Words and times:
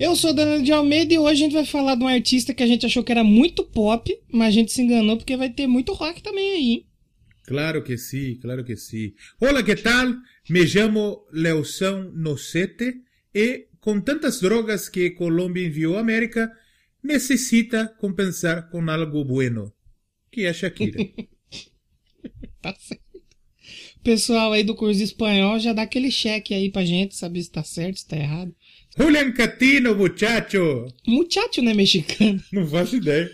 Eu 0.00 0.16
sou 0.16 0.32
Danilo 0.32 0.62
de 0.62 0.72
Almeida 0.72 1.12
e 1.12 1.18
hoje 1.18 1.42
a 1.42 1.44
gente 1.44 1.52
vai 1.52 1.66
falar 1.66 1.94
de 1.94 2.02
um 2.02 2.08
artista 2.08 2.54
que 2.54 2.62
a 2.62 2.66
gente 2.66 2.86
achou 2.86 3.04
que 3.04 3.12
era 3.12 3.22
muito 3.22 3.62
pop, 3.62 4.10
mas 4.32 4.48
a 4.48 4.50
gente 4.50 4.72
se 4.72 4.80
enganou 4.80 5.18
porque 5.18 5.36
vai 5.36 5.50
ter 5.50 5.66
muito 5.66 5.92
rock 5.92 6.22
também 6.22 6.52
aí, 6.52 6.70
hein? 6.70 6.86
Claro 7.44 7.84
que 7.84 7.98
sí, 7.98 8.38
claro 8.40 8.64
que 8.64 8.76
sí. 8.78 9.14
Hola, 9.38 9.62
¿qué 9.62 9.76
tal? 9.76 10.16
Me 10.48 10.64
llamo 10.64 11.26
Leoção 11.30 12.10
Nocete 12.14 12.94
e 13.34 13.68
com 13.78 14.00
tantas 14.00 14.40
drogas 14.40 14.88
que 14.88 15.10
Colômbia 15.10 15.66
enviou 15.66 15.98
à 15.98 16.00
América, 16.00 16.50
necessita 17.02 17.86
compensar 18.00 18.70
com 18.70 18.88
algo 18.88 19.22
bueno, 19.22 19.70
que 20.32 20.46
é 20.46 20.52
Shakira. 20.54 20.98
Tá 22.62 22.74
certo. 22.78 23.10
Pessoal 24.02 24.52
aí 24.52 24.64
do 24.64 24.74
curso 24.74 25.02
espanhol 25.02 25.58
já 25.58 25.74
dá 25.74 25.82
aquele 25.82 26.10
cheque 26.10 26.54
aí 26.54 26.70
pra 26.70 26.84
gente, 26.84 27.14
saber 27.14 27.42
se 27.42 27.50
tá 27.50 27.62
certo, 27.62 27.98
se 27.98 28.08
tá 28.08 28.16
errado. 28.16 28.54
Julian 29.00 29.32
Catino, 29.32 29.94
muchacho! 29.94 30.86
Muchacho 31.06 31.62
não 31.62 31.70
é 31.70 31.74
mexicano. 31.74 32.38
Não 32.52 32.66
faço 32.66 32.96
ideia. 32.96 33.30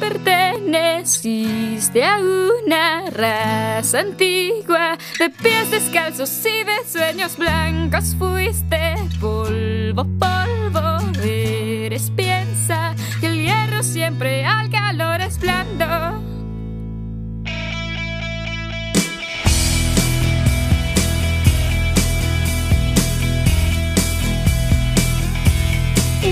Perteneciste 0.00 2.02
a 2.02 2.18
una 2.18 3.08
raza 3.10 4.00
antigua, 4.00 4.98
de 5.16 5.30
pies 5.30 5.70
descalzos 5.70 6.44
y 6.44 6.64
de 6.64 6.84
sueños 6.84 7.36
blancos 7.36 8.16
fuiste 8.18 8.96
polvo, 9.20 10.04
polvo 10.18 10.98
eres. 11.22 12.10
Piensa 12.10 12.96
que 13.20 13.26
el 13.26 13.44
hierro 13.44 13.84
siempre 13.84 14.44
al 14.44 14.70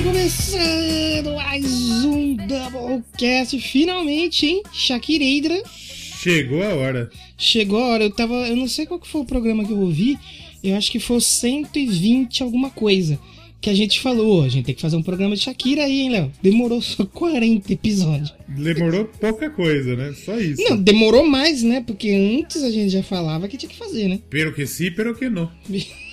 começando 0.02 1.34
mais 1.34 2.04
um 2.04 2.36
Doublecast, 2.36 3.58
finalmente, 3.60 4.46
hein? 4.46 4.62
Shakireidra. 4.72 5.60
Chegou 5.66 6.62
a 6.62 6.74
hora. 6.74 7.10
Chegou 7.36 7.78
a 7.80 7.88
hora, 7.88 8.04
eu 8.04 8.10
tava. 8.10 8.48
Eu 8.48 8.54
não 8.54 8.68
sei 8.68 8.86
qual 8.86 9.00
que 9.00 9.08
foi 9.08 9.22
o 9.22 9.24
programa 9.24 9.64
que 9.64 9.72
eu 9.72 9.80
ouvi. 9.80 10.16
Eu 10.62 10.76
acho 10.76 10.92
que 10.92 11.00
foi 11.00 11.16
o 11.16 11.20
120 11.20 12.44
alguma 12.44 12.70
coisa. 12.70 13.18
Que 13.60 13.70
a 13.70 13.74
gente 13.74 13.98
falou, 13.98 14.44
a 14.44 14.48
gente 14.48 14.66
tem 14.66 14.74
que 14.74 14.80
fazer 14.80 14.96
um 14.96 15.02
programa 15.02 15.34
de 15.34 15.42
Shakira 15.42 15.82
aí, 15.82 16.02
hein, 16.02 16.10
Léo? 16.10 16.32
Demorou 16.40 16.80
só 16.80 17.04
40 17.04 17.72
episódios. 17.72 18.32
Demorou 18.46 19.04
pouca 19.04 19.50
coisa, 19.50 19.96
né? 19.96 20.14
Só 20.24 20.38
isso. 20.38 20.62
Não, 20.62 20.76
demorou 20.76 21.26
mais, 21.26 21.64
né? 21.64 21.82
Porque 21.84 22.10
antes 22.10 22.62
a 22.62 22.70
gente 22.70 22.90
já 22.90 23.02
falava 23.02 23.48
que 23.48 23.56
tinha 23.56 23.68
que 23.68 23.76
fazer, 23.76 24.06
né? 24.06 24.20
Pero 24.30 24.54
que 24.54 24.64
sí, 24.64 24.92
pero 24.92 25.12
que 25.12 25.28
no. 25.28 25.50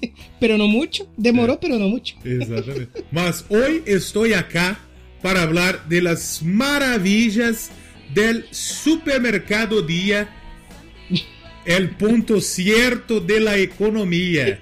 Pero 0.40 0.56
no 0.56 0.68
mucho. 0.68 1.08
Demorou, 1.16 1.56
pero 1.56 1.78
no 1.78 1.88
mucho. 1.88 2.16
Exatamente. 2.24 3.04
Mas 3.10 3.44
hoy 3.48 3.82
estoy 3.86 4.32
acá 4.34 4.78
para 5.22 5.42
hablar 5.42 5.88
de 5.88 6.00
las 6.00 6.42
maravillas 6.42 7.70
del 8.14 8.44
supermercado 8.50 9.82
día, 9.82 10.28
el 11.64 11.90
punto 11.96 12.40
cierto 12.40 13.20
de 13.20 13.40
la 13.40 13.58
economía. 13.58 14.60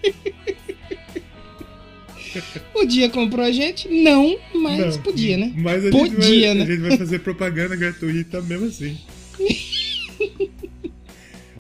Podia 2.73 3.09
comprou 3.11 3.45
a 3.45 3.53
gente? 3.53 3.89
Não, 3.89 4.39
mas 4.55 4.97
Não, 4.97 5.03
podia, 5.03 5.37
né? 5.39 5.53
Mas 5.56 5.87
a, 5.87 5.91
Podia, 5.91 6.11
gente 6.11 6.47
vai, 6.47 6.55
né? 6.55 6.62
a 6.62 6.67
gente 6.67 6.81
vai 6.81 6.98
fazer 6.98 7.19
propaganda 7.21 7.77
gratuita 7.77 8.43
mesmo 8.43 8.67
assim. 8.67 8.98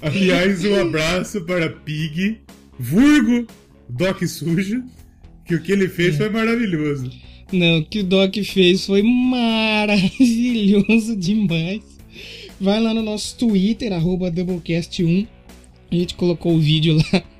Aliás, 0.02 0.64
um 0.64 0.78
abraço 0.78 1.40
para 1.42 1.70
Pig, 1.70 2.40
Vulgo, 2.78 3.46
Doc 3.88 4.22
Sujo, 4.26 4.84
que 5.44 5.54
o 5.54 5.62
que 5.62 5.72
ele 5.72 5.88
fez 5.88 6.16
foi 6.16 6.28
maravilhoso. 6.28 7.10
Não, 7.52 7.78
o 7.78 7.84
que 7.84 8.00
o 8.00 8.04
Doc 8.04 8.34
fez 8.44 8.86
foi 8.86 9.02
maravilhoso 9.02 11.14
demais. 11.16 11.82
Vai 12.60 12.80
lá 12.80 12.92
no 12.94 13.02
nosso 13.02 13.36
Twitter, 13.36 13.92
arroba 13.92 14.30
Doublecast1. 14.32 15.26
A 15.90 15.94
gente 15.94 16.14
colocou 16.14 16.54
o 16.54 16.58
vídeo 16.60 16.96
lá. 16.96 17.22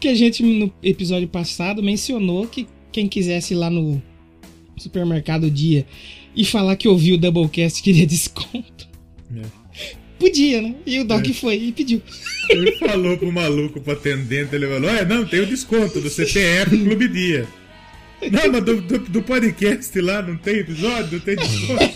Que 0.00 0.08
a 0.08 0.14
gente, 0.14 0.42
no 0.42 0.72
episódio 0.82 1.28
passado, 1.28 1.80
mencionou 1.80 2.44
que 2.48 2.66
quem 2.90 3.06
quisesse 3.06 3.54
ir 3.54 3.56
lá 3.56 3.70
no 3.70 4.02
supermercado 4.76 5.48
dia 5.48 5.86
e 6.34 6.44
falar 6.44 6.74
que 6.74 6.88
ouviu 6.88 7.14
o 7.14 7.18
Doublecast 7.18 7.80
queria 7.80 8.04
desconto. 8.08 8.88
É. 9.36 9.42
Podia, 10.18 10.60
né? 10.60 10.74
E 10.84 10.98
o 10.98 11.04
Doc 11.04 11.24
É. 11.28 11.32
foi 11.32 11.56
e 11.56 11.70
pediu. 11.72 12.02
Ele 12.50 12.72
falou 12.72 13.16
pro 13.16 13.32
maluco, 13.32 13.80
pro 13.80 13.92
atendente, 13.92 14.54
ele 14.54 14.66
falou: 14.66 14.90
É, 14.90 15.04
não, 15.04 15.24
tem 15.24 15.40
o 15.40 15.46
desconto 15.46 16.00
do 16.00 16.10
CPF 16.10 16.76
Clube 16.76 17.08
Dia. 17.08 17.46
Não, 18.30 18.52
mas 18.52 18.64
do, 18.64 18.80
do, 18.82 18.98
do 18.98 19.22
podcast 19.22 19.98
lá 20.00 20.20
não 20.20 20.36
tem 20.36 20.58
episódio, 20.58 21.12
não 21.12 21.20
tem 21.20 21.36
desconto. 21.36 21.90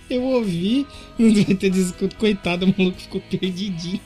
Eu 0.08 0.22
ouvi, 0.22 0.86
não 1.18 1.32
vai 1.34 1.54
ter 1.54 1.70
desconto. 1.70 2.16
Coitado, 2.16 2.66
o 2.66 2.74
maluco 2.76 3.00
ficou 3.00 3.20
perdidinho. 3.20 4.00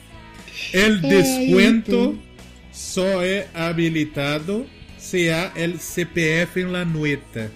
El 0.73 0.99
Ai, 1.03 1.09
descuento 1.09 1.91
então. 1.91 2.19
só 2.71 3.23
é 3.23 3.47
habilitado 3.53 4.65
se 4.97 5.29
há 5.29 5.51
el 5.55 5.77
CPF 5.79 6.59
em 6.59 6.65
la 6.71 6.83
nueta. 6.83 7.51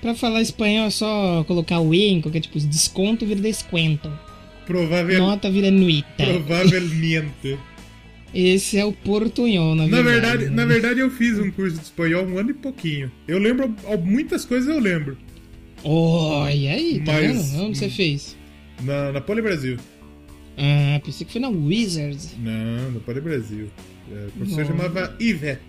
Pra 0.00 0.14
falar 0.14 0.42
espanhol 0.42 0.86
é 0.86 0.90
só 0.90 1.44
colocar 1.44 1.80
o 1.80 1.94
E 1.94 2.08
em 2.08 2.20
qualquer 2.20 2.40
tipo 2.40 2.58
de 2.58 2.66
desconto, 2.66 3.24
vira 3.24 3.40
desconto. 3.40 4.12
Provável, 4.66 5.18
Nota 5.18 5.50
vira 5.50 5.70
nuita. 5.70 6.06
provavelmente. 6.24 7.58
Esse 8.34 8.78
é 8.78 8.84
o 8.84 8.92
portunhol, 8.92 9.74
na 9.76 9.86
Na 9.86 10.02
verdade. 10.02 10.38
verdade, 10.38 10.54
na 10.54 10.64
verdade, 10.64 11.00
eu 11.00 11.10
fiz 11.10 11.38
um 11.38 11.50
curso 11.52 11.76
de 11.76 11.82
espanhol 11.84 12.24
um 12.26 12.36
ano 12.38 12.50
e 12.50 12.54
pouquinho. 12.54 13.10
Eu 13.28 13.38
lembro, 13.38 13.72
muitas 14.04 14.44
coisas 14.44 14.68
eu 14.68 14.80
lembro. 14.80 15.16
Olha 15.84 16.72
aí, 16.72 17.00
tá 17.04 17.12
Mas- 17.12 17.52
vendo? 17.52 17.62
Onde 17.64 17.78
você 17.78 17.88
fez? 17.88 18.36
Na, 18.82 19.12
na 19.12 19.20
Poli 19.20 19.40
Brasil. 19.42 19.76
Ah, 20.56 21.00
pensei 21.04 21.26
que 21.26 21.32
foi 21.32 21.40
na 21.40 21.48
Wizards. 21.48 22.34
Não, 22.38 22.90
na 22.92 23.00
Poli 23.00 23.20
Brasil. 23.20 23.68
É, 24.10 24.26
o 24.26 24.30
professor 24.32 24.60
Nossa. 24.64 24.72
chamava 24.88 25.16
Ivete. 25.20 25.60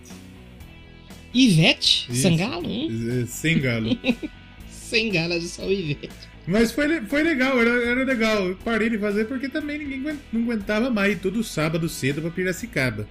Ivete? 1.34 2.06
Isso. 2.10 2.22
Sangalo? 2.22 2.66
Hum? 2.68 3.22
É, 3.22 3.26
Sem 3.26 3.60
galo. 3.60 3.96
Sem 4.70 5.10
de 5.38 5.48
só 5.48 5.66
o 5.66 5.72
Ivete. 5.72 6.08
Mas 6.46 6.70
foi, 6.70 7.00
foi 7.02 7.22
legal, 7.22 7.60
era, 7.60 7.70
era 7.70 8.04
legal. 8.04 8.46
Eu 8.46 8.56
parei 8.56 8.88
de 8.88 8.98
fazer 8.98 9.24
porque 9.24 9.48
também 9.48 9.78
ninguém 9.78 10.18
não 10.32 10.42
aguentava 10.42 10.88
mais 10.90 11.20
todo 11.20 11.42
sábado 11.42 11.88
cedo 11.88 12.20
pra 12.20 12.30
Piracicaba. 12.30 13.06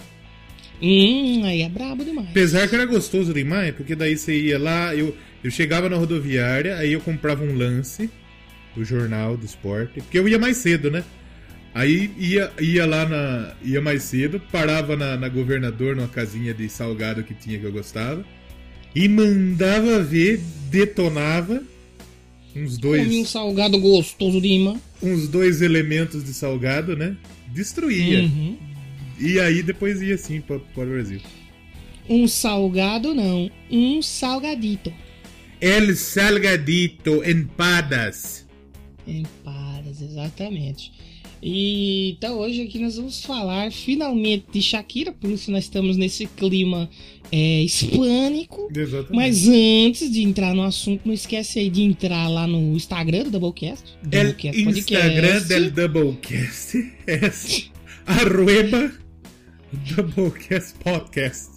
Hum, 0.81 1.43
aí 1.43 1.61
é 1.61 1.69
brabo 1.69 2.03
demais. 2.03 2.29
Apesar 2.29 2.67
que 2.67 2.75
era 2.75 2.85
gostoso 2.85 3.33
demais, 3.33 3.73
porque 3.75 3.95
daí 3.95 4.17
você 4.17 4.37
ia 4.37 4.59
lá, 4.59 4.95
eu, 4.95 5.15
eu 5.43 5.51
chegava 5.51 5.89
na 5.89 5.95
rodoviária, 5.97 6.77
aí 6.77 6.93
eu 6.93 7.01
comprava 7.01 7.43
um 7.43 7.55
lance 7.55 8.09
do 8.75 8.83
jornal 8.83 9.37
do 9.37 9.45
esporte, 9.45 10.01
porque 10.01 10.19
eu 10.19 10.27
ia 10.27 10.39
mais 10.39 10.57
cedo, 10.57 10.91
né? 10.91 11.03
Aí 11.73 12.11
ia, 12.17 12.51
ia 12.59 12.85
lá 12.85 13.05
na. 13.05 13.53
ia 13.61 13.81
mais 13.81 14.03
cedo, 14.03 14.41
parava 14.51 14.95
na, 14.95 15.17
na 15.17 15.27
governador, 15.27 15.95
numa 15.95 16.07
casinha 16.07 16.53
de 16.53 16.69
salgado 16.69 17.23
que 17.23 17.33
tinha 17.33 17.59
que 17.59 17.65
eu 17.65 17.71
gostava, 17.71 18.23
e 18.93 19.09
mandava 19.09 20.01
ver, 20.01 20.39
detonava 20.69 21.61
uns 22.55 22.77
Comi 22.77 23.03
um 23.03 23.07
dois, 23.07 23.29
salgado 23.29 23.79
gostoso 23.79 24.39
de 24.39 24.47
imã. 24.47 24.79
uns 25.01 25.27
dois 25.27 25.61
elementos 25.61 26.23
de 26.23 26.33
salgado, 26.33 26.95
né? 26.95 27.15
Destruía. 27.53 28.21
Uhum. 28.23 28.57
E 29.19 29.39
aí 29.39 29.61
depois 29.63 30.01
ia 30.01 30.15
assim 30.15 30.41
para 30.41 30.57
o 30.57 30.85
Brasil. 30.85 31.21
Um 32.09 32.27
salgado 32.27 33.13
não, 33.13 33.49
um 33.69 34.01
salgadito. 34.01 34.93
El 35.59 35.95
Salgadito 35.95 37.23
Empadas. 37.27 38.45
Empadas, 39.07 40.01
exatamente. 40.01 40.91
E 41.47 42.13
então 42.17 42.39
hoje 42.39 42.63
aqui 42.63 42.79
nós 42.79 42.95
vamos 42.95 43.23
falar 43.23 43.71
finalmente 43.71 44.45
de 44.51 44.63
Shakira, 44.63 45.11
por 45.11 45.29
isso 45.29 45.51
nós 45.51 45.65
estamos 45.65 45.95
nesse 45.95 46.25
clima 46.25 46.89
é, 47.31 47.61
hispânico. 47.61 48.67
Exatamente. 48.75 49.15
Mas 49.15 49.47
antes 49.47 50.11
de 50.11 50.23
entrar 50.23 50.55
no 50.55 50.63
assunto, 50.63 51.03
não 51.05 51.13
esquece 51.13 51.59
aí 51.59 51.69
de 51.69 51.83
entrar 51.83 52.27
lá 52.29 52.47
no 52.47 52.75
Instagram 52.75 53.25
do 53.25 53.29
Doublecast. 53.29 53.95
El 54.11 54.33
Doublecast 54.33 54.59
Instagram 54.59 55.41
del 55.41 55.69
Doublecast 55.69 56.77
é 57.05 57.19
arroba 58.07 58.91
Doublecast 59.95 60.73
Podcast. 60.79 61.54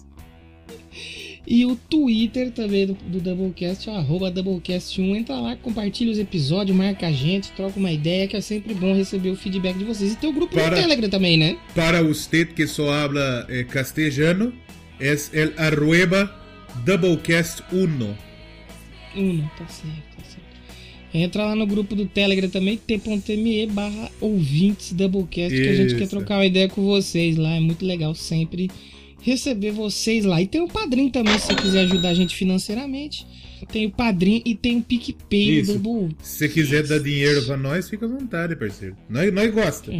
E 1.49 1.65
o 1.65 1.75
Twitter 1.75 2.51
também 2.51 2.85
do, 2.85 2.93
do 2.93 3.19
Doublecast, 3.19 3.89
é 3.89 3.95
arroba 3.95 4.31
Doublecast1. 4.31 5.15
Entra 5.17 5.35
lá, 5.39 5.55
compartilha 5.55 6.11
os 6.11 6.19
episódios, 6.19 6.77
marca 6.77 7.07
a 7.07 7.11
gente, 7.11 7.49
troca 7.53 7.79
uma 7.79 7.91
ideia, 7.91 8.27
que 8.27 8.37
é 8.37 8.41
sempre 8.41 8.75
bom 8.75 8.93
receber 8.93 9.31
o 9.31 9.35
feedback 9.35 9.75
de 9.75 9.83
vocês. 9.83 10.13
E 10.13 10.15
tem 10.15 10.29
o 10.29 10.33
grupo 10.33 10.53
Para- 10.53 10.75
no 10.75 10.81
Telegram 10.83 11.09
também, 11.09 11.37
né? 11.37 11.57
Para 11.73 12.03
usted 12.03 12.53
que 12.53 12.67
só 12.67 12.91
habla 12.91 13.47
eh, 13.49 13.63
castellano, 13.63 14.53
es 14.99 15.31
el 15.33 15.51
arroba 15.57 16.31
Doublecast 16.85 17.63
1. 17.73 18.15
Uno, 19.15 19.51
tá 19.57 19.67
certo, 19.67 20.17
tá 20.17 20.23
certo. 20.23 20.49
Entra 21.11 21.45
lá 21.45 21.55
no 21.55 21.65
grupo 21.65 21.95
do 21.95 22.05
Telegram 22.05 22.47
também, 22.47 22.77
t.me 22.77 23.65
barra 23.65 24.11
ouvintes 24.21 24.93
Doublecast, 24.93 25.59
que 25.59 25.67
a 25.67 25.73
gente 25.73 25.95
quer 25.95 26.03
Isso. 26.03 26.15
trocar 26.15 26.35
uma 26.37 26.45
ideia 26.45 26.69
com 26.69 26.83
vocês 26.83 27.37
lá. 27.37 27.55
É 27.55 27.59
muito 27.59 27.83
legal 27.83 28.13
sempre 28.13 28.69
receber 29.21 29.71
vocês 29.71 30.25
lá. 30.25 30.41
E 30.41 30.47
tem 30.47 30.61
o 30.61 30.67
padrinho 30.67 31.11
também, 31.11 31.37
se 31.37 31.47
você 31.47 31.55
quiser 31.55 31.81
ajudar 31.81 32.09
a 32.09 32.13
gente 32.13 32.35
financeiramente. 32.35 33.25
Tem 33.71 33.85
o 33.85 33.91
padrinho 33.91 34.41
e 34.45 34.55
tem 34.55 34.77
o 34.77 34.81
PicPay 34.81 35.59
Isso. 35.59 35.73
do 35.73 35.79
Double. 35.79 36.15
Se 36.21 36.37
você 36.37 36.49
quiser 36.49 36.87
dar 36.87 36.99
dinheiro 36.99 37.45
pra 37.45 37.57
nós, 37.57 37.89
fica 37.89 38.05
à 38.05 38.09
vontade, 38.09 38.55
parceiro. 38.55 38.95
Nós, 39.09 39.33
nós 39.33 39.53
gosta. 39.53 39.91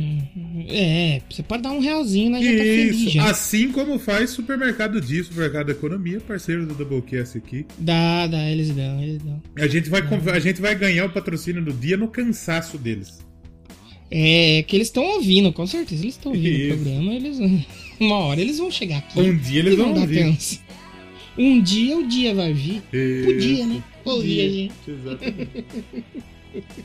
É, 0.68 1.22
você 1.30 1.44
pode 1.44 1.64
dar 1.64 1.72
um 1.72 1.80
realzinho, 1.80 2.32
né? 2.32 2.42
Já 2.42 2.52
tá 2.52 2.58
feliz 2.58 2.96
Isso, 2.96 3.10
já. 3.10 3.30
assim 3.30 3.72
como 3.72 4.00
faz 4.00 4.30
Supermercado 4.30 5.02
Dia, 5.02 5.24
Supermercado 5.24 5.72
Economia, 5.72 6.20
parceiro 6.22 6.66
do 6.66 6.74
Doublecast 6.74 7.38
aqui. 7.38 7.66
Dá, 7.78 8.28
dá, 8.28 8.50
eles 8.50 8.70
dão, 8.70 9.02
eles 9.02 9.22
dão. 9.22 9.42
A 9.58 9.68
gente, 9.68 9.90
vai, 9.90 10.02
a 10.34 10.40
gente 10.40 10.62
vai 10.62 10.76
ganhar 10.76 11.06
o 11.06 11.10
patrocínio 11.10 11.64
do 11.64 11.74
dia 11.74 11.98
no 11.98 12.08
cansaço 12.08 12.78
deles. 12.78 13.20
É, 14.12 14.64
que 14.68 14.76
eles 14.76 14.88
estão 14.88 15.04
ouvindo, 15.04 15.52
com 15.54 15.68
certeza. 15.68 16.02
Eles 16.02 16.16
estão 16.16 16.32
ouvindo 16.32 16.48
Isso. 16.48 16.74
o 16.74 16.78
programa, 16.78 17.14
eles 17.14 17.38
Uma 18.00 18.16
hora 18.18 18.40
eles 18.42 18.58
vão 18.58 18.72
chegar 18.72 19.00
aqui. 19.00 19.20
Um 19.20 19.36
dia 19.38 19.60
eles 19.60 19.76
vão 19.76 19.94
dar 19.94 20.06
vir. 20.08 20.22
atenção. 20.24 20.60
Um 21.38 21.62
dia 21.62 21.98
o 21.98 22.08
dia 22.08 22.34
vai 22.36 22.54
vir. 22.54 22.82
Podia, 23.26 23.66
né? 23.66 23.84
Podia, 24.04 24.50
gente. 24.50 24.74
Exatamente. 24.88 25.66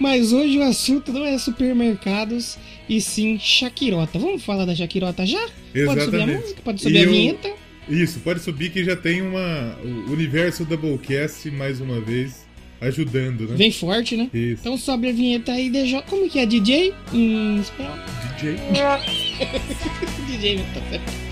Mas 0.00 0.32
hoje 0.32 0.58
o 0.58 0.62
assunto 0.62 1.12
não 1.12 1.24
é 1.24 1.38
supermercados 1.38 2.58
e 2.88 3.00
sim 3.00 3.38
Shakirota. 3.38 4.18
Vamos 4.18 4.42
falar 4.44 4.64
da 4.64 4.74
Shakirota 4.74 5.24
já? 5.26 5.38
Pode 5.38 5.50
subir 5.72 5.80
a 5.90 5.94
Exatamente. 6.02 6.40
música? 6.42 6.62
Pode 6.62 6.82
subir 6.82 6.94
E 6.94 6.98
a 6.98 7.02
eu- 7.02 7.10
vinheta? 7.10 7.52
Isso, 7.88 8.18
pode 8.20 8.40
subir 8.40 8.70
que 8.70 8.84
já 8.84 8.96
tem 8.96 9.22
uma. 9.22 9.78
O 10.08 10.10
universo 10.12 10.64
Doublecast 10.64 11.48
mais 11.52 11.80
uma 11.80 12.00
vez 12.00 12.45
ajudando, 12.80 13.48
né? 13.48 13.56
Vem 13.56 13.72
forte, 13.72 14.16
né? 14.16 14.28
Isso. 14.32 14.60
Então 14.60 14.76
sobe 14.76 15.08
a 15.08 15.12
vinheta 15.12 15.52
aí, 15.52 15.70
DJ. 15.70 16.02
Como 16.02 16.28
que 16.28 16.38
é? 16.38 16.46
DJ? 16.46 16.94
Hum, 17.12 17.60
espanhol? 17.60 17.96
DJ. 18.38 18.56
DJ, 20.26 20.58
tá 20.74 20.80
certo. 20.90 21.26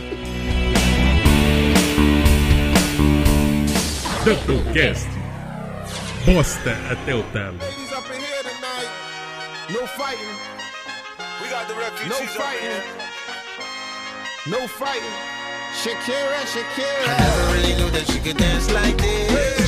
Doublecast. 4.25 5.07
Bosta 6.25 6.73
até 6.91 7.15
o 7.15 7.23
talo. 7.25 7.59
Ladies 7.61 7.93
up 7.93 8.09
in 8.11 8.21
here 8.21 8.43
tonight. 8.43 8.89
No 9.71 9.87
fighting. 9.87 10.35
We 11.43 11.49
got 11.51 11.69
the 11.69 11.75
refugees 11.75 12.09
No 12.09 12.27
fighting. 12.29 12.83
No 14.47 14.69
fighting. 14.69 15.17
Shakira, 15.75 16.39
I 16.41 16.47
Shakira. 16.47 17.19
never 17.19 17.53
really 17.53 17.75
knew 17.75 17.91
that 17.91 18.07
she 18.11 18.19
could 18.21 18.37
dance 18.39 18.71
like 18.73 18.97
this. 18.97 19.64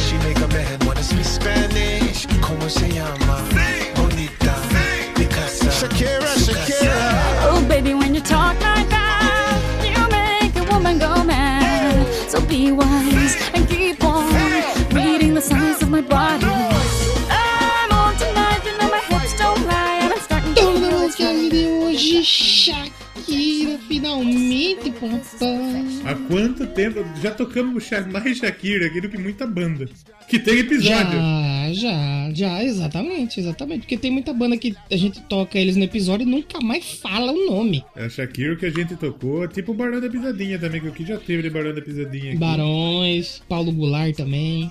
Como 2.47 2.69
se 2.69 2.89
llama? 2.89 3.43
Bonita. 3.97 4.55
Picasa. 5.17 5.71
Shakira, 5.73 6.33
Shakira. 6.37 7.51
Oh, 7.51 7.61
baby, 7.69 7.93
when 7.93 8.15
you 8.15 8.21
talk 8.21 8.55
like 8.61 8.89
that, 8.89 9.59
you 9.83 10.01
make 10.09 10.55
a 10.57 10.73
woman 10.73 10.99
go 10.99 11.25
mad. 11.25 12.07
So 12.29 12.41
be 12.41 12.71
wise 12.71 13.37
and 13.53 13.69
keep 13.69 14.03
on 14.05 14.33
reading 14.93 15.35
the 15.35 15.41
signs 15.41 15.83
of 15.83 15.91
my 15.91 16.03
body. 16.03 16.47
I'm 17.31 17.91
on 17.91 18.15
tonight, 18.17 18.63
you 18.65 18.79
know 18.79 18.91
my 18.91 19.01
hips 19.01 19.37
don't 19.37 19.67
lie, 19.67 19.99
and 20.03 20.13
I'm 20.13 20.21
starting 20.21 20.55
to 20.55 20.67
Shakira, 22.23 23.79
finalmente, 23.89 24.91
pontão. 24.93 25.86
Há 26.07 26.15
quanto 26.15 26.67
tempo? 26.69 27.05
Já 27.21 27.33
tocamos 27.33 27.91
mais 28.13 28.39
Shakira 28.39 28.87
aqui 28.87 29.01
do 29.01 29.09
que 29.09 29.19
muita 29.19 29.45
banda. 29.45 29.89
Que 30.29 30.39
tem 30.39 30.61
episódio. 30.61 31.19
Já, 31.19 31.73
já, 31.73 32.31
já, 32.33 32.65
exatamente, 32.65 33.41
exatamente. 33.41 33.81
Porque 33.81 33.97
tem 33.97 34.11
muita 34.11 34.33
banda 34.33 34.57
que 34.57 34.77
a 34.89 34.97
gente 34.97 35.21
toca 35.23 35.59
eles 35.59 35.75
no 35.75 35.83
episódio 35.83 36.25
e 36.25 36.31
nunca 36.31 36.61
mais 36.61 36.85
fala 37.01 37.33
o 37.33 37.47
nome. 37.51 37.85
É 37.97 38.05
a 38.05 38.09
Shakira 38.09 38.55
que 38.55 38.67
a 38.67 38.71
gente 38.71 38.95
tocou, 38.95 39.49
tipo 39.49 39.73
o 39.73 39.75
Barão 39.75 40.01
da 40.01 40.09
Pisadinha 40.09 40.59
também, 40.59 40.81
que 40.81 40.89
o 40.89 40.93
que 40.93 41.05
já 41.05 41.17
teve 41.17 41.43
de 41.43 41.51
Barão 41.51 41.75
da 41.75 41.83
Pisadinha 41.83 42.31
aqui. 42.31 42.39
Barões, 42.39 43.43
Paulo 43.49 43.73
Goulart 43.73 44.15
também. 44.17 44.71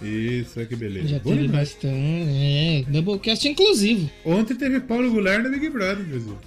Isso, 0.00 0.64
que 0.66 0.76
beleza. 0.76 1.08
Já 1.08 1.18
teve 1.18 1.42
demais. 1.42 1.70
bastante. 1.70 1.96
É, 1.96 2.84
Doublecast 2.86 3.48
inclusivo. 3.48 4.08
Ontem 4.24 4.54
teve 4.54 4.78
Paulo 4.80 5.10
Goulart 5.10 5.42
no 5.42 5.50
Big 5.50 5.68
Brother, 5.68 6.04
Brasil. 6.04 6.38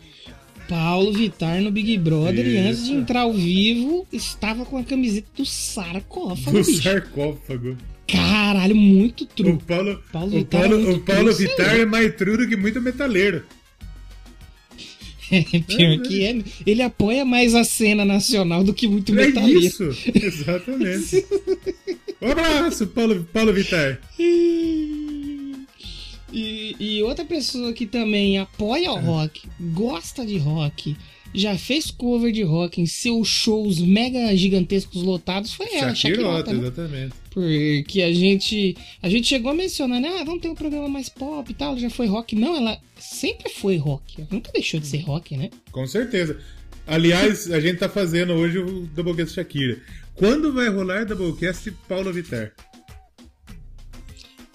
Paulo 0.72 1.12
Vitar 1.12 1.62
no 1.62 1.70
Big 1.70 1.98
Brother 1.98 2.48
e 2.48 2.58
antes 2.58 2.86
de 2.86 2.92
Isso. 2.92 2.94
entrar 3.02 3.22
ao 3.22 3.34
vivo 3.34 4.08
estava 4.12 4.64
com 4.64 4.78
a 4.78 4.84
camiseta 4.86 5.28
do 5.36 5.46
sarcófago, 5.46 6.58
Do 6.58 6.64
bicho. 6.66 6.82
sarcófago. 6.82 7.78
Caralho, 8.08 8.74
muito 8.76 9.26
O 9.26 9.28
truque. 9.28 9.64
Paulo, 9.66 10.02
Paulo 10.14 10.28
o 10.28 10.40
Vittar 10.40 10.62
Paulo, 10.62 10.76
é 10.76 10.94
o 10.94 11.00
Paulo 11.02 11.34
true, 11.34 11.48
Vittar 11.48 11.76
sim. 11.76 11.82
é 11.82 11.86
mais 11.86 12.16
true 12.16 12.38
do 12.38 12.48
que 12.48 12.56
muito 12.56 12.82
metaleiro. 12.82 13.44
Pior 15.68 16.02
que 16.04 16.24
é. 16.24 16.42
Ele 16.66 16.82
apoia 16.82 17.26
mais 17.26 17.54
a 17.54 17.64
cena 17.66 18.04
nacional 18.06 18.64
do 18.64 18.74
que 18.74 18.88
muito 18.88 19.12
É 19.14 19.28
metaleiro. 19.28 19.60
isso, 19.60 19.90
exatamente. 20.16 21.26
Um 22.24 22.30
abraço, 22.30 22.86
Paulo, 22.86 23.28
Paulo 23.34 23.52
Vittar. 23.52 24.00
E, 26.32 26.76
e 26.80 27.04
outra 27.04 27.26
pessoa 27.26 27.74
que 27.74 27.86
também 27.86 28.40
apoia 28.40 28.92
o 28.92 29.00
rock, 29.00 29.48
gosta 29.60 30.26
de 30.26 30.38
rock, 30.38 30.96
já 31.34 31.58
fez 31.58 31.90
cover 31.90 32.32
de 32.32 32.44
rock 32.44 32.82
em 32.82 32.86
seus 32.86 33.28
shows 33.28 33.80
mega 33.80 34.36
gigantescos 34.36 35.02
lotados 35.02 35.54
foi 35.54 35.74
ela, 35.74 35.96
Shakirota, 35.96 36.54
né? 36.54 36.60
exatamente. 36.60 37.16
Porque 37.30 38.02
a 38.02 38.14
gente 38.14 38.76
a 39.02 39.10
gente 39.10 39.28
chegou 39.28 39.52
a 39.52 39.56
mencionar, 39.56 40.02
né? 40.02 40.20
Ah, 40.20 40.24
vamos 40.24 40.42
ter 40.42 40.50
um 40.50 40.56
programa 40.56 40.90
mais 40.90 41.08
pop 41.08 41.50
e 41.50 41.54
tal, 41.54 41.78
já 41.78 41.90
foi 41.90 42.08
rock. 42.08 42.36
Não, 42.36 42.58
ela 42.58 42.78
sempre 42.98 43.50
foi 43.50 43.78
rock. 43.78 44.20
Ela 44.20 44.28
nunca 44.32 44.52
deixou 44.52 44.80
de 44.80 44.88
ser 44.88 45.00
rock, 45.00 45.38
né? 45.38 45.50
Com 45.72 45.88
certeza. 45.88 46.38
Aliás, 46.86 47.50
a 47.52 47.60
gente 47.60 47.78
tá 47.78 47.88
fazendo 47.88 48.34
hoje 48.34 48.58
o 48.58 48.86
Doublecast 48.88 49.36
Shakira. 49.36 49.80
Quando 50.16 50.52
vai 50.52 50.68
rolar 50.68 51.06
Doublecast 51.06 51.72
Paulo 51.88 52.12
Vittar? 52.12 52.52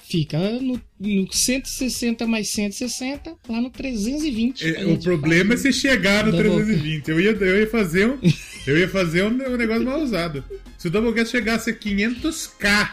Fica 0.09 0.39
no, 0.61 0.81
no 1.01 1.33
160 1.33 2.27
mais 2.29 2.49
160, 2.51 3.35
lá 3.49 3.61
no 3.61 3.71
320. 3.71 4.65
É, 4.65 4.87
o 4.87 4.99
problema 4.99 5.55
é 5.55 5.57
se 5.57 5.73
chegar 5.73 6.25
no 6.27 6.31
Doublecast. 6.33 6.65
320. 6.67 7.09
Eu 7.11 7.21
ia, 7.21 7.31
eu 7.33 7.59
ia 7.61 7.67
fazer 7.69 8.07
um, 8.09 8.19
eu 8.67 8.79
ia 8.79 8.89
fazer 8.89 9.25
um, 9.25 9.29
um 9.31 9.57
negócio 9.57 9.85
mal 9.85 10.01
usado. 10.01 10.45
Se 10.79 10.87
o 10.87 10.91
Doublecast 10.91 11.33
chegasse 11.33 11.71
a 11.71 11.75
500k, 11.75 12.91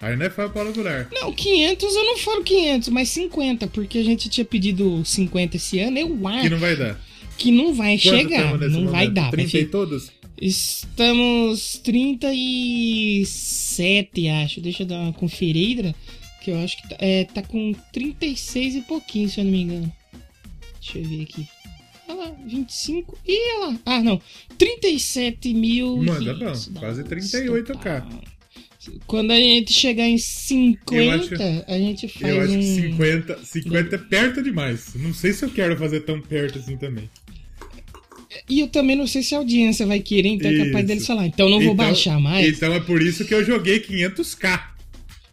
aí 0.00 0.16
não 0.16 0.26
é 0.26 0.30
fácil 0.30 0.52
Paulo 0.52 0.72
Goulart. 0.72 1.08
Não, 1.12 1.32
500 1.32 1.94
eu 1.96 2.04
não 2.04 2.18
falo 2.18 2.44
500, 2.44 2.88
mas 2.90 3.08
50, 3.08 3.66
porque 3.68 3.98
a 3.98 4.04
gente 4.04 4.28
tinha 4.28 4.44
pedido 4.44 5.02
50 5.04 5.56
esse 5.56 5.80
ano, 5.80 5.98
eu 5.98 6.28
acho 6.28 6.42
Que 6.42 6.48
não 6.50 6.58
vai 6.58 6.76
dar. 6.76 7.00
que 7.36 7.50
não 7.52 7.74
vai 7.74 7.98
Quanto 7.98 8.16
chegar, 8.16 8.58
não 8.58 8.86
vai 8.86 9.06
momento? 9.08 9.14
dar. 9.14 9.30
30 9.30 9.42
e 9.48 9.50
Perfeito. 9.50 9.70
todos? 9.72 10.12
Estamos 10.40 11.78
37, 11.84 14.28
acho. 14.28 14.60
Deixa 14.60 14.82
eu 14.82 14.86
dar 14.86 15.00
uma 15.00 15.12
conferida, 15.12 15.94
que 16.42 16.50
eu 16.50 16.58
acho 16.58 16.76
que 16.80 16.88
tá, 16.88 16.96
é, 16.98 17.24
tá 17.24 17.42
com 17.42 17.74
36 17.92 18.76
e 18.76 18.80
pouquinho, 18.82 19.28
se 19.28 19.40
eu 19.40 19.44
não 19.44 19.52
me 19.52 19.60
engano. 19.62 19.92
Deixa 20.80 20.98
eu 20.98 21.04
ver 21.04 21.22
aqui. 21.22 21.46
Olha 22.08 22.18
lá, 22.28 22.34
25. 22.46 23.18
Ih, 23.26 23.38
olha 23.58 23.66
lá. 23.68 23.78
Ah, 23.86 24.02
não. 24.02 24.20
37 24.58 25.52
mil. 25.54 25.96
Mano, 25.98 26.24
dá 26.24 26.34
bom. 26.34 26.52
Quase 26.78 27.02
bom. 27.02 27.08
38k. 27.10 28.04
Quando 29.06 29.30
a 29.32 29.36
gente 29.36 29.74
chegar 29.74 30.08
em 30.08 30.16
50, 30.16 31.04
Eu 31.04 31.10
acho- 31.12 31.34
a 31.68 31.78
gente 31.78 32.08
faz 32.08 32.34
Eu 32.34 32.40
acho 32.40 32.52
um... 32.54 32.58
que 32.58 32.64
50, 32.64 33.38
50 33.44 33.94
é 33.94 33.98
perto 33.98 34.42
demais. 34.42 34.94
Não 34.94 35.12
sei 35.12 35.34
se 35.34 35.44
eu 35.44 35.50
quero 35.50 35.76
fazer 35.76 36.00
tão 36.00 36.18
perto 36.18 36.58
assim 36.58 36.78
também. 36.78 37.10
E 38.48 38.60
eu 38.60 38.68
também 38.68 38.94
não 38.96 39.06
sei 39.06 39.22
se 39.22 39.34
a 39.34 39.38
audiência 39.38 39.86
vai 39.86 40.00
querer, 40.00 40.28
então 40.28 40.50
é 40.50 40.56
capaz 40.56 40.76
Isso. 40.76 40.86
deles 40.86 41.06
falar. 41.06 41.26
Então 41.26 41.48
não 41.48 41.60
vou 41.60 41.72
Então- 41.74 41.86
baixar 41.86 42.20
mais. 42.20 42.46
Então 42.56 42.72
é 42.72 42.80
por 42.80 43.02
isso 43.02 43.24
que 43.24 43.34
eu 43.34 43.44
joguei 43.44 43.80
500k. 43.80 44.68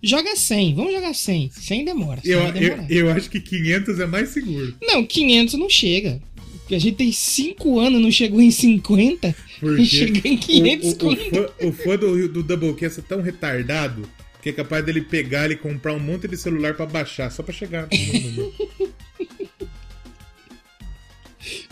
Joga 0.02 0.36
100, 0.36 0.76
vamos 0.76 0.94
jogar 0.94 1.14
100. 1.14 1.50
100 1.52 1.86
demora. 1.86 2.22
100 2.22 2.32
Eu, 2.32 2.42
eu, 2.56 2.86
eu 2.90 3.10
acho 3.12 3.30
que 3.30 3.40
500 3.40 4.00
é 4.00 4.06
mais 4.06 4.30
seguro. 4.30 4.76
Não, 4.82 5.04
500 5.06 5.56
não 5.56 5.70
chega. 5.70 6.22
A 6.70 6.78
gente 6.78 6.96
tem 6.98 7.12
5 7.12 7.80
anos, 7.80 8.02
não 8.02 8.12
chegou 8.12 8.42
em 8.42 8.52
50. 8.52 9.36
Porque 9.60 9.86
Chega 9.86 10.28
em 10.28 10.38
500 10.38 10.94
o, 10.94 11.06
o, 11.08 11.12
o, 11.14 11.16
fã, 11.16 11.50
o 11.68 11.72
fã 11.72 11.98
do, 11.98 12.28
do 12.30 12.44
Doublecast 12.44 13.00
é 13.00 13.04
tão 13.04 13.22
retardado 13.22 14.08
que 14.42 14.50
é 14.50 14.54
capaz 14.54 14.86
dele 14.86 15.02
pegar 15.02 15.50
e 15.52 15.56
comprar 15.56 15.94
um 15.94 16.00
monte 16.00 16.28
de 16.28 16.38
celular 16.38 16.74
pra 16.76 16.86
baixar, 16.86 17.32
só 17.32 17.42
pra 17.42 17.54
chegar 17.54 17.88
no 17.92 17.98
número. 18.20 18.54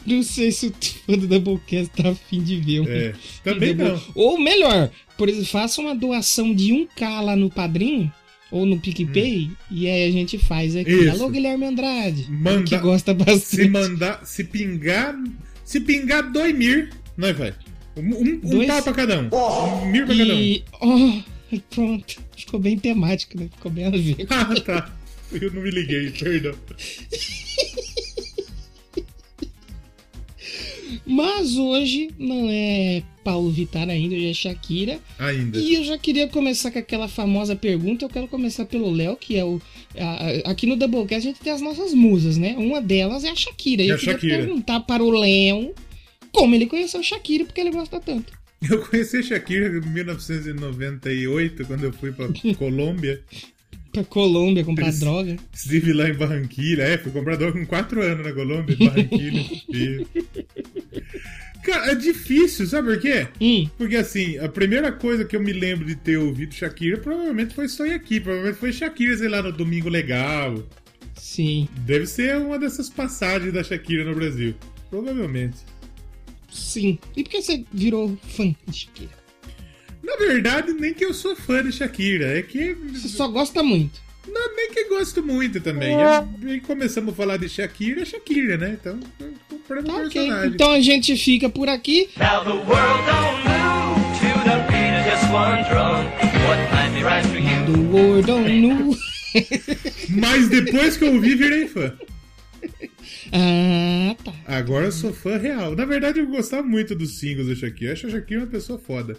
Não 0.06 0.22
sei 0.24 0.52
se 0.52 0.68
o 0.68 0.74
fã 1.06 1.18
do 1.18 1.28
Doublecast 1.28 1.90
tá 1.96 2.10
afim 2.10 2.42
de 2.44 2.58
ver. 2.58 2.82
um- 2.82 2.88
É, 2.88 3.14
também 3.44 3.76
Double- 3.76 3.94
não. 3.94 4.02
Ou 4.16 4.40
melhor, 4.40 4.92
por 5.18 5.28
exemplo, 5.30 5.48
faça 5.48 5.82
uma 5.82 5.96
doação 5.96 6.54
de 6.54 6.72
1k 6.72 7.22
lá 7.22 7.36
no 7.36 7.50
Padrim 7.50 8.12
ou 8.52 8.66
no 8.66 8.80
PicPay 8.80 9.50
e 9.72 9.88
aí 9.90 10.08
a 10.08 10.12
gente 10.12 10.38
faz 10.38 10.76
aqui. 10.76 10.94
Hum. 10.94 11.02
Isso. 11.04 11.12
Alô, 11.12 11.30
Guilherme 11.30 11.66
Andrade. 11.66 12.28
Manda- 12.30 12.64
Que 12.64 12.78
gosta 12.78 13.14
bastante. 13.14 13.40
Se 13.64 13.68
mandar, 13.68 14.26
se 14.26 14.44
pingar, 14.44 15.16
se 15.64 15.80
pingar 15.82 16.32
dois 16.32 16.56
mir, 16.56 16.92
nós 17.18 17.36
vai. 17.36 17.54
Um, 17.98 18.02
um, 18.14 18.22
um 18.44 18.50
Dois? 18.50 18.68
pau 18.68 18.84
pra 18.84 18.94
cada 18.94 19.20
um. 19.22 19.30
Um 19.82 19.86
mir 19.92 20.06
pra 20.06 20.16
cada 20.18 20.34
um. 20.36 20.38
E. 20.40 20.64
Oh, 20.82 21.58
pronto. 21.74 22.18
Ficou 22.38 22.60
bem 22.60 22.78
temático, 22.78 23.40
né? 23.40 23.48
Ficou 23.56 23.72
bem 23.72 23.86
a 23.86 23.90
ver. 23.90 24.18
Ah, 24.30 24.54
tá. 24.62 24.94
Eu 25.32 25.52
não 25.54 25.62
me 25.64 25.72
liguei, 25.72 26.12
perdão. 26.12 26.54
Mas 31.06 31.56
hoje 31.56 32.10
não 32.18 32.48
é 32.50 33.04
Paulo 33.24 33.52
Vittar 33.52 33.88
ainda, 33.90 34.16
hoje 34.16 34.30
é 34.30 34.34
Shakira. 34.34 35.00
Ainda. 35.20 35.58
E 35.60 35.76
eu 35.76 35.84
já 35.84 35.98
queria 35.98 36.28
começar 36.28 36.72
com 36.72 36.80
aquela 36.80 37.08
famosa 37.08 37.56
pergunta. 37.56 38.06
Eu 38.06 38.10
quero 38.10 38.28
começar 38.28 38.66
pelo 38.66 38.90
Léo, 38.92 39.16
que 39.16 39.36
é 39.38 39.46
o. 39.46 39.62
a- 39.98 40.48
a- 40.48 40.52
aqui 40.52 40.66
no 40.66 40.76
Doublecast 40.76 41.28
a 41.28 41.32
gente 41.32 41.40
tem 41.42 41.54
as 41.54 41.62
nossas 41.62 41.94
musas, 41.94 42.38
né? 42.38 42.56
Uma 42.58 42.82
delas 42.82 43.24
é 43.24 43.30
a 43.30 43.36
Shakira. 43.36 43.84
E 43.84 43.88
É 43.88 43.92
eu 43.92 43.96
a 43.96 43.98
queria 44.00 44.14
Shakira. 44.14 44.38
perguntar 44.38 44.80
para 44.82 45.04
o 45.04 45.12
Léo 45.12 45.74
como 46.32 46.56
ele 46.56 46.66
conheceu 46.66 47.00
a 47.00 47.04
Shakira, 47.04 47.46
porque 47.46 47.62
ele 47.62 47.72
gosta 47.72 48.00
tanto. 48.00 48.34
Eu 48.68 48.80
conheci 48.86 49.18
a 49.18 49.22
Shakira 49.24 49.68
em 49.68 49.82
1998, 49.94 51.66
quando 51.66 51.84
eu 51.84 51.94
fui 51.94 52.12
pra 52.12 52.28
Colômbia. 52.58 53.22
Pra 53.96 54.04
Colômbia 54.04 54.64
comprar 54.64 54.92
droga. 54.92 55.36
Estive 55.54 55.92
lá 55.94 56.08
em 56.10 56.14
Barranquilha. 56.14 56.84
É, 56.84 56.98
fui 56.98 57.12
comprar 57.12 57.36
droga 57.36 57.58
com 57.60 57.66
4 57.66 58.02
anos 58.02 58.26
na 58.26 58.32
Colômbia, 58.34 58.76
em 58.80 58.86
Barranquilha. 58.86 59.46
E- 59.74 60.06
Cara, 61.64 61.92
é 61.94 61.96
difícil, 61.96 62.68
sabe 62.68 62.94
por 62.94 63.00
quê? 63.02 63.28
Hum, 63.42 63.68
Porque 63.76 63.96
assim, 63.96 64.38
a 64.38 64.48
primeira 64.48 64.92
coisa 64.92 65.26
que 65.26 65.36
eu 65.36 65.42
me 65.42 65.52
lembro 65.52 65.84
de 65.84 65.96
ter 65.96 66.16
ouvido 66.18 66.54
Shakira 66.54 66.98
provavelmente 67.00 67.56
foi 67.56 67.66
Estou 67.66 67.88
Aqui. 67.92 68.20
Provavelmente 68.20 68.60
foi 68.60 68.72
Shakira, 68.72 69.18
sei 69.18 69.28
lá, 69.28 69.42
no 69.42 69.52
Domingo 69.52 69.90
Legal. 69.90 70.64
sim. 71.16 71.68
Deve 71.80 72.06
ser 72.06 72.38
uma 72.38 72.60
dessas 72.60 72.88
passagens 72.88 73.52
da 73.52 73.64
Shakira 73.64 74.04
no 74.06 74.14
Brasil. 74.14 74.54
Provavelmente. 74.92 75.58
Sim. 76.52 77.00
E 77.18 77.24
por 77.24 77.32
que 77.32 77.42
você 77.42 77.66
virou 77.74 78.16
fã 78.30 78.54
de 78.68 78.78
Shakira? 78.78 79.25
Na 80.06 80.16
verdade, 80.18 80.74
nem 80.74 80.94
que 80.94 81.04
eu 81.04 81.14
sou 81.14 81.36
fã 81.36 81.64
de 81.64 81.72
Shakira. 81.72 82.38
É 82.38 82.42
que. 82.42 82.74
Você 82.94 83.08
só 83.10 83.28
gosta 83.28 83.64
muito. 83.64 84.00
Não, 84.28 84.56
nem 84.56 84.72
que 84.72 84.86
gosto 84.86 85.22
muito 85.24 85.60
também. 85.62 85.96
E 86.48 86.60
começamos 86.62 87.14
a 87.14 87.16
falar 87.16 87.38
de 87.38 87.48
Shakira, 87.48 88.02
é 88.02 88.06
Shakira, 88.06 88.58
né? 88.58 88.78
Então, 88.80 89.00
comprando 89.50 89.86
Tá 89.86 89.94
ok. 89.98 90.10
personagem. 90.12 90.50
Então 90.54 90.72
a 90.72 90.82
gente 90.82 91.16
fica 91.16 91.48
por 91.50 91.70
aqui. 91.70 92.10
Now 92.18 92.44
the 92.44 92.50
world 92.52 93.06
don't 93.06 93.44
move 93.48 94.02
to 94.20 94.44
the 94.44 94.58
beat 94.68 94.94
of 95.00 95.10
just 95.10 95.32
one 95.32 95.64
drum. 95.70 96.06
What 96.48 96.60
might 96.74 96.94
be 96.94 97.04
right 97.04 97.26
for 97.28 97.38
you? 97.38 97.66
Do 97.66 97.96
World 97.96 98.32
on 98.32 98.42
Nu. 98.50 98.98
Mas 100.10 100.48
depois 100.50 100.98
que 100.98 101.04
eu 101.04 101.14
ouvi, 101.14 101.36
virei 101.36 101.68
fã. 101.68 101.94
Ah, 103.32 104.16
tá. 104.24 104.34
Agora 104.46 104.86
eu 104.86 104.92
sou 104.92 105.12
fã 105.14 105.38
real. 105.38 105.76
Na 105.76 105.84
verdade, 105.86 106.20
eu 106.20 106.28
gostava 106.28 106.64
muito 106.64 106.96
dos 106.96 107.20
singles 107.20 107.48
da 107.48 107.56
Shakira. 107.56 107.90
Eu 107.90 107.94
acho 107.94 108.08
a 108.08 108.10
Shakira 108.12 108.42
uma 108.42 108.48
pessoa 108.48 108.80
foda. 108.80 109.18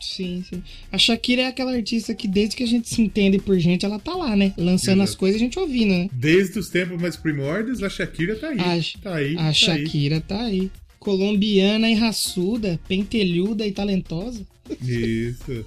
Sim, 0.00 0.44
sim. 0.48 0.62
A 0.90 0.98
Shakira 0.98 1.42
é 1.42 1.46
aquela 1.46 1.72
artista 1.72 2.14
que 2.14 2.28
desde 2.28 2.56
que 2.56 2.62
a 2.62 2.66
gente 2.66 2.88
se 2.88 3.00
entende 3.02 3.38
por 3.38 3.58
gente, 3.58 3.84
ela 3.84 3.98
tá 3.98 4.14
lá, 4.14 4.36
né? 4.36 4.52
Lançando 4.56 5.02
as 5.02 5.10
Exato. 5.10 5.18
coisas 5.18 5.40
e 5.40 5.42
a 5.42 5.44
gente 5.44 5.58
ouvindo, 5.58 5.90
né? 5.90 6.08
Desde 6.12 6.58
os 6.58 6.68
tempos 6.68 7.00
mais 7.00 7.16
primórdios, 7.16 7.82
a 7.82 7.88
Shakira 7.88 8.36
tá 8.36 8.48
aí. 8.48 8.60
A, 8.60 9.00
tá 9.02 9.14
aí. 9.14 9.34
a 9.34 9.36
tá 9.36 9.46
aí. 9.48 9.54
Shakira 9.54 10.20
tá 10.20 10.42
aí. 10.42 10.70
Colombiana 10.98 11.88
e 11.90 11.94
raçuda, 11.94 12.78
pentelhuda 12.88 13.66
e 13.66 13.72
talentosa. 13.72 14.46
Isso. 14.82 15.64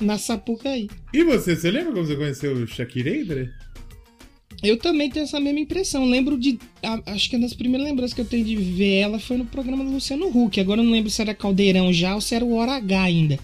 Na 0.00 0.18
Sapucaí. 0.18 0.88
E 1.12 1.24
você, 1.24 1.56
você 1.56 1.70
lembra 1.70 1.92
como 1.92 2.06
você 2.06 2.16
conheceu 2.16 2.54
o 2.54 2.66
Shakira, 2.66 3.10
André? 3.10 3.50
Eu 4.62 4.76
também 4.76 5.10
tenho 5.10 5.24
essa 5.24 5.38
mesma 5.40 5.60
impressão. 5.60 6.04
Lembro 6.04 6.36
de. 6.38 6.58
a- 6.82 7.02
acho 7.12 7.28
que 7.30 7.36
uma 7.36 7.42
das 7.42 7.54
primeiras 7.54 7.86
lembranças 7.88 8.14
que 8.14 8.20
eu 8.20 8.24
tenho 8.24 8.44
de 8.44 8.56
ver 8.56 8.94
ela 8.96 9.18
foi 9.18 9.36
no 9.36 9.44
programa 9.44 9.84
do 9.84 9.90
Luciano 9.90 10.26
Huck. 10.26 10.60
Agora 10.60 10.80
eu 10.80 10.84
não 10.84 10.92
lembro 10.92 11.10
se 11.10 11.20
era 11.20 11.34
Caldeirão 11.34 11.92
já 11.92 12.14
ou 12.14 12.20
se 12.20 12.34
era 12.34 12.44
o 12.44 12.54
Hora 12.54 12.72
H 12.76 13.02
ainda. 13.02 13.38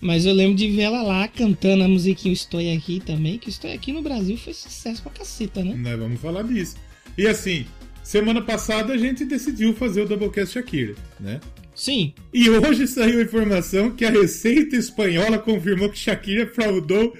Mas 0.00 0.26
eu 0.26 0.34
lembro 0.34 0.54
de 0.56 0.68
ver 0.68 0.82
ela 0.82 1.02
lá 1.02 1.26
cantando 1.28 1.82
a 1.84 1.88
musiquinha 1.88 2.32
Estou 2.32 2.60
Aqui 2.60 3.00
também. 3.04 3.38
Que 3.38 3.48
Estou 3.48 3.72
Aqui 3.72 3.92
no 3.92 4.02
Brasil 4.02 4.36
foi 4.36 4.52
sucesso 4.52 5.02
pra 5.02 5.12
caceta, 5.12 5.64
né? 5.64 5.74
Nós 5.76 5.98
vamos 5.98 6.20
falar 6.20 6.42
disso. 6.42 6.76
E 7.16 7.26
assim, 7.26 7.64
semana 8.02 8.42
passada 8.42 8.92
a 8.92 8.98
gente 8.98 9.24
decidiu 9.24 9.72
fazer 9.74 10.02
o 10.02 10.06
Doublecast 10.08 10.52
Shakira, 10.54 10.94
né? 11.18 11.40
Sim. 11.74 12.12
E 12.32 12.48
hoje 12.50 12.86
saiu 12.86 13.18
a 13.18 13.22
informação 13.22 13.90
que 13.90 14.04
a 14.04 14.10
Receita 14.10 14.76
Espanhola 14.76 15.38
confirmou 15.38 15.88
que 15.88 15.98
Shakira 15.98 16.46
fraudou 16.46 17.12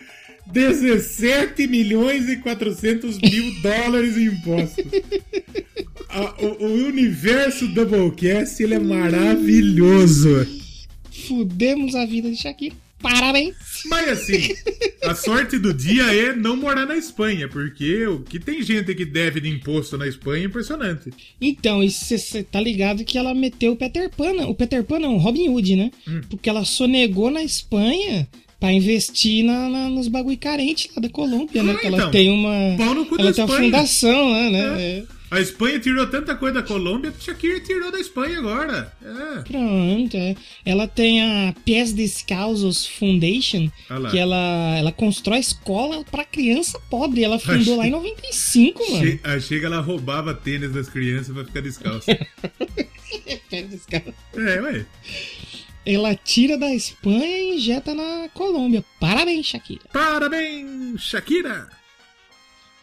17 0.53 1.67
milhões 1.67 2.29
e 2.29 2.37
400 2.37 3.19
mil 3.19 3.55
dólares 3.63 4.17
em 4.17 4.27
impostos. 4.27 4.85
A- 6.09 6.35
o, 6.41 6.65
o 6.65 6.87
universo 6.87 7.67
Doublecast 7.69 8.63
ele 8.63 8.75
é 8.75 8.79
maravilhoso. 8.79 10.47
Fudemos 11.27 11.95
a 11.95 12.05
vida 12.07 12.31
de 12.31 12.37
Shakira. 12.37 12.75
Parabéns! 13.01 13.55
Mas 13.87 14.09
assim, 14.09 14.55
a 15.03 15.15
sorte 15.15 15.59
do 15.59 15.75
dia 15.75 16.05
é 16.05 16.35
não 16.35 16.57
morar 16.57 16.87
na 16.87 16.97
Espanha, 16.97 17.47
porque 17.49 18.07
o 18.07 18.21
que 18.21 18.41
tem 18.41 18.63
gente 18.63 18.95
que 18.95 19.05
deve 19.05 19.41
de 19.43 19.49
imposto 19.51 19.99
na 19.99 20.09
Espanha 20.09 20.45
é 20.45 20.47
impressionante. 20.47 21.11
Então, 21.39 21.83
e 21.85 21.91
você 21.91 22.43
tá 22.43 22.59
ligado 22.59 23.05
que 23.05 23.19
ela 23.19 23.35
meteu 23.35 23.73
o 23.73 23.77
Peter 23.77 24.09
Pan, 24.09 24.33
não- 24.33 24.49
o 24.51 24.55
Peter 24.55 24.83
Pan 24.85 25.01
não, 25.01 25.17
o 25.17 25.19
Robin 25.19 25.49
Hood, 25.51 25.77
né? 25.77 25.91
Hum. 26.09 26.23
Porque 26.31 26.49
ela 26.49 26.65
sonegou 26.65 27.31
na 27.31 27.43
Espanha 27.43 28.27
pra 28.65 28.73
investir 28.73 29.45
na, 29.45 29.69
na- 29.69 29.89
nos 29.91 30.09
bagulho 30.09 30.39
carente 30.39 30.91
lá 30.97 31.03
da 31.03 31.09
Colômbia, 31.11 31.63
né? 31.63 31.75
Ah, 31.77 31.81
Que 31.81 31.87
ela 31.87 31.97
então. 31.99 32.11
tem 32.11 32.31
uma. 32.31 32.55
Ela 33.19 33.33
tem 33.33 33.45
uma 33.45 33.57
fundação 33.57 34.31
lá, 34.31 34.51
né? 34.51 34.83
É. 34.83 35.03
A 35.31 35.41
Espanha 35.41 35.81
tirou 35.81 36.07
tanta 36.07 36.35
coisa 36.37 36.55
da 36.61 36.63
Colômbia 36.63 37.11
que 37.11 37.25
Shakira 37.25 37.59
tirou 37.61 37.91
da 37.91 37.99
Espanha 37.99 38.39
agora. 38.39 38.91
É. 39.05 39.41
Pronto, 39.43 40.17
é. 40.17 40.35
Ela 40.65 40.87
tem 40.87 41.21
a 41.23 41.53
Pés 41.65 41.93
Descalços 41.93 42.87
Foundation, 42.87 43.69
Ah 43.91 44.01
que 44.11 44.17
ela, 44.19 44.77
ela 44.79 44.93
constrói 44.93 45.41
escola 45.41 46.05
pra 46.11 46.25
criança 46.25 46.79
pobre. 46.89 47.23
Ela 47.25 47.39
fundou 47.39 47.77
lá 47.77 47.87
em 47.87 47.91
95, 47.91 48.93
mano. 48.93 49.05
Che 49.05 49.21
ah, 49.25 49.41
chega, 49.41 49.67
ela 49.67 49.81
roubava 49.81 50.33
tênis 50.35 50.73
das 50.73 50.89
crianças 50.89 51.35
pra 51.35 51.45
ficar 51.45 51.61
descalço. 51.61 52.07
Pés 53.51 53.69
Descalços. 53.69 54.15
é, 54.37 54.61
ué. 54.63 54.87
Ela 55.87 56.15
tira 56.15 56.57
da 56.57 56.75
Espanha 56.75 57.39
e 57.39 57.57
injeta 57.57 57.95
na 57.95 58.29
Colômbia. 58.33 58.83
Parabéns, 58.99 59.47
Shakira. 59.47 59.83
Parabéns, 59.93 61.01
Shakira! 61.03 61.69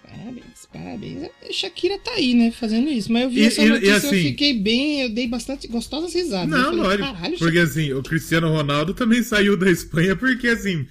Parabéns, 0.04 0.68
parabéns. 0.72 1.30
A 1.50 1.54
Shakira 1.54 1.98
tá 2.00 2.12
aí, 2.12 2.34
né, 2.34 2.52
fazendo 2.52 2.90
isso. 2.90 3.12
Mas 3.12 3.24
eu 3.24 3.30
vi 3.30 3.42
E- 3.42 3.46
essa 3.46 3.62
e- 3.62 3.66
e 3.66 3.70
notícia 3.70 3.96
assim- 3.96 4.08
eu 4.18 4.24
fiquei 4.24 4.54
bem, 4.54 5.02
eu 5.04 5.10
dei 5.10 5.28
bastante 5.28 5.68
gostosas 5.68 6.14
risadas. 6.14 6.50
Não, 6.50 6.76
lógico. 6.76 7.08
Porque 7.40 7.60
assim, 7.60 7.94
o 7.94 8.04
Cristiano 8.04 8.50
Ronaldo 8.50 8.94
também 8.94 9.24
saiu 9.24 9.56
da 9.58 9.72
Espanha 9.72 10.16
porque 10.16 10.48
assim, 10.50 10.86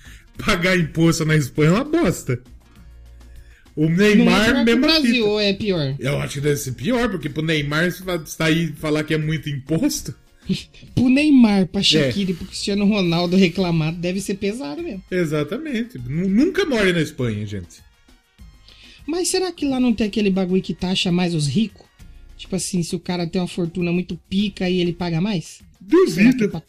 pagar 0.45 0.77
imposto 0.79 1.25
na 1.25 1.37
Espanha 1.37 1.69
é 1.71 1.73
uma 1.75 1.85
bosta. 1.85 2.41
O 3.77 3.87
Shakira. 3.89 4.15
não 4.17 4.33
é 4.33 4.47
Neymar 4.47 4.65
mesmo. 4.65 4.81
Brasil, 4.81 5.39
é 5.41 5.53
pior? 5.53 5.95
Eu 5.99 6.19
acho 6.21 6.35
que 6.35 6.41
deve 6.41 6.57
ser 6.57 6.73
pior, 6.73 7.09
porque 7.11 7.29
pro 7.29 7.43
Neymar 7.43 7.93
sair 8.27 8.71
e 8.71 8.73
falar 8.73 9.05
que 9.05 9.15
é 9.15 9.19
muito 9.19 9.49
imposto. 9.49 10.15
Pro 10.95 11.09
Neymar, 11.09 11.61
É. 11.61 11.65
pra 11.65 11.83
Shakira 11.83 12.31
e 12.33 12.35
pro 12.35 12.47
Cristiano 12.47 12.85
Ronaldo 12.85 13.37
reclamar, 13.37 13.95
deve 13.95 14.21
ser 14.21 14.35
pesado 14.35 14.83
mesmo. 14.83 15.03
Exatamente. 15.11 15.97
Nu- 15.99 16.29
Nunca 16.29 16.65
more 16.67 16.93
na 16.93 17.01
Espanha, 17.01 17.47
gente. 17.47 17.81
Mas 19.07 19.29
será 19.29 19.51
que 19.53 19.65
lá 19.67 19.79
não 19.81 19.93
tem 19.93 20.07
aquele 20.07 20.31
bagulho 20.31 20.63
que 20.63 20.75
taxa 20.75 21.11
mais 21.13 21.35
os 21.35 21.47
ricos? 21.47 21.87
Tipo 22.37 22.57
assim, 22.57 22.83
se 22.83 22.97
o 22.97 23.01
cara 23.01 23.27
tem 23.27 23.41
uma 23.41 23.47
fortuna 23.49 23.93
muito 23.93 24.19
pica 24.29 24.69
e 24.69 24.79
ele 24.81 24.93
paga 24.93 25.21
mais? 25.21 25.61
Será 26.09 26.33
que 26.33 26.45
é 26.45 26.47
Duvido. 26.47 26.49
pra... 26.51 26.63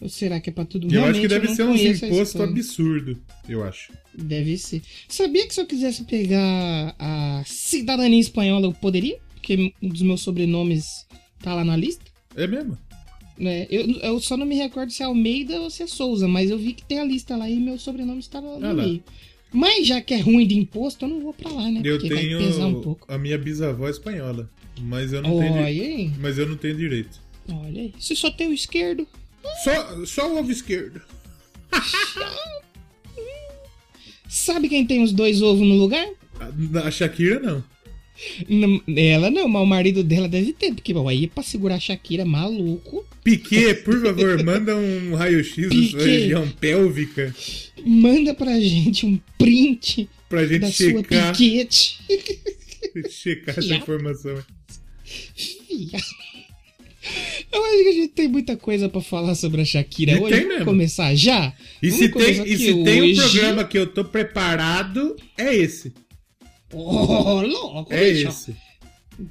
Ou 0.00 0.08
será 0.08 0.38
que 0.40 0.48
é 0.50 0.52
pra 0.52 0.64
tudo 0.64 0.84
Eu 0.84 0.88
acho 0.88 0.98
Realmente, 0.98 1.20
que 1.22 1.28
deve 1.28 1.48
ser 1.48 1.64
uns 1.64 1.76
conheço 1.80 2.04
a 2.04 2.08
impostos 2.08 2.28
Espanha. 2.28 2.50
absurdos, 2.50 3.16
eu 3.48 3.64
acho. 3.64 3.92
Deve 4.16 4.56
ser. 4.58 4.82
Sabia 5.08 5.46
que 5.46 5.54
se 5.54 5.60
eu 5.60 5.66
quisesse 5.66 6.04
pegar 6.04 6.94
a 6.98 7.42
cidadania 7.46 8.20
espanhola, 8.20 8.66
eu 8.66 8.72
poderia? 8.72 9.18
Porque 9.34 9.72
um 9.82 9.88
dos 9.88 10.02
meus 10.02 10.20
sobrenomes 10.20 11.06
tá 11.42 11.54
lá 11.54 11.64
na 11.64 11.76
lista. 11.76 12.04
É 12.36 12.46
mesmo? 12.46 12.78
Né? 13.38 13.66
eu, 13.70 13.86
eu 14.00 14.20
só 14.20 14.36
não 14.36 14.46
me 14.46 14.56
recordo 14.56 14.92
se 14.92 15.02
é 15.02 15.06
Almeida 15.06 15.60
ou 15.60 15.70
se 15.70 15.82
é 15.82 15.86
Souza, 15.86 16.26
mas 16.28 16.50
eu 16.50 16.58
vi 16.58 16.72
que 16.72 16.84
tem 16.84 16.98
a 16.98 17.04
lista 17.04 17.36
lá 17.36 17.48
e 17.48 17.56
meu 17.56 17.78
sobrenome 17.78 18.20
está 18.20 18.40
no, 18.40 18.58
no 18.58 18.66
Ah 18.66 18.72
lá. 18.72 18.82
meio. 18.82 19.02
Mas 19.52 19.86
já 19.86 20.00
que 20.02 20.12
é 20.14 20.20
ruim 20.20 20.46
de 20.46 20.58
imposto, 20.58 21.04
eu 21.04 21.08
não 21.08 21.20
vou 21.20 21.32
pra 21.32 21.50
lá, 21.50 21.70
né? 21.70 21.80
Eu 21.84 21.98
Porque 21.98 22.12
vai 22.14 22.26
pesar 22.26 22.66
um 22.66 22.70
tenho 22.72 22.82
pouco. 22.82 23.12
a 23.12 23.16
minha 23.16 23.38
bisavó 23.38 23.88
espanhola, 23.88 24.50
mas 24.80 25.12
eu 25.12 25.22
não 25.22 25.38
tenho, 25.38 25.52
Olha 25.54 25.72
di- 25.72 25.80
aí, 25.80 26.10
mas 26.20 26.36
eu 26.36 26.46
não 26.46 26.56
tenho 26.56 26.76
direito. 26.76 27.18
olha 27.50 27.82
aí. 27.82 27.94
Você 27.98 28.14
só 28.14 28.30
tem 28.30 28.48
o 28.48 28.52
esquerdo. 28.52 29.06
Só, 29.64 30.04
só 30.04 30.34
o 30.34 30.38
ovo 30.38 30.50
esquerdo. 30.52 31.00
Sabe 34.28 34.68
quem 34.68 34.86
tem 34.86 35.02
os 35.02 35.12
dois 35.12 35.40
ovos 35.42 35.66
no 35.66 35.74
lugar? 35.76 36.06
A, 36.38 36.86
a 36.86 36.90
Shakira 36.90 37.40
não. 37.40 37.64
Não, 38.48 38.80
ela 38.96 39.30
não, 39.30 39.46
mas 39.48 39.62
o 39.62 39.66
marido 39.66 40.02
dela 40.02 40.28
deve 40.28 40.52
ter, 40.52 40.74
porque 40.74 40.92
bom, 40.92 41.08
aí 41.08 41.26
pra 41.28 41.42
segurar 41.42 41.76
a 41.76 41.80
Shakira, 41.80 42.24
maluco, 42.24 43.04
Piquet, 43.22 43.74
por 43.84 44.00
favor, 44.02 44.42
manda 44.44 44.74
um 44.76 45.14
raio-x 45.14 45.68
da 45.68 45.88
sua 45.90 46.06
região 46.06 46.48
pélvica 46.60 47.34
manda 47.86 48.34
pra 48.34 48.58
gente 48.58 49.06
um 49.06 49.18
print 49.38 50.08
pra 50.28 50.44
gente 50.44 50.60
da 50.60 50.72
sua 50.72 50.86
checar, 50.90 51.32
piquete. 51.36 51.98
checar 53.08 53.56
essa 53.58 53.74
informação. 53.76 54.42
Eu 57.52 57.64
acho 57.64 57.78
que 57.82 57.88
a 57.88 57.92
gente 57.92 58.08
tem 58.08 58.28
muita 58.28 58.56
coisa 58.56 58.88
pra 58.88 59.00
falar 59.00 59.34
sobre 59.34 59.60
a 59.62 59.64
Shakira 59.64 60.12
E 60.12 60.16
hoje. 60.20 60.30
tem 60.30 60.40
Vamos 60.40 60.52
mesmo. 60.54 60.64
começar 60.66 61.14
já? 61.14 61.54
E 61.82 61.88
Vamos 61.88 62.04
se 62.04 62.12
tem, 62.12 62.46
e 62.52 62.58
se 62.58 62.84
tem 62.84 63.02
um 63.02 63.04
hoje. 63.06 63.14
programa 63.20 63.64
que 63.64 63.78
eu 63.78 63.86
tô 63.86 64.04
preparado, 64.04 65.16
é 65.36 65.54
esse. 65.54 65.92
Oh, 66.72 67.40
louco, 67.42 67.92
É 67.92 68.12
bicho. 68.12 68.28
esse. 68.28 68.56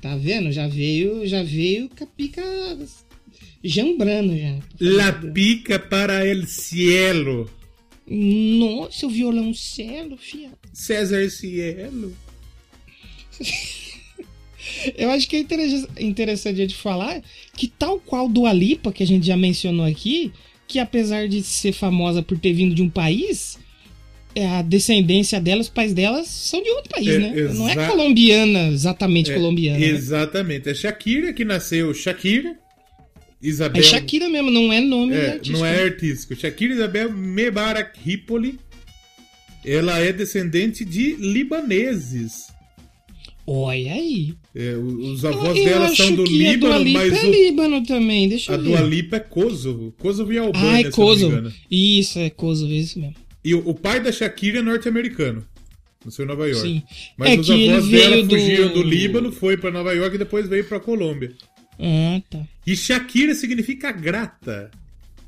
Tá 0.02 0.16
vendo? 0.18 0.52
Já 0.52 0.68
veio, 0.68 1.26
já 1.28 1.44
veio 1.44 1.90
com 1.90 2.04
a 2.04 2.08
pica 2.08 2.44
jambrando 3.64 4.38
já. 4.38 4.60
La 4.80 5.14
pica 5.14 5.80
para 5.80 6.26
el 6.26 6.46
cielo. 6.48 7.50
Nossa, 8.10 9.06
o 9.06 9.10
violão 9.10 9.54
celo, 9.54 10.18
fia. 10.18 10.52
César 10.74 11.30
Cielo. 11.30 12.14
Eu 14.98 15.12
acho 15.12 15.28
que 15.30 15.36
é 15.36 15.40
interessa- 15.40 15.90
interessante 16.00 16.56
a 16.56 16.64
gente 16.64 16.76
falar 16.76 17.22
que 17.56 17.68
tal 17.68 18.00
qual 18.00 18.28
Dua 18.28 18.52
Lipa, 18.52 18.92
que 18.92 19.04
a 19.04 19.08
gente 19.08 19.26
já 19.26 19.38
mencionou 19.38 19.86
aqui, 19.86 20.32
que 20.68 20.80
apesar 20.80 21.28
de 21.28 21.42
ser 21.42 21.72
famosa 21.72 22.22
por 22.22 22.38
ter 22.38 22.54
vindo 22.54 22.76
de 22.76 22.82
um 22.82 22.90
país, 22.90 23.58
a 24.46 24.62
descendência 24.62 25.40
dela, 25.40 25.62
os 25.62 25.70
pais 25.70 25.94
delas 25.94 26.28
são 26.28 26.62
de 26.62 26.70
outro 26.70 26.90
país, 26.90 27.08
É, 27.08 27.18
né? 27.20 27.34
Não 27.54 27.68
é 27.68 27.72
exa- 27.74 27.88
colombiana, 27.88 28.68
exatamente 28.70 29.32
É, 29.32 29.36
colombiana. 29.36 29.80
né? 29.80 29.86
Exatamente. 29.88 30.70
É 30.70 30.74
Shakira 30.74 31.34
que 31.34 31.44
nasceu 31.46 31.94
Shakira. 31.94 32.56
Isabel. 33.42 33.80
É 33.82 33.86
Shakira 33.86 34.28
mesmo, 34.30 34.50
não 34.50 34.74
é 34.74 34.82
nome 34.82 35.14
É, 35.14 35.28
artístico. 35.34 35.58
não 35.60 35.66
é 35.66 35.84
artístico. 35.84 36.36
Shakira 36.36 36.74
Isabel 36.74 37.12
Mebarak 37.14 37.98
Hippoly. 38.06 38.60
Ela 39.66 40.00
é 40.00 40.12
descendente 40.14 40.84
de 40.86 41.14
libaneses. 41.16 42.48
Olha 43.46 43.94
aí. 43.94 44.34
É, 44.56 44.74
os 44.76 45.24
Eu, 45.24 45.30
avós 45.30 45.58
eu 45.58 45.64
dela 45.66 45.86
acho 45.86 45.96
são 46.04 46.16
do 46.16 46.24
que 46.26 46.48
a 46.48 46.56
Dua 46.58 46.78
Líbano, 46.78 46.90
mas 46.92 47.14
é 47.14 47.26
o- 47.28 47.32
Líbano 47.32 47.84
também, 47.86 48.28
deixa 48.28 48.52
a 48.54 48.56
eu 48.56 48.64
Dua 48.64 48.82
ver. 48.82 48.90
Lipa 48.90 49.16
é 49.18 49.20
Kosovo. 49.20 49.94
Kosovo 49.98 50.34
e 50.34 50.38
Albânia, 50.38 50.70
Ah, 50.70 50.82
é 50.82 50.88
eu 50.88 50.92
Kosovo. 50.92 51.54
Isso, 51.72 52.20
é 52.20 52.30
Kosovo, 52.30 52.74
isso 52.74 53.00
mesmo. 53.00 53.16
E 53.48 53.56
o, 53.56 53.70
o 53.70 53.74
pai 53.74 54.00
da 54.02 54.12
Shakira 54.12 54.60
é 54.60 54.62
norte-americano. 54.62 55.48
Nasceu 56.04 56.26
em 56.26 56.28
Nova 56.28 56.48
York. 56.48 56.62
Sim. 56.68 56.84
Mas 57.18 57.30
É 57.30 57.40
os 57.40 57.50
avós 57.50 57.88
dela 57.88 58.24
do- 58.24 58.30
fugiram 58.30 58.74
do 58.74 58.84
Líbano, 58.84 59.32
foi 59.32 59.56
pra 59.58 59.72
Nova 59.72 59.94
York 59.94 60.16
e 60.16 60.20
depois 60.20 60.48
veio 60.48 60.66
pra 60.66 60.80
Colômbia. 60.80 61.34
Ah, 61.80 62.22
tá. 62.30 62.40
E 62.66 62.76
Shakira 62.76 63.34
significa 63.34 63.92
grata. 63.92 64.70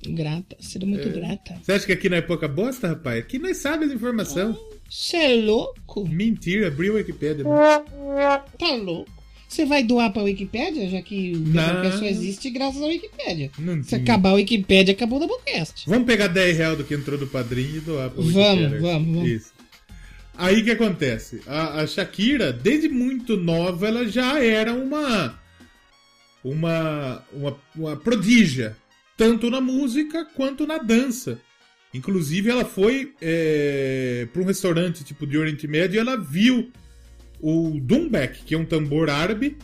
Grata, 0.05 0.57
seria 0.59 0.87
muito 0.87 1.09
grata. 1.09 1.55
Você 1.61 1.71
acha 1.73 1.85
que 1.85 1.91
aqui 1.93 2.09
não 2.09 2.17
é 2.17 2.21
pouca 2.21 2.47
bosta, 2.47 2.87
rapaz? 2.89 3.19
Aqui 3.19 3.37
nós 3.39 3.57
sabemos 3.57 3.91
a 3.93 3.95
informação. 3.95 4.57
Você 4.89 5.17
é 5.17 5.35
louco? 5.41 6.07
Mentira, 6.07 6.67
abriu 6.67 6.93
a 6.93 6.95
Wikipédia. 6.97 7.45
Tá 8.57 8.75
louco? 8.75 9.11
Você 9.49 9.65
vai 9.65 9.83
doar 9.83 10.13
pra 10.13 10.21
Wikipédia, 10.21 10.87
já 10.87 11.01
que 11.01 11.33
o 11.35 11.97
só 11.97 12.05
existe 12.05 12.51
graças 12.51 12.79
à 12.79 12.85
Wikipédia. 12.85 13.49
Não 13.57 13.81
Se 13.81 13.89
tinha. 13.89 14.01
acabar 14.01 14.29
a 14.29 14.33
Wikipédia, 14.33 14.91
acabou 14.93 15.17
o 15.17 15.27
Doublecast. 15.27 15.89
Vamos 15.89 16.05
pegar 16.05 16.27
10 16.27 16.57
reais 16.57 16.77
do 16.77 16.83
que 16.83 16.93
entrou 16.93 17.17
do 17.17 17.25
padrinho 17.25 17.77
e 17.77 17.79
doar 17.79 18.11
pra 18.11 18.21
Vamos, 18.21 18.35
Wikipédia. 18.35 18.79
vamos, 18.79 19.07
vamos. 19.15 19.27
Isso. 19.27 19.51
Aí 20.37 20.61
o 20.61 20.63
que 20.63 20.69
acontece? 20.71 21.41
A, 21.47 21.81
a 21.81 21.87
Shakira, 21.87 22.53
desde 22.53 22.87
muito 22.87 23.35
nova, 23.35 23.87
ela 23.87 24.07
já 24.07 24.41
era 24.41 24.71
uma. 24.71 25.39
Uma. 26.43 27.23
Uma, 27.33 27.57
uma 27.75 27.97
prodígia. 27.97 28.77
Tanto 29.17 29.49
na 29.49 29.59
música 29.59 30.25
quanto 30.35 30.67
na 30.67 30.77
dança. 30.77 31.41
Inclusive, 31.91 32.51
ela 32.51 32.63
foi 32.65 33.13
é, 33.19 34.27
para 34.31 34.41
um 34.43 34.45
restaurante 34.45 35.03
tipo 35.03 35.25
de 35.25 35.39
Oriente 35.39 35.67
Médio 35.67 35.95
e 35.95 35.99
ela 35.99 36.15
viu 36.15 36.71
o 37.39 37.79
Dumbek, 37.81 38.43
que 38.45 38.53
é 38.53 38.57
um 38.57 38.65
tambor 38.65 39.09
árabe, 39.09 39.57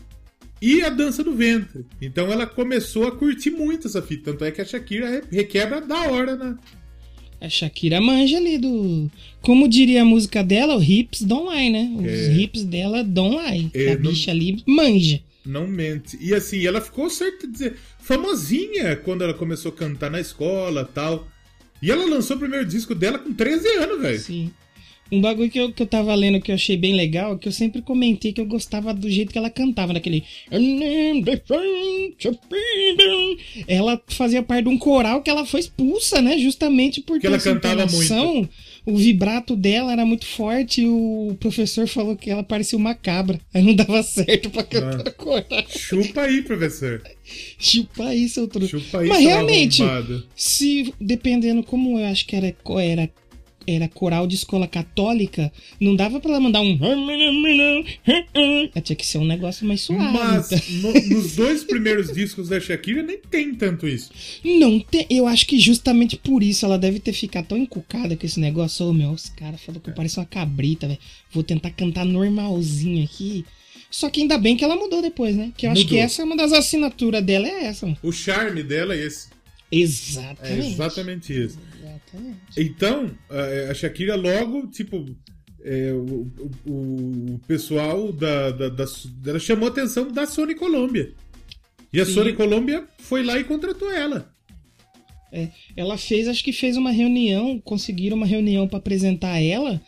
e 0.62 0.82
a 0.82 0.90
dança 0.90 1.24
do 1.24 1.34
ventre. 1.34 1.86
Então 2.02 2.32
ela 2.32 2.46
começou 2.46 3.08
a 3.08 3.12
curtir 3.12 3.52
muito 3.52 3.88
essa 3.88 4.02
fita. 4.02 4.32
Tanto 4.32 4.46
é 4.46 4.52
que 4.52 4.62
a 4.62 4.66
Shakira 4.66 5.10
re- 5.10 5.24
requebra 5.32 5.82
da 5.82 6.04
hora, 6.10 6.36
né? 6.36 6.56
A 7.42 7.50
Shakira 7.50 8.00
manja 8.00 8.38
ali 8.38 8.58
do. 8.58 9.12
Como 9.42 9.68
diria 9.68 10.02
a 10.02 10.06
música 10.06 10.42
dela, 10.44 10.76
o 10.78 10.82
hips 10.82 11.22
don't 11.22 11.54
lie, 11.54 11.70
né? 11.70 11.92
Os 12.00 12.06
É. 12.08 12.34
hips 12.34 12.64
dela 12.64 13.04
don't 13.04 13.36
lie. 13.36 13.70
É, 13.74 13.92
a 13.92 13.96
não- 13.96 14.02
bicha 14.12 14.32
ali 14.32 14.64
manja. 14.66 15.22
Não 15.46 15.68
mente. 15.68 16.18
E 16.20 16.34
assim, 16.34 16.66
ela 16.66 16.82
ficou 16.82 17.08
certo 17.10 17.46
de 17.46 17.54
dizer, 17.54 17.76
famosinha 18.00 18.96
quando 18.96 19.24
ela 19.24 19.34
começou 19.34 19.72
a 19.72 19.76
cantar 19.76 20.10
na 20.10 20.20
escola 20.20 20.86
tal. 20.92 21.28
E 21.84 21.92
ela 21.92 22.06
lançou 22.06 22.38
o 22.38 22.40
primeiro 22.40 22.66
disco 22.66 22.96
dela 22.96 23.20
com 23.20 23.32
13 23.34 23.68
anos, 23.78 24.02
velho. 24.02 24.20
Sim. 24.20 24.52
Um 25.12 25.22
bagulho 25.22 25.50
que 25.52 25.60
eu, 25.60 25.72
que 25.72 25.84
eu 25.84 25.88
tava 25.88 26.14
lendo 26.16 26.42
que 26.42 26.52
eu 26.52 26.56
achei 26.56 26.76
bem 26.76 26.96
legal, 26.96 27.38
que 27.38 27.48
eu 27.48 27.52
sempre 27.52 27.82
comentei 27.82 28.34
que 28.34 28.42
eu 28.42 28.46
gostava 28.46 28.94
do 28.94 29.10
jeito 29.10 29.32
que 29.32 29.38
ela 29.38 29.50
cantava, 29.52 29.94
naquele. 29.94 30.24
Ela 33.68 34.02
fazia 34.08 34.42
parte 34.42 34.64
de 34.64 34.70
um 34.70 34.78
coral 34.78 35.22
que 35.22 35.30
ela 35.30 35.46
foi 35.46 35.60
expulsa, 35.60 36.22
né? 36.22 36.38
Justamente 36.40 37.02
por 37.02 37.14
Porque 37.14 37.28
ela 37.28 37.40
cantava 37.40 37.84
entonação. 37.84 38.50
O 38.86 38.98
vibrato 38.98 39.56
dela 39.56 39.92
era 39.92 40.06
muito 40.06 40.26
forte 40.28 40.82
e 40.82 40.88
o 40.88 41.36
professor 41.40 41.88
falou 41.88 42.16
que 42.16 42.30
ela 42.30 42.44
parecia 42.44 42.78
uma 42.78 42.94
cabra. 42.94 43.40
Aí 43.54 43.64
não 43.64 43.74
dava 43.74 44.02
certo 44.04 44.50
pra 44.50 44.64
cantar 44.64 45.08
Ah. 45.08 45.12
coral. 45.18 45.66
Chupa 45.70 46.22
aí, 46.22 46.42
professor. 46.44 47.02
Chupa 47.58 48.06
aí, 48.08 48.30
seu 48.30 48.48
truque. 48.48 48.68
Chupa 48.68 49.00
aí, 49.00 49.08
Mas 49.08 49.20
realmente, 49.24 49.82
arrombado. 49.82 50.28
se 50.36 50.94
dependendo 51.02 51.64
como 51.64 52.00
eu 52.00 52.06
acho 52.06 52.28
que 52.28 52.36
era 52.36 52.56
era 52.80 53.10
era 53.68 53.88
coral 53.88 54.28
de 54.28 54.36
escola 54.36 54.68
católica, 54.68 55.52
não 55.80 55.96
dava 55.96 56.20
pra 56.20 56.32
ela 56.32 56.40
mandar 56.40 56.62
um 56.62 56.78
tinha 58.84 58.96
que 58.96 59.06
ser 59.06 59.18
um 59.18 59.26
negócio 59.26 59.66
mais 59.68 59.82
suave. 59.82 60.04
Mas 60.14 60.52
então. 60.52 60.92
no- 60.94 61.16
nos 61.16 61.36
dois 61.36 61.64
primeiros 61.64 62.12
discos 62.14 62.50
da 62.50 62.60
Shakira 62.60 63.02
nem 63.02 63.18
tem 63.18 63.54
tanto 63.56 63.88
isso. 63.88 64.12
Não 64.44 64.80
tem, 64.80 65.06
eu 65.10 65.28
acho 65.28 65.46
que 65.48 65.60
justamente 65.60 66.18
por 66.18 66.44
isso 66.44 66.66
ela 66.66 66.78
deve 66.78 67.00
ter 67.00 67.14
ficado 67.14 67.48
tão 67.48 67.58
encucada 67.58 68.16
com 68.16 68.26
esse 68.26 68.40
negócio. 68.40 68.86
Ô 68.86 68.94
meu, 68.94 69.12
os 69.12 69.30
caras 69.30 69.62
falaram 69.62 69.82
que 69.82 69.90
eu 69.90 69.94
pareço 69.94 70.20
uma 70.20 70.26
cabrita, 70.26 70.88
velho. 70.88 71.00
Vou 71.32 71.44
tentar 71.44 71.72
cantar 71.72 72.06
normalzinho 72.06 73.04
aqui. 73.04 73.46
Só 73.90 74.10
que 74.10 74.22
ainda 74.22 74.38
bem 74.38 74.58
que 74.58 74.64
ela 74.64 74.76
mudou 74.76 75.02
depois, 75.02 75.36
né? 75.36 75.52
Que 75.56 75.66
eu 75.68 75.72
acho 75.72 75.84
Mudou. 75.84 75.98
que 75.98 76.02
essa 76.04 76.22
é 76.22 76.26
uma 76.26 76.36
das 76.36 76.52
assinaturas 76.52 77.24
dela, 77.24 77.48
é 77.48 77.66
essa. 77.66 77.86
mano. 77.86 77.98
O 78.04 78.12
charme 78.12 78.62
dela 78.64 78.94
é 78.94 79.06
esse. 79.06 79.30
É 79.72 79.78
Exatamente. 79.78 80.68
exatamente 80.74 81.34
isso. 81.46 81.60
Exatamente. 82.16 82.38
Então, 82.58 83.12
a 83.70 83.74
Shakira 83.74 84.16
logo, 84.16 84.68
tipo, 84.68 85.06
é, 85.64 85.92
o, 85.94 86.32
o- 86.66 87.34
o 87.36 87.42
pessoal 87.48 88.12
da, 88.12 88.52
da, 88.52 88.70
da- 88.70 88.86
Ela 89.26 89.40
chamou 89.40 89.68
a 89.68 89.72
atenção 89.72 90.12
da 90.12 90.26
Sony 90.26 90.56
Colômbia. 90.56 91.12
E 91.92 92.00
a 92.00 92.06
Sim. 92.06 92.14
Sony 92.14 92.34
Colômbia 92.34 92.86
foi 93.00 93.24
lá 93.24 93.38
e 93.40 93.44
contratou 93.44 93.92
ela. 93.92 94.32
É, 95.32 95.50
ela 95.76 95.98
fez, 95.98 96.28
acho 96.28 96.44
que 96.44 96.54
fez 96.54 96.78
uma 96.78 96.92
reunião, 96.92 97.60
conseguiram 97.60 98.16
uma 98.16 98.26
reunião 98.26 98.68
pra 98.68 98.78
apresentar 98.78 99.40
ela 99.42 99.82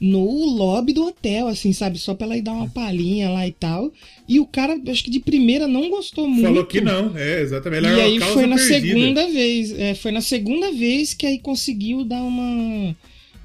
no 0.00 0.44
lobby 0.44 0.92
do 0.92 1.06
hotel, 1.06 1.48
assim, 1.48 1.72
sabe? 1.72 1.98
Só 1.98 2.14
pra 2.14 2.26
ela 2.26 2.36
ir 2.36 2.42
dar 2.42 2.52
uma 2.52 2.68
palhinha 2.68 3.30
lá 3.30 3.46
e 3.46 3.52
tal. 3.52 3.92
E 4.28 4.38
o 4.38 4.46
cara, 4.46 4.78
acho 4.88 5.04
que 5.04 5.10
de 5.10 5.20
primeira 5.20 5.66
não 5.66 5.88
gostou 5.88 6.28
muito. 6.28 6.46
Falou 6.46 6.66
que 6.66 6.80
não, 6.80 7.16
é, 7.16 7.40
exatamente. 7.40 7.86
Ela 7.86 7.96
e 7.96 8.00
era 8.00 8.04
aí 8.04 8.32
foi 8.32 8.46
na 8.46 8.56
perdida. 8.56 8.80
segunda 8.80 9.26
vez, 9.28 9.72
é, 9.72 9.94
foi 9.94 10.12
na 10.12 10.20
segunda 10.20 10.72
vez 10.72 11.14
que 11.14 11.26
aí 11.26 11.38
conseguiu 11.38 12.04
dar 12.04 12.22
uma 12.22 12.94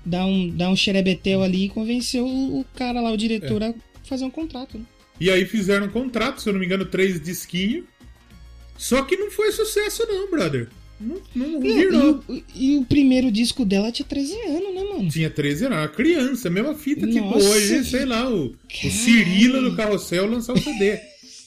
dar 0.06 0.26
um 0.26 0.50
dar 0.50 0.70
um 0.70 0.76
xerebetel 0.76 1.44
ali 1.44 1.66
e 1.66 1.70
convenceu 1.70 2.26
o, 2.26 2.66
cara 2.76 3.00
lá, 3.00 3.12
o 3.12 3.18
diretor, 3.18 3.64
a 3.64 3.74
fazer 4.04 4.26
um 4.26 4.32
contrato. 4.32 4.78
né? 4.78 4.84
E 5.20 5.30
aí 5.30 5.46
fizeram 5.46 5.86
um 5.86 5.90
contrato, 5.90 6.42
se 6.42 6.50
eu 6.50 6.54
não 6.54 6.60
me 6.60 6.66
engano, 6.66 6.86
três 6.86 7.22
disquinhos. 7.22 7.86
Só 8.78 9.04
que 9.04 9.16
não 9.16 9.30
foi 9.30 9.52
sucesso, 9.52 10.04
não, 10.08 10.30
brother. 10.32 10.68
Não, 11.02 11.22
não 11.36 11.66
e, 11.66 11.88
o, 11.88 12.44
e 12.56 12.78
o 12.78 12.86
primeiro 12.86 13.32
disco 13.32 13.66
dela 13.66 13.92
tinha 13.92 14.06
13 14.06 14.34
anos, 14.48 14.76
né, 14.76 14.84
mano? 14.84 15.10
Tinha 15.10 15.30
13 15.30 15.66
anos, 15.66 15.78
era 15.78 15.88
uma 15.88 15.94
criança, 15.94 16.50
mesma 16.50 16.76
fita, 16.76 17.08
tipo 17.08 17.26
Nossa, 17.26 17.50
hoje, 17.50 17.84
sei 17.86 18.06
lá, 18.06 18.30
o, 18.30 18.48
o 18.48 18.90
Cirilo 18.90 19.62
do 19.62 19.76
Carrossel 19.76 20.28
lançar 20.28 20.54
o 20.54 20.60
CD. 20.60 21.00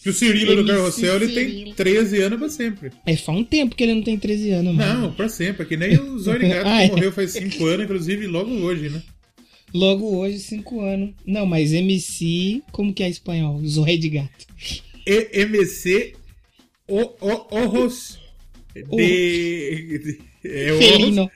Que 0.02 0.10
o 0.10 0.12
Cirilo 0.12 0.56
do 0.56 0.60
MC 0.60 0.72
Carrossel, 0.72 1.16
ele 1.16 1.28
tem 1.32 1.48
Cirilo. 1.48 1.74
13 1.76 2.20
anos 2.22 2.38
pra 2.38 2.48
sempre. 2.50 2.90
É, 3.06 3.16
faz 3.16 3.38
um 3.38 3.44
tempo 3.44 3.74
que 3.74 3.82
ele 3.82 3.94
não 3.94 4.02
tem 4.02 4.18
13 4.18 4.50
anos, 4.50 4.74
mano. 4.74 5.00
Não, 5.00 5.12
pra 5.12 5.28
sempre. 5.30 5.62
É 5.62 5.66
que 5.66 5.76
nem 5.78 5.98
o 5.98 6.18
Zóio 6.18 6.40
de 6.40 6.48
Gato 6.48 6.66
Ah, 6.68 6.78
que 6.80 6.84
é. 6.84 6.88
morreu 6.88 7.12
faz 7.12 7.32
5 7.32 7.64
anos, 7.64 7.84
inclusive 7.84 8.26
logo 8.26 8.50
hoje, 8.50 8.90
né? 8.90 9.02
Logo 9.72 10.18
hoje, 10.18 10.40
5 10.40 10.80
anos. 10.80 11.14
Não, 11.24 11.46
mas 11.46 11.72
MC, 11.72 12.62
como 12.70 12.92
que 12.92 13.02
é 13.02 13.08
espanhol? 13.08 13.60
Zóio 13.66 13.98
de 13.98 14.08
gato. 14.10 14.46
EMC 15.06 16.14
o, 16.86 17.00
o, 17.00 17.46
Orros 17.50 18.18
de. 18.82 20.18
é 20.44 20.72
Orros 20.72 20.86
Felino. 20.86 21.30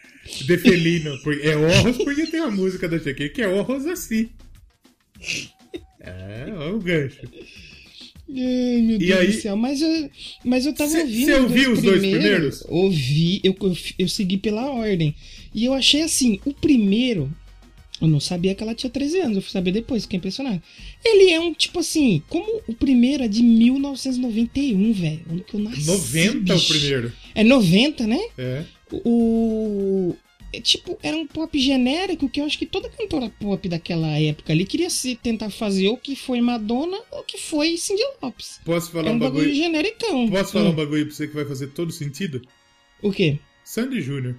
de 0.47 0.59
Felino. 0.59 1.19
Porque- 1.23 1.47
É 1.47 1.57
Orros 1.57 1.97
porque 1.99 2.27
tem 2.27 2.41
uma 2.41 2.51
música 2.51 2.89
da 2.89 2.99
Shakira 2.99 3.29
que 3.29 3.43
é 3.43 3.49
Orros 3.49 3.87
assim. 3.87 4.29
É, 6.01 6.47
olha 6.57 6.75
o 6.75 6.79
gancho. 6.81 7.21
Ai, 8.31 8.83
meu 8.83 8.97
E 8.97 8.99
Deus 8.99 9.21
aí- 9.21 9.27
do 9.29 9.33
céu. 9.41 9.57
Mas 9.57 9.81
eu, 9.81 10.11
mas 10.45 10.67
eu 10.67 10.75
tava 10.75 10.91
Cê- 10.91 11.01
ouvindo. 11.03 11.25
cê 11.27 11.35
ouviu 11.35 11.73
os 11.73 11.83
dois 11.83 12.01
primeiros? 12.01 12.65
Ouvi, 12.69 13.41
eu, 13.43 13.57
eu, 13.61 13.77
eu 13.99 14.09
segui 14.09 14.37
pela 14.37 14.71
ordem. 14.71 15.15
E 15.55 15.65
eu 15.65 15.73
achei 15.75 16.03
assim: 16.03 16.39
o 16.45 16.53
primeiro. 16.53 17.31
Eu 18.01 18.07
não 18.09 18.21
sabia 18.21 18.55
que 18.55 18.63
ela 18.63 18.75
tinha 18.75 18.89
13 18.91 19.21
anos, 19.21 19.37
eu 19.37 19.43
fui 19.43 19.51
saber 19.51 19.73
depois, 19.73 20.03
fiquei 20.05 20.19
impressionado. 20.19 20.63
Ele 21.05 21.31
é 21.31 21.41
um 21.41 21.53
tipo 21.53 21.81
assim, 21.81 22.23
como 22.29 22.61
o 22.69 22.73
primeiro 22.75 23.25
é 23.25 23.29
de 23.29 23.43
1991, 23.43 24.93
velho. 24.93 25.21
Ano 25.31 25.45
que 25.45 25.55
eu 25.55 25.61
nasci. 25.61 25.87
90 25.87 26.53
o 26.53 26.57
bicho. 26.57 26.69
primeiro. 26.69 27.13
É 27.35 27.43
90, 27.45 28.07
né? 28.07 28.21
É. 28.39 28.65
O. 28.93 30.15
é, 30.53 30.61
tipo, 30.61 30.99
era 31.03 31.17
um 31.17 31.27
pop 31.27 31.59
genérico 31.59 32.29
que 32.29 32.41
eu 32.41 32.45
acho 32.45 32.59
que 32.59 32.67
toda 32.67 32.89
cantora 32.89 33.31
pop 33.41 33.69
daquela 33.69 34.09
época 34.19 34.53
ali 34.53 34.65
queria 34.65 34.89
se 34.91 35.15
tentar 35.17 35.51
fazer 35.51 35.89
o 35.89 35.97
que 35.97 36.15
foi 36.17 36.41
Madonna 36.41 36.99
ou 37.11 37.23
que 37.23 37.37
foi 37.39 37.77
Cindy 37.77 38.03
Lopes. 38.23 38.61
Posso 38.65 38.91
falar 38.93 39.07
Era 39.09 39.17
um 39.17 39.19
bagulho 39.19 39.45
bagulho? 39.45 39.55
genericão. 39.57 40.29
Posso 40.31 40.53
falar 40.53 40.67
Hum. 40.67 40.73
um 40.73 40.77
bagulho 40.77 41.07
pra 41.07 41.15
você 41.15 41.27
que 41.29 41.35
vai 41.35 41.45
fazer 41.45 41.69
todo 41.69 41.93
sentido? 41.93 42.41
O 43.03 43.13
quê? 43.13 43.39
Sandy 43.65 44.01
Júnior. 44.01 44.37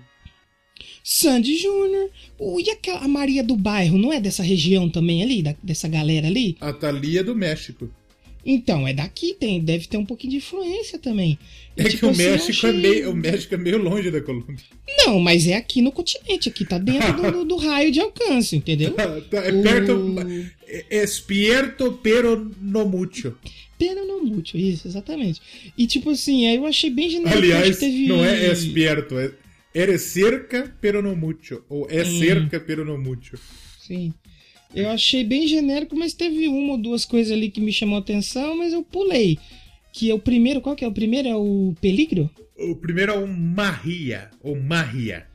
Sandy 1.12 1.58
Júnior. 1.58 2.10
Uh, 2.40 2.60
e 2.60 2.70
aquela, 2.70 3.00
a 3.00 3.08
Maria 3.08 3.44
do 3.44 3.56
Bairro, 3.56 3.98
não 3.98 4.14
é 4.14 4.22
dessa 4.22 4.44
região 4.44 4.88
também 4.88 5.24
ali? 5.24 5.42
da- 5.42 5.56
dessa 5.64 5.88
galera 5.88 6.28
ali? 6.28 6.56
A 6.62 6.72
Thalia 6.72 7.24
do 7.24 7.36
México. 7.36 7.90
Então, 8.46 8.88
é 8.88 8.94
daqui, 8.94 9.34
tem, 9.38 9.60
deve 9.60 9.88
ter 9.88 9.98
um 9.98 10.06
pouquinho 10.06 10.32
de 10.32 10.38
influência 10.38 10.98
também. 11.00 11.38
E, 11.76 11.82
É 11.82 11.86
tipo 11.86 11.98
que 12.00 12.06
o 12.06 12.10
assim, 12.12 12.24
México, 12.24 12.68
é 12.68 12.70
achei- 12.70 12.82
meio, 12.82 13.12
o 13.12 13.16
México 13.16 13.54
é 13.56 13.58
meio 13.58 13.78
longe 13.80 14.12
da 14.12 14.22
Colômbia. 14.22 14.64
Não, 15.06 15.20
mas 15.20 15.48
é 15.48 15.56
aqui 15.56 15.82
no 15.82 15.92
continente, 15.92 16.48
aqui 16.48 16.64
tá 16.64 16.78
dentro 16.78 17.12
do, 17.14 17.32
do- 17.32 17.46
do 17.46 17.56
raio 17.58 17.92
de 17.92 18.00
alcance, 18.00 18.56
entendeu? 18.56 18.92
Tá, 18.96 19.22
tá, 19.22 19.38
é 19.46 19.52
perto. 19.52 20.16
É 20.90 21.04
espierto, 21.04 22.00
pero 22.04 22.52
no 22.62 22.88
mucho. 22.88 23.36
Pero 23.80 24.06
não 24.06 24.24
muito, 24.24 24.58
isso, 24.58 24.88
exatamente. 24.88 25.42
E 25.78 25.88
tipo 25.88 26.12
assim, 26.12 26.48
aí 26.48 26.56
eu 26.58 26.66
achei 26.68 26.90
bem 26.92 27.10
genérico. 27.10 27.36
Aliás, 27.38 27.78
teve... 27.80 28.08
não 28.08 28.24
é 28.24 28.52
espierto, 28.52 29.18
é 29.18 29.32
eres 29.74 30.02
cerca, 30.04 30.76
pero 30.82 31.02
no 31.02 31.16
mucho. 31.16 31.64
Ou 31.70 31.88
é 31.90 32.02
Hum. 32.04 32.20
cerca, 32.20 32.60
pero 32.60 32.84
no 32.86 32.98
mucho. 32.98 33.38
Sim. 33.80 34.14
Eu 34.74 34.90
achei 34.90 35.24
bem 35.24 35.48
genérico, 35.48 35.96
mas 35.96 36.14
teve 36.14 36.48
uma 36.48 36.74
ou 36.74 36.78
duas 36.78 37.04
coisas 37.06 37.32
ali 37.32 37.50
que 37.50 37.60
me 37.60 37.74
chamou 37.74 37.96
a 37.98 38.00
atenção, 38.02 38.58
mas 38.58 38.72
eu 38.74 38.84
pulei. 38.84 39.38
Que 39.92 40.12
é 40.12 40.14
o 40.14 40.20
primeiro, 40.20 40.62
qual 40.62 40.76
que 40.76 40.86
é? 40.86 40.88
O 40.88 40.92
primeiro 40.92 41.28
é 41.28 41.36
o 41.36 41.74
Peligro? 41.82 42.30
O 42.56 42.76
primeiro 42.76 43.12
é 43.14 43.18
o 43.18 43.28
Maria, 43.28 44.30
ou 44.44 44.56
Maria. 44.60 45.26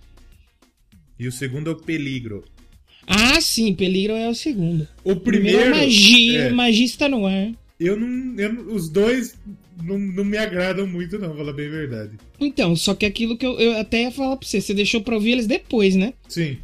E 1.19 1.27
o 1.27 1.33
segundo 1.33 1.71
é 1.71 1.73
o 1.73 1.77
Peligro. 1.77 2.45
Ah, 3.07 3.41
sim, 3.41 3.75
Peligro 3.75 4.13
é 4.15 4.29
o 4.29 4.35
segundo. 4.35 4.87
O 5.03 5.17
primeiro 5.17 5.59
primeiro. 5.59 5.75
é 5.77 5.85
magia, 5.85 6.41
é, 6.43 6.53
magia 6.53 6.85
está 6.85 7.09
no 7.09 7.27
ar. 7.27 7.53
eu 7.81 7.97
não, 7.99 8.39
eu 8.39 8.53
não- 8.53 8.73
Os 8.75 8.89
dois 8.89 9.35
não, 9.83 9.99
não 9.99 10.25
me 10.25 10.37
agradam 10.37 10.87
muito, 10.87 11.19
não, 11.19 11.35
falar 11.37 11.53
bem 11.53 11.67
a 11.67 11.71
verdade. 11.71 12.13
Então, 12.41 12.75
só 12.77 12.95
que 12.95 13.05
aquilo 13.07 13.37
que 13.37 13.47
eu, 13.47 13.59
eu 13.59 13.77
até 13.79 14.03
ia 14.03 14.11
falar 14.11 14.37
pra 14.37 14.47
você, 14.47 14.61
você 14.61 14.75
deixou 14.75 15.01
pra 15.01 15.15
ouvir 15.15 15.33
eles 15.33 15.47
depois, 15.47 15.95
né? 15.97 16.13
Sim. 16.29 16.59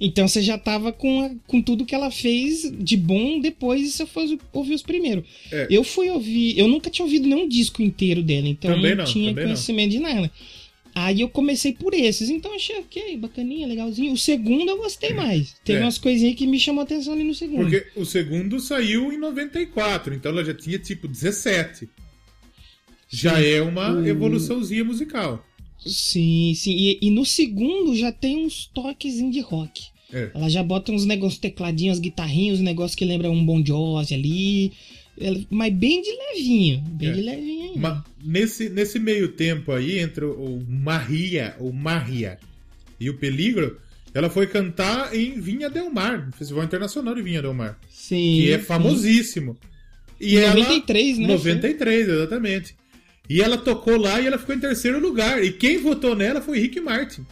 Então 0.00 0.26
você 0.26 0.42
já 0.42 0.58
tava 0.58 0.92
com, 0.92 1.20
a- 1.20 1.30
com 1.46 1.62
tudo 1.62 1.84
que 1.84 1.94
ela 1.94 2.10
fez 2.10 2.68
de 2.76 2.96
bom 2.96 3.38
depois 3.40 3.82
e 3.82 3.90
você 3.92 4.04
foi 4.06 4.36
ouvir 4.52 4.74
os 4.74 4.82
primeiros. 4.82 5.24
É. 5.52 5.68
Eu 5.70 5.84
fui 5.84 6.10
ouvir, 6.10 6.58
eu 6.58 6.66
nunca 6.66 6.90
tinha 6.90 7.04
ouvido 7.04 7.28
nenhum 7.28 7.48
disco 7.48 7.82
inteiro 7.82 8.22
dela, 8.22 8.48
então 8.48 8.74
Também 8.74 8.90
eu 8.92 8.96
não, 8.96 9.04
não, 9.04 9.12
tinha 9.12 9.28
também 9.30 9.44
não. 9.44 9.50
conhecimento 9.52 9.90
de 9.92 10.00
nada. 10.00 10.30
Aí 10.94 11.20
eu 11.22 11.28
comecei 11.28 11.72
por 11.72 11.94
esses, 11.94 12.28
então 12.28 12.54
achei 12.54 12.76
ok, 12.80 13.16
bacaninha, 13.16 13.66
legalzinho. 13.66 14.12
O 14.12 14.18
segundo 14.18 14.68
eu 14.68 14.76
gostei 14.76 15.14
mais. 15.14 15.54
Teve 15.64 15.78
É. 15.78 15.82
umas 15.84 15.96
coisinhas 15.98 16.34
que 16.34 16.46
me 16.46 16.58
chamou 16.58 16.80
a 16.82 16.84
atenção 16.84 17.14
ali 17.14 17.24
no 17.24 17.34
segundo. 17.34 17.62
Porque 17.62 17.86
o 17.96 18.04
segundo 18.04 18.60
saiu 18.60 19.10
em 19.12 19.16
94, 19.18 20.12
então 20.14 20.32
ela 20.32 20.44
já 20.44 20.52
tinha 20.52 20.78
tipo 20.78 21.08
17. 21.08 21.88
Já 23.12 23.36
Sim. 23.36 23.44
é 23.46 23.62
uma 23.62 23.92
O- 23.92 24.06
evoluçãozinha 24.06 24.84
musical. 24.84 25.44
Sim, 25.84 26.52
sim. 26.56 26.72
E, 26.76 26.98
e 27.02 27.10
no 27.10 27.24
segundo 27.26 27.94
já 27.96 28.10
tem 28.12 28.44
uns 28.46 28.66
toques 28.72 29.14
de 29.14 29.40
rock. 29.40 29.82
É. 30.12 30.30
Ela 30.34 30.48
já 30.48 30.62
bota 30.62 30.92
uns 30.92 31.04
negócios, 31.04 31.40
tecladinhos, 31.40 31.98
guitarrinhos, 31.98 32.58
uns 32.60 32.64
negócios 32.64 32.94
que 32.94 33.04
lembram 33.04 33.32
um 33.32 33.44
Bon 33.44 33.64
Jovi 33.64 34.14
ali. 34.14 34.72
Mas 35.50 35.72
bem 35.74 36.00
de 36.02 36.10
levinho. 36.10 36.80
Bem 36.92 37.08
É. 37.08 37.12
de 37.12 37.20
levinho 37.22 37.64
ainda. 37.64 37.78
Ma- 37.78 38.04
nesse, 38.24 38.68
nesse 38.68 38.98
meio 38.98 39.28
tempo 39.28 39.72
aí, 39.72 39.98
entre 39.98 40.24
o 40.24 40.62
Maria, 40.68 41.54
ou 41.58 41.72
Maria, 41.72 42.38
e 43.00 43.10
o 43.10 43.18
Peligro, 43.18 43.78
ela 44.14 44.30
foi 44.30 44.46
cantar 44.46 45.14
em 45.14 45.40
Vinha 45.40 45.68
Del 45.68 45.90
Mar, 45.92 46.26
no 46.26 46.32
Festival 46.32 46.64
Internacional 46.64 47.14
de 47.14 47.22
Vinha 47.22 47.42
Del 47.42 47.54
Mar, 47.54 47.78
Sim. 47.90 48.40
que 48.40 48.50
é 48.52 48.58
sim. 48.58 48.64
famosíssimo. 48.64 49.56
E 50.20 50.38
93, 50.38 51.18
né? 51.18 51.24
ela, 51.24 51.32
93, 51.34 52.08
exatamente. 52.08 52.76
E 53.32 53.40
ela 53.40 53.56
tocou 53.56 53.96
lá 53.96 54.20
e 54.20 54.26
ela 54.26 54.36
ficou 54.36 54.54
em 54.54 54.60
terceiro 54.60 55.00
lugar. 55.00 55.42
E 55.42 55.50
quem 55.50 55.78
votou 55.78 56.14
nela 56.14 56.42
foi 56.42 56.58
Rick 56.58 56.78
Martin. 56.80 57.24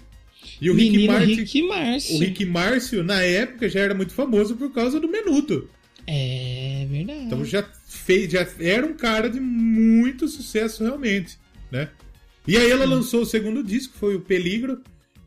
E 0.58 0.70
o 0.70 0.74
Rick 0.74 0.92
Menino 0.92 1.12
Martin, 1.12 1.34
Rick 1.34 1.62
Márcio. 1.62 2.16
o 2.16 2.18
Rick 2.18 2.44
Márcio, 2.46 3.04
na 3.04 3.20
época, 3.20 3.68
já 3.68 3.80
era 3.80 3.94
muito 3.94 4.14
famoso 4.14 4.56
por 4.56 4.72
causa 4.72 4.98
do 4.98 5.06
Menudo. 5.06 5.68
É 6.06 6.86
verdade. 6.90 7.24
Então 7.24 7.44
já 7.44 7.62
fez, 7.86 8.32
já 8.32 8.48
era 8.58 8.86
um 8.86 8.94
cara 8.94 9.28
de 9.28 9.38
muito 9.38 10.26
sucesso 10.26 10.82
realmente, 10.82 11.36
né? 11.70 11.90
E 12.48 12.56
aí 12.56 12.70
ela 12.70 12.86
lançou 12.86 13.20
o 13.20 13.26
segundo 13.26 13.62
disco, 13.62 13.92
foi 13.98 14.16
o 14.16 14.20
Peligro. 14.20 14.80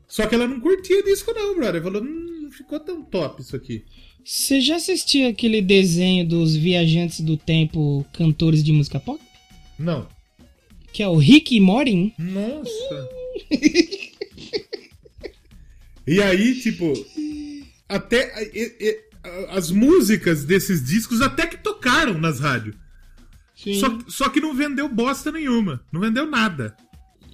Só 0.08 0.26
que 0.26 0.34
ela 0.34 0.48
não 0.48 0.60
curtia 0.60 1.04
disco 1.04 1.32
não, 1.34 1.56
brother. 1.56 1.84
Falou, 1.84 2.02
hum, 2.02 2.42
não 2.46 2.52
ficou 2.52 2.80
tão 2.80 3.04
top 3.04 3.44
isso 3.44 3.56
aqui. 3.56 3.86
Você 4.26 4.60
já 4.60 4.78
assistiu 4.78 5.30
aquele 5.30 5.62
desenho 5.62 6.28
dos 6.28 6.56
viajantes 6.56 7.20
do 7.20 7.38
tempo 7.38 8.04
cantores 8.12 8.64
de 8.64 8.72
música 8.72 9.00
pop? 9.00 9.22
Não. 9.78 10.08
Que 10.94 11.02
é 11.04 11.08
o 11.08 11.18
Rick 11.18 11.60
Morty? 11.60 12.14
Nossa. 12.20 13.10
e 16.06 16.22
aí, 16.22 16.60
tipo, 16.60 16.94
até 17.88 18.50
e- 18.54 18.76
e- 18.80 19.00
as 19.50 19.72
músicas 19.72 20.44
desses 20.44 20.84
discos 20.84 21.22
até 21.22 21.48
que 21.48 21.58
tocaram 21.58 22.20
nas 22.20 22.40
rádios. 22.40 22.76
Só, 23.80 23.98
só 24.10 24.30
que 24.30 24.42
não 24.42 24.54
vendeu 24.54 24.90
bosta 24.90 25.32
nenhuma. 25.32 25.82
Não 25.92 26.02
vendeu 26.02 26.26
nada. 26.30 26.76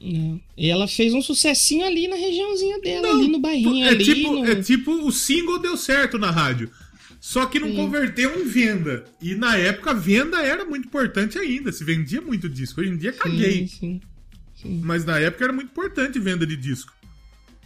Não. 0.01 0.39
E 0.55 0.69
ela 0.69 0.87
fez 0.87 1.13
um 1.13 1.21
sucessinho 1.21 1.83
ali 1.83 2.07
na 2.07 2.15
regiãozinha 2.15 2.79
dela, 2.79 3.07
Não, 3.07 3.19
ali 3.19 3.27
no 3.27 3.39
bairrinho 3.39 3.85
é 3.85 3.89
ali. 3.89 4.03
tipo, 4.05 4.31
no- 4.33 4.45
é 4.45 4.55
tipo 4.61 4.91
o 5.05 5.11
single 5.11 5.57
deu 5.59 5.75
certo 5.75 6.17
na 6.19 6.29
rádio. 6.29 6.69
Só 7.19 7.45
que 7.45 7.59
não 7.59 7.75
converteu 7.75 8.39
em 8.41 8.45
venda. 8.47 9.03
E 9.21 9.35
na 9.35 9.55
época 9.57 9.91
a 9.91 9.93
venda 9.93 10.41
era 10.41 10.63
muito 10.65 10.87
importante 10.87 11.37
ainda. 11.37 11.71
Se 11.71 11.83
vendia 11.83 12.21
muito 12.21 12.47
disco. 12.47 12.79
Hoje 12.81 12.89
em 12.91 12.97
dia 12.97 13.11
caguei. 13.11 13.67
Sim, 13.67 13.99
sim, 14.55 14.81
Mas 14.83 15.03
na 15.05 15.19
época 15.19 15.43
era 15.43 15.53
muito 15.53 15.69
importante 15.69 16.17
venda 16.19 16.45
de 16.47 16.55
disco. 16.55 16.93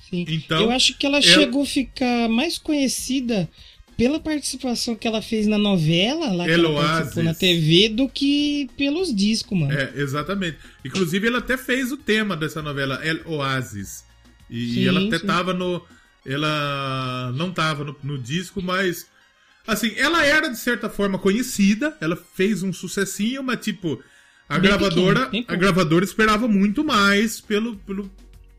sim. 0.10 0.26
Então, 0.28 0.62
Eu 0.64 0.72
acho 0.72 0.98
que 0.98 1.06
ela 1.06 1.18
ela- 1.18 1.22
chegou 1.26 1.64
a 1.64 1.66
ficar 1.68 2.28
mais 2.30 2.58
conhecida 2.58 3.48
pela 3.96 4.20
participação 4.20 4.96
que 4.96 5.08
ela 5.08 5.22
fez 5.22 5.46
na 5.46 5.58
novela, 5.60 6.34
lá 6.34 6.46
que 6.46 6.52
El 6.52 6.66
ela 6.66 6.82
participou 6.82 7.24
Oasis. 7.24 7.24
na 7.26 7.34
TV, 7.36 7.90
do 7.90 8.10
que 8.10 8.68
pelos 8.76 9.16
discos, 9.16 9.56
mano. 9.58 9.72
É, 9.72 9.94
exatamente. 9.98 10.58
Inclusive, 10.84 11.28
ela 11.28 11.38
até 11.38 11.58
fez 11.58 11.92
o 11.92 11.98
tema 11.98 12.36
dessa 12.36 12.60
novela, 12.60 13.00
El 13.06 13.22
Oasis. 13.28 14.04
E, 14.50 14.74
Sim, 14.74 14.88
ela 14.88 15.06
até 15.08 15.20
sim. 15.20 15.28
tava 15.28 15.54
no. 15.54 15.80
Ela 16.26 17.32
não 17.36 17.52
tava 17.52 17.84
no, 17.84 17.96
no 18.04 18.18
disco, 18.18 18.62
mas. 18.64 19.06
Assim, 19.66 19.94
ela 19.96 20.26
era 20.26 20.50
de 20.50 20.58
certa 20.58 20.90
forma 20.90 21.18
conhecida. 21.18 21.96
Ela 22.02 22.16
fez 22.16 22.64
um 22.64 22.74
sucessinho, 22.74 23.44
mas 23.44 23.60
tipo. 23.60 24.02
A 24.48 24.60
Bem 24.60 24.70
gravadora, 24.70 25.26
pequeno, 25.28 25.46
a 25.48 25.56
gravadora 25.56 26.04
esperava 26.04 26.48
muito 26.50 26.84
mais 26.84 27.40
pelo, 27.40 27.78
pelo, 27.78 28.12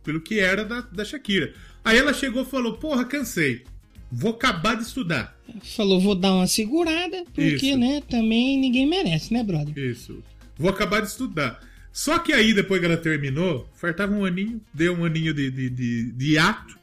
pelo 0.02 0.20
que 0.20 0.40
era 0.40 0.64
da, 0.64 0.80
da 0.80 1.04
Shakira. 1.04 1.52
Aí 1.84 1.98
ela 1.98 2.14
chegou 2.14 2.42
e 2.42 2.46
falou: 2.46 2.78
Porra, 2.78 3.04
cansei. 3.04 3.62
Vou 4.10 4.30
acabar 4.30 4.76
de 4.76 4.84
estudar. 4.84 5.36
Falou, 5.76 6.00
vou 6.00 6.14
dar 6.14 6.32
uma 6.32 6.46
segurada, 6.46 7.24
porque, 7.34 7.66
Isso. 7.66 7.76
né, 7.76 8.00
também 8.08 8.58
ninguém 8.58 8.86
merece, 8.86 9.32
né, 9.32 9.42
brother? 9.42 9.76
Isso. 9.76 10.22
Vou 10.56 10.70
acabar 10.70 11.00
de 11.00 11.08
estudar. 11.08 11.60
Só 11.92 12.18
que 12.18 12.32
aí, 12.32 12.54
depois 12.54 12.80
que 12.80 12.86
ela 12.86 12.96
terminou, 12.96 13.68
faltava 13.74 14.12
um 14.12 14.24
aninho, 14.24 14.60
deu 14.72 14.94
um 14.94 15.04
aninho 15.04 15.34
de, 15.34 15.50
de, 15.50 15.70
de, 15.70 16.12
de 16.12 16.38
ato, 16.38 16.78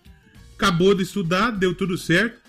acabou 0.56 0.94
de 0.94 1.04
estudar, 1.04 1.52
deu 1.52 1.74
tudo 1.74 1.98
certo. 1.98 2.41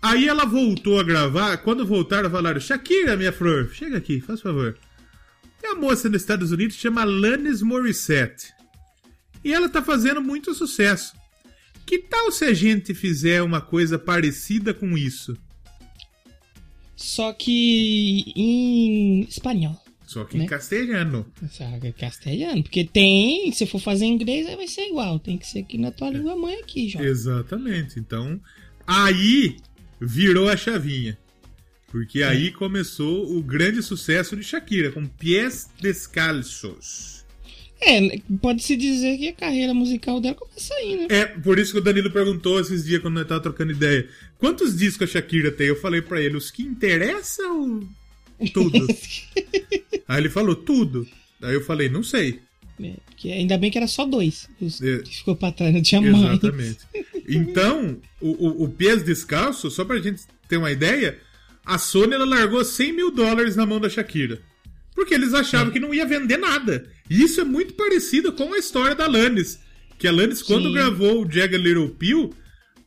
Aí 0.00 0.28
ela 0.28 0.44
voltou 0.44 0.98
a 1.00 1.02
gravar, 1.02 1.56
quando 1.58 1.84
voltaram, 1.86 2.30
falaram, 2.30 2.60
Shakira, 2.60 3.16
minha 3.16 3.32
flor, 3.32 3.70
chega 3.72 3.96
aqui, 3.98 4.20
faz 4.20 4.40
favor. 4.40 4.78
Tem 5.60 5.72
uma 5.72 5.80
moça 5.80 6.08
nos 6.08 6.22
Estados 6.22 6.52
Unidos 6.52 6.76
que 6.76 6.82
chama 6.82 7.02
Alanis 7.02 7.62
Morissette. 7.62 8.52
E 9.44 9.52
ela 9.52 9.68
tá 9.68 9.82
fazendo 9.82 10.20
muito 10.22 10.54
sucesso. 10.54 11.14
Que 11.84 11.98
tal 11.98 12.30
se 12.30 12.44
a 12.44 12.52
gente 12.54 12.94
fizer 12.94 13.42
uma 13.42 13.60
coisa 13.60 13.98
parecida 13.98 14.72
com 14.72 14.96
isso? 14.96 15.36
Só 16.94 17.32
que 17.32 18.32
em 18.36 19.20
espanhol. 19.22 19.80
Só 20.06 20.24
que 20.24 20.36
em 20.36 20.40
Né? 20.40 20.46
castelhano. 20.46 21.26
Sabe, 21.50 21.92
castelhano. 21.92 22.62
Porque 22.62 22.84
tem, 22.84 23.52
se 23.52 23.66
for 23.66 23.80
fazer 23.80 24.06
em 24.06 24.14
inglês, 24.14 24.46
aí 24.46 24.56
vai 24.56 24.66
ser 24.68 24.88
igual. 24.88 25.18
Tem 25.18 25.36
que 25.36 25.46
ser 25.46 25.60
aqui 25.60 25.76
na 25.76 25.90
tua 25.90 26.10
língua 26.10 26.36
mãe 26.36 26.54
aqui, 26.56 26.88
João. 26.88 27.04
Exatamente. 27.04 27.98
Então, 27.98 28.40
aí 28.86 29.56
virou 30.00 30.48
a 30.48 30.56
chavinha. 30.56 31.18
Porque 31.90 32.22
aí 32.22 32.50
começou 32.52 33.34
o 33.36 33.42
grande 33.42 33.82
sucesso 33.82 34.36
de 34.36 34.42
Shakira, 34.42 34.92
com 34.92 35.06
Pies 35.06 35.68
Descalços. 35.80 37.24
É, 37.80 38.18
pode-se 38.42 38.76
dizer 38.76 39.16
que 39.18 39.28
a 39.28 39.32
carreira 39.32 39.72
musical 39.72 40.20
dela 40.20 40.34
começa 40.34 40.74
aí, 40.74 40.96
né? 40.96 41.06
É, 41.08 41.24
por 41.26 41.58
isso 41.58 41.72
que 41.72 41.78
o 41.78 41.82
Danilo 41.82 42.10
perguntou 42.10 42.60
esses 42.60 42.84
dias 42.84 43.00
quando 43.00 43.14
nós 43.14 43.26
tava 43.26 43.40
trocando 43.40 43.70
ideia. 43.72 44.08
Quantos 44.36 44.76
discos 44.76 45.08
a 45.08 45.12
Shakira 45.12 45.52
tem? 45.52 45.68
Eu 45.68 45.76
falei 45.80 46.02
pra 46.02 46.20
ele, 46.20 46.36
os 46.36 46.50
que 46.50 46.62
interessam 46.62 47.88
ou 48.38 48.48
todos? 48.52 49.28
aí 50.08 50.18
ele 50.20 50.28
falou, 50.28 50.56
tudo. 50.56 51.06
Aí 51.40 51.54
eu 51.54 51.64
falei, 51.64 51.88
não 51.88 52.02
sei. 52.02 52.40
É, 52.82 53.32
ainda 53.32 53.56
bem 53.56 53.70
que 53.70 53.78
era 53.78 53.86
só 53.86 54.04
dois. 54.04 54.48
Os 54.60 54.82
É. 54.82 54.98
que 54.98 55.16
ficou 55.16 55.36
pra 55.36 55.52
trás, 55.52 55.72
não 55.72 55.82
tinha 55.82 56.00
mais. 56.00 56.16
Exatamente. 56.16 56.78
Então, 57.28 58.00
o, 58.20 58.46
o, 58.48 58.64
o 58.64 58.68
Pés 58.68 59.02
Descalço, 59.02 59.70
só 59.70 59.84
pra 59.84 59.98
gente 59.98 60.22
ter 60.48 60.56
uma 60.56 60.70
ideia, 60.70 61.18
a 61.64 61.76
Sony 61.78 62.14
ela 62.14 62.24
largou 62.24 62.64
100 62.64 62.92
mil 62.92 63.10
dólares 63.10 63.54
na 63.56 63.66
mão 63.66 63.78
da 63.80 63.88
Shakira. 63.88 64.40
Porque 64.94 65.14
eles 65.14 65.34
achavam 65.34 65.72
que 65.72 65.78
não 65.78 65.94
ia 65.94 66.06
vender 66.06 66.38
nada. 66.38 66.90
E 67.08 67.22
isso 67.22 67.40
é 67.40 67.44
muito 67.44 67.74
parecido 67.74 68.32
com 68.32 68.52
a 68.52 68.58
história 68.58 68.94
da 68.96 69.04
Alanis. 69.04 69.58
Que 69.98 70.06
a 70.06 70.10
Alanis, 70.10 70.42
quando 70.42 70.68
Sim. 70.68 70.72
gravou 70.74 71.24
o 71.24 71.30
Jagger 71.30 71.60
Little 71.60 71.90
Pill, 71.90 72.34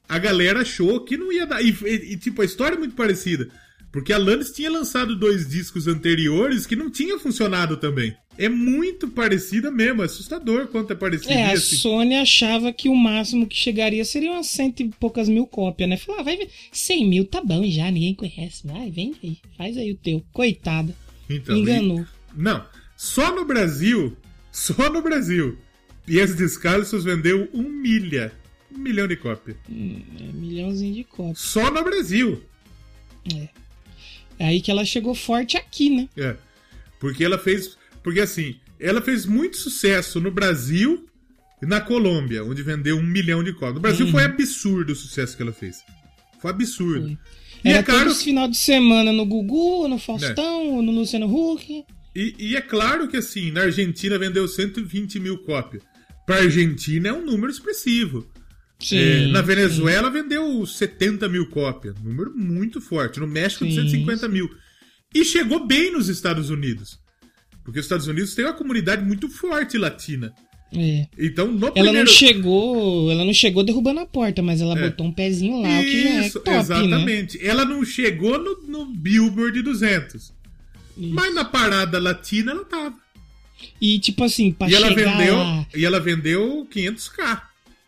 a 0.10 0.17
galera 0.19 0.62
achou 0.62 1.06
que 1.06 1.15
não 1.15 1.32
ia 1.32 1.45
dar. 1.45 1.62
E, 1.62 1.69
e- 1.86 2.13
e, 2.13 2.17
tipo, 2.17 2.41
a 2.41 2.45
história 2.45 2.75
é 2.75 2.80
muito 2.80 2.95
parecida. 2.95 3.47
Porque 3.91 4.12
a 4.12 4.15
Alanis 4.17 4.51
tinha 4.51 4.69
lançado 4.69 5.15
dois 5.15 5.47
discos 5.47 5.88
anteriores 5.88 6.65
que 6.65 6.75
não 6.75 6.89
tinham 6.89 7.19
funcionado 7.19 7.77
também. 7.77 8.15
É 8.37 8.47
muito 8.49 9.07
parecida 9.09 9.69
mesmo, 9.69 10.01
é 10.01 10.05
assustador 10.05 10.67
quanto 10.67 10.93
é 10.93 10.95
parecido. 10.95 11.31
É, 11.33 11.43
a 11.43 11.49
E, 11.51 11.53
assim, 11.53 11.75
Sony 11.75 12.15
achava 12.15 12.71
que 12.71 12.87
o 12.89 12.95
máximo 12.95 13.45
que 13.45 13.55
chegaria 13.55 14.03
seria 14.05 14.31
umas 14.31 14.47
cento 14.47 14.81
e 14.81 14.89
poucas 14.89 15.27
mil 15.29 15.45
cópias, 15.45 15.87
né? 15.89 15.97
Falava, 15.97 16.23
vai 16.23 16.37
ver, 16.37 16.49
100 16.71 17.07
mil 17.07 17.25
tá 17.25 17.43
bom 17.43 17.63
já, 17.69 17.91
ninguém 17.91 18.15
conhece. 18.15 18.65
Vai, 18.65 18.89
vende 18.89 19.17
aí, 19.23 19.37
faz 19.57 19.77
aí 19.77 19.91
o 19.91 19.97
teu. 19.97 20.23
Coitado, 20.31 20.95
então, 21.29 21.55
e- 21.55 21.59
enganou. 21.59 22.05
Não, 22.35 22.65
só 22.95 23.35
no 23.35 23.45
Brasil, 23.45 24.15
só 24.51 24.89
no 24.89 25.01
Brasil, 25.01 25.57
Pies 26.05 26.33
Descalços 26.35 27.03
vendeu 27.03 27.49
um 27.53 27.63
milha. 27.63 28.31
Um 28.73 28.77
milhão 28.77 29.07
de 29.07 29.17
cópias. 29.17 29.57
É, 29.69 30.31
milhãozinho 30.33 30.93
de 30.95 31.03
cópias. 31.03 31.39
Só 31.39 31.69
no 31.69 31.83
Brasil. 31.83 32.41
É 34.39 34.45
aí 34.45 34.61
que 34.61 34.71
ela 34.71 34.85
chegou 34.85 35.13
forte 35.13 35.57
aqui, 35.57 35.89
né? 35.89 36.09
É. 36.17 36.35
Porque 36.99 37.23
ela 37.23 37.37
fez. 37.37 37.77
Porque 38.03 38.19
assim, 38.19 38.55
ela 38.79 39.01
fez 39.01 39.25
muito 39.25 39.57
sucesso 39.57 40.19
no 40.19 40.31
Brasil 40.31 41.07
e 41.61 41.65
na 41.65 41.79
Colômbia, 41.79 42.43
onde 42.43 42.63
vendeu 42.63 42.97
um 42.97 43.03
milhão 43.03 43.43
de 43.43 43.53
cópias. 43.53 43.75
No 43.75 43.81
Brasil 43.81 44.07
foi 44.07 44.23
absurdo 44.23 44.93
o 44.93 44.95
sucesso 44.95 45.35
que 45.37 45.43
ela 45.43 45.53
fez. 45.53 45.83
Foi 46.41 46.51
absurdo. 46.51 47.07
Uhum. 47.07 47.17
E 47.63 47.69
Era 47.69 47.79
é 47.79 47.83
claro. 47.83 48.05
todo 48.05 48.11
esse 48.11 48.23
final 48.23 48.47
de 48.47 48.57
semana 48.57 49.13
no 49.13 49.25
Gugu, 49.25 49.87
no 49.87 49.99
Faustão, 49.99 50.81
no 50.81 50.91
Luciano 50.91 51.27
Huck. 51.27 51.85
E, 52.15 52.35
e 52.39 52.55
é 52.55 52.61
claro 52.61 53.07
que 53.07 53.17
assim, 53.17 53.51
na 53.51 53.61
Argentina 53.61 54.17
vendeu 54.17 54.47
120 54.47 55.19
mil 55.19 55.37
cópias. 55.39 55.83
Pra 56.25 56.37
Argentina 56.37 57.09
é 57.09 57.13
um 57.13 57.23
número 57.23 57.51
expressivo. 57.51 58.27
Sim, 58.79 58.97
É, 58.97 59.27
na 59.27 59.41
Venezuela 59.41 60.09
vendeu 60.09 60.65
70 60.65 61.29
mil 61.29 61.47
cópias. 61.47 61.95
Número 62.01 62.35
muito 62.35 62.81
forte. 62.81 63.19
No 63.19 63.27
México, 63.27 63.63
Sim, 63.63 63.75
250 63.75 64.27
mil. 64.27 64.49
E 65.13 65.23
chegou 65.23 65.65
bem 65.65 65.91
nos 65.91 66.09
Estados 66.09 66.49
Unidos. 66.49 66.99
Porque 67.63 67.80
os 67.80 67.86
Estados 67.86 68.08
Unidos 68.08 68.34
tem 68.36 68.45
uma 68.45 68.54
comunidade 68.54 69.04
muito 69.04 69.30
forte 69.30 69.78
latina. 69.78 70.34
É. 70.74 71.06
Então, 71.19 71.47
no 71.52 71.65
Ela 71.67 71.71
primeiro... 71.74 71.97
não 72.00 72.06
chegou, 72.08 73.12
ela 73.12 73.26
não 73.26 73.34
chegou 73.34 73.62
derrubando 73.63 74.00
a 74.00 74.06
porta, 74.06 74.41
mas 74.41 74.62
ela 74.62 74.78
É. 74.80 74.89
botou 74.89 75.06
um 75.06 75.12
pezinho 75.12 75.62
lá, 75.62 75.80
o 75.80 75.84
que 75.84 76.04
já 76.04 76.10
é 76.10 76.28
Isso, 76.28 76.39
top, 76.39 76.50
né? 76.50 76.60
exatamente. 76.60 77.45
Ela 77.45 77.65
não 77.65 77.84
chegou 77.84 78.39
no, 78.39 78.62
no 78.67 78.86
Billboard 78.86 79.62
200. 79.62 80.34
Mas 80.97 81.34
na 81.36 81.43
parada 81.45 82.00
latina 82.00 82.52
ela 82.52 82.63
tava. 82.65 82.95
E 83.82 84.00
tipo 84.00 84.24
assim, 84.24 84.56
ela, 84.62 84.88
chegar 84.89 85.17
vendeu, 85.17 85.36
lá, 85.38 85.67
e 85.76 85.86
ela 85.86 86.00
vendeu 86.00 86.67
500k. 86.74 87.41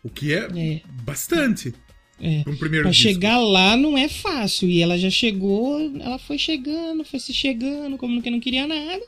O 0.04 0.10
que 0.10 0.34
é, 0.34 0.48
É. 0.56 0.82
bastante. 1.04 1.74
é, 2.22 2.44
Um 2.46 2.56
primeiro 2.58 2.84
pra 2.84 2.92
disco. 2.92 3.08
chegar 3.08 3.38
lá 3.40 3.76
não 3.78 3.98
é 3.98 4.08
fácil. 4.10 4.70
E 4.70 4.82
ela 4.82 4.98
já 4.98 5.10
chegou, 5.10 5.80
ela 6.02 6.20
foi 6.20 6.38
chegando, 6.38 7.04
foi 7.06 7.20
se 7.20 7.34
chegando, 7.34 7.98
como 7.98 8.22
que 8.22 8.30
não 8.30 8.40
queria 8.42 8.68
nada. 8.68 9.02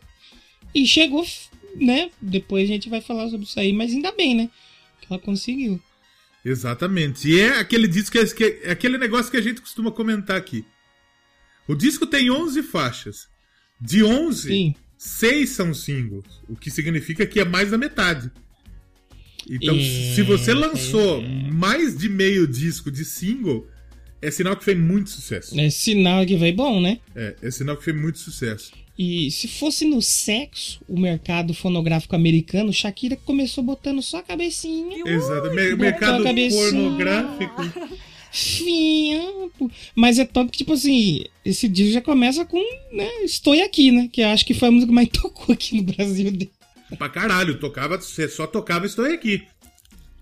E 0.75 0.85
chegou, 0.85 1.25
né? 1.75 2.11
Depois 2.21 2.69
a 2.69 2.73
gente 2.73 2.89
vai 2.89 2.99
falar 2.99 3.29
sobre 3.29 3.45
isso 3.45 3.57
aí, 3.59 3.71
mas 3.71 3.91
ainda 3.93 4.11
bem, 4.11 4.35
né? 4.35 4.49
Que 4.99 5.07
ela 5.09 5.19
conseguiu. 5.19 5.81
Exatamente. 6.43 7.27
E 7.29 7.39
é 7.39 7.57
aquele 7.59 7.88
disco 7.88 8.17
é, 8.17 8.25
que 8.27 8.59
é 8.63 8.71
aquele 8.71 8.97
negócio 8.97 9.31
que 9.31 9.38
a 9.38 9.41
gente 9.41 9.61
costuma 9.61 9.89
comentar 9.91 10.38
aqui. 10.38 10.65
O 11.67 11.73
disco 11.73 12.05
tem 12.05 12.29
11 12.29 12.61
faixas. 12.61 13.27
De 13.81 14.03
11, 14.03 14.47
Sim. 14.47 14.75
6 14.97 15.49
são 15.49 15.73
singles, 15.73 16.25
o 16.47 16.55
que 16.55 16.69
significa 16.69 17.25
que 17.25 17.39
é 17.39 17.45
mais 17.45 17.71
da 17.71 17.77
metade. 17.77 18.31
Então, 19.49 19.75
É, 19.75 20.13
se 20.15 20.21
você 20.23 20.53
lançou 20.53 21.21
é. 21.21 21.27
mais 21.51 21.97
de 21.97 22.09
meio 22.09 22.47
disco 22.47 22.89
de 22.91 23.03
single, 23.03 23.67
é 24.21 24.31
sinal 24.31 24.55
que 24.55 24.63
fez 24.63 24.77
muito 24.77 25.09
sucesso. 25.09 25.59
É 25.59 25.69
sinal 25.69 26.25
que 26.25 26.38
veio 26.38 26.55
bom, 26.55 26.81
né? 26.81 26.99
É, 27.15 27.35
é 27.41 27.51
sinal 27.51 27.77
que 27.77 27.83
fez 27.83 27.95
muito 27.95 28.17
sucesso. 28.19 28.71
E 28.97 29.29
se 29.29 29.47
fosse 29.47 29.84
no 29.84 30.01
sexo, 30.01 30.79
o 30.88 30.97
mercado 30.97 31.53
fonográfico 31.53 32.15
americano, 32.15 32.71
Shakira 32.71 33.17
começou 33.17 33.63
botando 33.63 34.01
só 34.01 34.19
a 34.19 34.23
cabecinha. 34.23 35.03
Exato. 35.05 35.53
Mercado 35.53 36.23
pornográfico. 36.23 37.62
Fiampo. 38.31 39.71
Mas 39.93 40.19
é 40.19 40.25
top 40.25 40.51
que, 40.51 40.58
tipo 40.60 40.73
assim, 40.73 41.23
esse 41.43 41.67
disco 41.67 41.93
já 41.93 42.01
começa 42.01 42.43
com, 42.45 42.62
né, 42.91 43.08
Estou 43.23 43.53
aqui, 43.63 43.91
né? 43.91 44.10
Que 44.12 44.21
eu 44.21 44.27
acho 44.27 44.45
que 44.45 44.53
foi 44.53 44.67
a 44.67 44.71
música 44.71 44.89
que 44.89 44.95
mais 44.95 45.08
tocou 45.12 45.53
aqui 45.53 45.77
no 45.77 45.84
Brasil 45.84 46.31
dele. 46.31 46.51
Pra 46.97 47.10
caralho, 47.10 47.60
tocava, 47.60 47.97
você 47.97 48.27
só 48.27 48.45
tocava 48.45 48.86
Estou 48.86 49.05
Aqui. 49.05 49.43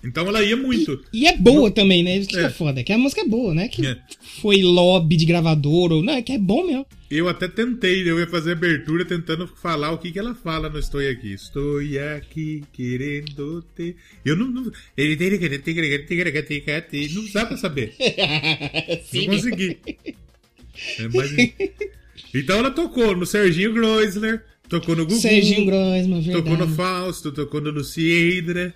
Então 0.04 0.28
ela 0.28 0.44
ia 0.44 0.58
muito. 0.58 1.02
E 1.14 1.26
é 1.28 1.38
boa 1.38 1.72
também, 1.72 2.04
né? 2.04 2.18
Isso 2.18 2.28
que 2.30 2.36
é, 2.38 2.44
É. 2.44 2.50
foda, 2.50 2.84
que 2.84 2.92
a 2.92 2.98
música 2.98 3.22
é 3.22 3.26
boa, 3.26 3.54
né? 3.54 3.68
Que 3.70 3.86
É. 3.88 3.98
foi 4.42 4.62
lobby 4.62 5.16
de 5.16 5.26
gravador, 5.26 5.92
ou 5.94 6.04
não, 6.04 6.14
é 6.14 6.22
que 6.22 6.34
é 6.34 6.38
bom 6.38 6.66
mesmo. 6.68 6.86
Eu 7.10 7.30
até 7.30 7.48
tentei, 7.48 8.10
eu 8.10 8.20
ia 8.20 8.28
fazer 8.28 8.54
abertura 8.54 9.06
tentando 9.06 9.48
falar 9.48 9.92
o 9.92 9.98
que, 10.00 10.12
que 10.12 10.18
ela 10.20 10.34
fala 10.36 10.68
no 10.70 10.80
Estou 10.80 11.00
Aqui. 11.00 11.32
Estou 11.34 11.80
aqui 12.18 12.64
querendo 12.74 13.64
te. 13.76 13.96
Eu 14.26 14.36
não. 14.36 14.48
não... 14.50 14.72
Ele 14.98 15.16
tem 15.16 15.28
Não 17.14 17.24
dá 17.32 17.46
pra 17.46 17.56
saber. 17.56 17.94
Não 19.14 19.26
consegui. 19.28 19.78
É, 21.00 21.08
mas- 21.14 21.32
Então 22.34 22.58
ela 22.58 22.72
tocou 22.72 23.16
no 23.16 23.26
Serginho 23.28 23.74
Groisler, 23.74 24.44
tocou 24.68 24.96
no 24.96 25.06
Gugu, 25.06 25.20
Serginho 25.20 25.66
Grossman, 25.66 26.20
verdade. 26.22 26.32
tocou 26.32 26.58
no 26.58 26.68
Fausto, 26.76 27.32
tocou 27.32 27.62
no 27.62 27.70
Luciedra. 27.70 28.74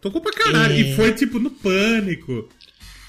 Tocou 0.00 0.20
pra 0.20 0.32
caralho. 0.32 0.74
É. 0.74 0.80
E 0.80 0.94
foi 0.94 1.12
tipo 1.12 1.38
no 1.38 1.50
pânico. 1.50 2.48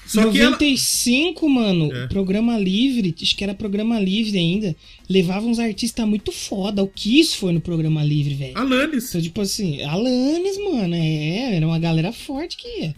Só 0.06 0.28
que 0.28 0.40
ela. 0.40 0.50
95, 0.50 1.48
mano, 1.48 1.92
É. 1.94 2.08
programa 2.08 2.58
livre, 2.58 3.14
acho 3.22 3.36
que 3.36 3.44
era 3.44 3.54
programa 3.54 4.00
livre 4.00 4.36
ainda, 4.36 4.74
levava 5.08 5.46
uns 5.46 5.60
artistas 5.60 6.04
muito 6.04 6.32
foda. 6.32 6.82
O 6.82 6.88
Kiss 6.88 7.36
foi 7.36 7.52
no 7.52 7.60
programa 7.60 8.02
livre, 8.02 8.34
velho. 8.34 8.58
Alanis. 8.58 9.08
Então, 9.10 9.20
tipo 9.22 9.40
assim, 9.40 9.82
Alanis, 9.84 10.58
mano, 10.58 10.96
é, 10.96 11.54
era 11.54 11.64
uma 11.66 11.78
galera 11.78 12.12
forte 12.12 12.56
que 12.56 12.66
ia. 12.80 12.94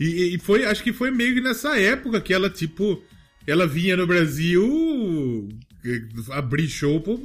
E, 0.00 0.34
e 0.34 0.38
foi, 0.38 0.64
acho 0.64 0.82
que 0.82 0.92
foi 0.92 1.10
meio 1.10 1.34
que 1.34 1.40
nessa 1.42 1.78
época 1.78 2.18
que 2.20 2.32
ela, 2.32 2.48
tipo, 2.48 3.02
ela 3.46 3.66
vinha 3.66 3.94
no 3.94 4.06
Brasil 4.06 5.48
abrir 6.32 6.68
show 6.68 7.00
pro 7.00 7.20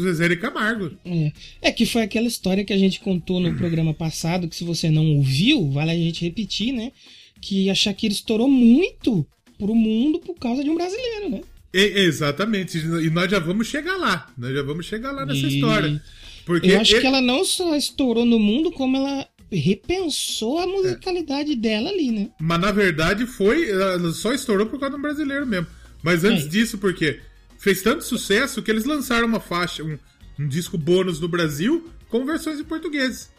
Zezé 0.00 0.28
de 0.28 0.36
Camargo. 0.36 0.90
É. 1.04 1.32
é 1.62 1.72
que 1.72 1.84
foi 1.86 2.02
aquela 2.02 2.26
história 2.26 2.64
que 2.64 2.72
a 2.72 2.78
gente 2.78 3.00
contou 3.00 3.40
no 3.40 3.54
programa 3.56 3.92
passado, 3.94 4.48
que 4.48 4.56
se 4.56 4.64
você 4.64 4.90
não 4.90 5.16
ouviu, 5.16 5.70
vale 5.70 5.90
a 5.90 5.94
gente 5.94 6.24
repetir, 6.24 6.72
né? 6.72 6.92
Que 7.40 7.68
a 7.70 7.74
Shakira 7.74 8.12
estourou 8.12 8.48
muito 8.48 9.26
pro 9.58 9.74
mundo 9.74 10.18
por 10.20 10.34
causa 10.34 10.62
de 10.64 10.70
um 10.70 10.74
brasileiro, 10.74 11.30
né? 11.30 11.40
Exatamente. 11.72 12.78
E 12.78 13.10
nós 13.10 13.30
já 13.30 13.38
vamos 13.38 13.66
chegar 13.66 13.96
lá. 13.96 14.26
Nós 14.36 14.54
já 14.54 14.62
vamos 14.62 14.86
chegar 14.86 15.12
lá 15.12 15.24
nessa 15.26 15.46
E- 15.46 15.54
história. 15.54 16.02
Porque 16.46 16.70
Eu 16.70 16.80
acho 16.80 16.96
e- 16.96 17.00
que 17.00 17.06
ela 17.06 17.20
não 17.20 17.44
só 17.44 17.76
estourou 17.76 18.24
no 18.24 18.38
mundo, 18.38 18.72
como 18.72 18.96
ela 18.96 19.28
repensou 19.52 20.58
a 20.58 20.66
musicalidade 20.66 21.54
dela 21.54 21.90
ali, 21.90 22.10
né? 22.10 22.28
Mas 22.40 22.60
na 22.60 22.72
verdade 22.72 23.26
foi. 23.26 23.68
Ela 23.70 24.12
só 24.12 24.32
estourou 24.32 24.66
por 24.66 24.80
causa 24.80 24.96
do 24.96 25.02
brasileiro 25.02 25.46
mesmo. 25.46 25.66
Mas 26.02 26.24
antes 26.24 26.46
É. 26.46 26.48
disso, 26.48 26.78
porque 26.78 27.20
fez 27.58 27.82
tanto 27.82 28.04
sucesso 28.04 28.62
que 28.62 28.70
eles 28.70 28.84
lançaram 28.84 29.26
uma 29.26 29.40
faixa, 29.40 29.82
um, 29.84 29.98
um 30.38 30.48
disco 30.48 30.78
bônus 30.78 31.20
no 31.20 31.28
Brasil 31.28 31.88
com 32.08 32.24
versões 32.24 32.58
em 32.60 32.64
português. 32.64 33.30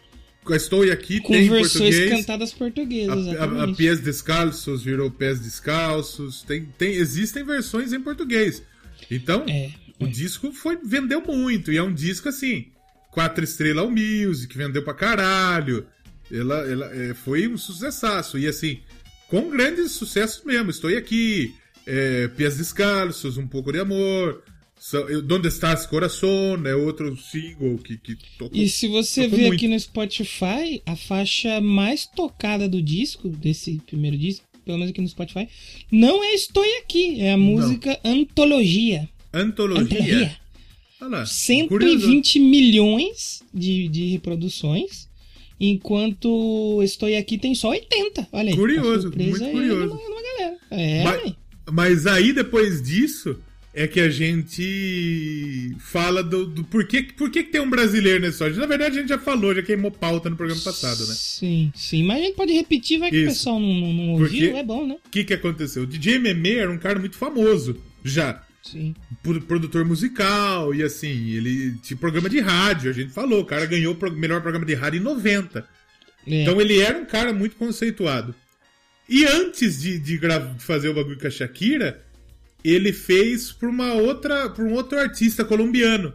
Estou 0.51 0.83
aqui, 0.83 1.19
Com 1.19 1.33
tem 1.33 1.45
em 1.45 1.49
versões 1.49 1.95
português. 1.95 2.09
cantadas 2.21 2.53
portuguesas, 2.53 3.27
A, 3.27 3.43
a, 3.43 3.63
a. 3.65 3.75
Pés 3.75 3.99
Descalços 3.99 4.83
virou 4.83 5.11
Pés 5.11 5.39
Descalços. 5.39 6.41
Tem, 6.43 6.65
tem, 6.77 6.93
existem 6.93 7.43
versões 7.43 7.93
em 7.93 7.99
português. 8.01 8.63
Então, 9.11 9.43
É, 9.47 9.69
o 9.99 10.07
disco 10.07 10.51
foi, 10.51 10.77
vendeu 10.83 11.21
muito. 11.21 11.71
E 11.71 11.77
é 11.77 11.83
um 11.83 11.93
disco 11.93 12.29
assim, 12.29 12.67
quatro 13.11 13.43
estrelas 13.43 13.83
ao 13.83 13.91
music, 13.91 14.57
vendeu 14.57 14.81
pra 14.83 14.93
caralho. 14.93 15.85
Ela, 16.31 16.57
ela 16.71 16.95
é, 16.95 17.13
foi 17.13 17.47
um 17.47 17.57
sucessaço. 17.57 18.37
E 18.39 18.47
assim, 18.47 18.79
com 19.27 19.49
grandes 19.49 19.91
sucessos 19.91 20.43
mesmo. 20.43 20.71
Estou 20.71 20.89
aqui, 20.97 21.53
é, 21.89 22.27
Pés 22.29 22.57
Descalços, 22.57 23.37
Um 23.37 23.47
Pouco 23.47 23.71
de 23.71 23.79
Amor. 23.79 24.43
Donde 25.25 25.49
Estás 25.49 25.85
Coração 25.85 26.55
é 26.65 26.73
outro 26.73 27.13
single 27.17 27.77
que, 27.79 27.97
que 27.97 28.15
tocou. 28.37 28.57
E 28.57 28.69
se 28.69 28.87
você 28.87 29.27
ver 29.27 29.41
muito. 29.47 29.55
aqui 29.55 29.67
no 29.67 29.77
Spotify, 29.77 30.81
a 30.85 30.95
faixa 30.95 31.59
mais 31.59 32.05
tocada 32.05 32.69
do 32.69 32.81
disco, 32.81 33.27
desse 33.27 33.81
primeiro 33.85 34.17
disco, 34.17 34.45
pelo 34.63 34.77
menos 34.77 34.91
aqui 34.91 35.01
no 35.01 35.07
Spotify, 35.09 35.49
não 35.91 36.23
é 36.23 36.33
Estou 36.33 36.63
Aqui, 36.81 37.19
é 37.19 37.33
a 37.33 37.37
música 37.37 37.99
Antologia. 38.05 39.09
Antologia. 39.33 40.33
Olha 41.01 41.09
lá, 41.09 41.25
curioso. 41.67 41.99
120 41.99 42.39
milhões 42.39 43.43
de, 43.53 43.89
de 43.89 44.05
reproduções. 44.11 45.09
enquanto 45.59 46.81
Estou 46.83 47.09
Aqui 47.17 47.37
tem 47.37 47.53
só 47.53 47.69
80. 47.69 48.27
Olha 48.31 48.49
aí. 48.51 48.55
Curioso, 48.55 49.01
surpresa 49.03 49.29
muito 49.39 49.51
curioso. 49.51 49.85
numa- 49.87 50.09
numa 50.09 50.21
galera. 50.21 50.57
É, 50.71 51.03
Mas. 51.03 51.33
Mas 51.71 52.07
aí, 52.07 52.33
depois 52.33 52.81
disso, 52.81 53.39
é 53.73 53.87
que 53.87 53.99
a 53.99 54.09
gente 54.09 55.75
fala 55.79 56.23
do, 56.23 56.45
do 56.45 56.63
por, 56.63 56.85
que, 56.85 57.03
por 57.03 57.29
que, 57.29 57.43
tem 57.43 57.61
um 57.61 57.69
brasileiro 57.69 58.19
nesse 58.19 58.37
episódio. 58.37 58.59
Na 58.59 58.65
verdade, 58.65 58.97
a 58.97 59.01
gente 59.01 59.09
já 59.09 59.19
falou, 59.19 59.53
já 59.53 59.61
queimou 59.61 59.91
pauta 59.91 60.29
no 60.29 60.35
programa 60.35 60.61
passado, 60.61 60.99
né? 61.07 61.13
Sim, 61.15 61.71
sim. 61.75 62.03
Mas 62.03 62.17
a 62.17 62.25
gente 62.25 62.35
pode 62.35 62.53
repetir, 62.53 62.99
vai 62.99 63.09
que 63.09 63.17
o 63.17 63.19
Isso. 63.19 63.29
pessoal 63.29 63.59
não, 63.59 63.73
não, 63.73 63.93
não 63.93 64.09
ouviu, 64.13 64.57
é 64.57 64.63
bom, 64.63 64.85
né? 64.87 64.97
O 65.05 65.09
que, 65.09 65.23
que 65.23 65.33
aconteceu? 65.33 65.83
O 65.83 65.87
DJ 65.87 66.19
Meme 66.19 66.55
era 66.55 66.71
um 66.71 66.77
cara 66.77 66.99
muito 66.99 67.17
famoso, 67.17 67.81
já. 68.03 68.43
Sim. 68.61 68.93
pro- 69.23 69.41
produtor 69.41 69.85
musical 69.85 70.75
e 70.75 70.83
assim, 70.83 71.31
ele 71.31 71.75
tinha 71.81 71.97
programa 71.97 72.29
de 72.29 72.39
rádio, 72.39 72.91
a 72.91 72.93
gente 72.93 73.11
falou, 73.13 73.39
o 73.39 73.45
cara 73.45 73.65
ganhou 73.65 73.97
o 73.99 74.11
melhor 74.11 74.41
programa 74.41 74.65
de 74.65 74.73
rádio 74.73 74.99
em 74.99 75.03
90. 75.03 75.65
É. 76.27 76.41
Então 76.41 76.59
ele 76.59 76.79
era 76.79 76.99
um 76.99 77.05
cara 77.05 77.31
muito 77.31 77.55
conceituado. 77.55 78.35
E 79.09 79.25
antes 79.25 79.81
de, 79.81 79.97
de, 79.97 80.19
de 80.19 80.63
fazer 80.63 80.89
o 80.89 80.93
bagulho 80.93 81.17
com 81.19 81.25
a 81.27 81.31
Shakira, 81.31 81.99
ele 82.63 82.93
fez 82.93 83.51
pra 83.51 83.67
uma 83.67 83.93
outra, 83.93 84.49
pra 84.49 84.63
um 84.63 84.73
outro 84.73 84.99
artista 84.99 85.43
colombiano. 85.43 86.13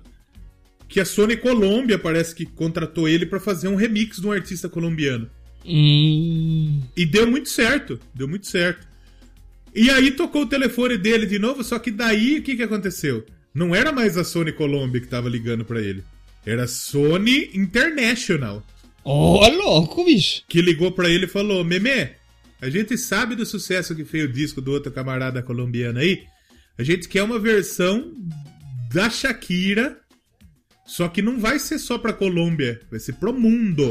Que 0.89 1.01
a 1.01 1.05
Sony 1.05 1.37
Colômbia 1.37 1.99
parece 1.99 2.35
que 2.35 2.47
contratou 2.47 3.09
ele 3.09 3.27
pra 3.27 3.41
fazer 3.41 3.67
um 3.69 3.75
remix 3.75 4.21
de 4.21 4.27
um 4.27 4.33
artista 4.33 4.69
colombiano. 4.69 5.29
Hum, 5.67 6.83
E 6.97 7.05
deu 7.05 7.27
muito 7.27 7.49
certo, 7.49 7.99
deu 8.15 8.29
muito 8.29 8.47
certo. 8.47 8.87
E 9.75 9.91
aí 9.91 10.13
tocou 10.13 10.43
o 10.43 10.47
telefone 10.49 10.97
dele 10.97 11.27
de 11.27 11.39
novo, 11.39 11.65
só 11.65 11.79
que 11.81 11.91
daí 11.91 12.39
o 12.39 12.43
que, 12.43 12.55
que 12.55 12.63
aconteceu? 12.63 13.25
Não 13.53 13.75
era 13.75 13.91
mais 13.91 14.17
a 14.17 14.23
Sony 14.23 14.53
Colômbia 14.53 15.01
que 15.01 15.09
tava 15.09 15.29
ligando 15.29 15.65
pra 15.65 15.81
ele. 15.81 16.05
Era 16.47 16.65
a 16.65 16.69
Sony 16.69 17.51
International. 17.55 18.63
Ó, 19.05 19.49
louco, 19.49 20.05
bicho. 20.05 20.43
Que 20.49 20.61
ligou 20.63 20.93
pra 20.93 21.09
ele 21.09 21.25
e 21.25 21.29
falou: 21.29 21.65
Meme, 21.65 22.11
a 22.65 22.71
gente 22.71 22.97
sabe 22.97 23.37
do 23.37 23.45
sucesso 23.45 23.95
que 23.95 24.07
fez 24.07 24.25
o 24.25 24.33
disco 24.33 24.59
do 24.59 24.73
outro 24.73 24.91
camarada 24.91 25.43
colombiano 25.43 25.99
aí. 25.99 26.23
A 26.79 26.83
gente 26.83 27.07
quer 27.07 27.23
uma 27.23 27.39
versão 27.39 28.15
da 28.91 29.11
Shakira. 29.11 29.99
Só 30.87 31.07
que 31.09 31.21
não 31.21 31.39
vai 31.39 31.59
ser 31.59 31.79
só 31.79 31.99
pra 31.99 32.13
Colômbia, 32.13 32.81
vai 32.91 32.99
ser 32.99 33.15
pro 33.15 33.39
mundo. 33.39 33.87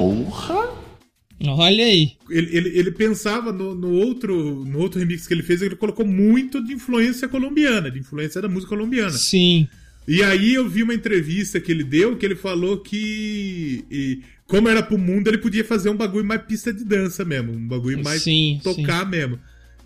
Olha 1.46 1.86
aí. 1.86 2.14
Ele, 2.28 2.58
ele, 2.58 2.70
ele 2.80 2.92
pensava 2.92 3.52
no, 3.52 3.76
no 3.76 3.92
outro, 3.92 4.66
no 4.66 4.80
outro 4.80 5.00
remix 5.00 5.28
que 5.28 5.34
ele 5.36 5.44
fez, 5.44 5.62
ele 5.62 5.76
colocou 5.76 6.06
muito 6.06 6.64
de 6.64 6.74
influência 6.74 7.28
colombiana, 7.28 7.92
de 7.92 8.00
influência 8.00 8.42
da 8.42 8.50
música 8.50 8.70
colombiana. 8.70 9.12
Sim. 9.12 9.68
E 10.08 10.24
aí 10.24 10.56
eu 10.56 10.68
vi 10.68 10.82
uma 10.82 10.96
entrevista 10.96 11.60
que 11.60 11.72
ele 11.72 11.84
deu 11.84 12.18
que 12.18 12.26
ele 12.26 12.36
falou 12.36 12.78
que, 12.78 14.24
como 14.54 14.70
era 14.70 14.84
pro 14.84 15.00
mundo, 15.00 15.30
ele 15.30 15.40
podia 15.40 15.66
fazer 15.66 15.90
um 15.90 15.98
bagulho 15.98 16.24
mais 16.24 16.44
pista 16.44 16.72
de 16.72 16.86
dança 16.86 17.26
mesmo, 17.26 17.54
um 17.54 17.68
bagulho 17.68 18.04
mais 18.04 18.22
Sim, 18.22 18.62
tocar 18.64 19.04
mesmo. 19.04 19.40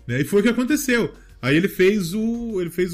Né? 0.06 0.20
E 0.20 0.24
foi 0.24 0.40
o 0.40 0.42
que 0.42 0.50
aconteceu. 0.50 1.10
Aí 1.40 1.56
ele 1.56 1.68
fez 1.68 2.12
o, 2.12 2.60
ele 2.60 2.68
fez 2.68 2.92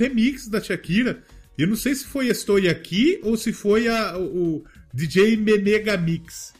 remixes 0.00 0.48
da 0.48 0.60
Shakira. 0.60 1.22
E 1.56 1.62
eu 1.62 1.68
não 1.68 1.76
sei 1.76 1.94
se 1.94 2.06
foi 2.06 2.26
Estou 2.26 2.56
Aqui 2.68 3.20
ou 3.22 3.36
se 3.36 3.52
foi 3.52 3.86
a, 3.86 4.18
o, 4.18 4.64
DJ 4.92 5.36
Menega 5.36 5.96
Mix, 5.96 6.52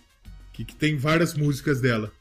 que, 0.53 0.65
que 0.65 0.77
tem 0.77 0.97
várias 0.97 1.35
músicas 1.35 1.81
dela. 1.81 2.13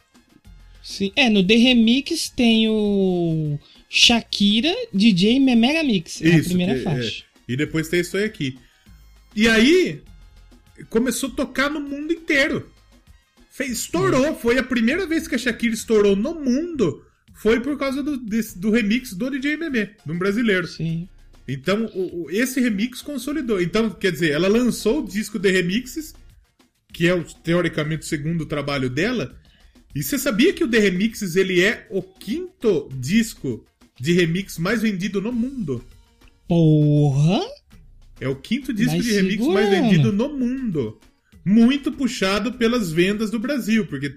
Sim. 0.82 1.12
É, 1.16 1.30
no 1.30 1.46
The 1.46 1.56
Remix 1.56 2.28
tem 2.30 2.68
o 2.68 3.60
Shakira, 3.88 4.74
DJ 4.92 5.40
Memega 5.40 5.84
Mix. 5.84 6.20
É 6.24 6.38
a 6.38 6.44
primeira 6.44 6.74
que- 6.74 6.82
faixa. 6.82 7.24
é. 7.48 7.54
E 7.54 7.56
depois 7.56 7.88
tem 7.88 8.00
isso 8.00 8.18
aí 8.18 8.24
aqui. 8.24 8.58
E 9.36 9.48
aí, 9.48 10.02
começou 10.90 11.30
a 11.30 11.34
tocar 11.34 11.70
no 11.70 11.80
mundo 11.80 12.12
inteiro. 12.14 12.70
Fez, 13.50 13.72
estourou. 13.72 14.36
Foi 14.36 14.58
a 14.58 14.64
primeira 14.64 15.06
vez 15.06 15.28
que 15.28 15.36
a 15.36 15.38
Shakira 15.38 15.74
estourou 15.74 16.16
no 16.16 16.36
mundo. 16.36 17.06
Foi 17.36 17.60
por 17.60 17.78
causa 17.78 18.02
do, 18.04 18.18
desse- 18.18 18.58
do 18.58 18.70
remix 18.72 19.14
do 19.14 19.30
DJ 19.30 19.58
Meme, 19.58 19.90
de 20.06 20.12
um 20.12 20.18
brasileiro. 20.18 20.68
Sim. 20.68 21.08
Então, 21.48 21.86
o- 21.94 22.24
o- 22.26 22.32
esse 22.32 22.62
remix 22.62 23.02
consolidou. 23.02 23.62
Então, 23.62 23.90
quer 23.90 24.12
dizer, 24.12 24.32
ela 24.32 24.48
lançou 24.48 25.00
o 25.04 25.08
disco 25.08 25.38
de 25.40 25.52
remixes, 25.52 26.14
que 26.94 27.08
é 27.08 27.14
o, 27.14 27.24
teoricamente 27.24 28.04
o 28.04 28.08
segundo 28.08 28.46
trabalho 28.46 28.90
dela. 28.90 29.36
E 29.94 30.02
você 30.04 30.18
sabia 30.18 30.54
que 30.54 30.64
o 30.64 30.68
The 30.70 30.80
Remixes 30.80 31.36
ele 31.36 31.62
é 31.62 31.86
o 31.90 32.02
quinto 32.02 32.88
disco 32.96 33.66
de 34.00 34.14
remix 34.14 34.58
mais 34.58 34.82
vendido 34.82 35.20
no 35.22 35.34
mundo? 35.34 35.84
Porra! 36.48 37.42
É 38.22 38.30
o 38.30 38.36
quinto 38.36 38.72
disco 38.72 38.92
Vai 38.92 39.00
de 39.02 39.12
remix 39.12 39.46
mais 39.48 39.70
vendido 39.70 40.14
no 40.14 40.30
mundo. 40.30 41.00
Muito 41.44 41.92
puxado 41.92 42.54
pelas 42.54 42.92
vendas 42.92 43.32
do 43.32 43.40
Brasil, 43.40 43.88
porque 43.88 44.14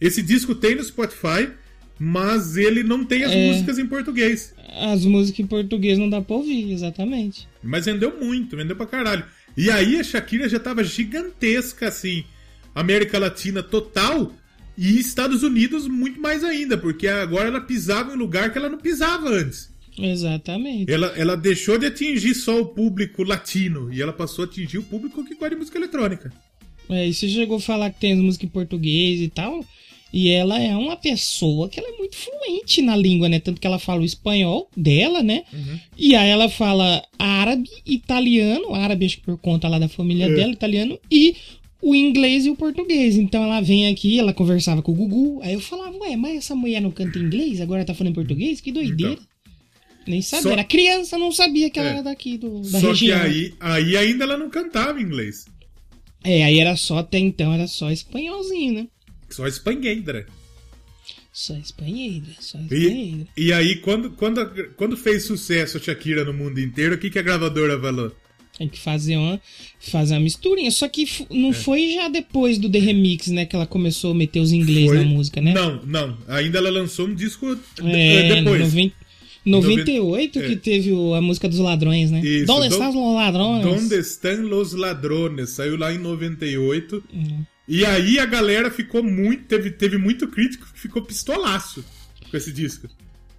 esse 0.00 0.22
disco 0.22 0.54
tem 0.54 0.74
no 0.74 0.82
Spotify, 0.82 1.50
mas 1.98 2.56
ele 2.56 2.82
não 2.82 3.04
tem 3.04 3.22
as 3.22 3.32
É. 3.32 3.48
músicas 3.48 3.78
em 3.78 3.86
português. 3.86 4.54
As 4.80 5.04
músicas 5.04 5.40
em 5.40 5.46
português 5.46 5.98
não 5.98 6.08
dá 6.08 6.22
pra 6.22 6.36
ouvir, 6.36 6.72
exatamente. 6.72 7.46
Mas 7.62 7.84
vendeu 7.84 8.18
muito, 8.18 8.56
vendeu 8.56 8.74
pra 8.74 8.86
caralho. 8.86 9.24
E 9.56 9.70
aí 9.70 10.00
a 10.00 10.02
Shakira 10.02 10.48
já 10.48 10.58
tava 10.58 10.82
gigantesca, 10.82 11.88
assim, 11.88 12.24
América 12.74 13.18
Latina 13.18 13.62
total 13.62 14.32
e 14.76 14.98
Estados 14.98 15.42
Unidos 15.42 15.86
muito 15.86 16.18
mais 16.20 16.42
ainda, 16.42 16.76
porque 16.78 17.06
agora 17.06 17.48
ela 17.48 17.60
pisava 17.60 18.10
em 18.10 18.14
um 18.14 18.18
lugar 18.18 18.50
que 18.50 18.58
ela 18.58 18.70
não 18.70 18.78
pisava 18.78 19.28
antes. 19.28 19.70
Exatamente. 19.98 20.90
Ela, 20.90 21.06
ela 21.16 21.36
deixou 21.36 21.78
de 21.78 21.86
atingir 21.86 22.34
só 22.34 22.60
o 22.60 22.66
público 22.66 23.22
latino 23.22 23.92
e 23.92 24.00
ela 24.02 24.12
passou 24.12 24.44
a 24.44 24.48
atingir 24.48 24.78
o 24.78 24.82
público 24.82 25.24
que 25.24 25.34
gosta 25.34 25.50
de 25.50 25.56
música 25.56 25.78
eletrônica. 25.78 26.32
É, 26.88 27.06
e 27.06 27.14
você 27.14 27.28
chegou 27.28 27.56
a 27.56 27.60
falar 27.60 27.90
que 27.90 28.00
tem 28.00 28.12
as 28.12 28.18
músicas 28.18 28.46
em 28.48 28.52
português 28.52 29.20
e 29.20 29.28
tal. 29.28 29.64
E 30.12 30.28
ela 30.28 30.60
é 30.60 30.76
uma 30.76 30.96
pessoa 30.96 31.68
que 31.68 31.80
ela 31.80 31.88
é 31.88 31.98
muito 31.98 32.14
fluente 32.14 32.80
na 32.80 32.94
língua, 32.96 33.28
né? 33.28 33.40
Tanto 33.40 33.60
que 33.60 33.66
ela 33.66 33.80
fala 33.80 34.00
o 34.00 34.04
espanhol 34.04 34.68
dela, 34.76 35.22
né? 35.24 35.42
Uhum. 35.52 35.80
E 35.98 36.14
aí 36.14 36.28
ela 36.28 36.48
fala 36.48 37.02
árabe, 37.18 37.68
italiano, 37.84 38.74
árabe 38.74 39.06
acho 39.06 39.16
que 39.16 39.24
por 39.24 39.36
conta 39.38 39.66
lá 39.66 39.78
da 39.78 39.88
família 39.88 40.26
É. 40.26 40.34
dela, 40.34 40.52
italiano, 40.52 40.98
e 41.10 41.34
o 41.82 41.96
inglês 41.96 42.46
e 42.46 42.50
o 42.50 42.54
português. 42.54 43.16
Então 43.16 43.42
ela 43.42 43.60
vem 43.60 43.88
aqui, 43.88 44.18
ela 44.18 44.32
conversava 44.32 44.82
com 44.82 44.92
o 44.92 44.94
Gugu. 44.94 45.40
Aí 45.42 45.54
eu 45.54 45.60
falava, 45.60 45.96
ué, 45.98 46.14
mas 46.16 46.36
essa 46.36 46.54
mulher 46.54 46.80
não 46.80 46.92
canta 46.92 47.18
inglês, 47.18 47.60
agora 47.60 47.84
tá 47.84 47.92
falando 47.92 48.12
em 48.12 48.14
português? 48.14 48.60
Que 48.60 48.70
doideira. 48.70 49.14
Então. 49.14 49.33
Nem 50.06 50.20
sabia. 50.22 50.42
Só- 50.42 50.50
Era 50.52 50.64
criança, 50.64 51.16
não 51.18 51.32
sabia 51.32 51.70
que 51.70 51.78
ela 51.78 51.88
É. 51.88 51.92
era 51.92 52.02
daqui, 52.02 52.36
do, 52.38 52.60
da 52.60 52.80
Só 52.80 52.88
região. 52.88 53.18
que 53.20 53.24
aí, 53.26 53.54
aí 53.60 53.96
ainda 53.96 54.24
ela 54.24 54.36
não 54.36 54.50
cantava 54.50 55.00
inglês. 55.00 55.46
É, 56.22 56.44
aí 56.44 56.58
era 56.58 56.74
só, 56.76 56.98
até 56.98 57.18
então, 57.18 57.52
era 57.52 57.66
só 57.66 57.90
espanholzinho, 57.90 58.74
né? 58.74 58.86
Só 59.30 59.46
espanheira. 59.46 60.26
Só 61.32 61.54
espanheira, 61.56 62.26
só 62.40 62.58
E, 62.58 62.62
espanheira. 62.62 63.26
e 63.36 63.52
aí, 63.52 63.76
quando, 63.76 64.10
quando, 64.10 64.46
quando 64.76 64.96
fez 64.96 65.24
sucesso 65.24 65.76
a 65.78 65.80
Shakira 65.80 66.24
no 66.24 66.32
mundo 66.32 66.60
inteiro, 66.60 66.94
o 66.94 66.98
que, 66.98 67.10
que 67.10 67.18
a 67.18 67.22
gravadora 67.22 67.78
falou? 67.80 68.14
Tem 68.56 68.68
que 68.68 68.78
fazer 68.78 69.16
uma, 69.16 69.40
fazer 69.80 70.14
uma 70.14 70.20
misturinha. 70.20 70.70
Só 70.70 70.86
que 70.88 71.04
não 71.28 71.50
É. 71.50 71.52
foi 71.52 71.92
já 71.94 72.06
depois 72.08 72.56
do 72.56 72.70
The 72.70 72.78
Remix, 72.78 73.26
né? 73.26 73.44
Que 73.44 73.56
ela 73.56 73.66
começou 73.66 74.12
a 74.12 74.14
meter 74.14 74.38
os 74.38 74.52
inglês 74.52 74.86
Foi- 74.86 74.98
na 74.98 75.04
música, 75.04 75.40
né? 75.42 75.52
Não, 75.52 75.82
não. 75.84 76.16
Ainda 76.28 76.58
ela 76.58 76.70
lançou 76.70 77.08
um 77.08 77.14
disco 77.16 77.58
É, 77.82 78.32
depois. 78.36 78.60
90, 78.60 78.94
98 79.50 80.38
É. 80.38 80.48
que 80.48 80.56
teve 80.56 80.92
o- 80.92 81.14
a 81.14 81.20
música 81.20 81.48
dos 81.48 81.58
ladrões, 81.58 82.10
né? 82.10 82.20
Isso, 82.20 82.46
Donde 82.46 82.68
do- 82.68 82.72
estão 82.74 82.88
os 82.88 83.14
ladrões? 83.14 83.62
Donde 83.64 83.94
estão 83.96 84.42
los 84.42 84.72
ladrones? 84.72 85.50
Saiu 85.50 85.76
lá 85.76 85.92
em 85.92 85.98
98. 85.98 87.02
Uhum. 87.12 87.44
E 87.68 87.84
aí 87.84 88.18
a 88.18 88.26
galera 88.26 88.70
ficou 88.70 89.02
muito. 89.02 89.44
Teve, 89.44 89.70
teve 89.70 89.96
muito 89.98 90.28
crítico 90.28 90.66
que 90.72 90.78
ficou 90.80 91.02
pistolaço 91.02 91.84
com 92.30 92.36
esse 92.36 92.52
disco. 92.52 92.88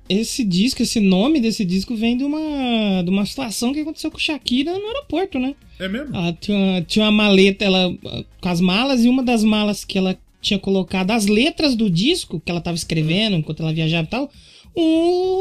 Esse 0.08 0.44
disco, 0.44 0.84
esse 0.84 1.00
nome 1.00 1.39
desse 1.39 1.65
disco 1.65 1.96
vem 1.96 2.15
de 2.15 2.24
uma, 2.24 3.02
de 3.04 3.10
uma 3.10 3.26
situação 3.26 3.74
que 3.74 3.80
aconteceu 3.80 4.12
com 4.12 4.20
Shakira 4.20 4.72
no 4.78 4.86
aeroporto, 4.86 5.39
né? 5.39 5.56
É 5.80 5.88
mesmo? 5.88 6.15
Ela 6.15 6.32
tinha, 6.34 6.56
uma- 6.58 6.82
tinha 6.84 7.06
uma 7.06 7.12
maleta 7.12 7.65
ela, 7.65 7.91
com 8.39 8.50
as 8.50 8.62
malas 8.62 9.04
e 9.04 9.08
uma 9.10 9.24
das 9.24 9.44
malas 9.44 9.84
que 9.84 9.98
ela 9.98 10.15
tinha 10.41 10.60
colocado 10.60 11.10
as 11.10 11.26
letras 11.26 11.76
do 11.76 11.89
disco 11.89 12.39
que 12.39 12.52
ela 12.52 12.62
tava 12.62 12.76
escrevendo 12.78 13.36
enquanto 13.36 13.63
ela 13.63 13.74
viajava 13.74 14.06
e 14.06 14.10
tal, 14.12 14.32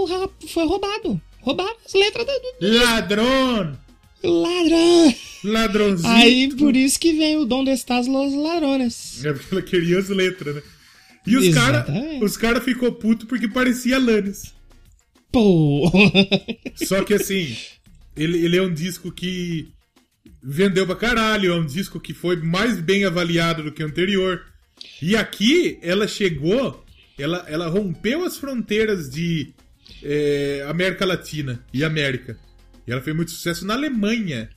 rap- 0.06 0.48
foi 0.48 0.64
roubado. 0.66 1.20
Roubaram 1.40 1.76
as 1.84 1.92
letras 1.94 2.26
do, 2.26 2.66
Ladrão! 2.66 3.78
ladrão. 4.22 5.14
Ladrãozinho! 5.44 6.10
Aí 6.12 6.54
por 6.54 6.74
isso 6.74 6.98
que 6.98 7.12
vem 7.12 7.36
o 7.36 7.44
Donde 7.44 7.70
Estás 7.70 8.06
Los 8.06 8.32
Ladrones. 8.34 9.22
É 9.24 9.32
porque 9.32 9.54
ela 9.54 9.62
queria 9.62 9.98
as 9.98 10.08
letras, 10.08 10.54
né? 10.54 10.62
E 11.26 11.36
os 11.36 11.54
caras 11.54 11.84
os 12.22 12.36
cara 12.36 12.60
ficou 12.60 12.92
puto 12.92 13.26
porque 13.26 13.48
parecia 13.48 13.96
Alanis. 13.96 14.54
Pô. 15.32 15.90
Só 16.76 17.02
que 17.02 17.14
assim, 17.14 17.56
ele, 18.16 18.44
ele 18.44 18.56
é 18.56 18.62
um 18.62 18.72
disco 18.72 19.10
que 19.10 19.68
vendeu 20.42 20.86
pra 20.86 20.96
caralho, 20.96 21.52
é 21.52 21.56
um 21.56 21.66
disco 21.66 21.98
que 21.98 22.14
foi 22.14 22.36
mais 22.36 22.80
bem 22.80 23.04
avaliado 23.04 23.62
do 23.62 23.72
que 23.72 23.82
o 23.82 23.86
anterior. 23.86 24.42
E 25.00 25.16
aqui 25.16 25.78
ela 25.82 26.06
chegou, 26.06 26.83
ela, 27.18 27.44
ela 27.48 27.68
rompeu 27.68 28.24
as 28.24 28.36
fronteiras 28.36 29.08
de 29.10 29.52
é, 30.02 30.64
América 30.68 31.04
Latina 31.04 31.64
e 31.72 31.84
América. 31.84 32.36
E 32.86 32.92
ela 32.92 33.00
fez 33.00 33.16
muito 33.16 33.30
sucesso 33.30 33.66
na 33.66 33.74
Alemanha. 33.74 34.50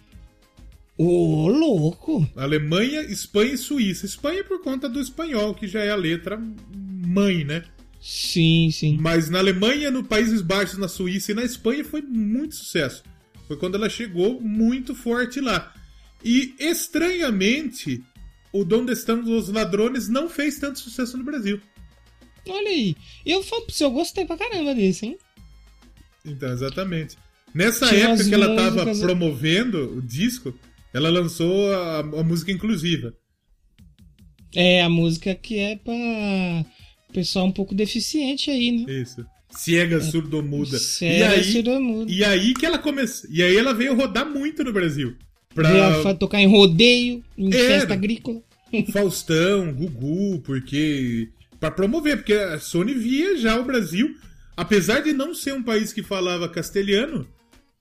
Ô, 0.97 1.47
louco! 1.47 2.27
Alemanha, 2.35 3.01
Espanha 3.01 3.53
e 3.53 3.57
Suíça. 3.57 4.05
Espanha 4.05 4.43
por 4.43 4.61
conta 4.61 4.89
do 4.89 4.99
espanhol, 4.99 5.53
que 5.53 5.67
já 5.67 5.81
é 5.81 5.91
a 5.91 5.95
letra 5.95 6.41
mãe, 7.05 7.43
né? 7.45 7.63
Sim, 8.01 8.69
sim. 8.71 8.97
Mas 8.99 9.29
na 9.29 9.39
Alemanha, 9.39 9.91
no 9.91 10.03
Países 10.03 10.41
Baixos, 10.41 10.77
na 10.77 10.87
Suíça 10.87 11.31
e 11.31 11.35
na 11.35 11.43
Espanha 11.43 11.83
foi 11.85 12.01
muito 12.01 12.55
sucesso. 12.55 13.03
Foi 13.47 13.57
quando 13.57 13.75
ela 13.75 13.89
chegou 13.89 14.41
muito 14.41 14.95
forte 14.95 15.39
lá. 15.39 15.73
E 16.23 16.55
estranhamente, 16.59 18.03
o 18.51 18.65
Donde 18.65 18.91
Estão 18.91 19.21
os 19.23 19.49
Ladrones 19.49 20.09
não 20.09 20.29
fez 20.29 20.57
tanto 20.57 20.79
sucesso 20.79 21.17
no 21.17 21.23
Brasil. 21.23 21.61
Olha 22.49 22.69
aí. 22.69 22.95
Eu 23.25 23.43
falo 23.43 23.63
pra 23.63 23.73
você, 23.73 23.83
eu 23.83 23.91
gostei 23.91 24.25
pra 24.25 24.37
caramba 24.37 24.73
desse, 24.75 25.05
hein? 25.05 25.17
Então, 26.25 26.51
exatamente. 26.51 27.17
Nessa 27.53 27.87
Tinha 27.87 28.09
época 28.09 28.25
que 28.27 28.33
ela 28.33 28.55
tava 28.55 28.85
músicas- 28.85 28.99
promovendo 28.99 29.97
o 29.97 30.01
disco, 30.01 30.53
ela 30.93 31.09
lançou 31.09 31.71
a, 31.73 31.99
a 31.99 32.23
música 32.23 32.51
inclusiva. 32.51 33.13
É, 34.55 34.81
a 34.81 34.89
música 34.89 35.35
que 35.35 35.57
é 35.59 35.75
pra 35.75 36.65
pessoal 37.13 37.45
um 37.45 37.51
pouco 37.51 37.73
deficiente 37.75 38.49
aí, 38.49 38.71
né? 38.71 38.91
Isso. 38.91 39.25
Ciega, 39.49 40.01
surdo-muda. 40.01 40.75
E 40.75 40.79
Cega, 40.79 41.29
aí, 41.29 41.63
e 42.07 42.23
aí 42.23 42.53
que 42.53 42.65
ela 42.65 42.77
começou. 42.77 43.29
E 43.31 43.41
aí 43.41 43.55
ela 43.55 43.73
veio 43.73 43.95
rodar 43.95 44.29
muito 44.29 44.63
no 44.63 44.73
Brasil. 44.73 45.15
Pra 45.55 45.71
Veio 46.01 46.15
tocar 46.15 46.39
em 46.41 46.47
rodeio, 46.47 47.23
em 47.37 47.47
É. 47.47 47.51
festa 47.57 47.93
agrícola. 47.93 48.41
Faustão, 48.91 49.73
Gugu, 49.73 50.39
porque. 50.41 51.29
Pra 51.59 51.71
promover, 51.71 52.17
porque 52.17 52.33
a 52.33 52.59
Sony 52.59 52.93
via 52.93 53.37
já 53.37 53.59
o 53.59 53.63
Brasil, 53.63 54.15
apesar 54.55 54.99
de 55.01 55.13
não 55.13 55.33
ser 55.33 55.53
um 55.53 55.63
país 55.63 55.91
que 55.91 56.03
falava 56.03 56.47
castelhano, 56.49 57.27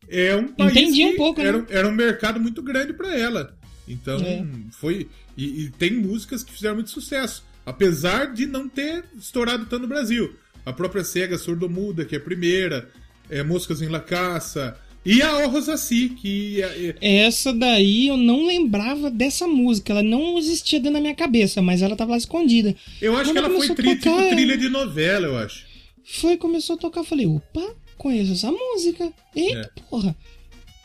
é 0.08 0.34
um 0.34 0.48
país. 0.48 0.72
Entendia 0.72 1.08
que 1.08 1.14
um 1.14 1.16
pouco, 1.16 1.42
né? 1.42 1.48
era, 1.48 1.66
era 1.68 1.88
um 1.88 1.92
mercado 1.92 2.40
muito 2.40 2.62
grande 2.62 2.92
pra 2.92 3.14
ela. 3.14 3.56
Então, 3.88 4.16
É. 4.20 4.44
foi. 4.72 5.08
E, 5.36 5.64
e 5.64 5.70
tem 5.70 5.92
músicas 5.92 6.42
que 6.42 6.52
fizeram 6.52 6.76
muito 6.76 6.90
sucesso, 6.90 7.44
apesar 7.64 8.32
de 8.32 8.46
não 8.46 8.68
ter 8.68 9.04
estourado 9.16 9.66
tanto 9.66 9.82
no 9.82 9.88
Brasil. 9.88 10.34
A 10.64 10.72
própria 10.72 11.04
Cega 11.04 11.38
Surdo-Muda, 11.38 12.04
que 12.04 12.16
é 12.16 12.18
a 12.18 12.22
primeira, 12.22 12.90
é 13.30 13.42
Moscas 13.42 13.82
em 13.82 13.88
La 13.88 14.00
Caça, 14.00 14.76
e 15.06 15.22
a 15.22 15.46
O 15.46 15.48
Rosassi, 15.50 16.10
que 16.10 16.60
é- 16.62 16.94
é- 17.00 17.16
Essa 17.26 17.52
daí 17.52 18.08
eu 18.08 18.16
não 18.16 18.44
lembrava 18.46 19.10
dessa 19.10 19.46
música. 19.46 19.92
Ela 19.92 20.02
não 20.02 20.36
existia 20.38 20.78
dentro 20.80 20.94
da 20.94 21.00
minha 21.00 21.14
cabeça, 21.14 21.62
mas 21.62 21.80
ela 21.80 21.94
tava 21.96 22.10
lá 22.10 22.16
escondida. 22.18 22.74
eu 23.00 23.14
acho 23.16 23.30
Quando 23.32 23.32
que 23.32 23.38
ela 23.38 23.56
foi 23.66 23.74
tri, 23.74 23.96
tocar, 23.96 24.22
tipo 24.22 24.28
trilha 24.34 24.56
de 24.58 24.68
novela, 24.68 25.26
eu 25.26 25.38
acho. 25.38 25.64
Foi, 26.04 26.36
começou 26.36 26.74
a 26.76 26.78
tocar, 26.78 27.00
eu 27.00 27.04
falei, 27.04 27.26
opa, 27.26 27.62
conheço 27.96 28.32
essa 28.32 28.50
música. 28.52 29.12
Eita, 29.34 29.70
porra. 29.88 30.14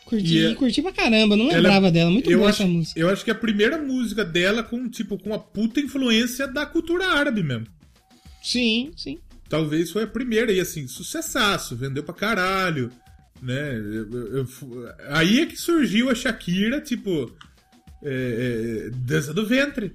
Curti, 0.04 0.38
É. 0.38 0.42
E 0.42 0.52
é- 0.52 0.54
curti 0.54 0.82
pra 0.82 0.92
caramba, 0.92 1.36
não 1.36 1.46
Ela- 1.46 1.56
lembrava 1.56 1.90
dela. 1.90 2.10
Muito 2.10 2.28
boa 2.30 2.48
acho, 2.50 2.62
essa 2.62 2.70
música. 2.70 2.98
Eu 3.00 3.08
acho 3.08 3.24
que 3.24 3.30
é 3.30 3.34
a 3.34 3.36
primeira 3.38 3.78
música 3.78 4.24
dela 4.24 4.62
com, 4.62 4.88
tipo, 4.88 5.16
com 5.18 5.32
a 5.32 5.38
puta 5.38 5.80
influência 5.80 6.46
da 6.46 6.66
cultura 6.66 7.06
árabe 7.06 7.42
mesmo. 7.42 7.66
Sim, 8.42 8.90
sim. 8.96 9.18
Talvez 9.48 9.90
foi 9.90 10.02
a 10.04 10.06
primeira, 10.06 10.50
e 10.52 10.58
assim, 10.60 10.86
sucessaço, 10.86 11.76
vendeu 11.76 12.02
pra 12.02 12.14
caralho, 12.14 12.90
né? 13.42 13.74
Eu- 13.76 14.36
eu- 14.38 14.48
aí 15.10 15.40
é 15.40 15.46
que 15.46 15.56
surgiu 15.56 16.08
a 16.08 16.14
Shakira, 16.14 16.80
tipo, 16.80 17.34
é, 18.02 18.86
é, 18.86 18.90
dança 18.90 19.34
do 19.34 19.44
ventre. 19.46 19.92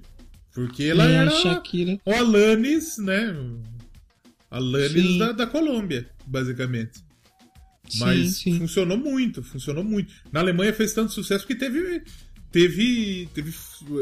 Porque 0.54 0.84
ela 0.84 1.08
É, 1.08 1.14
era 1.14 1.30
Shakira. 1.30 1.98
o 2.04 2.10
Alanis, 2.12 2.98
né? 2.98 3.34
Alanis 4.50 4.92
Sim. 4.92 5.18
da, 5.18 5.32
da 5.32 5.46
Colômbia, 5.46 6.08
basicamente. 6.26 6.98
Sim, 7.88 7.98
Mas 8.00 8.36
sim. 8.36 8.58
funcionou 8.58 8.98
muito, 8.98 9.42
funcionou 9.42 9.84
muito. 9.84 10.12
Na 10.32 10.40
Alemanha 10.40 10.72
fez 10.72 10.92
tanto 10.92 11.12
sucesso 11.12 11.46
que 11.46 11.54
teve, 11.54 12.02
teve, 12.50 13.28
teve 13.34 13.54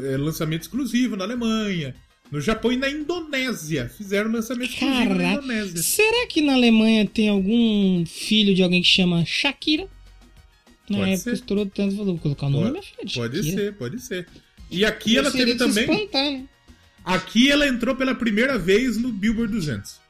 é, 0.05 0.16
lançamento 0.16 0.62
exclusivo 0.62 1.16
na 1.16 1.24
Alemanha. 1.24 1.94
No 2.30 2.40
Japão 2.40 2.72
e 2.72 2.76
na 2.76 2.90
Indonésia. 2.90 3.88
Fizeram 3.88 4.30
lançamento 4.32 4.70
exclusivo 4.72 4.98
na 5.00 5.06
Caraca. 5.16 5.32
Indonésia. 5.44 5.82
Será 5.82 6.26
que 6.26 6.40
na 6.42 6.54
Alemanha 6.54 7.06
tem 7.06 7.28
algum 7.28 8.04
filho 8.06 8.54
de 8.54 8.62
alguém 8.62 8.82
que 8.82 8.88
chama 8.88 9.24
Shakira? 9.24 9.88
Na 10.90 10.98
Pode 10.98 11.10
época 11.12 11.30
ser. 11.30 11.32
estourou 11.34 11.66
tanto, 11.66 11.92
falou, 11.96 12.12
vou 12.14 12.18
colocar 12.18 12.46
o 12.46 12.50
nome 12.50 12.64
da 12.64 12.70
minha 12.72 12.82
filha 12.82 13.04
de 13.04 13.14
Pode 13.14 13.36
Shakira. 13.38 13.56
ser, 13.56 13.72
pode 13.74 14.00
ser. 14.00 14.26
E 14.70 14.84
aqui 14.84 15.16
ela 15.16 15.30
Seria 15.30 15.46
teve 15.46 15.58
também. 15.58 15.84
espantar, 15.84 16.30
né? 16.32 16.44
Aqui 17.04 17.50
ela 17.50 17.66
entrou 17.68 17.94
pela 17.94 18.14
primeira 18.14 18.58
vez 18.58 18.96
no 18.98 19.12
Billboard 19.12 19.52
200. 19.52 20.00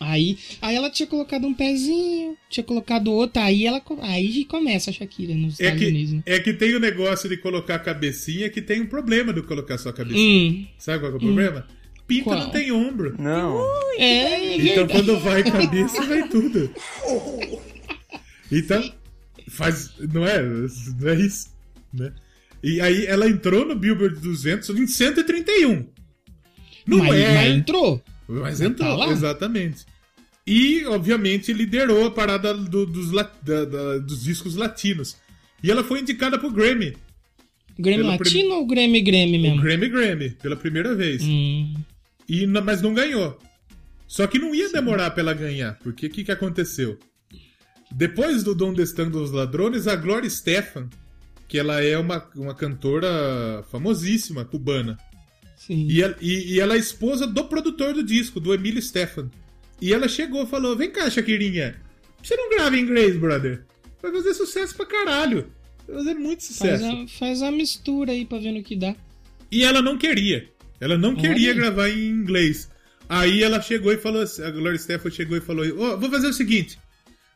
Aí, 0.00 0.38
aí 0.62 0.76
ela 0.76 0.88
tinha 0.90 1.06
colocado 1.08 1.46
um 1.46 1.52
pezinho, 1.54 2.36
tinha 2.48 2.62
colocado 2.62 3.10
outro, 3.12 3.42
aí 3.42 3.66
ela 3.66 3.82
aí 4.02 4.44
começa 4.44 4.90
a 4.90 4.92
Shakira 4.92 5.34
nos 5.34 5.58
É 5.58 5.64
Estados 5.64 5.82
que, 5.82 5.88
Unidos. 5.90 6.12
né? 6.12 6.22
é 6.24 6.38
que 6.38 6.52
tem 6.52 6.74
o 6.74 6.80
negócio 6.80 7.28
de 7.28 7.36
colocar 7.36 7.74
a 7.74 7.78
cabecinha 7.80 8.48
que 8.48 8.62
tem 8.62 8.80
um 8.80 8.86
problema 8.86 9.32
de 9.32 9.42
colocar 9.42 9.76
só 9.76 9.88
a 9.88 9.92
cabecinha. 9.92 10.50
Hum, 10.52 10.66
Sabe 10.78 11.00
qual 11.00 11.10
que 11.12 11.16
é 11.16 11.18
o 11.18 11.22
problema? 11.26 11.66
Pinta 12.06 12.24
Qual? 12.24 12.38
não 12.38 12.50
tem 12.50 12.72
ombro. 12.72 13.14
Não. 13.18 13.60
é, 13.98 14.54
Então 14.56 14.86
verdade. 14.86 14.92
quando 14.92 15.18
vai 15.20 15.42
cabeça, 15.42 16.02
vai 16.06 16.28
tudo. 16.28 16.70
Então, 18.50 18.82
faz. 19.50 19.90
Não 20.12 20.26
é? 20.26 20.42
Não 20.42 21.08
é 21.10 21.14
isso. 21.16 21.48
Né? 21.92 22.12
E 22.62 22.80
aí 22.80 23.04
ela 23.06 23.28
entrou 23.28 23.64
no 23.66 23.74
Billboard 23.74 24.18
200 24.20 24.70
em 24.70 24.86
131. 24.86 25.86
Não 26.86 26.98
mas, 26.98 27.14
é. 27.14 27.34
mas 27.34 27.56
entrou. 27.56 28.02
Mas 28.28 28.58
Tá 28.58 28.64
entrou, 28.66 28.96
lá. 28.96 29.08
exatamente. 29.08 29.84
E, 30.46 30.84
obviamente, 30.86 31.52
liderou 31.52 32.06
a 32.06 32.10
parada 32.10 32.54
do- 32.54 32.86
dos, 32.86 33.10
la- 33.10 33.30
da- 33.42 33.64
da- 33.64 33.98
dos 33.98 34.22
discos 34.24 34.54
latinos. 34.56 35.16
E 35.62 35.70
ela 35.70 35.82
foi 35.84 36.00
indicada 36.00 36.38
pro 36.38 36.50
Grammy. 36.50 36.96
Grammy 37.78 37.98
Pela 38.02 38.10
Latino 38.16 38.54
ou 38.54 38.66
Grammy 38.66 39.00
Grammy 39.02 39.38
O 39.38 39.42
mesmo? 39.42 39.62
Grammy 39.62 39.88
Grammy, 39.88 40.30
pela 40.30 40.56
primeira 40.56 40.94
vez. 40.94 41.22
Hum, 41.22 41.74
E, 42.28 42.46
mas 42.46 42.82
não 42.82 42.92
ganhou. 42.94 43.38
Só 44.06 44.26
que 44.26 44.38
não 44.38 44.54
ia 44.54 44.70
demorar 44.70 45.10
pra 45.10 45.22
ela 45.22 45.34
ganhar, 45.34 45.78
porque 45.82 46.06
o 46.06 46.10
que, 46.10 46.24
que 46.24 46.32
aconteceu? 46.32 46.98
Depois 47.90 48.42
do 48.42 48.54
Donde 48.54 48.82
Estão 48.82 49.10
dos 49.10 49.30
Ladrones, 49.30 49.86
a 49.86 49.96
Gloria 49.96 50.28
Stefan, 50.28 50.88
que 51.46 51.58
ela 51.58 51.82
é 51.82 51.96
uma, 51.98 52.26
uma 52.36 52.54
cantora 52.54 53.64
famosíssima, 53.70 54.44
cubana, 54.44 54.98
sim. 55.68 55.86
e, 55.88 56.02
ela- 56.02 56.16
e- 56.20 56.54
e 56.54 56.60
ela 56.60 56.74
é 56.74 56.78
esposa 56.78 57.26
do 57.28 57.44
produtor 57.44 57.94
do 57.94 58.02
disco, 58.02 58.40
do 58.40 58.52
Emílio 58.52 58.82
Stefan. 58.82 59.30
E 59.80 59.92
ela 59.92 60.08
chegou 60.08 60.42
e 60.42 60.46
falou: 60.46 60.74
Vem 60.76 60.90
cá, 60.90 61.08
Shakirinha, 61.08 61.80
você 62.20 62.34
não 62.34 62.50
grava 62.50 62.76
em 62.76 62.80
inglês, 62.82 63.16
brother? 63.16 63.64
Vai 64.02 64.10
fazer 64.10 64.34
sucesso 64.34 64.74
pra 64.74 64.84
caralho. 64.86 65.52
Vai 65.86 65.96
fazer 65.98 66.14
muito 66.14 66.42
Faz 66.42 66.46
sucesso. 66.80 66.84
a, 66.84 67.06
faz 67.08 67.42
a 67.42 67.50
mistura 67.52 68.10
aí 68.12 68.24
pra 68.24 68.38
ver 68.38 68.50
no 68.52 68.62
que 68.64 68.74
dá. 68.74 68.96
E 69.52 69.62
ela 69.62 69.80
não 69.80 69.96
queria. 69.96 70.48
Ela 70.80 70.98
não 70.98 71.14
queria 71.14 71.50
Olha. 71.50 71.54
gravar 71.60 71.88
em 71.90 72.08
inglês. 72.08 72.68
Aí 73.08 73.42
ela 73.42 73.60
chegou 73.62 73.92
e 73.92 73.96
falou 73.96 74.22
assim, 74.22 74.42
a 74.42 74.50
Gloria 74.50 74.78
Stefan 74.78 75.10
chegou 75.10 75.36
e 75.36 75.40
falou, 75.40 75.64
"Ó, 75.78 75.96
vou 75.96 76.10
fazer 76.10 76.26
o 76.28 76.32
seguinte, 76.32 76.78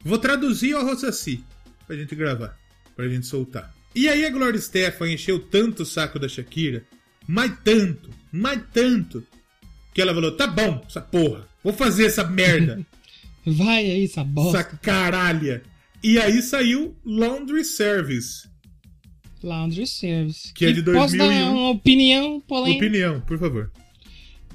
vou 0.04 0.18
traduzir 0.18 0.74
o 0.74 0.84
Rossassi 0.84 1.42
pra 1.86 1.96
gente 1.96 2.14
gravar, 2.14 2.56
pra 2.94 3.08
gente 3.08 3.24
soltar. 3.26 3.72
E 3.94 4.06
aí 4.06 4.24
a 4.26 4.30
Gloria 4.30 4.60
Stefan 4.60 5.10
encheu 5.10 5.38
tanto 5.38 5.82
o 5.82 5.86
saco 5.86 6.18
da 6.18 6.28
Shakira, 6.28 6.84
mas 7.26 7.52
tanto, 7.64 8.10
mas 8.32 8.60
tanto, 8.72 9.24
que 9.94 10.00
ela 10.00 10.14
falou, 10.14 10.32
tá 10.32 10.46
bom, 10.46 10.82
essa 10.86 11.00
porra, 11.00 11.46
vou 11.62 11.72
fazer 11.72 12.06
essa 12.06 12.24
merda, 12.24 12.84
Vai 13.44 13.90
aí, 13.90 14.04
essa 14.04 14.22
bosta. 14.22 14.58
essa 14.60 14.76
caralha. 14.76 15.62
E 16.02 16.16
aí 16.18 16.40
saiu 16.42 16.96
Laundry 17.04 17.64
Service. 17.64 18.48
Laundry 19.42 19.86
Service. 19.86 20.52
Que 20.54 20.66
é 20.66 20.72
de 20.72 20.82
Posso 20.82 21.16
dar 21.16 21.24
2001. 21.26 21.50
uma 21.52 21.70
opinião 21.70 22.40
polêmica? 22.40 22.86
Opinião, 22.86 23.20
por 23.20 23.38
favor. 23.38 23.72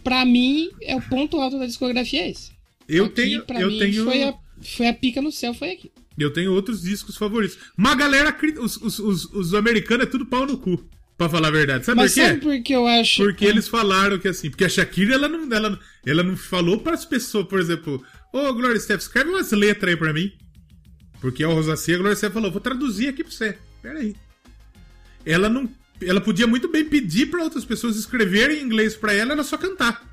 Pra 0.03 0.23
mim, 0.25 0.69
é 0.81 0.95
o 0.95 1.01
ponto 1.01 1.37
alto 1.41 1.59
da 1.59 1.65
discografia 1.65 2.21
é 2.21 2.29
esse. 2.29 2.51
Eu 2.87 3.05
Aqui, 3.05 3.15
tenho, 3.15 3.45
pra 3.45 3.59
eu 3.59 3.69
mim, 3.69 3.77
tenho, 3.79 4.05
Foi 4.05 4.23
a, 4.23 4.33
foi 4.61 4.87
a 4.87 4.93
pica 4.93 5.21
no 5.21 5.31
céu, 5.33 5.53
foi 5.53 5.71
aqui. 5.71 5.91
Eu 6.17 6.31
tenho 6.31 6.53
outros 6.53 6.81
discos 6.81 7.17
favoritos. 7.17 7.57
Mas 7.75 7.91
a 7.91 7.95
galera, 7.95 8.37
os, 8.61 8.77
os, 8.77 8.99
os, 8.99 9.25
os 9.33 9.53
americanos 9.53 10.07
é 10.07 10.09
tudo 10.09 10.25
pau 10.25 10.45
no 10.45 10.57
cu. 10.57 10.81
Pra 11.17 11.27
falar 11.27 11.47
a 11.47 11.51
verdade. 11.51 11.85
Sabe 11.85 12.01
Mas 12.01 12.13
por 12.13 12.21
quê? 12.21 12.27
sabe 12.27 12.41
por 12.41 12.63
que 12.63 12.73
eu 12.73 12.87
acho... 12.87 13.23
Porque 13.23 13.45
eles 13.45 13.67
falaram 13.67 14.19
que 14.19 14.27
assim. 14.27 14.49
Porque 14.51 14.65
a 14.65 14.69
Shakira, 14.69 15.15
ela 15.15 15.27
não, 15.27 15.51
ela, 15.51 15.79
ela 16.05 16.21
não 16.21 16.37
falou 16.37 16.79
para 16.79 16.93
as 16.93 17.05
pessoas, 17.05 17.47
por 17.47 17.59
exemplo, 17.59 18.03
Ô 18.31 18.53
Gloria 18.53 18.79
Steph, 18.79 19.01
escreve 19.01 19.29
umas 19.29 19.51
letras 19.51 19.91
aí 19.91 19.97
pra 19.97 20.13
mim. 20.13 20.31
Porque 21.19 21.43
a 21.43 21.47
Rosacea, 21.47 21.95
a 21.95 21.97
Gloria 21.97 22.15
Steph 22.15 22.33
falou: 22.33 22.51
Vou 22.51 22.61
traduzir 22.61 23.07
aqui 23.07 23.23
pra 23.23 23.31
você. 23.31 23.57
Pera 23.81 23.99
aí. 23.99 24.15
Ela 25.25 25.49
não. 25.49 25.69
Ela 25.99 26.21
podia 26.21 26.45
muito 26.45 26.67
bem 26.67 26.85
pedir 26.85 27.25
pra 27.27 27.43
outras 27.43 27.65
pessoas 27.65 27.95
escreverem 27.97 28.59
em 28.59 28.63
inglês 28.63 28.95
pra 28.95 29.13
ela, 29.13 29.33
ela 29.33 29.43
só 29.43 29.57
cantar. 29.57 30.05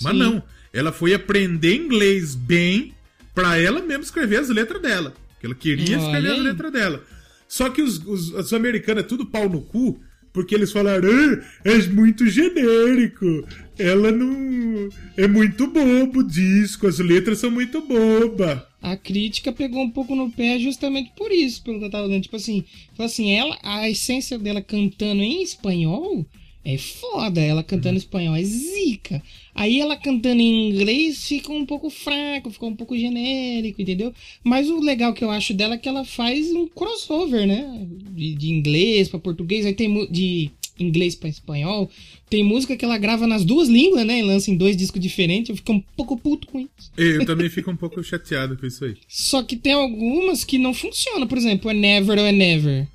Mas 0.00 0.12
Sim. 0.12 0.18
não. 0.18 0.42
Ela 0.72 0.92
foi 0.92 1.12
aprender 1.12 1.74
inglês 1.74 2.36
bem 2.36 2.94
pra 3.34 3.58
ela 3.58 3.80
mesma 3.80 4.04
escrever 4.04 4.36
as 4.38 4.48
letras 4.48 4.80
dela. 4.80 5.12
Que 5.40 5.46
ela 5.46 5.54
queria 5.54 5.98
Olha 5.98 6.06
escrever 6.06 6.30
as 6.30 6.44
letras 6.44 6.72
dela. 6.72 7.04
Só 7.48 7.68
que 7.68 7.82
os, 7.82 7.98
os, 8.06 8.30
os 8.32 8.52
americanos 8.52 9.02
é 9.02 9.06
tudo 9.06 9.26
pau 9.26 9.48
no 9.48 9.62
cu, 9.62 10.00
porque 10.32 10.54
eles 10.54 10.72
falaram, 10.72 11.08
"Ah, 11.08 11.44
é 11.64 11.78
muito 11.88 12.26
genérico. 12.28 13.46
Ela 13.78 14.10
não. 14.12 14.88
É 15.16 15.26
muito 15.26 15.66
bobo 15.66 16.20
o 16.20 16.26
disco, 16.26 16.86
as 16.86 16.98
letras 16.98 17.38
são 17.38 17.50
muito 17.50 17.80
boba. 17.80 18.66
a 18.82 18.96
crítica 18.96 19.52
pegou 19.52 19.82
um 19.82 19.90
pouco 19.90 20.14
no 20.14 20.30
pé 20.30 20.58
justamente 20.58 21.12
por 21.14 21.30
isso, 21.30 21.62
pelo 21.62 21.78
que 21.78 21.84
eu 21.84 21.90
tava 21.90 22.08
dando. 22.08 22.22
Tipo 22.22 22.36
assim, 22.36 22.64
assim, 22.98 23.30
ela, 23.32 23.58
a 23.62 23.88
essência 23.90 24.38
dela 24.38 24.62
cantando 24.62 25.22
em 25.22 25.42
espanhol 25.42 26.26
é 26.64 26.76
foda. 26.76 27.40
Ela 27.40 27.62
cantando 27.62 27.94
em 27.94 27.98
espanhol 27.98 28.36
é 28.36 28.42
zica. 28.42 29.22
Aí 29.54 29.80
ela 29.80 29.96
cantando 29.96 30.40
em 30.40 30.70
inglês 30.70 31.26
fica 31.26 31.52
um 31.52 31.66
pouco 31.66 31.90
fraco, 31.90 32.50
fica 32.50 32.66
um 32.66 32.76
pouco 32.76 32.96
genérico, 32.96 33.82
entendeu? 33.82 34.12
Mas 34.44 34.68
o 34.68 34.80
legal 34.80 35.12
que 35.12 35.24
eu 35.24 35.30
acho 35.30 35.52
dela 35.54 35.74
é 35.74 35.78
que 35.78 35.88
ela 35.88 36.04
faz 36.04 36.52
um 36.52 36.66
crossover, 36.68 37.46
né? 37.46 37.86
De, 38.12 38.34
de 38.34 38.50
inglês 38.50 39.08
pra 39.08 39.18
português, 39.18 39.66
aí 39.66 39.74
tem 39.74 40.06
de 40.10 40.50
inglês 40.78 41.14
pra 41.14 41.28
espanhol. 41.28 41.90
Tem 42.28 42.44
música 42.44 42.76
que 42.76 42.84
ela 42.84 42.96
grava 42.96 43.26
nas 43.26 43.44
duas 43.44 43.68
línguas, 43.68 44.06
né? 44.06 44.20
E 44.20 44.22
lança 44.22 44.50
em 44.50 44.56
dois 44.56 44.76
discos 44.76 45.00
diferentes. 45.00 45.50
Eu 45.50 45.56
fico 45.56 45.72
um 45.72 45.80
pouco 45.96 46.16
puto 46.16 46.46
com 46.46 46.60
isso. 46.60 46.92
Eu 46.96 47.26
também 47.26 47.50
fico 47.50 47.70
um 47.70 47.76
pouco 47.76 48.02
chateado 48.02 48.56
com 48.56 48.66
isso 48.66 48.84
aí. 48.84 48.96
Só 49.08 49.42
que 49.42 49.56
tem 49.56 49.72
algumas 49.72 50.44
que 50.44 50.58
não 50.58 50.72
funcionam. 50.72 51.26
Por 51.26 51.36
exemplo, 51.36 51.70
é 51.70 51.74
Never 51.74 52.18
ou 52.18 52.24
é 52.24 52.32
Never. 52.32 52.88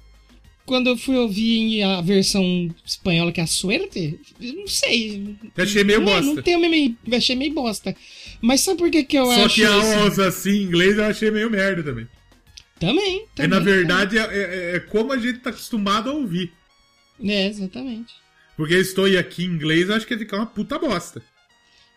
Quando 0.66 0.88
eu 0.88 0.98
fui 0.98 1.16
ouvir 1.16 1.84
a 1.84 2.02
versão 2.02 2.74
espanhola, 2.84 3.32
que 3.32 3.40
é 3.40 3.44
a 3.44 3.48
Suerte, 3.48 4.20
eu 4.42 4.54
não 4.54 4.68
sei. 4.68 5.36
Eu 5.56 5.64
achei 5.64 5.84
meio 5.84 6.00
não, 6.00 6.06
bosta. 6.08 6.34
Não 6.34 6.42
tenho 6.42 6.60
meio, 6.60 6.98
eu 7.06 7.18
achei 7.18 7.36
meio 7.36 7.54
bosta. 7.54 7.96
Mas 8.42 8.62
sabe 8.62 8.80
por 8.80 8.90
que, 8.90 9.04
que 9.04 9.18
eu 9.18 9.26
Só 9.26 9.46
acho 9.46 9.56
que 9.56 9.64
a? 9.66 9.78
Oz 10.06 10.18
assim 10.18 10.52
em 10.52 10.64
inglês 10.64 10.98
eu 10.98 11.06
achei 11.06 11.30
meio 11.30 11.50
merda 11.52 11.84
também. 11.84 12.08
Também, 12.80 13.26
também. 13.36 13.50
na 13.50 13.60
verdade 13.60 14.18
é, 14.18 14.22
é- 14.24 14.76
é 14.76 14.80
como 14.80 15.14
a 15.14 15.18
gente 15.18 15.40
tá 15.40 15.50
acostumado 15.50 16.10
a 16.10 16.14
ouvir. 16.14 16.52
É, 17.24 17.48
exatamente. 17.48 18.14
Porque 18.58 18.74
eu 18.74 18.82
estou 18.82 19.06
aqui 19.06 19.44
em 19.44 19.48
inglês, 19.50 19.88
eu 19.88 19.96
acho 19.96 20.06
que 20.06 20.14
ia 20.14 20.20
ficar 20.20 20.38
uma 20.38 20.46
puta 20.46 20.78
bosta. 20.80 21.22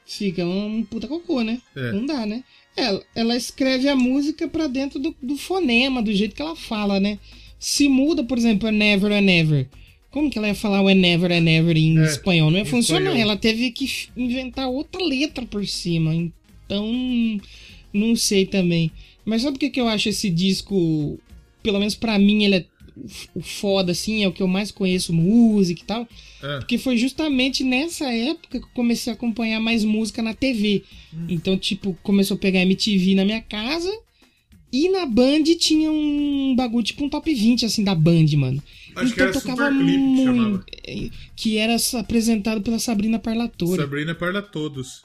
Fica 0.07 0.45
um 0.45 0.85
puta 0.85 1.07
cocô, 1.09 1.43
né? 1.43 1.61
É. 1.75 1.93
Não 1.93 2.07
dá, 2.07 2.25
né? 2.25 2.45
Ela, 2.77 3.03
ela 3.15 3.37
escreve 3.37 3.89
a 3.89 3.97
música 3.97 4.47
pra 4.47 4.67
dentro 4.67 4.99
do, 4.99 5.15
do 5.21 5.37
fonema, 5.37 6.03
do 6.03 6.13
jeito 6.13 6.35
que 6.35 6.43
ela 6.43 6.55
fala, 6.57 7.01
né? 7.01 7.19
Se 7.59 7.89
muda, 7.89 8.23
por 8.25 8.39
exemplo, 8.39 8.69
é 8.69 8.73
never, 8.73 9.11
é 9.13 9.21
never. 9.21 9.69
Como 10.11 10.31
que 10.31 10.39
ela 10.39 10.49
ia 10.49 10.55
falar 10.55 10.81
o 10.81 10.89
é 10.89 10.95
never, 10.95 11.31
é 11.31 11.41
never 11.41 11.77
em 11.77 11.99
É, 11.99 12.05
espanhol? 12.05 12.51
Não 12.51 12.59
ia 12.59 12.65
funcionar. 12.65 13.03
espanhol. 13.03 13.21
Ela 13.23 13.37
teve 13.37 13.71
que 13.71 14.09
inventar 14.17 14.69
outra 14.69 15.05
letra 15.05 15.45
por 15.45 15.67
cima. 15.67 16.15
Então, 16.15 17.41
não 17.93 18.17
sei 18.17 18.47
também. 18.47 18.91
Mas 19.25 19.43
sabe 19.43 19.55
por 19.55 19.61
que, 19.61 19.71
que 19.71 19.81
eu 19.81 19.89
acho 19.89 20.09
esse 20.09 20.31
disco, 20.31 21.19
pelo 21.63 21.79
menos 21.79 21.95
pra 21.95 22.19
mim, 22.19 22.45
ele 22.45 22.57
é 22.57 22.65
o 23.35 23.41
foda, 23.41 23.93
assim, 23.93 24.25
é 24.25 24.29
o 24.29 24.33
que 24.33 24.43
eu 24.43 24.49
mais 24.49 24.71
conheço, 24.73 25.13
música 25.13 25.83
e 25.83 25.85
tal. 25.85 26.09
É. 26.43 26.59
Porque 26.59 26.79
foi 26.79 26.97
justamente 26.97 27.63
nessa 27.63 28.13
época 28.13 28.59
que 28.59 28.65
eu 28.65 28.71
comecei 28.75 29.13
a 29.13 29.15
acompanhar 29.15 29.61
mais 29.61 29.85
música 29.85 30.23
na 30.23 30.35
TV. 30.35 30.83
Hum. 31.13 31.27
Então, 31.29 31.57
tipo, 31.57 31.97
começou 32.03 32.37
a 32.37 32.39
pegar 32.41 32.63
MTV 32.63 33.15
na 33.15 33.25
minha 33.25 33.41
casa. 33.43 33.93
E 34.73 34.89
na 34.91 35.07
Band 35.07 35.45
tinha 35.59 35.91
um 35.91 36.55
bagulho, 36.57 36.85
tipo 36.85 37.05
um 37.05 37.09
top 37.09 37.33
20, 37.33 37.65
assim, 37.65 37.83
da 37.83 37.95
Band, 37.95 38.27
mano. 38.37 38.63
Acho 38.97 39.15
que 39.15 39.21
era 39.21 39.33
Super 39.33 39.69
Clip 39.71 40.65
que 40.83 41.13
Que 41.37 41.57
era 41.57 41.77
apresentado 41.99 42.61
pela 42.61 42.79
Sabrina 42.79 43.19
Parlatori. 43.19 43.81
Sabrina 43.81 44.15
para 44.15 44.43
todos. 44.43 45.03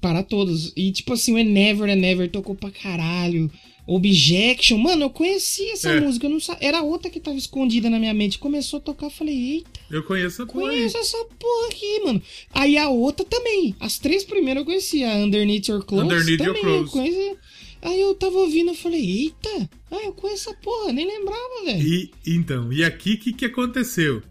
Para 0.00 0.22
todos. 0.22 0.72
E, 0.76 0.90
tipo 0.90 1.12
assim, 1.12 1.32
o 1.32 1.38
É 1.38 1.44
Never, 1.44 1.88
É 1.88 1.94
Never 1.94 2.28
tocou 2.30 2.54
pra 2.54 2.70
caralho. 2.70 3.50
Objection. 3.86 4.78
Mano, 4.78 5.04
eu 5.04 5.10
conhecia 5.10 5.72
essa 5.72 5.90
É. 5.90 6.00
música. 6.00 6.26
Eu 6.26 6.30
não 6.30 6.40
sa... 6.40 6.56
Era 6.60 6.82
outra 6.82 7.10
que 7.10 7.18
tava 7.20 7.36
escondida 7.36 7.88
na 7.90 7.98
minha 7.98 8.14
mente. 8.14 8.38
Começou 8.38 8.78
a 8.78 8.80
tocar, 8.80 9.06
eu 9.06 9.10
falei, 9.10 9.34
eita. 9.54 9.70
Eu 9.90 10.02
conheço 10.04 10.42
a 10.42 10.46
porra 10.46 10.70
aí. 10.70 10.76
Conheço 10.78 10.96
essa 10.98 11.16
porra 11.38 11.68
aqui, 11.68 12.00
mano. 12.04 12.22
Aí 12.54 12.76
a 12.76 12.88
outra 12.88 13.24
também. 13.24 13.74
As 13.80 13.98
três 13.98 14.24
primeiras 14.24 14.62
eu 14.62 14.64
conhecia. 14.66 15.10
A 15.12 15.16
Underneath 15.18 15.68
Your 15.68 15.84
Clothes 15.84 16.12
Underneath 16.12 16.40
Your 16.46 16.54
também. 16.56 16.62
eu 16.62 16.84
Clothes. 16.86 16.92
conhecia. 16.92 17.36
Aí 17.82 18.00
eu 18.00 18.14
tava 18.14 18.36
ouvindo, 18.36 18.70
eu 18.70 18.74
falei, 18.74 19.00
eita. 19.00 19.68
Ah, 19.90 20.04
eu 20.04 20.12
conheço 20.12 20.48
essa 20.48 20.58
porra. 20.58 20.92
Nem 20.92 21.06
lembrava, 21.06 21.64
velho. 21.64 21.82
E 21.82 22.10
então, 22.26 22.72
e 22.72 22.84
aqui 22.84 23.14
o 23.14 23.18
que, 23.18 23.32
que 23.32 23.44
aconteceu? 23.46 24.22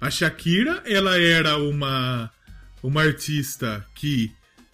A 0.00 0.10
Shakira, 0.10 0.82
ela 0.84 1.18
era 1.18 1.56
uma 1.56 2.30
uma 2.82 3.02
artista 3.02 3.84
que 3.94 4.30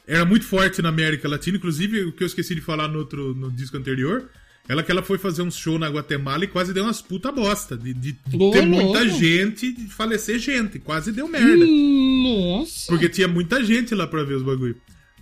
era 0.07 0.25
muito 0.25 0.45
forte 0.45 0.83
na 0.83 0.89
América 0.89 1.29
Latina, 1.29 1.57
inclusive 1.57 2.05
o 2.05 2.13
que 2.13 2.23
eu 2.23 2.27
esqueci 2.27 2.55
de 2.55 2.61
falar 2.61 2.89
no 2.89 2.99
outro 2.99 3.35
no 3.35 3.51
disco 3.51 3.77
anterior, 3.77 4.29
ela 4.69 4.83
que 4.83 4.91
ela 4.91 5.03
foi 5.03 5.19
fazer 5.19 5.43
um 5.43 5.51
show 5.51 5.79
na 5.79 5.89
Guatemala 5.89 6.45
e 6.45 6.49
quase 6.49 6.73
deu 6.73 6.85
umas 6.85 7.03
puta 7.03 7.33
bosta 7.33 7.77
de, 7.77 7.93
de 7.93 8.17
Ô, 8.39 8.51
ter 8.51 8.63
muita 8.63 9.09
gente, 9.09 9.73
de 9.73 9.87
falecer 9.89 10.39
gente, 10.39 10.79
quase 10.79 11.13
deu 11.13 11.29
merda. 11.29 11.65
Nossa. 11.67 12.87
Porque 12.89 13.09
tinha 13.09 13.29
muita 13.29 13.65
gente 13.65 13.95
lá 13.95 14.07
pra 14.07 14.23
ver 14.23 14.35
os 14.35 14.43
bagulho. 14.43 14.77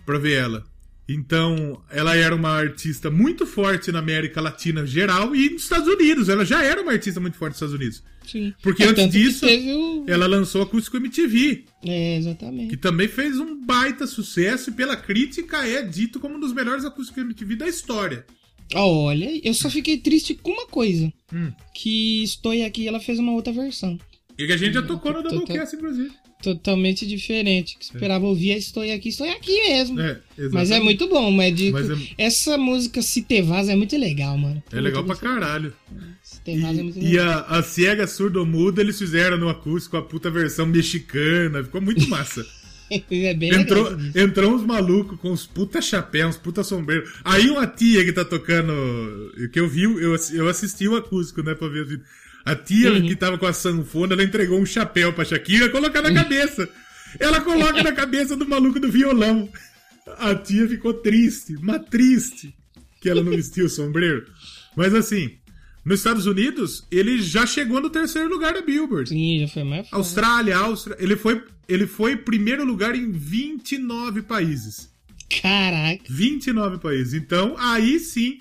Pra 0.04 0.18
ver 0.18 0.32
ela. 0.32 0.64
Então, 1.12 1.82
ela 1.90 2.14
era 2.14 2.32
uma 2.32 2.50
artista 2.50 3.10
muito 3.10 3.44
forte 3.44 3.90
na 3.90 3.98
América 3.98 4.40
Latina 4.40 4.86
geral 4.86 5.34
e 5.34 5.50
nos 5.50 5.64
Estados 5.64 5.88
Unidos. 5.88 6.28
Ela 6.28 6.44
já 6.44 6.62
era 6.62 6.80
uma 6.80 6.92
artista 6.92 7.18
muito 7.18 7.36
forte 7.36 7.54
nos 7.54 7.56
Estados 7.56 7.74
Unidos. 7.74 8.02
Sim. 8.24 8.54
Porque 8.62 8.84
É, 8.84 8.86
antes 8.86 9.04
que 9.06 9.10
disso, 9.10 9.44
o... 9.44 10.04
ela 10.06 10.28
lançou 10.28 10.62
Acústico 10.62 10.98
MTV, 10.98 11.64
É, 11.82 12.14
que 12.14 12.18
exatamente. 12.18 12.76
também 12.76 13.08
fez 13.08 13.40
um 13.40 13.60
baita 13.60 14.06
sucesso 14.06 14.70
e 14.70 14.72
pela 14.72 14.96
crítica 14.96 15.66
é 15.66 15.82
dito 15.82 16.20
como 16.20 16.36
um 16.36 16.40
dos 16.40 16.52
melhores 16.52 16.84
acústicos 16.84 17.24
MTV 17.24 17.56
da 17.56 17.66
história. 17.66 18.24
Olha, 18.72 19.28
eu 19.44 19.52
só 19.52 19.68
fiquei 19.68 19.98
triste 19.98 20.34
com 20.34 20.52
uma 20.52 20.66
coisa. 20.66 21.12
Hum. 21.34 21.50
Que 21.74 22.22
Estou 22.22 22.52
Aqui, 22.64 22.86
ela 22.86 23.00
fez 23.00 23.18
uma 23.18 23.32
outra 23.32 23.52
versão. 23.52 23.98
E 24.38 24.46
que 24.46 24.52
a 24.52 24.56
gente 24.56 24.74
já 24.74 24.82
tocou 24.82 25.12
no 25.12 25.22
Doublecast, 25.24 25.74
inclusive. 25.74 26.12
Totalmente 26.42 27.06
diferente. 27.06 27.76
Que 27.78 27.84
esperava 27.84 28.24
ouvir 28.26 28.52
a 28.52 28.56
Estou 28.56 28.82
Aqui, 28.82 29.08
Estou 29.10 29.30
Aqui 29.30 29.52
mesmo. 29.68 30.00
É, 30.00 30.18
Mas 30.52 30.70
é 30.70 30.80
muito 30.80 31.08
bom, 31.08 31.30
mas, 31.30 31.58
Mas 31.70 31.90
é- 31.90 31.96
essa 32.18 32.56
música 32.56 33.02
Se 33.02 33.22
Te 33.22 33.42
Vaz 33.42 33.68
é 33.68 33.76
muito 33.76 33.96
legal, 33.96 34.36
mano. 34.38 34.62
É 34.72 34.80
legal 34.80 35.04
pra 35.04 35.16
caralho. 35.16 35.72
Se 36.22 36.40
Te 36.40 36.58
Vaz 36.58 36.78
é 36.78 36.82
muito 36.82 36.98
E, 36.98 37.02
e 37.02 37.08
legal. 37.10 37.44
a, 37.48 37.58
a 37.58 37.62
Ciega 37.62 38.06
Surdo-Muda 38.06 38.80
eles 38.80 38.98
fizeram 38.98 39.36
no 39.36 39.48
acústico 39.48 39.96
a 39.96 40.02
puta 40.02 40.30
versão 40.30 40.66
mexicana. 40.66 41.62
Ficou 41.62 41.80
muito 41.80 42.08
massa. 42.08 42.46
É 42.92 42.96
Entrou, 43.54 43.84
legal. 43.88 44.00
entrou 44.16 44.52
uns 44.52 44.64
malucos 44.66 45.16
com 45.20 45.30
uns 45.30 45.46
puta 45.46 45.80
chapéus, 45.80 46.30
uns 46.30 46.36
puta 46.36 46.64
sombreiro. 46.64 47.08
Aí 47.24 47.48
uma 47.48 47.64
tia 47.64 48.04
que 48.04 48.12
tá 48.12 48.24
tocando. 48.24 48.72
Que 49.52 49.60
eu 49.60 49.68
vi, 49.68 49.84
eu, 49.84 50.16
eu 50.32 50.48
assisti 50.48 50.88
o 50.88 50.96
acústico, 50.96 51.40
né, 51.40 51.54
pra 51.54 51.68
ver 51.68 51.82
o 51.82 51.86
vídeo. 51.86 52.04
A 52.44 52.54
tia 52.56 52.92
Uhum. 52.92 53.06
que 53.06 53.14
tava 53.16 53.36
com 53.38 53.46
a 53.46 53.52
sanfona, 53.52 54.14
ela 54.14 54.22
entregou 54.24 54.60
um 54.60 54.66
chapéu 54.66 55.12
pra 55.12 55.24
Shakira 55.24 55.68
colocar 55.68 56.00
na 56.02 56.12
cabeça. 56.12 56.68
Ela 57.18 57.40
coloca 57.40 57.82
na 57.82 57.92
cabeça 57.92 58.36
do 58.36 58.48
maluco 58.48 58.78
do 58.80 58.90
violão. 58.90 59.48
A 60.18 60.34
tia 60.34 60.66
ficou 60.68 60.94
triste, 60.94 61.56
mas 61.60 61.82
triste 61.90 62.54
que 63.00 63.08
ela 63.08 63.22
não 63.22 63.30
vestiu 63.32 63.66
o 63.66 63.68
sombreiro. 63.68 64.26
Mas 64.76 64.94
assim, 64.94 65.36
nos 65.84 66.00
Estados 66.00 66.26
Unidos, 66.26 66.86
ele 66.90 67.20
já 67.20 67.46
chegou 67.46 67.80
no 67.80 67.90
terceiro 67.90 68.28
lugar 68.28 68.52
da 68.54 68.62
Billboard. 68.62 69.08
Sim, 69.10 69.40
já 69.40 69.48
foi 69.48 69.64
mais 69.64 69.88
foda. 69.88 69.96
Austrália, 70.00 70.56
Áustria, 70.56 70.96
ele 70.98 71.16
foi, 71.16 71.42
ele 71.68 71.86
foi 71.86 72.16
primeiro 72.16 72.64
lugar 72.64 72.94
em 72.94 73.10
29 73.10 74.22
países. 74.22 74.88
Caraca. 75.42 76.02
29 76.08 76.78
países. 76.78 77.14
Então, 77.14 77.54
aí 77.58 77.98
sim, 78.00 78.38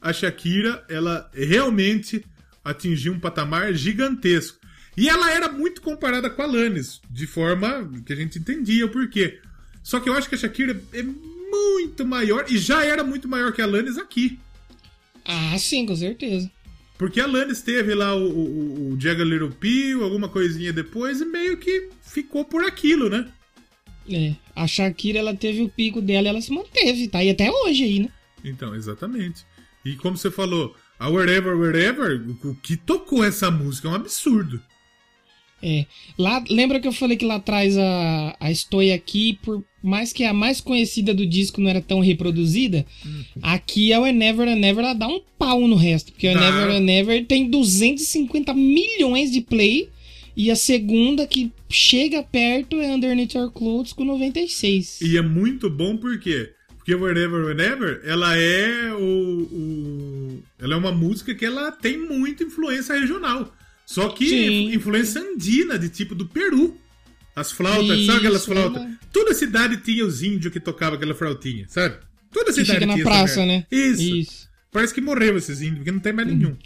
a 0.00 0.12
Shakira, 0.12 0.84
ela 0.88 1.30
realmente 1.32 2.24
atingiu 2.64 3.12
um 3.12 3.20
patamar 3.20 3.72
gigantesco. 3.74 4.58
E 4.96 5.08
ela 5.08 5.30
era 5.30 5.50
muito 5.50 5.80
comparada 5.80 6.28
com 6.28 6.42
a 6.42 6.44
Alanis, 6.44 7.00
de 7.10 7.26
forma 7.26 7.90
que 8.04 8.12
a 8.12 8.16
gente 8.16 8.38
entendia 8.38 8.84
o 8.84 8.90
porquê. 8.90 9.40
Só 9.82 9.98
que 9.98 10.08
eu 10.08 10.14
acho 10.14 10.28
que 10.28 10.34
a 10.34 10.38
Shakira 10.38 10.80
é 10.92 11.02
muito 11.02 12.04
maior, 12.04 12.44
e 12.48 12.58
já 12.58 12.84
era 12.84 13.02
muito 13.02 13.28
maior 13.28 13.52
que 13.52 13.62
a 13.62 13.64
Alanis 13.64 13.98
aqui. 13.98 14.38
Ah, 15.24 15.56
sim, 15.58 15.86
com 15.86 15.96
certeza. 15.96 16.50
Porque 16.98 17.20
a 17.20 17.24
Alanis 17.24 17.62
teve 17.62 17.94
lá 17.94 18.14
o, 18.14 18.28
o, 18.28 18.92
o 18.92 19.00
Jagger 19.00 19.26
Little 19.26 19.50
Pill, 19.50 20.04
alguma 20.04 20.28
coisinha 20.28 20.72
depois, 20.72 21.20
e 21.20 21.24
meio 21.24 21.56
que 21.56 21.88
ficou 22.02 22.44
por 22.44 22.64
aquilo, 22.64 23.08
né? 23.08 23.28
É. 24.08 24.34
A 24.54 24.66
Shakira, 24.66 25.18
ela 25.18 25.34
teve 25.34 25.62
o 25.62 25.68
pico 25.68 26.00
dela 26.00 26.28
ela 26.28 26.40
se 26.40 26.52
manteve. 26.52 27.08
Tá 27.08 27.18
aí 27.18 27.30
até 27.30 27.50
hoje 27.50 27.84
aí, 27.84 27.98
né? 28.00 28.08
Então, 28.44 28.74
exatamente. 28.74 29.44
E 29.84 29.96
como 29.96 30.16
você 30.16 30.30
falou, 30.30 30.76
a 31.02 31.08
Wherever, 31.08 31.56
Wherever, 31.56 32.22
o 32.44 32.54
que 32.54 32.76
tocou 32.76 33.24
essa 33.24 33.50
música 33.50 33.88
é 33.88 33.90
um 33.90 33.94
absurdo. 33.94 34.62
É. 35.60 35.84
Lá, 36.16 36.42
lembra 36.48 36.78
que 36.78 36.86
eu 36.86 36.92
falei 36.92 37.16
que 37.16 37.24
lá 37.24 37.36
atrás 37.36 37.76
a, 37.76 38.36
a 38.38 38.52
Estou 38.52 38.80
Aqui, 38.94 39.36
por 39.42 39.64
mais 39.82 40.12
que 40.12 40.22
a 40.22 40.32
mais 40.32 40.60
conhecida 40.60 41.12
do 41.12 41.26
disco 41.26 41.60
não 41.60 41.68
era 41.68 41.80
tão 41.80 41.98
reproduzida, 41.98 42.86
aqui 43.42 43.92
a 43.92 44.00
o 44.00 44.06
Never 44.12 44.48
a 44.48 44.54
Never 44.54 44.84
ela 44.84 44.94
dá 44.94 45.08
um 45.08 45.20
pau 45.36 45.66
no 45.66 45.74
resto. 45.74 46.12
Porque 46.12 46.28
o 46.28 46.34
Dá. 46.34 46.40
Never 46.40 46.76
a 46.76 46.80
Never 46.80 47.26
tem 47.26 47.50
250 47.50 48.54
milhões 48.54 49.32
de 49.32 49.40
play. 49.40 49.88
E 50.36 50.50
a 50.50 50.56
segunda 50.56 51.26
que 51.26 51.52
chega 51.68 52.22
perto 52.22 52.80
é 52.80 52.94
Underneath 52.94 53.34
Your 53.34 53.50
Clothes 53.50 53.92
com 53.92 54.04
96. 54.04 55.00
E 55.02 55.18
é 55.18 55.22
muito 55.22 55.68
bom 55.68 55.96
por 55.96 56.18
quê? 56.18 56.50
Porque 56.82 56.94
Wherever, 56.96 57.44
Whenever, 57.44 58.00
ela 58.04 58.36
é 58.36 58.92
o, 58.92 58.98
o- 59.52 60.42
Ela 60.58 60.74
é 60.74 60.76
uma 60.76 60.90
música 60.90 61.32
que 61.32 61.44
ela 61.44 61.70
tem 61.70 61.96
muita 61.96 62.42
influência 62.42 62.98
regional. 62.98 63.54
Só 63.86 64.08
que 64.08 64.28
Sim. 64.28 64.74
influência 64.74 65.20
andina, 65.20 65.78
de 65.78 65.88
tipo 65.88 66.12
do 66.14 66.26
Peru. 66.26 66.76
As 67.36 67.52
flautas, 67.52 67.98
Isso, 67.98 68.06
sabe 68.06 68.18
aquelas 68.18 68.44
flautas? 68.44 68.82
ela- 68.82 68.90
Toda 69.12 69.32
cidade 69.32 69.76
tinha 69.78 70.04
os 70.04 70.22
índios 70.22 70.52
que 70.52 70.58
tocavam 70.58 70.96
aquela 70.96 71.14
flautinha, 71.14 71.66
sabe? 71.68 71.96
Toda 72.32 72.46
Que 72.46 72.52
cidade 72.64 72.80
fica 72.80 72.86
na 72.86 72.98
praça, 73.02 73.46
né? 73.46 73.64
Isso. 73.70 74.02
Isso. 74.02 74.48
Parece 74.72 74.92
que 74.94 75.00
morreu 75.00 75.36
esses 75.36 75.60
índios, 75.60 75.76
porque 75.78 75.92
não 75.92 76.00
tem 76.00 76.12
mais 76.14 76.26
nenhum. 76.28 76.56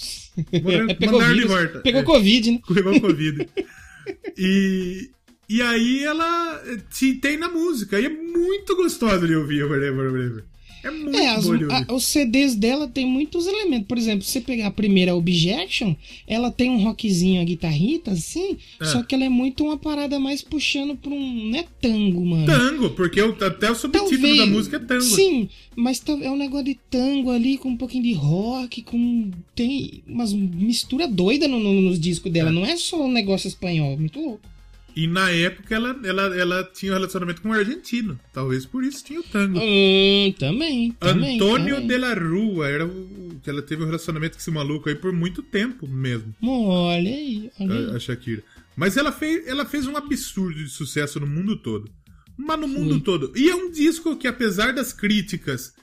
Morreu, 0.62 0.86
É, 0.90 0.94
pegou 0.94 1.12
mandaram 1.20 1.34
de 1.34 1.40
vírus, 1.42 1.56
volta. 1.56 1.78
Pegou 1.80 2.00
É. 2.00 2.04
Covid, 2.04 2.50
né? 2.52 2.60
Pegou 2.72 3.00
Covid. 3.00 3.48
e, 4.38 5.10
e 5.48 5.62
aí 5.62 6.02
ela 6.04 6.62
eh, 6.66 6.78
te 6.92 7.14
tem 7.14 7.36
na 7.36 7.48
música. 7.48 8.00
E 8.00 8.06
é 8.06 8.08
muito 8.08 8.74
gostosa 8.76 9.26
de 9.26 9.34
ouvir 9.34 9.64
Whatever, 9.64 10.12
Whatever. 10.12 10.44
É 10.84 10.90
muito 10.90 11.18
É, 11.18 11.28
as- 11.30 11.46
a- 11.48 11.92
os 11.94 12.04
CDs 12.04 12.54
dela 12.54 12.86
tem 12.86 13.04
muitos 13.06 13.44
elementos. 13.48 13.88
Por 13.88 13.98
exemplo, 13.98 14.24
se 14.24 14.30
você 14.30 14.40
pegar 14.40 14.68
a 14.68 14.70
primeira 14.70 15.16
Objection, 15.16 15.96
ela 16.28 16.48
tem 16.48 16.70
um 16.70 16.80
rockzinho, 16.80 17.40
a 17.40 17.44
guitarrita, 17.44 18.12
assim, 18.12 18.56
É. 18.80 18.84
só 18.84 19.02
que 19.02 19.12
ela 19.12 19.24
é 19.24 19.28
muito 19.28 19.64
uma 19.64 19.76
parada 19.76 20.20
mais 20.20 20.42
puxando 20.42 20.94
pra 20.94 21.10
um. 21.10 21.50
Não 21.50 21.58
é 21.58 21.64
tango, 21.80 22.24
mano. 22.24 22.46
Tango, 22.46 22.90
porque 22.90 23.20
o- 23.20 23.36
até 23.44 23.68
o 23.68 23.74
subtítulo 23.74 24.10
Talvez- 24.12 24.36
da 24.38 24.46
música 24.46 24.76
é 24.76 24.80
tango. 24.80 25.02
Sim, 25.02 25.48
mas 25.74 26.00
é 26.22 26.30
um 26.30 26.36
negócio 26.36 26.66
de 26.66 26.78
tango 26.88 27.32
ali, 27.32 27.58
com 27.58 27.70
um 27.70 27.76
pouquinho 27.76 28.04
de 28.04 28.12
rock, 28.12 28.82
com. 28.82 29.30
Tem 29.56 30.04
umas 30.06 30.32
mistura 30.32 31.08
doida 31.08 31.48
no- 31.48 31.58
no- 31.58 31.80
nos 31.80 31.98
discos 31.98 32.30
dela. 32.30 32.50
É. 32.50 32.52
Não 32.52 32.64
é 32.64 32.76
só 32.76 33.04
um 33.04 33.10
negócio 33.10 33.48
espanhol, 33.48 33.96
muito 33.98 34.20
louco. 34.20 34.48
E 34.96 35.06
na 35.06 35.30
época 35.30 35.74
ela, 35.74 35.94
ela, 36.02 36.22
ela 36.34 36.64
tinha 36.72 36.92
um 36.92 36.94
relacionamento 36.94 37.42
com 37.42 37.50
um 37.50 37.52
argentino. 37.52 38.18
Talvez 38.32 38.64
por 38.64 38.82
isso 38.82 39.04
tinha 39.04 39.20
o 39.20 39.22
tango. 39.22 39.58
Hum, 39.58 40.34
também. 40.38 40.92
também 40.92 41.36
Antônio 41.36 41.74
também. 41.74 41.86
de 41.86 41.98
la 41.98 42.14
Rua 42.14 42.66
era 42.66 42.86
o 42.86 43.38
que 43.42 43.50
ela 43.50 43.60
teve 43.60 43.82
um 43.82 43.86
relacionamento 43.86 44.36
com 44.36 44.40
esse 44.40 44.50
maluco 44.50 44.88
aí 44.88 44.94
por 44.94 45.12
muito 45.12 45.42
tempo 45.42 45.86
mesmo. 45.86 46.34
Olha 46.42 47.10
aí, 47.10 47.50
olha 47.60 47.74
aí. 47.74 47.90
a, 47.90 47.96
a 47.96 47.98
Shakira. 47.98 48.42
Mas 48.74 48.96
ela 48.96 49.12
fez, 49.12 49.46
ela 49.46 49.66
fez 49.66 49.86
um 49.86 49.98
absurdo 49.98 50.64
de 50.64 50.70
sucesso 50.70 51.20
no 51.20 51.26
mundo 51.26 51.56
todo. 51.56 51.90
Mas 52.34 52.58
no 52.58 52.66
mundo 52.66 52.98
todo. 53.00 53.32
E 53.36 53.50
é 53.50 53.54
um 53.54 53.70
disco 53.70 54.16
que, 54.16 54.26
apesar 54.26 54.72
das 54.72 54.94
críticas 54.94 55.74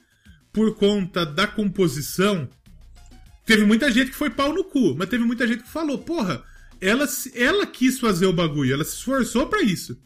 por 0.52 0.74
conta 0.74 1.24
da 1.24 1.46
composição, 1.46 2.48
teve 3.46 3.64
muita 3.64 3.92
gente 3.92 4.10
que 4.10 4.16
foi 4.16 4.30
pau 4.30 4.52
no 4.52 4.64
cu. 4.64 4.96
Mas 4.96 5.08
teve 5.08 5.24
muita 5.24 5.46
gente 5.46 5.62
que 5.62 5.70
falou, 5.70 5.98
porra, 5.98 6.44
ela, 6.86 7.06
ela 7.34 7.66
quis 7.66 7.98
fazer 7.98 8.26
o 8.26 8.32
bagulho, 8.32 8.72
ela 8.74 8.84
se 8.84 8.96
esforçou 8.96 9.46
pra 9.46 9.62
isso, 9.62 9.96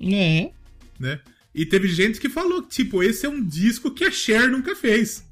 É. 0.00 0.50
né? 0.98 1.20
E 1.54 1.66
teve 1.66 1.88
gente 1.88 2.18
que 2.20 2.28
falou 2.28 2.62
que, 2.62 2.70
tipo, 2.70 3.02
esse 3.02 3.26
é 3.26 3.28
um 3.28 3.44
disco 3.44 3.90
que 3.90 4.04
a 4.04 4.10
Cher 4.10 4.50
nunca 4.50 4.74
fez. 4.74 5.24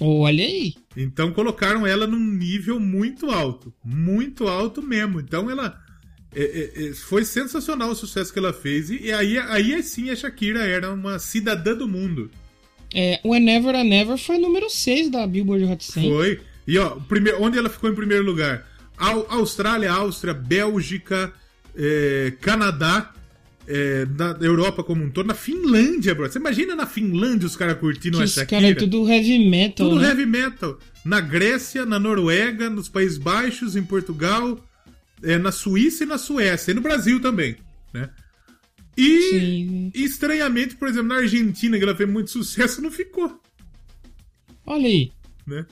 Olha 0.00 0.44
aí. 0.44 0.74
Então 0.96 1.32
colocaram 1.32 1.86
ela 1.86 2.06
num 2.06 2.18
nível 2.18 2.78
muito 2.80 3.30
alto. 3.30 3.72
Muito 3.84 4.48
alto 4.48 4.82
mesmo. 4.82 5.20
Então 5.20 5.48
ela. 5.50 5.80
é, 6.34 6.42
é, 6.42 6.88
é, 6.88 6.92
foi 6.94 7.24
sensacional 7.24 7.90
o 7.90 7.94
sucesso 7.94 8.32
que 8.32 8.38
ela 8.38 8.52
fez. 8.52 8.90
E, 8.90 9.10
aí, 9.12 9.38
aí 9.38 9.82
sim 9.82 10.10
a 10.10 10.16
Shakira 10.16 10.64
era 10.64 10.92
uma 10.92 11.18
cidadã 11.18 11.74
do 11.74 11.88
mundo. 11.88 12.30
É, 12.92 13.20
Whenever 13.24 13.74
I 13.74 13.84
Never 13.84 14.18
foi 14.18 14.38
número 14.38 14.68
6 14.68 15.10
da 15.10 15.26
Billboard 15.26 15.64
Hot 15.64 15.84
100. 15.84 16.10
Foi. 16.10 16.40
E 16.66 16.76
ó, 16.78 16.90
primeiro, 17.08 17.40
onde 17.42 17.56
ela 17.56 17.70
ficou 17.70 17.88
em 17.88 17.94
primeiro 17.94 18.24
lugar? 18.24 18.66
Au- 18.96 19.26
Austrália, 19.28 19.92
Áustria, 19.92 20.32
Bélgica, 20.34 21.32
é, 21.74 22.32
Canadá, 22.40 23.12
é, 23.68 24.06
na 24.16 24.36
Europa 24.40 24.82
como 24.84 25.02
um 25.04 25.10
todo, 25.10 25.26
na 25.26 25.34
Finlândia, 25.34 26.14
bro. 26.14 26.30
Você 26.30 26.38
imagina 26.38 26.74
na 26.76 26.86
Finlândia 26.86 27.46
os 27.46 27.56
caras 27.56 27.78
curtindo 27.78 28.16
Que 28.16 28.22
a 28.22 28.26
os 28.26 28.32
Shakira? 28.32 28.60
caras 28.62 28.76
é 28.76 28.78
tudo 28.78 29.08
heavy 29.08 29.48
metal, 29.48 29.88
Tudo 29.88 30.00
né? 30.00 30.08
heavy 30.08 30.24
metal. 30.26 30.78
Na 31.04 31.20
Grécia, 31.20 31.84
na 31.84 31.98
Noruega, 31.98 32.70
nos 32.70 32.88
Países 32.88 33.18
Baixos, 33.18 33.76
em 33.76 33.82
Portugal, 33.84 34.58
é, 35.22 35.36
na 35.38 35.52
Suíça 35.52 36.04
e 36.04 36.06
na 36.06 36.18
Suécia. 36.18 36.70
E 36.70 36.74
no 36.74 36.80
Brasil 36.80 37.20
também, 37.20 37.56
né? 37.92 38.08
E, 38.96 39.20
Sim. 39.30 39.92
estranhamente, 39.94 40.74
por 40.76 40.88
exemplo, 40.88 41.08
na 41.08 41.16
Argentina, 41.16 41.76
que 41.76 41.84
ela 41.84 41.94
fez 41.94 42.08
muito 42.08 42.30
sucesso, 42.30 42.80
não 42.80 42.90
ficou, 42.90 43.40
Olha 44.64 44.86
aí. 44.86 45.12
né? 45.46 45.66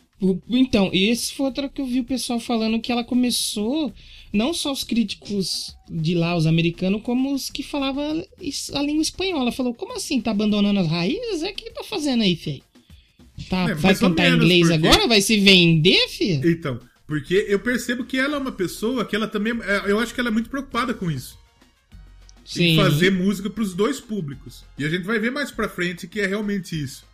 Então, 0.49 0.91
esse 0.93 1.33
foi 1.35 1.47
outro 1.47 1.69
que 1.69 1.81
eu 1.81 1.87
vi 1.87 2.01
o 2.01 2.05
pessoal 2.05 2.39
falando 2.41 2.81
que 2.81 2.91
ela 2.93 3.05
começou, 3.05 3.93
não 4.33 4.53
só 4.55 4.73
os 4.73 4.85
críticos 4.85 5.77
de 5.91 6.15
lá, 6.15 6.37
os 6.37 6.47
americanos, 6.47 7.03
como 7.03 7.35
os 7.35 7.51
que 7.51 7.63
falavam 7.63 8.25
a 8.75 8.83
língua 8.83 9.03
espanhola. 9.03 9.53
Falou, 9.53 9.75
como 9.75 9.95
assim, 9.97 10.21
tá 10.21 10.31
abandonando 10.31 10.81
as 10.81 10.89
raízes? 10.89 11.43
É 11.43 11.51
o 11.51 11.55
que 11.55 11.71
tá 11.71 11.85
fazendo 11.85 12.23
aí, 12.23 12.37
fei? 12.37 12.63
Tá, 13.49 13.71
É, 13.71 13.75
vai 13.75 13.95
cantar 13.95 14.25
menos, 14.25 14.45
inglês 14.45 14.69
porque- 14.69 14.87
agora? 14.87 15.09
Vai 15.09 15.21
se 15.21 15.39
vender, 15.41 16.09
filho? 16.09 16.49
Então, 16.51 16.79
porque 17.07 17.47
eu 17.49 17.59
percebo 17.59 18.05
que 18.05 18.17
ela 18.17 18.37
é 18.37 18.39
uma 18.39 18.53
pessoa 18.53 19.05
que 19.05 19.15
ela 19.17 19.27
também. 19.27 19.53
é, 19.63 19.91
Eu 19.91 19.99
acho 19.99 20.15
que 20.15 20.21
ela 20.21 20.29
é 20.29 20.33
muito 20.33 20.49
preocupada 20.49 20.95
com 20.95 21.11
isso. 21.11 21.37
Em 22.59 22.77
fazer 22.77 23.11
música 23.11 23.49
pros 23.49 23.75
dois 23.75 24.01
públicos. 24.01 24.65
E 24.79 24.85
a 24.85 24.89
gente 24.89 25.05
vai 25.05 25.19
ver 25.19 25.31
mais 25.33 25.51
pra 25.51 25.69
frente 25.69 26.07
que 26.07 26.21
é 26.21 26.27
realmente 26.27 26.81
isso. 26.81 27.05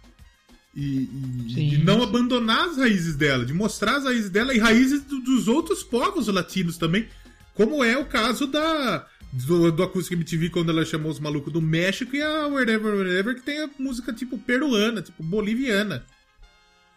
E, 0.75 1.09
e- 1.49 1.53
Sim. 1.55 1.79
não 1.85 2.03
abandonar 2.03 2.69
as 2.69 2.77
raízes 2.77 3.17
dela, 3.17 3.45
de 3.45 3.53
mostrar 3.53 3.97
as 3.97 4.05
raízes 4.05 4.31
dela 4.31 4.55
e 4.55 4.59
raízes 4.59 5.03
do- 5.03 5.21
dos 5.21 5.49
outros 5.49 5.83
povos 5.83 6.29
latinos 6.29 6.79
também, 6.79 7.07
como 7.55 7.83
é 7.83 7.99
o 7.99 8.05
caso 8.07 8.47
da 8.47 9.07
do, 9.33 9.71
do 9.71 9.83
Acústica 9.83 10.15
MTV 10.17 10.51
quando 10.51 10.71
ela 10.71 10.85
chamou 10.85 11.11
os 11.11 11.21
malucos 11.21 11.53
do 11.53 11.61
México 11.63 12.15
e 12.17 12.23
a 12.23 12.47
Wherever 12.49 12.95
Wherever 12.95 13.35
que 13.37 13.43
tem 13.43 13.61
a 13.63 13.71
música 13.79 14.13
tipo 14.13 14.37
peruana, 14.39 15.03
tipo 15.03 15.23
boliviana. 15.23 16.05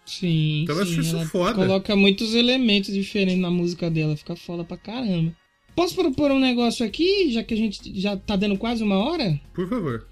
Sim, 0.06 0.64
Então 0.64 0.78
eu 0.78 0.86
sim, 0.86 0.92
acho 0.94 1.02
isso 1.02 1.16
ela 1.16 1.26
foda. 1.26 1.54
coloca 1.56 1.96
muitos 1.96 2.34
elementos 2.36 2.94
diferentes 2.94 3.40
na 3.40 3.50
música 3.50 3.90
dela, 3.90 4.18
fica 4.18 4.36
foda 4.36 4.64
pra 4.64 4.78
caramba. 4.78 5.32
Posso 5.76 5.96
propor 5.96 6.30
um 6.32 6.40
negócio 6.40 6.86
aqui, 6.86 7.32
já 7.32 7.44
que 7.44 7.54
a 7.54 7.58
gente 7.58 8.00
já 8.00 8.16
tá 8.18 8.36
dando 8.36 8.58
quase 8.58 8.84
uma 8.84 8.98
hora? 8.98 9.40
Por 9.54 9.68
favor. 9.68 10.06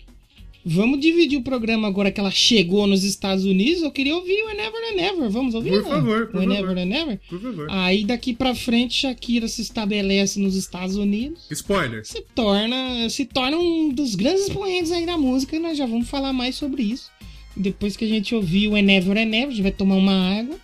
Vamos 0.64 1.00
dividir 1.00 1.38
o 1.38 1.42
programa 1.42 1.88
agora 1.88 2.12
que 2.12 2.20
ela 2.20 2.30
chegou 2.30 2.86
nos 2.86 3.04
Estados 3.04 3.46
Unidos. 3.46 3.82
Eu 3.82 3.92
queria 3.92 4.16
ouvir 4.16 4.44
o 4.44 4.48
Whenever 4.48 4.92
and 4.92 4.96
Never. 4.96 5.30
Vamos 5.30 5.56
ouvir? 5.56 5.72
Por 5.72 5.82
não? 5.84 5.90
favor, 5.90 6.28
por 6.28 6.40
Whenever 6.40 6.68
favor. 6.68 6.78
and 6.78 6.86
Never. 6.86 7.20
Por 7.30 7.42
favor. 7.42 7.68
Aí 7.72 8.06
daqui 8.06 8.34
pra 8.34 8.54
frente 8.54 8.94
Shakira 9.02 9.48
se 9.48 9.62
estabelece 9.62 10.40
nos 10.40 10.56
Estados 10.56 10.96
Unidos. 10.98 11.46
Spoiler. 11.52 12.06
Se 12.06 12.22
torna, 12.36 13.10
se 13.10 13.26
torna 13.26 13.58
um 13.58 13.90
dos 13.90 14.14
grandes 14.14 14.44
expoentes 14.48 14.92
aí 14.92 15.06
da 15.06 15.18
música 15.18 15.56
e 15.56 15.60
nós 15.60 15.78
já 15.78 15.86
vamos 15.88 16.08
falar 16.08 16.32
mais 16.32 16.56
sobre 16.56 16.84
isso. 16.84 17.10
Depois 17.58 17.98
que 17.98 18.06
a 18.06 18.08
gente 18.08 18.36
ouvir 18.36 18.68
o 18.68 18.72
Whenever 18.74 19.18
and 19.18 19.26
Never, 19.26 19.48
a 19.48 19.52
gente 19.52 19.62
vai 19.64 19.72
tomar 19.72 19.96
uma 19.96 20.40
água, 20.40 20.58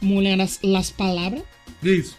molhar 0.00 0.40
as, 0.40 0.58
las 0.62 0.90
palavras 0.90 1.42
Isso. 1.82 2.16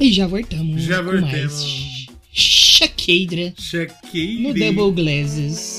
e 0.00 0.10
já 0.12 0.26
voltamos. 0.26 0.82
Já 0.82 1.02
voltamos. 1.02 1.30
mais 1.30 2.06
Shakira 2.32 3.54
no 3.56 3.62
Shakira. 3.62 4.72
Double 4.72 4.92
Glasses. 5.04 5.75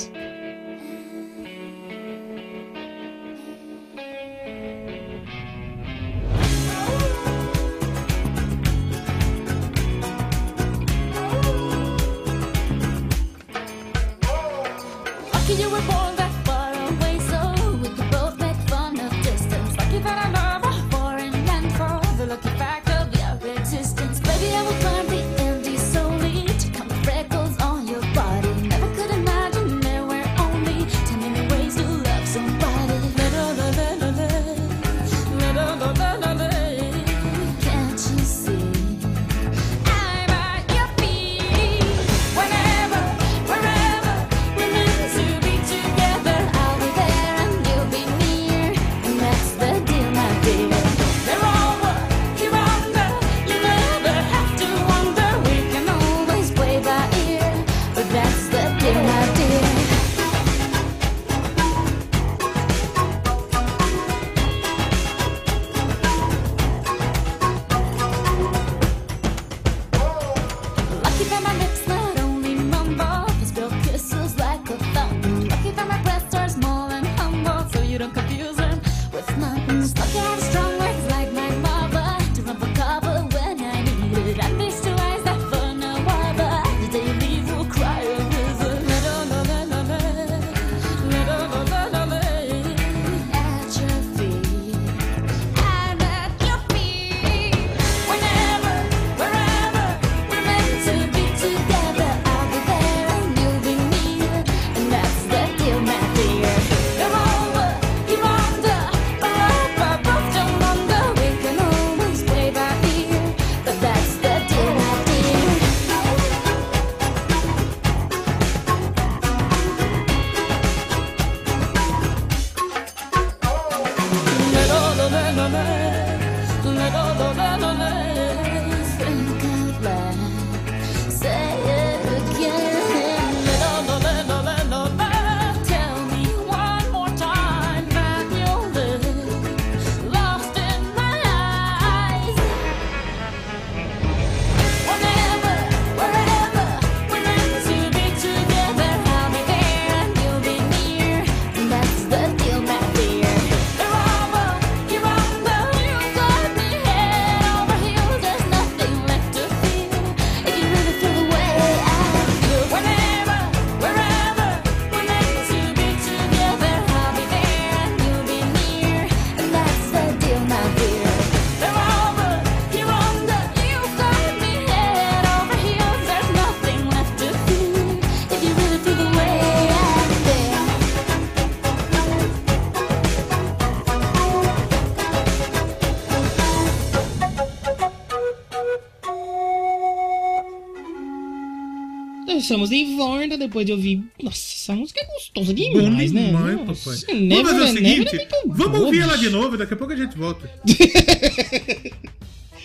Estamos 192.47 192.69
de 192.69 192.95
volta 192.95 193.37
depois 193.37 193.65
de 193.65 193.73
ouvir. 193.73 194.01
Nossa, 194.23 194.37
essa 194.55 194.73
música 194.73 195.01
é 195.01 195.05
gostosa 195.05 195.53
demais, 195.53 196.11
Bom 196.13 196.19
né? 196.19 196.27
demais, 196.27 196.65
Nossa, 196.65 197.05
papai. 197.05 197.19
Never, 197.19 197.43
vamos 197.43 197.51
fazer 197.51 197.63
o 197.63 197.73
seguinte, 197.73 198.15
é 198.15 198.17
muito 198.17 198.35
vamos 198.45 198.71
boa, 198.71 198.85
ouvir 198.85 199.01
ela 199.01 199.17
de 199.17 199.29
novo, 199.29 199.57
daqui 199.57 199.73
a 199.73 199.77
pouco 199.77 199.91
a 199.93 199.95
gente 199.97 200.17
volta. 200.17 200.49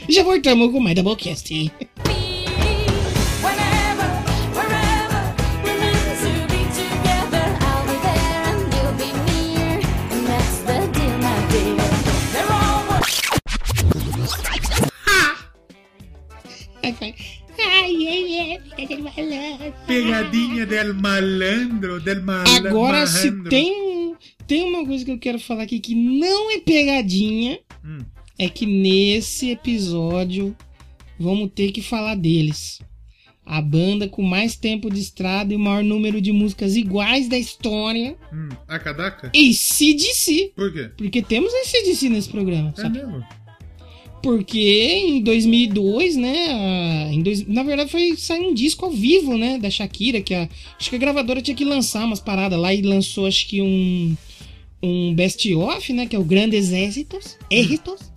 Já 0.08 0.22
voltamos 0.22 0.70
com 0.70 0.80
mais 0.80 0.94
Doublecast. 0.94 1.50
Whenever, 1.52 1.91
Agora, 22.66 23.06
se 23.06 23.30
tem, 23.48 24.14
tem 24.46 24.62
uma 24.62 24.84
coisa 24.86 25.04
que 25.04 25.10
eu 25.10 25.18
quero 25.18 25.38
falar 25.38 25.62
aqui 25.64 25.78
que 25.80 25.94
não 25.94 26.50
é 26.50 26.58
pegadinha, 26.58 27.58
Hum. 27.84 27.98
é 28.38 28.48
que 28.48 28.64
nesse 28.66 29.50
episódio 29.50 30.56
vamos 31.18 31.50
ter 31.54 31.72
que 31.72 31.82
falar 31.82 32.14
deles. 32.14 32.80
A 33.44 33.60
banda 33.60 34.08
com 34.08 34.22
mais 34.22 34.54
tempo 34.54 34.88
de 34.88 35.00
estrada 35.00 35.52
e 35.52 35.56
o 35.56 35.58
maior 35.58 35.82
número 35.82 36.20
de 36.20 36.30
músicas 36.32 36.76
iguais 36.76 37.28
da 37.28 37.36
história. 37.36 38.16
Hum, 38.32 38.48
a 38.68 38.78
Kadaka? 38.78 39.28
ACDC. 39.34 40.52
Por 40.54 40.72
quê? 40.72 40.90
Porque 40.96 41.20
temos 41.22 41.52
ACDC 41.52 42.08
nesse 42.08 42.28
programa, 42.28 42.72
É 42.78 42.80
sabe? 42.82 42.98
mesmo? 42.98 43.24
Porque 44.22 44.58
em 44.60 45.20
2002, 45.22 46.16
né? 46.16 46.46
a- 46.52 47.12
Em 47.12 47.22
dois, 47.22 47.46
na 47.46 47.62
verdade, 47.62 47.90
foi 47.90 48.16
sair 48.16 48.40
um 48.40 48.54
disco 48.54 48.84
ao 48.84 48.90
vivo, 48.92 49.36
né? 49.36 49.58
Da 49.58 49.68
Shakira, 49.68 50.20
que 50.20 50.32
a, 50.34 50.48
acho 50.78 50.88
que 50.90 50.96
a 50.96 50.98
gravadora 50.98 51.42
tinha 51.42 51.56
que 51.56 51.64
lançar 51.64 52.04
umas 52.04 52.20
paradas 52.20 52.58
lá 52.58 52.72
e 52.72 52.82
lançou, 52.82 53.26
acho 53.26 53.48
que 53.48 53.60
um, 53.60 54.16
um 54.82 55.14
best-of, 55.14 55.92
né? 55.92 56.06
Que 56.06 56.14
é 56.16 56.18
o 56.18 56.24
Grandes 56.24 56.72
Éxitos. 56.72 57.36
Éxitos. 57.50 58.12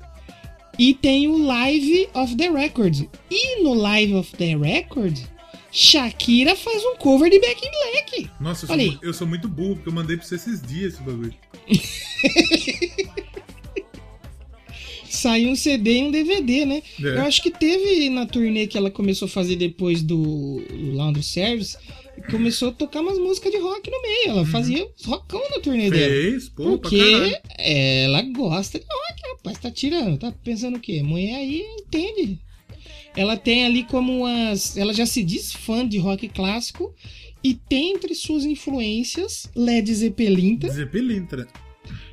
E 0.77 0.93
tem 0.93 1.27
o 1.27 1.37
Live 1.37 2.09
of 2.13 2.35
the 2.35 2.49
Record. 2.49 3.05
E 3.31 3.63
no 3.63 3.73
Live 3.73 4.13
of 4.15 4.35
the 4.35 4.55
Record, 4.57 5.17
Shakira 5.71 6.55
faz 6.55 6.83
um 6.83 6.97
cover 6.97 7.29
de 7.31 7.39
Back 7.39 7.65
in 7.65 7.71
Black. 7.71 8.29
Nossa, 8.39 8.65
eu 8.65 8.67
sou, 8.91 8.99
eu 9.01 9.13
sou 9.13 9.25
muito 9.27 9.47
burro, 9.47 9.75
porque 9.75 9.89
eu 9.89 9.93
mandei 9.93 10.17
pra 10.17 10.25
você 10.25 10.35
esses 10.35 10.61
dias 10.61 10.93
esse 10.93 11.01
bagulho. 11.03 11.33
Saiu 15.25 15.49
um 15.49 15.55
CD 15.55 15.97
e 15.97 16.03
um 16.03 16.11
DVD, 16.11 16.67
né? 16.67 16.83
É. 17.01 17.07
Eu 17.07 17.21
acho 17.23 17.41
que 17.41 17.49
teve 17.49 18.11
na 18.11 18.27
turnê 18.27 18.67
que 18.67 18.77
ela 18.77 18.91
começou 18.91 19.25
a 19.25 19.29
fazer 19.29 19.55
depois 19.55 20.03
do 20.03 20.63
Laundry 20.93 21.23
Service, 21.23 21.75
começou 22.29 22.69
a 22.69 22.71
tocar 22.71 23.01
umas 23.01 23.17
músicas 23.17 23.51
de 23.51 23.57
rock 23.57 23.89
no 23.89 23.99
meio. 24.03 24.29
Ela 24.29 24.45
fazia 24.45 24.87
rockão 25.03 25.41
na 25.49 25.59
turnê 25.59 25.89
dela. 25.89 26.05
Uhum. 26.05 26.21
Fez, 26.21 26.49
pô, 26.49 26.63
pra 26.63 26.71
Porque 26.73 27.41
ela 27.57 28.21
gosta 28.21 28.77
de 28.77 28.85
rock, 28.85 29.29
rapaz. 29.31 29.57
Tá 29.57 29.71
tirando, 29.71 30.19
tá 30.19 30.31
pensando 30.43 30.77
o 30.77 30.79
quê? 30.79 31.01
Mulher 31.01 31.37
aí 31.37 31.65
entende. 31.79 32.39
Ela 33.17 33.35
tem 33.35 33.65
ali 33.65 33.83
como 33.83 34.27
as. 34.27 34.77
Ela 34.77 34.93
já 34.93 35.07
se 35.07 35.23
diz 35.23 35.51
fã 35.53 35.87
de 35.87 35.97
rock 35.97 36.29
clássico 36.29 36.93
e 37.43 37.55
tem 37.55 37.93
entre 37.93 38.13
suas 38.13 38.45
influências 38.45 39.49
Led 39.55 39.91
Zeppelin, 39.91 40.59
Zepelintra. 40.69 41.47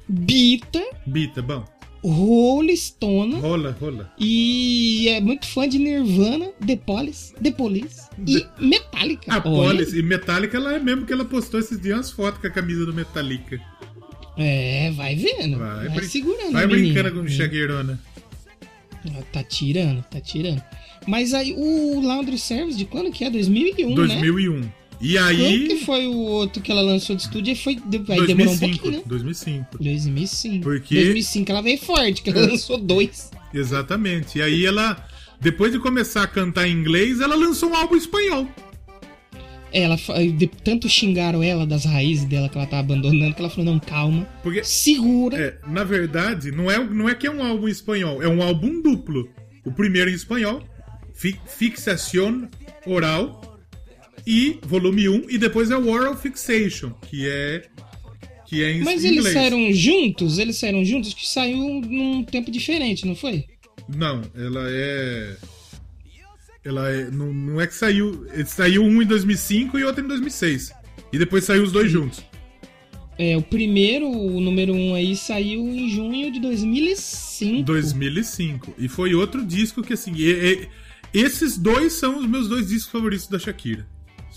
Bita, 0.08 0.82
Bita, 1.06 1.42
bom. 1.42 1.62
Rolling 2.04 2.76
Stone. 2.76 3.34
Rola, 3.36 3.76
rola. 3.80 4.12
E 4.18 5.08
é 5.08 5.20
muito 5.20 5.46
fã 5.46 5.68
de 5.68 5.78
Nirvana, 5.78 6.50
The 6.66 6.76
Police, 6.76 7.32
The 7.42 7.50
Police 7.52 8.02
e 8.26 8.40
The- 8.40 8.48
Metallica. 8.60 9.34
A. 9.34 9.40
Police 9.40 9.98
e 9.98 10.02
Metallica, 10.02 10.56
ela 10.56 10.74
é 10.74 10.78
mesmo 10.78 11.06
que 11.06 11.12
ela 11.12 11.24
postou 11.24 11.60
esses 11.60 11.80
dias 11.80 11.96
umas 11.98 12.10
fotos 12.10 12.40
com 12.40 12.46
a 12.46 12.50
camisa 12.50 12.84
do 12.84 12.92
Metallica. 12.92 13.60
É, 14.36 14.90
vai 14.92 15.14
vendo. 15.14 15.58
Vai, 15.58 15.86
Vai, 15.86 15.96
brin- 15.96 16.08
segurando. 16.08 16.52
Vai 16.52 16.66
menina. 16.66 16.94
brincando 17.02 17.20
com 17.22 17.28
Shaquirona. 17.28 18.00
Ah, 19.06 19.22
Tá 19.32 19.42
tirando, 19.44 20.02
tá 20.04 20.20
tirando. 20.20 20.62
Mas 21.06 21.34
aí 21.34 21.52
o 21.56 22.00
Laundry 22.00 22.38
Service 22.38 22.78
de 22.78 22.84
quando 22.84 23.10
que 23.10 23.24
é? 23.24 23.30
2001, 23.30 23.88
né? 23.90 23.94
2001. 23.94 24.62
E 25.02 25.18
aí. 25.18 25.66
que 25.66 25.84
foi 25.84 26.06
o 26.06 26.16
outro 26.16 26.62
que 26.62 26.70
ela 26.70 26.80
lançou 26.80 27.16
de 27.16 27.22
estúdio? 27.22 27.50
Aí 27.52 27.56
Foi, 27.56 27.72
aí 27.74 28.26
demorou 28.26 28.52
um 28.54 28.58
2005. 28.58 28.70
pouquinho, 28.82 28.92
né? 28.98 29.02
2005. 29.06 29.78
2005. 29.82 30.62
Porque- 30.62 30.94
2005 30.94 31.50
ela 31.50 31.60
veio 31.60 31.78
forte, 31.78 32.22
que 32.22 32.30
ela 32.30 32.46
lançou 32.46 32.78
dois. 32.78 33.30
Exatamente. 33.52 34.38
E 34.38 34.42
aí 34.42 34.64
ela, 34.64 35.04
depois 35.40 35.72
de 35.72 35.78
começar 35.80 36.22
a 36.22 36.26
cantar 36.26 36.68
em 36.68 36.72
inglês, 36.72 37.20
ela 37.20 37.34
lançou 37.34 37.70
um 37.70 37.74
álbum 37.74 37.96
espanhol. 37.96 38.46
Ela, 39.72 39.96
de- 40.36 40.46
tanto 40.46 40.86
xingaram 40.88 41.42
ela 41.42 41.66
das 41.66 41.84
raízes 41.86 42.26
dela 42.26 42.48
que 42.48 42.58
ela 42.58 42.66
tá 42.66 42.78
abandonando, 42.78 43.34
que 43.34 43.40
ela 43.40 43.48
falou, 43.50 43.64
não, 43.72 43.80
calma, 43.80 44.28
Porque, 44.42 44.62
segura. 44.62 45.36
é, 45.38 45.58
na 45.66 45.82
verdade, 45.82 46.50
não 46.52 46.70
é, 46.70 46.78
não 46.84 47.08
é 47.08 47.14
que 47.14 47.26
é 47.26 47.30
um 47.30 47.42
álbum 47.42 47.66
em 47.68 47.70
espanhol, 47.70 48.22
é 48.22 48.28
um 48.28 48.42
álbum 48.42 48.82
duplo. 48.82 49.28
O 49.64 49.72
primeiro 49.72 50.10
em 50.10 50.14
espanhol, 50.14 50.62
Fi- 51.14 51.40
Fixación 51.46 52.48
Oral, 52.86 53.51
e 54.26 54.58
volume 54.62 55.08
1, 55.08 55.30
e 55.30 55.38
depois 55.38 55.70
é 55.70 55.76
o 55.76 55.88
Oral 55.90 56.16
Fixation, 56.16 56.90
que 57.10 57.26
é, 57.28 57.68
que 58.46 58.62
é 58.62 58.72
em 58.72 58.82
Mas 58.82 59.04
inglês. 59.04 59.26
eles 59.26 59.32
saíram 59.32 59.72
juntos? 59.72 60.38
Eles 60.38 60.56
saíram 60.56 60.84
juntos? 60.84 61.14
Que 61.14 61.26
saiu 61.26 61.56
num 61.80 62.22
tempo 62.24 62.50
diferente, 62.50 63.06
não 63.06 63.14
foi? 63.16 63.46
Não, 63.88 64.22
ela 64.34 64.64
é. 64.68 65.36
Ela 66.64 66.88
é. 66.90 67.10
Não, 67.10 67.32
não 67.32 67.60
é 67.60 67.66
que 67.66 67.74
saiu. 67.74 68.26
Saiu 68.46 68.82
um 68.84 69.02
em 69.02 69.06
2005 69.06 69.78
e 69.78 69.84
outro 69.84 70.04
em 70.04 70.08
2006. 70.08 70.72
E 71.12 71.18
depois 71.18 71.44
saiu 71.44 71.62
os 71.64 71.72
dois 71.72 71.90
juntos. 71.90 72.22
É, 73.18 73.36
o 73.36 73.42
primeiro, 73.42 74.08
o 74.08 74.40
número 74.40 74.72
um 74.72 74.94
aí, 74.94 75.14
saiu 75.16 75.60
em 75.68 75.88
junho 75.90 76.30
de 76.32 76.40
2005. 76.40 77.62
2005. 77.64 78.74
E 78.78 78.88
foi 78.88 79.14
outro 79.14 79.44
disco 79.44 79.82
que, 79.82 79.92
assim. 79.92 80.12
e- 80.16 80.30
e- 80.32 80.68
esses 81.12 81.58
dois 81.58 81.92
são 81.94 82.18
os 82.20 82.26
meus 82.26 82.48
dois 82.48 82.68
discos 82.68 82.90
favoritos 82.92 83.26
da 83.28 83.38
Shakira. 83.38 83.86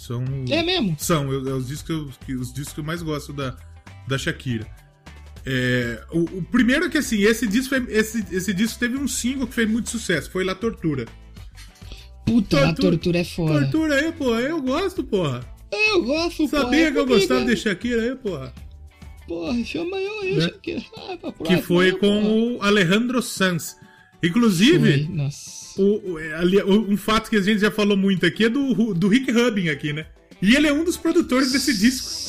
São. 0.07 0.23
É 0.49 0.63
mesmo? 0.63 0.95
São, 0.99 1.31
eu- 1.31 1.47
é 1.49 1.53
os 1.53 1.67
discos 1.67 1.83
que 1.85 1.91
eu, 1.93 2.09
que- 2.25 2.35
os 2.35 2.53
discos 2.53 2.73
que 2.73 2.79
eu 2.79 2.83
mais 2.83 3.01
gosto 3.01 3.31
da, 3.33 3.55
da 4.07 4.17
Shakira. 4.17 4.67
É, 5.45 6.03
o, 6.11 6.21
o 6.39 6.43
primeiro 6.43 6.85
é 6.85 6.89
que 6.89 6.97
assim, 6.97 7.21
esse 7.21 7.45
disco, 7.47 7.69
foi- 7.75 7.85
esse, 7.93 8.25
esse 8.31 8.53
disco 8.53 8.79
teve 8.79 8.97
um 8.97 9.07
single 9.07 9.45
que 9.47 9.53
fez 9.53 9.69
muito 9.69 9.89
sucesso, 9.89 10.29
foi 10.31 10.43
La 10.43 10.55
Tortura. 10.55 11.05
Puta, 12.25 12.57
Tortura- 12.59 12.91
tortura 12.91 13.19
é 13.19 13.23
foda. 13.23 13.61
Tortura 13.61 13.95
aí, 13.95 14.11
porra, 14.11 14.41
eu 14.41 14.61
gosto, 14.61 15.03
porra. 15.03 15.41
Eu 15.71 16.03
gosto, 16.03 16.47
Sabia 16.47 16.79
porra, 16.79 16.91
que 16.91 16.97
eu 16.99 17.05
gostava 17.05 17.41
né? 17.41 17.53
de 17.53 17.57
Shakira 17.61 18.01
aí, 18.01 18.15
porra. 18.15 18.53
Porra, 19.27 19.63
chama 19.63 19.97
eu 19.97 20.19
aí, 20.21 20.35
Né? 20.35 20.41
Shakira. 20.41 20.83
Ah, 20.97 21.17
pra 21.17 21.31
Que 21.45 21.57
foi 21.61 21.91
com 21.93 21.99
porra? 22.21 22.27
o 22.33 22.61
Alejandro 22.63 23.21
Sanz. 23.21 23.75
Inclusive, 24.23 25.05
Foi, 25.05 25.15
Nossa. 25.15 25.64
O, 25.77 26.13
o- 26.13 26.19
é, 26.19 26.63
o- 26.63 26.91
um 26.91 26.97
fato 26.97 27.29
que 27.29 27.35
a 27.35 27.41
gente 27.41 27.59
já 27.59 27.71
falou 27.71 27.95
muito 27.97 28.25
aqui 28.25 28.45
é 28.45 28.49
do, 28.49 28.93
do 28.93 29.07
Rick 29.07 29.31
Rubin 29.31 29.69
aqui, 29.69 29.93
né? 29.93 30.05
E 30.41 30.55
ele 30.55 30.67
é 30.67 30.73
um 30.73 30.83
dos 30.83 30.97
produtores 30.97 31.51
desse 31.51 31.77
disco. 31.77 32.25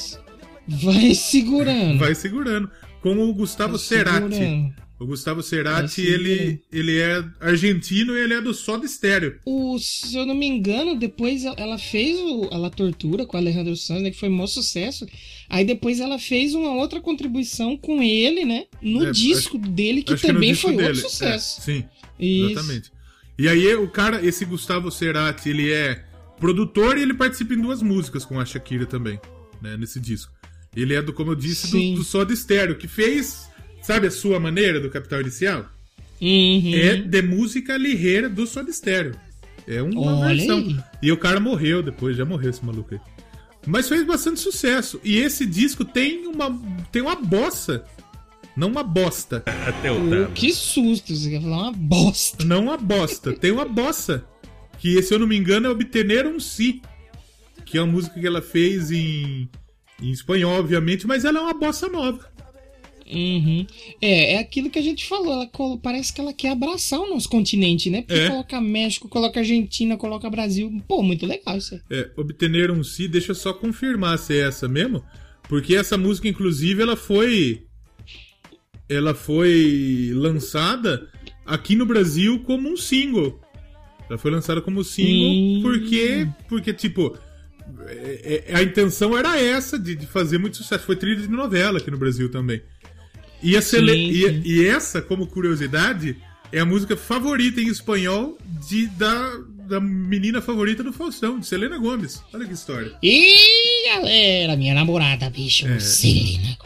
Vai 0.68 1.14
segurando. 1.14 1.98
Vai 1.98 2.14
segurando. 2.14 2.70
Com 3.00 3.16
o 3.18 3.32
Gustavo 3.34 3.72
Vai 3.76 3.80
Cerati. 3.80 4.34
segurando. 4.34 4.86
O 4.98 5.04
Gustavo 5.06 5.42
Cerati, 5.42 6.00
ele, 6.00 6.62
ele 6.72 6.98
é 6.98 7.22
argentino 7.38 8.16
e 8.16 8.18
ele 8.18 8.32
é 8.32 8.40
do 8.40 8.54
Soda 8.54 8.88
Stereo. 8.88 9.38
O, 9.44 9.78
se 9.78 10.16
eu 10.16 10.24
não 10.24 10.34
me 10.34 10.46
engano, 10.46 10.98
depois 10.98 11.44
ela- 11.44 11.76
fez 11.76 12.18
o, 12.18 12.48
ela 12.50 12.70
tortura 12.70 13.26
com 13.26 13.36
o 13.36 13.40
Alejandro 13.40 13.76
Sanz, 13.76 14.00
né, 14.02 14.10
que 14.10 14.18
foi 14.18 14.30
um 14.30 14.32
maior 14.32 14.46
sucesso. 14.46 15.06
Aí 15.50 15.66
depois 15.66 16.00
ela 16.00 16.18
fez 16.18 16.54
uma 16.54 16.72
outra 16.72 16.98
contribuição 16.98 17.76
com 17.76 18.02
ele, 18.02 18.46
né? 18.46 18.64
No 18.80 19.06
É, 19.06 19.10
disco 19.10 19.58
dele, 19.58 20.02
que 20.02 20.14
Acho 20.14 20.26
também 20.28 20.52
disco 20.52 20.68
foi 20.68 20.76
outro 20.76 20.92
dele. 20.94 21.00
sucesso. 21.08 21.60
É, 21.60 21.64
sim, 21.64 21.84
Isso. 22.18 22.50
exatamente. 22.52 22.95
E 23.38 23.48
aí 23.48 23.74
o 23.74 23.88
cara, 23.88 24.24
esse 24.24 24.44
Gustavo 24.44 24.90
Cerati, 24.90 25.50
ele 25.50 25.72
é 25.72 26.04
produtor 26.38 26.96
e 26.96 27.02
ele 27.02 27.14
participa 27.14 27.54
em 27.54 27.60
duas 27.60 27.82
músicas 27.82 28.24
com 28.24 28.40
a 28.40 28.44
Shakira 28.44 28.86
também, 28.86 29.20
né, 29.60 29.76
nesse 29.76 30.00
disco. 30.00 30.32
Ele 30.74 30.94
é 30.94 31.02
do, 31.02 31.12
como 31.12 31.32
eu 31.32 31.34
disse, 31.34 31.70
do, 31.70 31.96
do 31.96 32.04
Soda 32.04 32.34
Stereo, 32.34 32.76
que 32.76 32.86
fez, 32.86 33.48
sabe 33.82 34.06
a 34.06 34.10
sua 34.10 34.38
maneira 34.38 34.78
do 34.80 34.90
Capital 34.90 35.20
Inicial? 35.20 35.66
Uhum. 36.20 36.74
É 36.74 36.96
de 36.96 37.22
música 37.22 37.76
ligeira 37.76 38.28
do 38.28 38.46
Soda 38.46 38.70
Stereo. 38.70 39.14
É 39.66 39.82
uma 39.82 40.18
Olha 40.18 40.36
versão. 40.36 40.58
aí. 40.58 40.76
E 41.02 41.10
o 41.10 41.16
cara 41.16 41.40
morreu 41.40 41.82
depois, 41.82 42.16
já 42.16 42.24
morreu 42.24 42.50
esse 42.50 42.64
maluco 42.64 42.94
aí. 42.94 43.00
Mas 43.66 43.88
fez 43.88 44.04
bastante 44.06 44.38
sucesso. 44.38 45.00
E 45.02 45.16
esse 45.18 45.44
disco 45.44 45.84
tem 45.84 46.26
uma, 46.26 46.56
tem 46.92 47.02
uma 47.02 47.16
bossa. 47.16 47.84
Não 48.56 48.68
uma 48.68 48.82
bosta. 48.82 49.40
Pô, 49.40 50.32
que 50.34 50.52
susto, 50.52 51.14
você 51.14 51.30
quer 51.30 51.42
falar 51.42 51.64
uma 51.64 51.72
bosta. 51.72 52.44
Não 52.44 52.62
uma 52.64 52.76
bosta. 52.76 53.32
Tem 53.32 53.50
uma 53.52 53.64
bossa. 53.66 54.24
Que, 54.78 55.02
se 55.02 55.12
eu 55.12 55.18
não 55.18 55.26
me 55.26 55.36
engano, 55.36 55.66
é 55.66 55.70
Obtener 55.70 56.26
um 56.26 56.40
Si. 56.40 56.80
Que 57.64 57.76
é 57.78 57.82
uma 57.82 57.92
música 57.92 58.18
que 58.18 58.26
ela 58.26 58.40
fez 58.40 58.90
em, 58.90 59.48
em 60.00 60.10
espanhol, 60.10 60.58
obviamente, 60.58 61.06
mas 61.06 61.24
ela 61.24 61.38
é 61.38 61.42
uma 61.42 61.52
bossa 61.54 61.88
nova. 61.88 62.34
Uhum. 63.12 63.64
É, 64.00 64.34
é 64.34 64.38
aquilo 64.38 64.70
que 64.70 64.78
a 64.78 64.82
gente 64.82 65.04
falou. 65.06 65.32
Ela 65.32 65.46
colo- 65.46 65.78
parece 65.78 66.12
que 66.12 66.20
ela 66.20 66.32
quer 66.32 66.50
abraçar 66.50 66.98
o 67.00 67.08
nosso 67.08 67.28
continente, 67.28 67.90
né? 67.90 68.02
Porque 68.02 68.20
É. 68.20 68.30
coloca 68.30 68.60
México, 68.60 69.08
coloca 69.08 69.40
Argentina, 69.40 69.96
coloca 69.96 70.30
Brasil. 70.30 70.72
Pô, 70.88 71.02
muito 71.02 71.26
legal 71.26 71.56
isso 71.58 71.74
aí. 71.74 71.80
É, 71.90 72.10
Obtener 72.16 72.70
um 72.70 72.82
Si, 72.82 73.06
deixa 73.06 73.32
eu 73.32 73.34
só 73.36 73.52
confirmar 73.52 74.18
se 74.18 74.34
é 74.34 74.46
essa 74.48 74.66
mesmo. 74.66 75.04
Porque 75.48 75.76
essa 75.76 75.96
música, 75.96 76.26
inclusive, 76.26 76.82
ela 76.82 76.96
foi. 76.96 77.65
Ela 78.88 79.14
foi 79.14 80.10
lançada 80.14 81.08
aqui 81.44 81.74
no 81.74 81.84
Brasil 81.86 82.40
como 82.40 82.68
um 82.70 82.76
single. 82.76 83.40
Ela 84.08 84.18
foi 84.18 84.30
lançada 84.30 84.60
como 84.60 84.84
single 84.84 85.62
porque. 85.62 86.28
Porque, 86.48 86.72
tipo. 86.72 87.18
é- 87.88 88.44
é- 88.48 88.56
a 88.56 88.62
intenção 88.62 89.16
era 89.18 89.40
essa, 89.40 89.78
de, 89.78 89.96
de 89.96 90.06
fazer 90.06 90.38
muito 90.38 90.56
sucesso. 90.56 90.84
Foi 90.84 90.94
trilha 90.96 91.20
de 91.20 91.28
novela 91.28 91.78
aqui 91.78 91.90
no 91.90 91.98
Brasil 91.98 92.30
também. 92.30 92.62
E, 93.42 93.60
cele- 93.60 93.92
e- 93.94 94.42
e 94.44 94.66
essa, 94.66 95.02
como 95.02 95.26
curiosidade, 95.26 96.16
é 96.52 96.60
a 96.60 96.64
música 96.64 96.96
favorita 96.96 97.60
em 97.60 97.66
espanhol 97.68 98.38
de, 98.68 98.86
da, 98.88 99.38
da 99.68 99.80
menina 99.80 100.40
favorita 100.40 100.82
do 100.82 100.92
Faustão, 100.92 101.38
de 101.40 101.46
Selena 101.46 101.76
Gomes. 101.76 102.22
Olha 102.32 102.46
que 102.46 102.54
história. 102.54 102.92
Ih, 103.02 103.34
galera, 103.88 104.56
minha 104.56 104.74
namorada, 104.74 105.28
bicho, 105.28 105.66
Selena. 105.80 106.56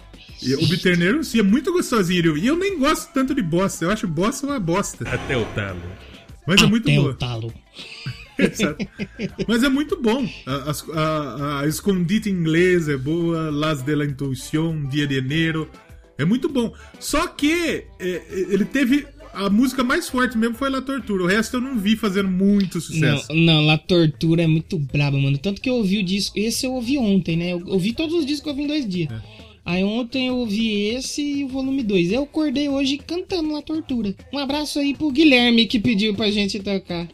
E 0.43 0.55
o 0.55 0.66
Biterneiro, 0.66 1.22
sim, 1.22 1.38
é 1.41 1.43
muito 1.43 1.72
gostosinho. 1.72 2.36
E 2.36 2.47
eu 2.47 2.57
nem 2.57 2.78
gosto 2.78 3.12
tanto 3.12 3.34
de 3.34 3.43
bosta. 3.43 3.84
Eu 3.84 3.91
acho 3.91 4.07
bosta 4.09 4.47
uma 4.47 4.59
bosta. 4.59 5.09
Até 5.09 5.36
o 5.36 5.45
talo. 5.47 5.80
Mas 6.47 6.62
é 6.62 6.66
muito 6.66 6.88
Até 6.88 6.97
boa. 6.97 7.11
o 7.11 7.14
talo. 7.14 7.55
Mas 9.47 9.62
é 9.62 9.68
muito 9.68 10.01
bom. 10.01 10.26
A, 10.47 10.72
a, 10.99 11.61
a 11.61 11.66
escondite 11.68 12.30
inglesa 12.30 12.93
é 12.95 12.97
boa. 12.97 13.51
Las 13.51 13.82
de 13.82 13.95
la 13.95 14.05
Intuición, 14.05 14.88
Dia 14.88 15.07
de 15.07 15.16
Enero. 15.18 15.68
É 16.18 16.24
muito 16.24 16.49
bom. 16.49 16.72
Só 16.99 17.26
que 17.26 17.84
é, 17.99 18.22
ele 18.30 18.64
teve. 18.64 19.07
A 19.32 19.49
música 19.49 19.84
mais 19.84 20.09
forte 20.09 20.36
mesmo 20.36 20.57
foi 20.57 20.68
La 20.70 20.82
Tortura. 20.82 21.22
O 21.22 21.26
resto 21.26 21.59
eu 21.59 21.61
não 21.61 21.78
vi 21.78 21.95
fazendo 21.97 22.28
muito 22.28 22.74
Não, 22.74 22.80
sucesso. 22.82 23.32
não, 23.32 23.64
La 23.64 23.78
Tortura 23.78 24.43
é 24.43 24.47
muito 24.47 24.76
braba, 24.76 25.16
mano. 25.18 25.38
Tanto 25.38 25.61
que 25.61 25.70
eu 25.70 25.74
ouvi 25.74 25.99
o 25.99 26.03
disco. 26.03 26.36
Esse 26.36 26.66
eu 26.66 26.72
ouvi 26.72 26.99
ontem, 26.99 27.36
né? 27.36 27.53
Eu 27.53 27.62
ouvi 27.66 27.93
todos 27.93 28.12
os 28.14 28.26
discos 28.26 28.43
que 28.43 28.49
eu 28.49 28.53
ouvi 28.53 28.64
em 28.64 28.66
dois 28.66 28.88
dias. 28.88 29.09
Aí 29.71 29.85
ontem 29.85 30.27
eu 30.27 30.37
ouvi 30.37 30.89
esse 30.89 31.23
e 31.23 31.45
o 31.45 31.49
volume 31.49 31.85
2. 31.85 32.11
Eu 32.11 32.25
acordei 32.25 32.68
hoje 32.68 32.99
cantando 32.99 33.53
La 33.53 33.62
Tortura. 33.62 34.12
Um 34.33 34.39
abraço 34.39 34.81
aí 34.81 34.97
pro 34.97 35.12
Guilherme 35.12 35.64
que 35.66 35.79
pediu 35.79 36.12
pra 36.12 36.29
gente 36.29 36.59
tocar. 36.59 37.07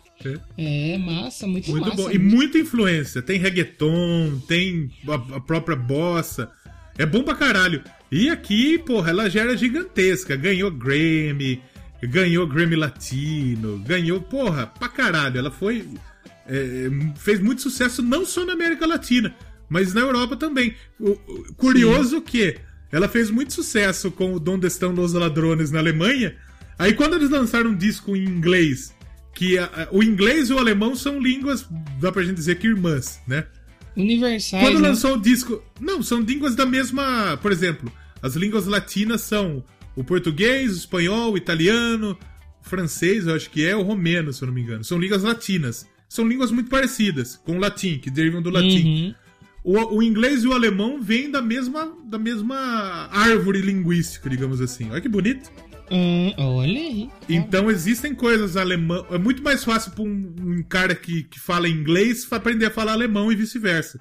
É, 0.57 0.97
massa, 0.97 1.47
muito, 1.47 1.71
Muito 1.71 1.85
massa. 1.91 2.03
bom. 2.03 2.11
E 2.11 2.19
muita 2.19 2.57
influência. 2.59 3.21
Tem 3.21 3.39
reggaeton, 3.39 4.41
tem 4.49 4.91
a, 5.07 5.37
a 5.37 5.41
própria 5.41 5.77
bossa. 5.77 6.51
É 6.97 7.05
bom 7.05 7.23
pra 7.23 7.35
caralho. 7.35 7.85
E 8.11 8.31
aqui, 8.31 8.79
porra, 8.79 9.11
ela 9.11 9.29
já 9.29 9.43
era 9.43 9.55
gigantesca. 9.57 10.35
Ganhou 10.35 10.71
Grammy, 10.71 11.61
ganhou 12.03 12.47
Grammy 12.47 12.75
Latino, 12.75 13.79
ganhou, 13.81 14.21
porra, 14.21 14.67
pra 14.67 14.89
caralho. 14.89 15.39
Ela 15.39 15.51
foi. 15.51 15.87
é, 16.49 16.89
fez 17.17 17.39
muito 17.39 17.61
sucesso 17.61 18.03
não 18.03 18.25
só 18.25 18.47
na 18.47 18.55
América 18.55 18.87
Latina, 18.87 19.35
mas 19.69 19.93
na 19.95 20.01
Europa 20.01 20.37
também. 20.37 20.75
O, 21.01 21.17
curioso 21.57 22.21
que 22.21 22.57
ela 22.93 23.09
fez 23.09 23.31
muito 23.31 23.53
sucesso 23.53 24.11
com 24.11 24.35
o 24.35 24.41
Donde 24.41 24.67
Estão 24.67 24.93
Los 24.93 25.12
Ladrones 25.12 25.71
na 25.71 25.79
Alemanha. 25.79 26.37
Aí 26.79 26.93
quando 26.95 27.14
eles 27.14 27.31
lançaram 27.31 27.71
um 27.71 27.77
disco 27.77 28.17
em 28.17 28.25
inglês, 28.25 28.95
que 29.35 29.59
a- 29.59 29.89
o 29.91 30.03
inglês 30.03 30.51
e 30.51 30.53
o 30.53 30.59
alemão 30.59 30.95
são 30.95 31.21
línguas, 31.21 31.67
dá 32.01 32.11
pra 32.12 32.23
gente 32.23 32.37
dizer 32.37 32.57
que 32.59 32.67
irmãs, 32.67 33.21
né? 33.27 33.47
Universais. 33.97 34.62
Quando 34.62 34.81
né? 34.81 34.89
lançou 34.89 35.14
o 35.14 35.21
disco. 35.21 35.62
Não, 35.81 36.03
são 36.03 36.21
línguas 36.21 36.55
da 36.55 36.67
mesma. 36.67 37.39
Por 37.41 37.51
exemplo, 37.51 37.91
as 38.23 38.37
línguas 38.37 38.67
latinas 38.67 39.23
são 39.23 39.64
o 39.95 40.05
português, 40.05 40.73
o 40.75 40.77
espanhol, 40.77 41.33
o 41.33 41.37
italiano, 41.37 42.17
o 42.64 42.69
francês, 42.69 43.27
eu 43.27 43.35
acho 43.35 43.49
que 43.51 43.64
é, 43.64 43.75
o 43.75 43.83
romeno, 43.83 44.33
se 44.33 44.43
eu 44.43 44.47
não 44.49 44.55
me 44.55 44.61
engano. 44.61 44.85
São 44.85 44.99
línguas 44.99 45.23
latinas. 45.23 45.87
São 46.09 46.29
línguas 46.29 46.51
muito 46.51 46.69
parecidas 46.71 47.37
com 47.37 47.57
o 47.57 47.59
latim, 47.59 47.99
que 47.99 48.11
derivam 48.11 48.41
do 48.43 48.51
latim. 48.51 48.85
Uhum. 49.07 49.14
O, 49.67 49.97
o 49.97 50.01
inglês 50.01 50.45
e 50.45 50.47
o 50.47 50.53
alemão 50.53 51.03
vêm 51.03 51.29
da 51.29 51.43
mesma, 51.43 51.93
da 52.05 52.21
mesma 52.21 52.57
árvore 53.11 53.61
linguística, 53.61 54.31
digamos 54.31 54.61
assim. 54.61 54.89
Olha 54.93 55.01
que 55.01 55.09
bonito. 55.09 55.51
Hum, 55.91 56.33
olha 56.39 56.81
aí. 56.81 57.11
Então 57.29 57.69
existem 57.69 58.14
coisas 58.14 58.57
alemã. 58.57 59.05
É 59.11 59.19
muito 59.19 59.43
mais 59.43 59.64
fácil 59.64 59.91
para 59.91 60.05
um, 60.05 60.35
um 60.41 60.62
cara 60.62 60.95
que, 60.95 61.25
que 61.25 61.41
fala 61.41 61.69
inglês 61.69 62.25
aprender 62.31 62.67
a 62.67 62.71
falar 62.71 62.93
alemão 62.93 63.33
e 63.33 63.35
vice-versa. 63.35 64.01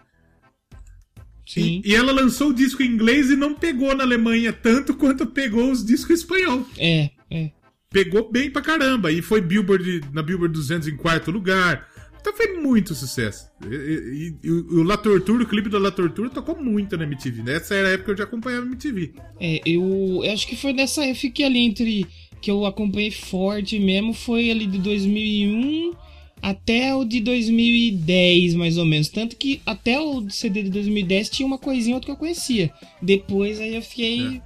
Sim. 1.47 1.81
E, 1.83 1.93
e 1.93 1.95
ela 1.95 2.11
lançou 2.11 2.49
o 2.49 2.53
disco 2.53 2.83
em 2.83 2.87
inglês 2.87 3.31
e 3.31 3.35
não 3.35 3.55
pegou 3.55 3.95
na 3.95 4.03
Alemanha 4.03 4.53
tanto 4.53 4.93
quanto 4.97 5.25
pegou 5.25 5.71
os 5.71 5.83
discos 5.83 6.11
em 6.11 6.13
espanhol. 6.13 6.69
É, 6.77 7.09
é. 7.31 7.51
Pegou 7.89 8.31
bem 8.31 8.51
pra 8.51 8.61
caramba. 8.61 9.11
E 9.11 9.19
foi 9.19 9.41
Billboard, 9.41 10.01
na 10.13 10.21
Billboard 10.21 10.53
200 10.53 10.87
em 10.87 10.95
quarto 10.95 11.31
lugar. 11.31 11.89
Então 12.25 12.35
foi 12.35 12.59
muito 12.59 12.95
sucesso. 12.95 13.45
E, 13.69 13.75
e- 13.75 14.47
e 14.47 14.49
o 14.51 14.81
La 14.81 14.97
Tortura, 14.97 15.43
o 15.43 15.47
clipe 15.47 15.69
do 15.69 15.77
La 15.77 15.91
Tortura 15.91 16.27
tocou 16.27 16.55
muito 16.59 16.97
na 16.97 17.03
MTV. 17.03 17.43
Nessa 17.43 17.75
era 17.75 17.89
a 17.89 17.91
época 17.91 18.05
que 18.05 18.11
eu 18.13 18.17
já 18.17 18.23
acompanhava 18.23 18.65
a 18.65 18.67
MTV. 18.67 19.13
É, 19.39 19.61
eu, 19.63 20.21
eu 20.23 20.31
acho 20.33 20.47
que 20.47 20.55
foi 20.55 20.73
nessa 20.73 21.03
época 21.03 21.19
fiquei 21.19 21.45
ali 21.45 21.59
entre 21.59 22.07
que 22.41 22.49
eu 22.49 22.65
acompanhei 22.65 23.11
forte 23.11 23.77
mesmo, 23.77 24.11
foi 24.11 24.49
ali 24.49 24.65
de 24.65 24.79
2001 24.79 25.93
até 26.41 26.95
o 26.95 27.05
de 27.05 27.19
2010, 27.19 28.55
mais 28.55 28.77
ou 28.79 28.85
menos. 28.85 29.07
Tanto 29.09 29.35
que 29.35 29.61
até 29.63 29.99
o 29.99 30.27
CD 30.27 30.63
de 30.63 30.71
2010 30.71 31.29
tinha 31.29 31.45
uma 31.45 31.59
coisinha 31.59 31.93
ou 31.93 31.97
outra 31.97 32.07
que 32.07 32.11
eu 32.11 32.17
conhecia. 32.17 32.71
Depois 33.01 33.59
aí 33.61 33.75
eu 33.75 33.83
fiquei 33.83 34.41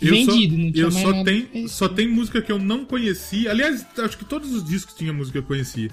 Eu 0.00 0.10
vendido, 0.12 0.56
só, 0.56 0.60
não 0.60 0.72
tinha 0.72 0.84
eu 0.86 0.90
mais 0.92 1.06
só 1.06 1.12
nada. 1.12 1.24
tem, 1.24 1.48
É 1.64 1.68
só 1.68 1.88
tem 1.88 2.08
música 2.08 2.42
que 2.42 2.50
eu 2.50 2.58
não 2.58 2.84
conhecia. 2.84 3.48
Aliás, 3.52 3.86
acho 3.98 4.18
que 4.18 4.24
todos 4.24 4.52
os 4.52 4.64
discos 4.64 4.94
tinham 4.94 5.14
música 5.14 5.38
que 5.38 5.44
eu 5.44 5.48
conhecia. 5.48 5.88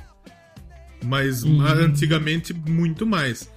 Mas 1.03 1.43
Uhum. 1.43 1.61
antigamente 1.61 2.53
muito 2.53 3.05
mais. 3.05 3.49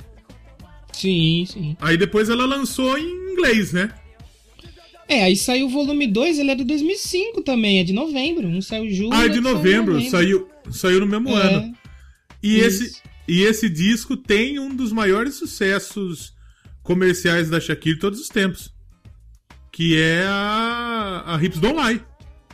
Sim, 0.93 1.45
sim. 1.49 1.77
Aí 1.81 1.97
depois 1.97 2.29
ela 2.29 2.45
lançou 2.47 2.97
em 2.99 3.33
inglês, 3.33 3.73
né? 3.73 3.93
É, 5.09 5.25
aí 5.25 5.37
saiu 5.37 5.67
o 5.67 5.71
volume 5.71 6.07
2, 6.07 6.39
ele 6.39 6.51
é 6.51 6.55
de 6.55 6.65
2005 6.65 7.43
também, 7.43 7.81
é 7.81 7.85
de 7.85 7.93
novembro. 7.93 8.47
Um 8.47 8.61
saiu 8.63 8.91
julho. 8.91 9.11
Ah, 9.13 9.25
é 9.25 9.29
de 9.29 9.39
outro 9.39 9.43
saiu 9.43 9.51
em 9.51 9.55
novembro, 9.55 10.11
saiu, 10.11 10.49
saiu 10.71 11.01
no 11.01 11.07
mesmo 11.07 11.31
É, 11.31 11.43
ano. 11.55 11.75
E 12.43 12.59
isso. 12.59 12.85
esse, 12.85 13.01
e 13.29 13.43
esse 13.43 13.69
disco 13.69 14.17
tem 14.17 14.59
um 14.59 14.75
dos 14.75 14.93
maiores 14.93 15.35
sucessos 15.35 16.33
comerciais 16.83 17.51
da 17.51 17.61
Shakira 17.61 17.95
de 17.97 18.01
todos 18.01 18.21
os 18.21 18.29
tempos. 18.29 18.73
Que 19.73 19.97
é 19.99 20.25
a, 20.27 21.25
a 21.35 21.43
Hips 21.45 21.59
Don't 21.59 21.79
Lie. 21.81 22.01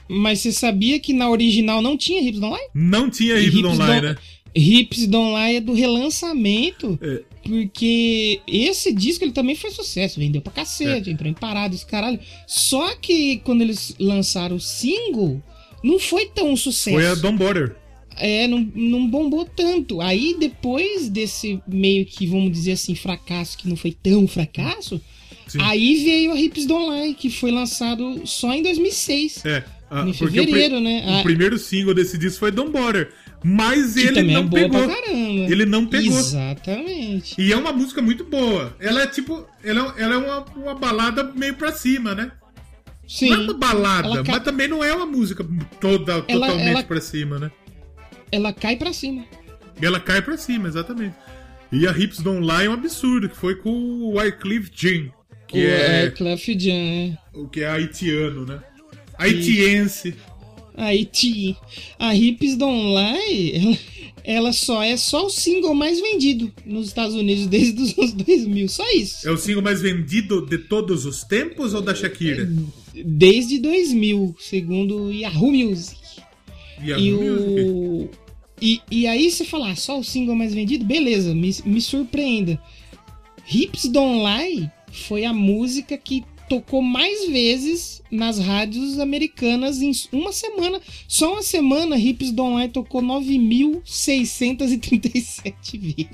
Mas 0.08 0.40
você 0.40 0.52
sabia 0.52 0.98
que 0.98 1.12
na 1.12 1.28
original 1.28 1.82
não 1.82 1.96
tinha 1.96 2.22
Hips 2.22 2.40
Don't 2.40 2.56
Lie? 2.56 2.68
Não 2.74 3.10
tinha 3.10 3.38
Hips, 3.38 3.60
Don't 3.60 3.76
Lie, 3.78 4.00
né? 4.00 4.16
Hips 4.58 5.06
Don't 5.06 5.34
Lie 5.34 5.56
é 5.56 5.60
do 5.60 5.72
relançamento. 5.72 6.98
É. 7.02 7.22
Porque 7.44 8.40
esse 8.46 8.92
disco 8.92 9.24
ele 9.24 9.32
também 9.32 9.54
foi 9.54 9.70
sucesso, 9.70 10.20
vendeu 10.20 10.42
pra 10.42 10.52
cacete, 10.52 11.08
entrou 11.10 11.30
em 11.30 11.34
paradas, 11.34 11.82
caralho. 11.82 12.18
Só 12.46 12.94
que 12.96 13.38
quando 13.38 13.62
eles 13.62 13.94
lançaram 13.98 14.56
o 14.56 14.60
single, 14.60 15.42
não 15.82 15.98
foi 15.98 16.26
tão 16.26 16.50
um 16.52 16.56
sucesso. 16.56 16.96
Foi 16.96 17.06
a 17.06 17.14
Don't 17.14 17.38
Bother. 17.38 17.74
É, 18.16 18.46
não, 18.48 18.68
não 18.74 19.08
bombou 19.08 19.44
tanto. 19.46 20.00
Aí 20.00 20.36
depois 20.38 21.08
desse 21.08 21.60
meio 21.66 22.04
que, 22.04 22.26
vamos 22.26 22.52
dizer 22.52 22.72
assim, 22.72 22.94
fracasso, 22.94 23.56
que 23.56 23.68
não 23.68 23.76
foi 23.76 23.92
tão 23.92 24.26
fracasso, 24.26 25.00
Sim. 25.46 25.58
aí 25.62 26.04
veio 26.04 26.32
a 26.32 26.40
Hips 26.40 26.66
Don't 26.66 26.90
Lie, 26.90 27.14
que 27.14 27.30
foi 27.30 27.50
lançado 27.50 28.20
só 28.26 28.52
em 28.52 28.62
2006. 28.62 29.42
É. 29.46 29.64
a- 29.90 30.02
Em 30.06 30.10
o 30.10 30.12
fevereiro, 30.14 30.74
pri- 30.74 30.84
né? 30.84 31.02
O 31.06 31.20
Ah. 31.20 31.22
primeiro 31.22 31.58
single 31.58 31.94
desse 31.94 32.18
disco 32.18 32.40
foi 32.40 32.50
Don't 32.50 32.70
Bother. 32.70 33.10
Mas 33.44 33.94
Que 33.94 34.00
ele 34.00 34.12
também 34.14 34.34
não 34.34 34.42
é 34.42 34.48
pegou. 34.48 34.90
Ele 35.50 35.64
não 35.66 35.86
pegou. 35.86 36.18
Exatamente. 36.18 37.40
E 37.40 37.52
é 37.52 37.56
uma 37.56 37.72
música 37.72 38.02
muito 38.02 38.24
boa. 38.24 38.74
Ela 38.80 39.02
é 39.02 39.06
tipo. 39.06 39.46
Ela, 39.62 39.94
ela 39.96 40.14
é 40.14 40.18
uma, 40.18 40.44
uma 40.56 40.74
balada 40.74 41.22
meio 41.34 41.54
pra 41.54 41.72
cima, 41.72 42.14
né? 42.14 42.32
Sim. 43.06 43.30
Não 43.30 43.36
é 43.36 43.44
uma 43.44 43.54
balada, 43.54 44.08
Ela 44.08 44.24
mas 44.26 44.42
também 44.42 44.68
não 44.68 44.82
é 44.84 44.92
uma 44.92 45.06
música 45.06 45.46
toda, 45.80 46.12
Ela- 46.12 46.22
totalmente 46.22 46.68
ela- 46.68 46.82
pra 46.84 47.00
cima, 47.00 47.38
né? 47.38 47.50
Ela 48.30 48.52
cai 48.52 48.76
pra 48.76 48.92
cima. 48.92 49.24
Ela 49.80 49.98
cai 50.00 50.20
pra 50.20 50.36
cima, 50.36 50.68
exatamente. 50.68 51.14
E 51.72 51.86
a 51.86 51.92
Hips 51.92 52.18
Don't 52.20 52.40
Lie 52.40 52.66
é 52.66 52.70
um 52.70 52.74
absurdo, 52.74 53.28
que 53.28 53.36
foi 53.36 53.54
com 53.54 53.70
o 53.70 54.16
Wycliffe 54.18 54.70
Jean, 54.74 55.10
que 55.46 55.58
o, 55.58 55.68
é, 55.70 56.04
é 56.06 56.10
Clef 56.10 56.48
Jan, 56.58 56.72
é. 56.72 57.18
o 57.32 57.48
que 57.48 57.60
é 57.62 57.68
haitiano, 57.70 58.44
né? 58.44 58.58
Haitiense. 59.16 60.14
Aí 60.80 61.04
ti- 61.04 61.56
a 61.98 62.14
Hips 62.14 62.56
Don't 62.56 62.94
Lie, 62.94 63.52
ela, 63.56 63.78
ela 64.22 64.52
só 64.52 64.80
é 64.82 64.96
só 64.96 65.26
o 65.26 65.30
single 65.30 65.74
mais 65.74 66.00
vendido 66.00 66.52
nos 66.64 66.86
Estados 66.86 67.16
Unidos 67.16 67.46
desde 67.48 67.82
os 67.82 67.98
anos 67.98 68.12
2000, 68.12 68.68
só 68.68 68.84
isso. 68.92 69.28
É 69.28 69.32
o 69.32 69.36
single 69.36 69.62
mais 69.62 69.82
vendido 69.82 70.46
de 70.46 70.56
todos 70.58 71.04
os 71.04 71.24
tempos 71.24 71.74
ou 71.74 71.82
da 71.82 71.94
Shakira? 71.94 72.48
Desde 73.04 73.58
2000, 73.58 74.36
segundo 74.38 75.10
Yahoo 75.12 75.50
Music. 75.52 75.98
Yahoo 76.80 77.00
E 77.04 77.12
Music? 77.12 77.60
o 77.70 78.10
e, 78.60 78.80
e 78.90 79.06
aí 79.06 79.30
você 79.30 79.44
falar 79.44 79.76
só 79.76 79.98
o 79.98 80.04
single 80.04 80.34
mais 80.34 80.52
vendido, 80.54 80.84
beleza, 80.84 81.32
me, 81.34 81.54
me 81.64 81.80
surpreenda. 81.80 82.60
Hips 83.52 83.84
Don't 83.88 84.20
Lie 84.24 84.70
foi 84.92 85.24
a 85.24 85.32
música 85.32 85.96
que 85.96 86.24
tocou 86.48 86.80
mais 86.82 87.28
vezes 87.28 88.02
nas 88.10 88.38
rádios 88.38 88.98
americanas 88.98 89.82
em 89.82 89.92
uma 90.12 90.32
semana. 90.32 90.80
Só 91.06 91.34
uma 91.34 91.42
semana, 91.42 91.98
Hips 91.98 92.32
Don't 92.32 92.56
Lie 92.58 92.68
tocou 92.68 93.02
9.637 93.02 95.52
vezes. 95.78 96.08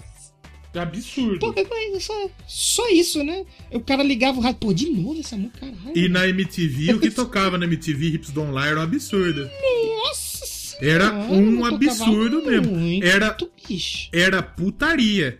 É 0.74 0.80
absurdo. 0.80 1.39
Pouca 1.39 1.64
coisa, 1.64 2.01
só, 2.01 2.28
só 2.49 2.89
isso, 2.91 3.22
né? 3.22 3.45
O 3.72 3.78
cara 3.78 4.03
ligava 4.03 4.39
o 4.39 4.41
rádio, 4.41 4.59
pô, 4.59 4.72
de 4.74 4.91
novo 4.91 5.20
essa 5.20 5.37
música, 5.37 5.61
caralho. 5.61 5.93
E 5.97 6.09
na 6.09 6.26
MTV, 6.28 6.95
o 6.95 6.99
que 7.01 7.12
tocava 7.12 7.57
na 7.57 7.64
MTV 7.64 8.07
Hips 8.09 8.30
Don't 8.30 8.51
Lie 8.53 8.68
era 8.70 8.80
um 8.80 8.82
absurdo. 8.82 9.49
Nossa 10.05 10.76
Era 10.80 11.09
senhora, 11.11 11.32
um 11.32 11.64
absurdo 11.64 12.43
mesmo. 12.45 12.76
muito, 12.76 13.07
Era- 13.07 13.37
bicho. 13.68 14.09
Era 14.12 14.43
putaria. 14.43 15.39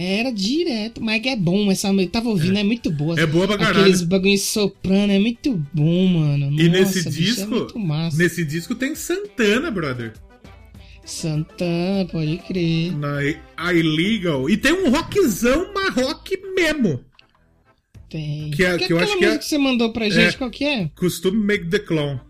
Era 0.00 0.30
direto, 0.30 1.02
mas 1.02 1.20
que 1.20 1.28
é 1.28 1.34
bom 1.36 1.70
essa 1.72 1.92
música. 1.92 2.12
Tava 2.12 2.28
ouvindo, 2.28 2.56
é, 2.56 2.62
muito 2.62 2.90
boa. 2.90 3.18
É 3.18 3.26
boa 3.26 3.48
pra 3.48 3.58
caralho. 3.58 3.80
Aqueles 3.80 4.02
bagulhos 4.02 4.42
soprano, 4.42 5.12
é 5.12 5.18
muito 5.18 5.54
bom, 5.72 6.06
mano. 6.06 6.46
E 6.60 6.68
Nossa, 6.68 6.80
nesse 6.80 7.04
bicho, 7.04 7.10
disco, 7.20 7.42
É 7.42 7.46
muito 7.46 7.78
massa. 7.80 8.16
nesse 8.16 8.44
disco 8.44 8.74
tem 8.76 8.94
Santana, 8.94 9.70
brother. 9.70 10.12
Santana, 11.04 12.04
pode 12.12 12.36
crer. 12.46 12.92
Na 12.96 13.72
Illegal. 13.72 14.48
E 14.48 14.56
tem 14.56 14.72
um 14.72 14.90
rockzão, 14.90 15.72
mas 15.74 15.94
rock 15.94 16.38
mesmo. 16.54 17.00
Tem. 18.10 18.50
Que 18.50 18.64
é- 18.64 18.76
que 18.78 18.92
eu 18.92 18.98
aquela 18.98 19.02
acho 19.02 19.18
que 19.18 19.24
é- 19.24 19.26
música 19.28 19.38
que 19.38 19.44
você 19.48 19.58
mandou 19.58 19.92
pra 19.92 20.08
gente, 20.08 20.34
É. 20.34 20.38
qual 20.38 20.50
que 20.50 20.64
é? 20.64 20.90
Costume 20.96 21.38
Make 21.44 21.66
the 21.70 21.78
Clown. 21.78 22.20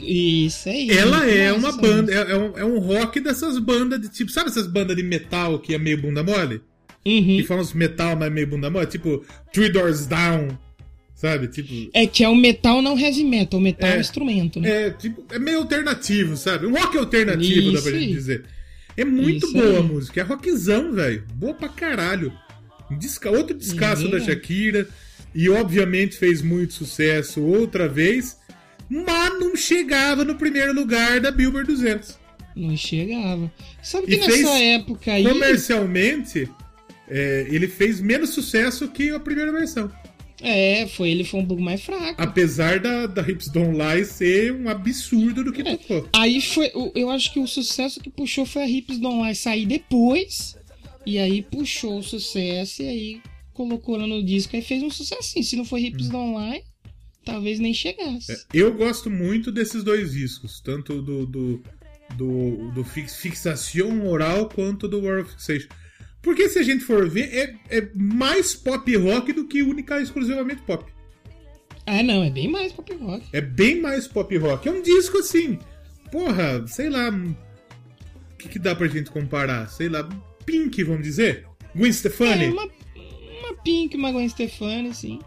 Isso 0.00 0.68
aí. 0.68 0.90
Ela 0.90 1.26
é 1.30 1.52
uma 1.52 1.72
banda, 1.72 2.12
é, 2.12 2.32
é 2.32 2.36
um, 2.36 2.58
é 2.58 2.64
um 2.64 2.78
rock 2.78 3.20
dessas 3.20 3.58
bandas 3.58 4.00
de 4.00 4.08
tipo, 4.08 4.30
sabe 4.32 4.48
essas 4.50 4.66
bandas 4.66 4.96
de 4.96 5.02
metal 5.02 5.58
que 5.58 5.74
é 5.74 5.78
meio 5.78 6.00
bunda 6.00 6.22
mole? 6.24 6.60
Uhum. 7.04 7.36
Que 7.38 7.44
falam 7.44 7.62
uns 7.62 7.72
metal, 7.72 8.16
mas 8.16 8.32
meio 8.32 8.46
bunda 8.46 8.70
mole? 8.70 8.86
Tipo, 8.86 9.24
Three 9.52 9.68
Doors 9.70 10.06
Down, 10.06 10.56
sabe? 11.14 11.48
Tipo, 11.48 11.90
É 11.92 12.06
que 12.06 12.22
é 12.22 12.28
o 12.28 12.34
metal, 12.36 12.80
não 12.80 12.98
heavy 12.98 13.24
metal. 13.24 13.58
O 13.58 13.62
metal 13.62 13.88
é, 13.88 13.94
É. 13.94 13.96
um 13.98 14.00
instrumento, 14.00 14.60
né? 14.60 14.86
é, 14.86 14.90
tipo, 14.90 15.24
é 15.32 15.38
meio 15.38 15.58
alternativo, 15.58 16.36
sabe? 16.36 16.66
Um 16.66 16.72
rock 16.72 16.96
alternativo, 16.96 17.72
dá 17.72 17.80
pra 17.82 17.90
Isso 17.90 18.00
gente 18.00 18.08
aí. 18.08 18.14
dizer. 18.14 18.44
É 18.96 19.04
muito 19.04 19.46
Isso 19.46 19.52
boa 19.54 19.76
a 19.78 19.80
aí. 19.80 19.82
música, 19.82 20.20
é 20.20 20.24
rockzão, 20.24 20.92
velho. 20.92 21.24
Boa 21.34 21.54
pra 21.54 21.68
caralho. 21.68 22.32
Desca... 22.90 23.30
Outro 23.30 23.56
descasso 23.56 24.04
Uhum. 24.04 24.10
da 24.10 24.20
Shakira. 24.20 24.86
E 25.34 25.48
obviamente 25.48 26.16
fez 26.16 26.42
muito 26.42 26.74
sucesso 26.74 27.40
outra 27.42 27.88
vez. 27.88 28.36
Mas 28.88 29.40
não 29.40 29.56
chegava 29.56 30.24
no 30.26 30.34
primeiro 30.34 30.74
lugar 30.74 31.18
da 31.18 31.30
Billboard 31.30 31.66
200. 31.72 32.18
Não 32.54 32.76
chegava. 32.76 33.50
Sabe 33.82 34.04
E 34.12 34.18
que 34.18 34.26
fez 34.26 34.42
nessa 34.42 34.58
época 34.58 35.10
aí. 35.10 35.24
Comercialmente, 35.24 36.46
é, 37.14 37.46
ele 37.50 37.68
fez 37.68 38.00
menos 38.00 38.30
sucesso 38.30 38.88
que 38.88 39.10
a 39.10 39.20
primeira 39.20 39.52
versão. 39.52 39.90
É, 40.40 40.88
foi 40.88 41.10
ele 41.10 41.22
foi 41.22 41.40
um 41.40 41.46
pouco 41.46 41.62
mais 41.62 41.82
fraco. 41.82 42.20
Apesar 42.20 42.80
da, 42.80 43.06
da 43.06 43.22
Hips 43.22 43.48
Don't 43.48 43.78
Lie 43.78 44.04
ser 44.04 44.52
um 44.52 44.68
absurdo 44.68 45.44
do 45.44 45.52
que 45.52 45.60
É. 45.62 45.76
tocou. 45.76 46.08
Aí 46.14 46.40
foi. 46.40 46.72
Eu 46.96 47.10
acho 47.10 47.32
que 47.32 47.38
o 47.38 47.46
sucesso 47.46 48.00
que 48.00 48.10
puxou 48.10 48.44
foi 48.44 48.62
a 48.62 48.68
Hips 48.68 48.98
Don't 48.98 49.22
Lie 49.22 49.34
sair 49.36 49.66
depois. 49.66 50.56
E 51.06 51.18
aí 51.18 51.42
puxou 51.42 51.98
o 51.98 52.02
sucesso 52.02 52.82
e 52.82 52.88
aí 52.88 53.20
colocou 53.52 53.98
no 53.98 54.22
disco. 54.24 54.56
Aí 54.56 54.62
fez 54.62 54.82
um 54.82 54.90
sucessinho. 54.90 55.44
Se 55.44 55.54
não 55.54 55.64
for 55.64 55.78
Hips 55.78 56.08
Don't 56.08 56.36
Lie, 56.36 56.62
talvez 57.24 57.60
nem 57.60 57.72
chegasse. 57.74 58.32
É, 58.32 58.36
eu 58.52 58.74
gosto 58.74 59.08
muito 59.10 59.52
desses 59.52 59.84
dois 59.84 60.12
discos, 60.12 60.60
tanto 60.60 61.00
do, 61.02 61.24
do, 61.26 61.62
do, 62.16 62.70
do 62.72 62.84
fix, 62.84 63.16
Fixação 63.16 64.08
Oral 64.08 64.48
quanto 64.48 64.88
do 64.88 64.98
of 65.08 65.30
Fixation. 65.30 65.68
Porque 66.22 66.48
se 66.48 66.58
a 66.60 66.62
gente 66.62 66.84
for 66.84 67.08
ver, 67.08 67.34
é, 67.34 67.78
é 67.78 67.88
mais 67.94 68.54
pop 68.54 68.96
rock 68.96 69.32
do 69.32 69.46
que 69.46 69.62
única 69.62 69.98
e 69.98 70.04
exclusivamente 70.04 70.62
pop. 70.62 70.90
Ah, 71.84 72.02
não, 72.02 72.22
é 72.22 72.30
bem 72.30 72.48
mais 72.48 72.72
pop 72.72 72.94
rock. 72.94 73.26
É 73.32 73.40
bem 73.40 73.80
mais 73.80 74.06
pop 74.06 74.36
rock. 74.38 74.68
É 74.68 74.72
um 74.72 74.80
disco 74.80 75.18
assim, 75.18 75.58
porra, 76.12 76.64
sei 76.68 76.88
lá. 76.88 77.10
O 77.10 78.36
que, 78.38 78.48
que 78.48 78.58
dá 78.58 78.74
pra 78.74 78.86
gente 78.86 79.10
comparar? 79.10 79.68
Sei 79.68 79.88
lá, 79.88 80.08
Pink, 80.46 80.82
vamos 80.84 81.02
dizer? 81.02 81.46
Gwen 81.74 81.92
Stefani? 81.92 82.44
É 82.44 82.50
uma, 82.50 82.64
uma 82.64 83.54
Pink, 83.64 83.96
uma 83.96 84.12
Gwen 84.12 84.28
Stefani, 84.28 84.94
sim. 84.94 85.18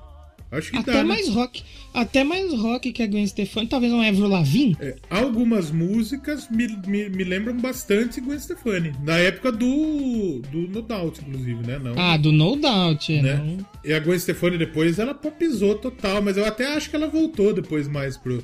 Acho 0.52 0.72
que 0.72 0.78
Até 0.78 0.92
dá. 0.94 0.98
né? 1.00 1.04
mais 1.04 1.28
rock. 1.30 1.64
Até 1.94 2.24
mais 2.24 2.54
rock 2.54 2.92
que 2.92 3.04
a 3.04 3.08
Gwen 3.08 3.26
Stefani. 3.28 3.68
Talvez 3.68 3.92
um 3.92 4.02
Avril 4.02 4.28
Lavigne. 4.28 4.78
É, 4.80 4.96
algumas 5.10 5.72
músicas 5.72 6.50
me, 6.50 6.68
me, 6.88 7.10
me 7.10 7.24
lembram 7.24 7.58
bastante 7.58 8.22
Gwen 8.22 8.40
Stefani. 8.40 8.94
Na 9.04 9.18
época 9.18 9.52
do, 9.52 10.42
do 10.52 10.68
No 10.70 10.82
Doubt, 10.82 11.20
inclusive, 11.22 11.66
né? 11.66 11.80
Não. 11.80 11.94
Ah, 11.98 12.16
do 12.18 12.32
No 12.32 12.56
Doubt, 12.56 13.14
é, 13.14 13.22
né? 13.22 13.36
não. 13.36 13.66
E 13.84 13.92
a 13.94 14.00
Gwen 14.00 14.20
Stefani 14.20 14.58
depois 14.58 15.00
ela 15.00 15.14
popizou 15.14 15.76
total, 15.76 16.22
mas 16.22 16.38
eu 16.38 16.46
até 16.46 16.68
acho 16.76 16.90
que 16.90 16.96
ela 16.96 17.08
voltou 17.08 17.54
depois 17.54 17.88
mais 17.88 18.16
pro. 18.18 18.44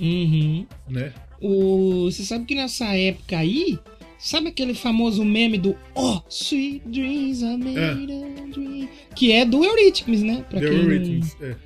Uhum. 0.00 0.66
né? 0.88 1.12
O, 1.40 2.04
você 2.10 2.22
sabe 2.24 2.44
que 2.44 2.54
nessa 2.54 2.86
época 2.96 3.36
aí, 3.36 3.78
sabe 4.22 4.48
aquele 4.48 4.74
famoso 4.74 5.24
meme 5.24 5.58
do 5.58 5.76
Oh, 5.94 6.20
Sweet 6.28 6.82
Dreams 6.86 7.42
are 7.42 7.56
made 7.56 8.12
of 8.12 8.50
dreams", 8.52 8.88
Que 9.16 9.32
é 9.32 9.44
do 9.44 9.64
Eurythmics, 9.64 10.22
né? 10.22 10.44
Pra 10.48 10.60
The 10.60 10.68
quem 10.68 10.78
Eurythmics, 10.78 11.36
é. 11.40 11.56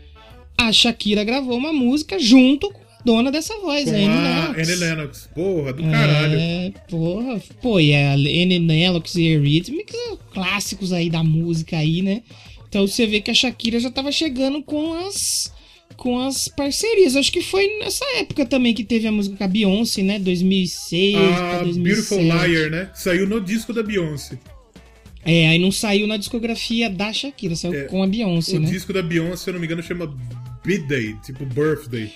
A 0.58 0.72
Shakira 0.72 1.22
gravou 1.22 1.56
uma 1.56 1.72
música 1.72 2.18
junto 2.18 2.70
com 2.70 2.80
a 2.80 3.02
dona 3.04 3.30
dessa 3.30 3.54
voz, 3.60 3.84
Com 3.84 3.90
a 3.90 3.94
Annie 3.94 4.08
Lennox. 4.08 4.58
Annie 4.58 4.74
Lennox. 4.76 5.30
Porra, 5.34 5.72
do 5.74 5.82
caralho. 5.82 6.38
É, 6.38 6.72
porra. 6.88 7.42
Pô, 7.60 7.78
e 7.78 7.94
a 7.94 8.14
Annie 8.14 8.58
Lennox 8.58 9.14
e 9.16 9.26
Eurythmics, 9.26 9.94
clássicos 10.32 10.92
aí 10.92 11.10
da 11.10 11.22
música 11.22 11.76
aí, 11.76 12.00
né? 12.00 12.22
Então 12.68 12.86
você 12.86 13.06
vê 13.06 13.20
que 13.20 13.30
a 13.30 13.34
Shakira 13.34 13.78
já 13.78 13.90
tava 13.90 14.10
chegando 14.10 14.62
com 14.62 14.94
as 15.06 15.52
com 15.96 16.18
as 16.20 16.48
parcerias. 16.48 17.16
Acho 17.16 17.32
que 17.32 17.40
foi 17.40 17.78
nessa 17.78 18.04
época 18.18 18.44
também 18.46 18.74
que 18.74 18.84
teve 18.84 19.06
a 19.06 19.12
música 19.12 19.36
com 19.36 19.44
a 19.44 19.48
Beyoncé, 19.48 20.02
né? 20.02 20.18
2006 20.18 21.14
pra 21.16 21.60
A 21.60 21.62
2007. 21.62 21.82
Beautiful 21.82 22.20
Liar, 22.22 22.70
né? 22.70 22.90
Saiu 22.94 23.26
no 23.26 23.40
disco 23.40 23.72
da 23.72 23.82
Beyoncé. 23.82 24.38
É, 25.24 25.48
aí 25.48 25.58
não 25.58 25.72
saiu 25.72 26.06
na 26.06 26.16
discografia 26.16 26.88
da 26.88 27.12
Shakira, 27.12 27.56
saiu 27.56 27.74
É, 27.74 27.84
com 27.84 28.02
a 28.02 28.06
Beyoncé, 28.06 28.56
O 28.56 28.60
né? 28.60 28.70
disco 28.70 28.92
da 28.92 29.02
Beyoncé, 29.02 29.36
se 29.44 29.50
eu 29.50 29.54
não 29.54 29.60
me 29.60 29.66
engano, 29.66 29.82
chama 29.82 30.14
B-Day, 30.64 31.16
tipo 31.24 31.44
Birthday. 31.44 32.12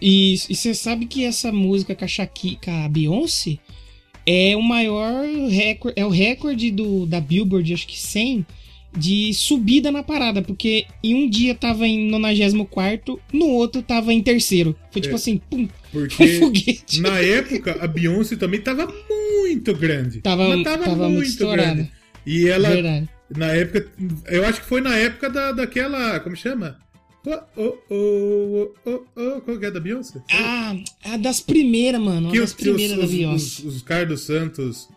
E 0.00 0.36
você 0.38 0.74
sabe 0.74 1.06
que 1.06 1.24
essa 1.24 1.52
música 1.52 1.94
com 1.94 2.04
a 2.04 2.08
Shakira, 2.08 2.58
com 2.64 2.70
a 2.70 2.88
Beyoncé, 2.88 3.58
é 4.26 4.56
o 4.56 4.62
maior 4.62 5.26
recorde, 5.50 6.00
é 6.00 6.06
o 6.06 6.08
recorde 6.08 6.70
do, 6.70 7.04
da 7.04 7.20
Billboard, 7.20 7.74
acho 7.74 7.86
que 7.86 8.00
100, 8.00 8.46
de 8.96 9.32
subida 9.34 9.90
na 9.90 10.02
parada, 10.02 10.40
porque 10.42 10.86
em 11.02 11.14
um 11.14 11.28
dia 11.28 11.54
tava 11.54 11.86
em 11.86 12.08
94, 12.10 13.20
no 13.32 13.46
outro 13.46 13.82
tava 13.82 14.12
em 14.12 14.22
terceiro. 14.22 14.76
Foi 14.90 15.02
tipo 15.02 15.14
É. 15.14 15.16
assim, 15.16 15.40
pum, 15.50 15.68
Porque 15.92 16.38
foguete. 16.38 17.00
na 17.00 17.18
época 17.18 17.76
a 17.80 17.86
Beyoncé 17.86 18.36
também 18.36 18.60
tava 18.60 18.92
muito 19.20 19.74
grande. 19.74 20.20
Tava- 20.20 20.48
Mas 20.48 20.62
tava, 20.62 20.84
tava 20.84 20.96
muito 21.08 21.14
muito 21.16 21.28
estourada. 21.30 21.74
grande. 21.74 21.90
E 22.26 22.46
ela, 22.48 22.68
Verdade. 22.70 23.08
na 23.36 23.46
época, 23.52 23.90
eu 24.28 24.44
acho 24.46 24.60
que 24.60 24.66
foi 24.66 24.80
na 24.80 24.96
época 24.96 25.28
da, 25.28 25.52
daquela, 25.52 26.18
como 26.20 26.36
chama? 26.36 26.78
Oh, 27.26 27.38
oh, 27.56 27.74
oh, 27.90 28.70
oh, 28.84 29.00
oh, 29.16 29.40
qual 29.40 29.58
que 29.58 29.64
é 29.66 29.70
da 29.70 29.80
Beyoncé? 29.80 30.20
Ah, 30.30 30.76
a 31.04 31.16
das 31.16 31.40
primeiras, 31.40 31.98
mano, 32.00 32.30
que 32.30 32.38
os, 32.38 32.50
das 32.50 32.52
que 32.52 32.68
os, 32.68 32.76
primeiras 32.76 32.98
da 32.98 33.04
os, 33.04 33.10
Beyoncé. 33.10 33.36
os, 33.66 33.74
os 33.76 33.82
Carlos 33.82 34.20
Santos 34.20 34.88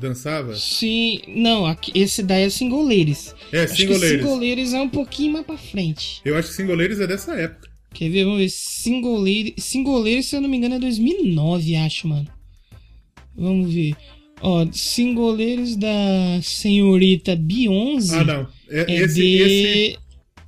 dançava? 0.00 0.54
Sim, 0.56 1.20
não, 1.28 1.66
aqui- 1.66 1.92
esse 1.94 2.22
daí 2.22 2.44
é 2.44 2.48
Ladies. 2.84 3.34
É, 3.52 3.62
Acho 3.64 3.74
que. 3.74 3.94
Single 3.98 4.34
Ladies 4.36 4.72
é 4.72 4.80
um 4.80 4.88
pouquinho 4.88 5.32
mais 5.32 5.46
pra 5.46 5.56
frente. 5.56 6.20
Eu 6.24 6.36
acho 6.36 6.48
que 6.48 6.54
Singoleiros 6.54 6.98
é 7.00 7.06
dessa 7.06 7.32
época. 7.34 7.68
Quer 7.92 8.08
ver? 8.08 8.24
Vamos 8.24 8.38
ver. 8.40 8.48
Singoleiro, 8.50 9.52
Singoleiro, 9.58 10.22
se 10.22 10.36
eu 10.36 10.40
não 10.40 10.48
me 10.48 10.56
engano, 10.56 10.76
é 10.76 10.78
2009, 10.78 11.76
acho, 11.76 12.08
mano. 12.08 12.28
Vamos 13.36 13.72
ver. 13.72 13.94
Ó, 14.42 14.66
Singoleiros 14.72 15.76
da 15.76 16.40
senhorita 16.42 17.36
Beyoncé. 17.36 18.16
Ah, 18.18 18.24
não. 18.24 18.48
É, 18.68 18.92
É 18.92 18.94
esse, 19.02 19.14
de... 19.14 19.36
esse. 19.36 19.98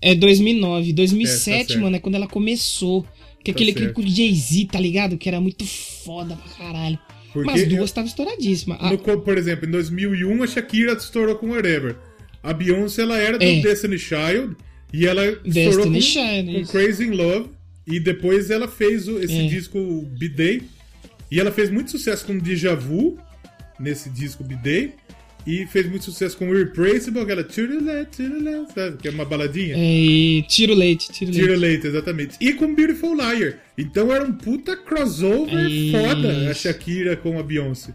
É 0.00 0.14
2009. 0.14 0.92
2007, 0.92 1.72
É, 1.72 1.74
tá 1.76 1.80
mano, 1.80 1.96
é 1.96 1.98
quando 1.98 2.14
ela 2.14 2.26
começou. 2.28 3.04
Que 3.44 3.52
Tá 3.52 3.56
aquele 3.56 3.72
clipe 3.72 3.86
certo. 3.88 3.94
com 3.96 4.02
o 4.02 4.08
Jay-Z, 4.08 4.68
tá 4.70 4.78
ligado? 4.78 5.18
Que 5.18 5.28
era 5.28 5.40
muito 5.40 5.64
foda 5.66 6.36
pra 6.36 6.52
caralho. 6.64 6.98
Porque 7.32 7.50
Mas 7.50 7.66
duas 7.68 7.84
estavam 7.84 8.08
estouradíssimas. 8.08 8.78
Ah, 8.80 8.90
no 8.90 8.98
co- 8.98 9.18
por 9.20 9.38
exemplo, 9.38 9.66
em 9.66 9.70
2001 9.70 10.42
a 10.42 10.46
Shakira 10.46 10.92
estourou 10.92 11.34
com 11.36 11.48
Whatever. 11.50 11.96
A 12.42 12.52
Beyoncé 12.52 13.02
ela 13.02 13.16
era 13.18 13.38
do 13.38 13.44
É. 13.44 13.60
Destiny 13.60 13.98
Child 13.98 14.56
e 14.92 15.06
ela 15.06 15.24
estourou 15.44 15.86
com, 15.90 16.00
Child, 16.00 16.60
com. 16.60 16.66
Crazy 16.72 17.04
in 17.06 17.10
Love 17.12 17.50
e 17.86 17.98
depois 18.00 18.50
ela 18.50 18.68
fez 18.68 19.08
o- 19.08 19.18
esse 19.18 19.32
É. 19.38 19.46
disco 19.46 19.78
B-Day 20.18 20.62
e 21.30 21.40
ela 21.40 21.50
fez 21.50 21.70
muito 21.70 21.90
sucesso 21.90 22.26
com 22.26 22.36
Deja 22.38 22.74
Vu 22.74 23.18
nesse 23.80 24.10
disco 24.10 24.44
B-Day 24.44 24.92
e 25.46 25.66
fez 25.66 25.88
muito 25.88 26.04
sucesso 26.04 26.36
com 26.36 26.54
Irreplaceable, 26.54 27.20
aquela 27.22 27.42
Tirulé, 27.44 28.04
Tirulé, 28.04 28.64
sabe? 28.74 28.96
Que 28.98 29.08
é 29.08 29.10
uma 29.10 29.24
baladinha. 29.24 29.74
É, 29.76 30.42
tiro 30.48 30.74
leite, 30.74 31.10
tiro 31.12 31.30
leite. 31.30 31.44
Tiro 31.46 31.58
Leite, 31.58 31.86
exatamente. 31.86 32.36
E 32.40 32.52
com 32.54 32.74
Beautiful 32.74 33.14
Liar. 33.14 33.58
Então 33.76 34.12
era 34.12 34.24
um 34.24 34.32
puta 34.32 34.76
crossover 34.76 35.68
Isso. 35.70 35.96
foda 35.96 36.50
a 36.50 36.54
Shakira 36.54 37.16
com 37.16 37.38
a 37.38 37.42
Beyoncé. 37.42 37.94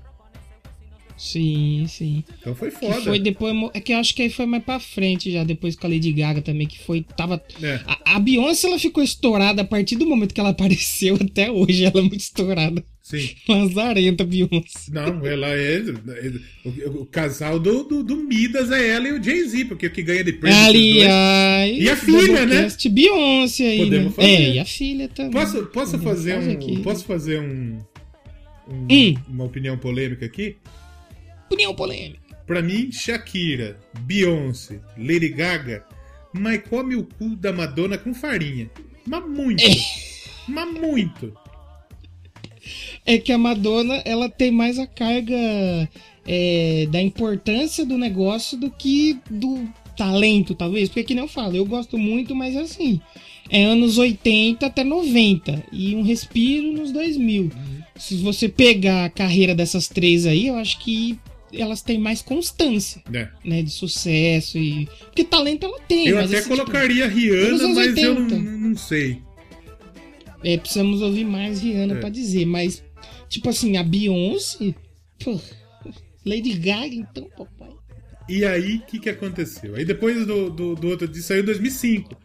Sim, 1.18 1.86
sim. 1.90 2.24
Então 2.40 2.54
foi 2.54 2.70
Que 2.70 2.78
foda. 2.80 3.02
foi 3.02 3.20
depois. 3.20 3.54
É 3.74 3.80
que 3.80 3.92
eu 3.92 3.98
acho 3.98 4.14
que 4.14 4.22
aí 4.22 4.30
foi 4.30 4.46
mais 4.46 4.64
pra 4.64 4.80
frente 4.80 5.32
já, 5.32 5.44
depois 5.44 5.76
com 5.76 5.88
a 5.88 5.90
Lady 5.90 6.12
Gaga 6.12 6.44
também, 6.44 6.68
que 6.68 6.78
foi. 6.84 7.02
Tava. 7.18 7.42
É. 7.62 7.80
A, 7.88 8.18
a 8.18 8.20
Beyoncé 8.20 8.68
ela 8.68 8.78
ficou 8.78 9.04
estourada 9.04 9.64
a 9.64 9.66
partir 9.66 9.96
do 9.96 10.06
momento 10.06 10.34
que 10.34 10.40
ela 10.40 10.50
apareceu 10.52 11.16
até 11.16 11.50
hoje. 11.50 11.86
Ela 11.86 12.00
é 12.00 12.04
muito 12.04 12.20
estourada. 12.20 12.84
Sim. 13.08 13.30
Lazarenta, 13.48 14.26
Beyoncé. 14.26 14.92
Não, 14.92 15.26
ela 15.26 15.48
é. 15.48 15.78
é- 15.78 16.68
o, 16.68 17.02
o 17.04 17.06
casal 17.06 17.58
do, 17.58 17.84
do, 17.86 18.04
do 18.04 18.18
Midas 18.18 18.70
é 18.70 18.90
ela 18.90 19.08
e 19.08 19.14
o 19.14 19.24
Jay-Z, 19.24 19.64
porque 19.64 19.88
o 19.88 19.92
que 19.92 20.04
ganha 20.04 20.26
de 20.26 20.34
prêmio 20.34 20.60
Aliás. 20.60 21.78
E 21.78 21.90
a 21.90 21.96
filha, 21.96 22.46
né? 22.46 22.68
Beyoncé 22.92 23.66
aí. 23.66 23.78
Podemos 23.78 24.08
né? 24.08 24.12
fazer. 24.14 24.28
É, 24.30 24.54
e 24.56 24.60
a 24.60 24.66
filha 24.66 25.08
também. 25.08 25.32
Posso, 25.32 25.66
posso 25.68 25.92
Podemos 25.94 26.04
fazer 26.04 26.34
fazer 26.36 26.50
um. 26.50 26.54
aqui. 26.54 26.80
Posso 26.82 27.06
fazer 27.06 27.40
um. 27.40 27.80
um- 28.68 28.88
Hum. 28.92 29.14
Uma 29.30 29.46
opinião 29.46 29.78
polêmica 29.78 30.26
aqui? 30.26 30.58
Opinião 31.46 31.74
polêmica. 31.74 32.20
Pra 32.46 32.62
mim, 32.62 32.92
Shakira, 32.92 33.80
Beyoncé, 34.02 34.82
Lady 34.98 35.30
Gaga, 35.30 35.86
mas 36.34 36.62
come 36.70 36.96
o 36.98 37.04
cu 37.06 37.38
da 37.38 37.54
Madonna 37.54 37.98
com 37.98 38.14
farinha. 38.14 38.70
Mas 39.06 39.26
muito. 39.26 39.64
É. 39.64 39.74
Mas 40.50 40.74
muito. 40.74 41.34
É 43.06 43.18
que 43.18 43.32
a 43.32 43.38
Madonna, 43.38 43.96
ela 44.06 44.30
tem 44.30 44.52
mais 44.52 44.78
a 44.80 44.88
carga 44.88 45.36
é, 46.28 46.88
da 46.92 47.02
importância 47.02 47.86
do 47.86 47.98
negócio 47.98 48.58
do 48.58 48.70
que 48.70 49.18
do 49.30 49.68
talento, 49.96 50.54
talvez. 50.54 50.90
Porque 50.90 51.04
que 51.04 51.16
nem 51.16 51.24
eu 51.24 51.28
falo, 51.30 51.56
eu 51.56 51.66
gosto 51.66 51.98
muito, 51.98 52.36
mas 52.36 52.56
assim, 52.56 53.00
é 53.50 53.64
anos 53.64 53.98
80 53.98 54.66
até 54.66 54.84
90 54.84 55.64
e 55.72 55.96
um 55.96 56.04
respiro 56.04 56.74
nos 56.74 56.92
2000. 56.92 57.50
Se 57.96 58.16
você 58.18 58.48
pegar 58.48 59.06
a 59.06 59.10
carreira 59.10 59.56
dessas 59.56 59.88
três 59.88 60.26
aí, 60.26 60.48
eu 60.48 60.56
acho 60.56 60.80
que 60.80 61.18
elas 61.54 61.82
têm 61.82 61.98
mais 61.98 62.22
constância, 62.22 63.02
É. 63.12 63.30
né, 63.44 63.62
de 63.64 63.70
sucesso 63.72 64.58
e 64.58 64.86
porque 65.06 65.24
talento 65.24 65.66
ela 65.66 65.80
tem. 65.88 66.08
Eu 66.10 66.20
até 66.20 66.26
esse, 66.40 66.44
tipo, 66.44 66.58
colocaria 66.58 67.06
a 67.06 67.08
Rihanna, 67.08 67.68
mas 67.70 67.98
eu 67.98 68.14
não, 68.16 68.22
80. 68.24 68.36
não 68.38 68.76
sei. 68.78 69.20
É, 70.44 70.58
precisamos 70.58 71.02
ouvir 71.02 71.26
mais 71.26 71.62
Rihanna 71.62 71.96
É. 71.96 72.00
pra 72.00 72.10
dizer, 72.10 72.46
mas, 72.46 72.84
tipo 73.28 73.50
assim, 73.50 73.78
a 73.78 73.84
Beyoncé, 73.84 74.74
pô, 75.24 75.40
Lady 76.26 76.54
Gaga, 76.54 76.94
então, 76.94 77.28
papai. 77.38 77.70
E 78.30 78.44
aí, 78.46 78.78
o 78.78 78.82
que, 78.82 79.00
que 79.00 79.10
aconteceu? 79.10 79.76
Aí 79.76 79.86
depois 79.86 80.26
do, 80.28 80.50
do, 80.50 80.76
do 80.76 80.88
outro 80.90 81.08
disco 81.08 81.28
saiu 81.30 81.42
em 81.44 81.46
2005. 81.46 82.16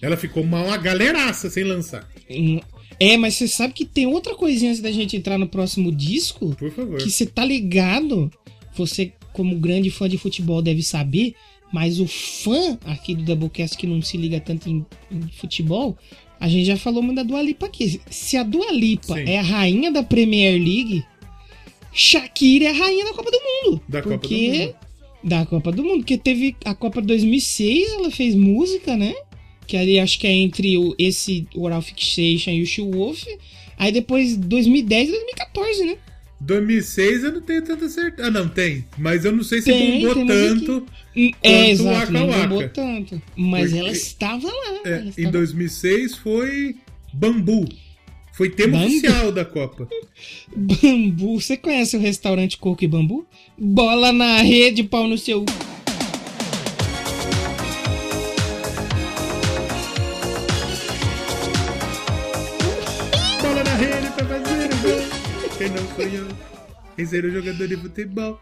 Ela 0.00 0.16
ficou 0.16 0.44
mal 0.44 0.66
uma 0.66 0.76
galeraça 0.76 1.48
sem 1.48 1.62
lançar. 1.62 2.08
Hum, 2.28 2.60
É, 2.98 3.16
mas 3.16 3.34
você 3.34 3.46
sabe 3.46 3.72
que 3.72 3.84
tem 3.84 4.04
outra 4.06 4.34
coisinha 4.34 4.70
antes 4.72 4.82
da 4.82 4.90
gente 4.90 5.16
entrar 5.16 5.38
no 5.38 5.46
próximo 5.48 5.92
disco, 5.94 6.54
Por 6.56 6.72
favor. 6.72 6.98
que 6.98 7.08
você 7.10 7.24
tá 7.24 7.44
ligado, 7.44 8.28
você, 8.74 9.12
como 9.32 9.56
grande 9.60 9.90
fã 9.90 10.08
de 10.08 10.18
futebol, 10.18 10.60
deve 10.60 10.82
saber, 10.82 11.34
mas 11.72 12.00
o 12.00 12.06
fã 12.08 12.76
aqui 12.84 13.14
do 13.14 13.22
Doublecast 13.22 13.78
que 13.78 13.86
não 13.86 14.02
se 14.02 14.16
liga 14.16 14.40
tanto 14.40 14.68
em, 14.68 14.84
em 15.10 15.22
futebol, 15.38 15.96
a 16.42 16.48
gente 16.48 16.64
já 16.64 16.76
falou 16.76 17.04
muito 17.04 17.18
da 17.18 17.22
Dua 17.22 17.40
Lipa 17.40 17.66
aqui. 17.66 18.00
Se 18.10 18.36
a 18.36 18.42
Dua 18.42 18.72
Lipa 18.72 19.14
Sim. 19.14 19.28
é 19.28 19.38
a 19.38 19.42
rainha 19.42 19.92
da 19.92 20.02
Premier 20.02 20.60
League, 20.60 21.04
Shakira 21.92 22.64
é 22.64 22.68
a 22.70 22.72
rainha 22.72 23.04
da 23.04 23.12
Copa 23.12 23.30
do 23.30 23.38
Mundo. 23.38 23.82
Da 23.88 24.02
Copa 24.02 24.16
do 24.16 24.20
porque... 24.22 24.48
Mundo. 24.48 24.74
Da 25.22 25.46
Copa 25.46 25.70
do 25.70 25.84
Mundo, 25.84 25.98
porque 25.98 26.18
teve 26.18 26.56
a 26.64 26.74
Copa 26.74 27.00
2006, 27.00 27.92
ela 27.92 28.10
fez 28.10 28.34
música, 28.34 28.96
né? 28.96 29.14
Que 29.68 29.76
ali 29.76 30.00
acho 30.00 30.18
que 30.18 30.26
é 30.26 30.32
entre 30.32 30.76
o, 30.76 30.96
esse 30.98 31.46
Oral 31.54 31.80
Fixation 31.80 32.50
e 32.50 32.62
o 32.62 32.66
She 32.66 32.82
Wolf. 32.82 33.24
Aí 33.78 33.92
depois 33.92 34.36
2010 34.36 35.10
e 35.10 35.12
2014, 35.12 35.84
né? 35.84 35.96
2006 36.44 37.24
eu 37.24 37.32
não 37.32 37.40
tenho 37.40 37.62
tanta 37.62 37.88
certeza. 37.88 38.28
Ah, 38.28 38.30
não, 38.30 38.48
tem. 38.48 38.84
Mas 38.98 39.24
eu 39.24 39.32
não 39.32 39.44
sei 39.44 39.60
se 39.60 39.70
Tem, 39.72 40.00
bombou 40.00 40.14
tem 40.14 40.26
tanto. 40.26 40.86
Hum, 41.16 41.30
Quanto 41.30 41.36
É, 41.42 41.62
o 41.64 41.68
exato, 41.70 42.12
Waka 42.12 42.26
bombou 42.26 42.68
tanto. 42.68 43.22
Mas 43.36 43.64
Porque- 43.70 43.78
ela 43.78 43.90
estava 43.92 44.46
lá. 44.48 44.80
É, 44.84 44.90
ela 44.92 45.02
em 45.04 45.08
estava- 45.10 45.30
2006 45.32 46.14
foi 46.16 46.76
Bambu. 47.12 47.68
Foi 48.34 48.48
tema 48.50 48.78
Bambu? 48.78 48.86
oficial 48.86 49.30
da 49.32 49.44
Copa. 49.44 49.86
Bambu. 50.56 51.38
Você 51.40 51.56
conhece 51.56 51.96
o 51.96 52.00
restaurante 52.00 52.56
Coco 52.56 52.82
e 52.82 52.88
Bambu? 52.88 53.26
Bola 53.58 54.10
na 54.12 54.38
rede, 54.42 54.82
pau 54.82 55.06
no 55.06 55.18
seu. 55.18 55.44
Eu? 66.04 66.28
Quem 66.96 67.06
ser 67.06 67.24
o 67.24 67.30
jogador 67.30 67.66
de 67.68 67.76
futebol? 67.76 68.40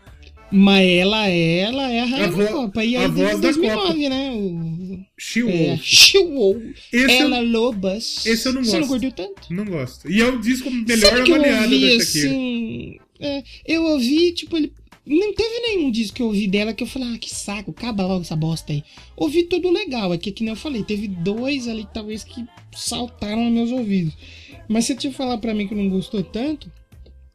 Mas 0.53 0.85
ela, 0.89 1.29
ela 1.29 1.93
é 1.93 2.01
a 2.01 2.05
rainha 2.07 2.33
da 2.33 2.47
Copa. 2.49 2.85
E 2.85 2.97
a 2.97 3.07
voz 3.07 3.15
desde 3.39 3.41
da 3.41 3.51
2009, 3.53 4.09
né? 4.09 4.31
O... 4.33 5.05
She 5.17 5.43
É. 5.43 5.75
Esse 5.75 6.17
eu- 6.17 6.69
Ela 7.09 7.41
Lobas. 7.41 8.27
esse 8.27 8.49
eu 8.49 8.53
não 8.55 8.65
Você 8.65 8.73
não 8.73 8.79
gosto. 8.81 8.89
curtiu 8.91 9.13
tanto? 9.13 9.55
Não 9.55 9.65
gosto. 9.65 10.11
E 10.11 10.21
é 10.21 10.27
o 10.27 10.41
disco 10.41 10.69
melhor 10.71 10.99
Sabe 11.11 11.23
que 11.23 11.31
eu 11.31 11.37
avaliado 11.37 11.65
ouvi, 11.73 11.81
da 11.99 12.05
Shakira. 12.05 12.29
assim... 12.31 12.97
é, 13.21 13.43
eu 13.65 13.85
ouvi, 13.85 14.33
tipo, 14.33 14.57
ele... 14.57 14.73
Não 15.07 15.33
teve 15.35 15.61
nenhum 15.61 15.91
disco 15.91 16.17
que 16.17 16.23
eu 16.23 16.27
ouvi 16.27 16.47
dela 16.49 16.75
que 16.75 16.83
eu 16.83 16.87
falei, 16.87 17.15
ah, 17.15 17.19
que 17.19 17.33
saco, 17.35 17.71
acaba 17.71 18.05
logo 18.07 18.21
essa 18.23 18.37
bosta 18.37 18.73
aí. 18.73 18.83
Ouvi 19.17 19.45
tudo 19.45 19.71
legal, 19.71 20.13
é 20.13 20.19
que, 20.19 20.31
que 20.33 20.43
nem 20.45 20.53
eu 20.53 20.57
falei, 20.57 20.83
teve 20.85 21.07
dois 21.09 21.67
ali 21.69 21.87
talvez 21.95 22.23
que 22.25 22.45
saltaram 22.75 23.45
aos 23.45 23.53
meus 23.53 23.71
ouvidos. 23.71 24.15
Mas 24.69 24.85
você 24.85 24.95
tinha 24.95 25.13
falar 25.13 25.39
pra 25.39 25.55
mim 25.55 25.67
que 25.67 25.75
não 25.75 25.89
gostou 25.89 26.23
tanto, 26.23 26.71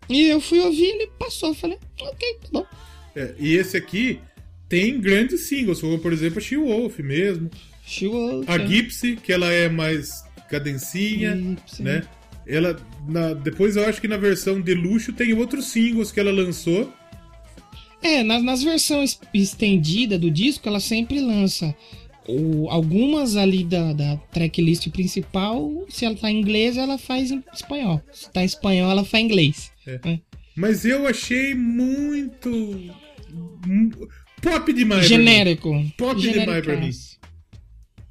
e 0.09 0.21
eu 0.27 0.39
fui 0.41 0.59
ouvir 0.59 0.93
e 1.01 1.07
passou. 1.19 1.49
Eu 1.49 1.55
falei, 1.55 1.77
ok, 2.01 2.33
tá 2.41 2.47
bom. 2.51 2.65
É, 3.15 3.33
e 3.39 3.53
esse 3.55 3.77
aqui 3.77 4.19
tem 4.67 4.99
grandes 4.99 5.47
singles, 5.47 5.79
como 5.81 5.97
por 5.99 6.11
exemplo 6.13 6.39
a 6.39 6.41
She 6.41 6.57
Wolf 6.57 6.99
mesmo. 6.99 7.49
Show. 7.85 8.43
A 8.47 8.57
Gypsy, 8.57 9.15
que 9.15 9.31
ela 9.31 9.51
é 9.51 9.69
mais 9.69 10.23
cadencinha, 10.49 11.35
Gypsy. 11.37 11.83
né? 11.83 12.03
Ela, 12.47 12.75
na- 13.07 13.33
depois 13.33 13.75
eu 13.75 13.85
acho 13.87 14.01
que 14.01 14.07
na 14.07 14.17
versão 14.17 14.59
de 14.61 14.73
luxo 14.73 15.13
tem 15.13 15.33
outros 15.33 15.67
singles 15.67 16.11
que 16.11 16.19
ela 16.19 16.31
lançou. 16.31 16.91
É, 18.01 18.21
nas, 18.23 18.43
nas 18.43 18.61
versões 18.63 19.19
estendidas 19.33 20.19
do 20.19 20.29
disco, 20.29 20.67
ela 20.67 20.79
sempre 20.79 21.19
lança 21.19 21.75
o- 22.27 22.67
algumas 22.69 23.35
ali 23.35 23.63
da, 23.63 23.93
da 23.93 24.17
tracklist 24.31 24.89
principal. 24.89 25.85
Se 25.89 26.05
ela 26.05 26.15
tá 26.15 26.29
em 26.29 26.39
inglês, 26.39 26.77
ela 26.77 26.97
faz 26.97 27.31
em 27.31 27.43
espanhol. 27.53 28.01
Se 28.11 28.31
tá 28.31 28.41
em 28.43 28.45
espanhol, 28.45 28.91
ela 28.91 29.03
faz 29.03 29.23
em 29.23 29.27
inglês. 29.27 29.71
É. 29.87 29.99
É. 30.03 30.19
Mas 30.55 30.85
eu 30.85 31.05
achei 31.07 31.53
muito. 31.53 32.49
Pop 34.41 34.71
demais. 34.73 35.07
Genérico. 35.07 35.71
Pop 35.97 36.19
demais 36.19 36.63
pra 36.63 36.77
mim. 36.77 36.91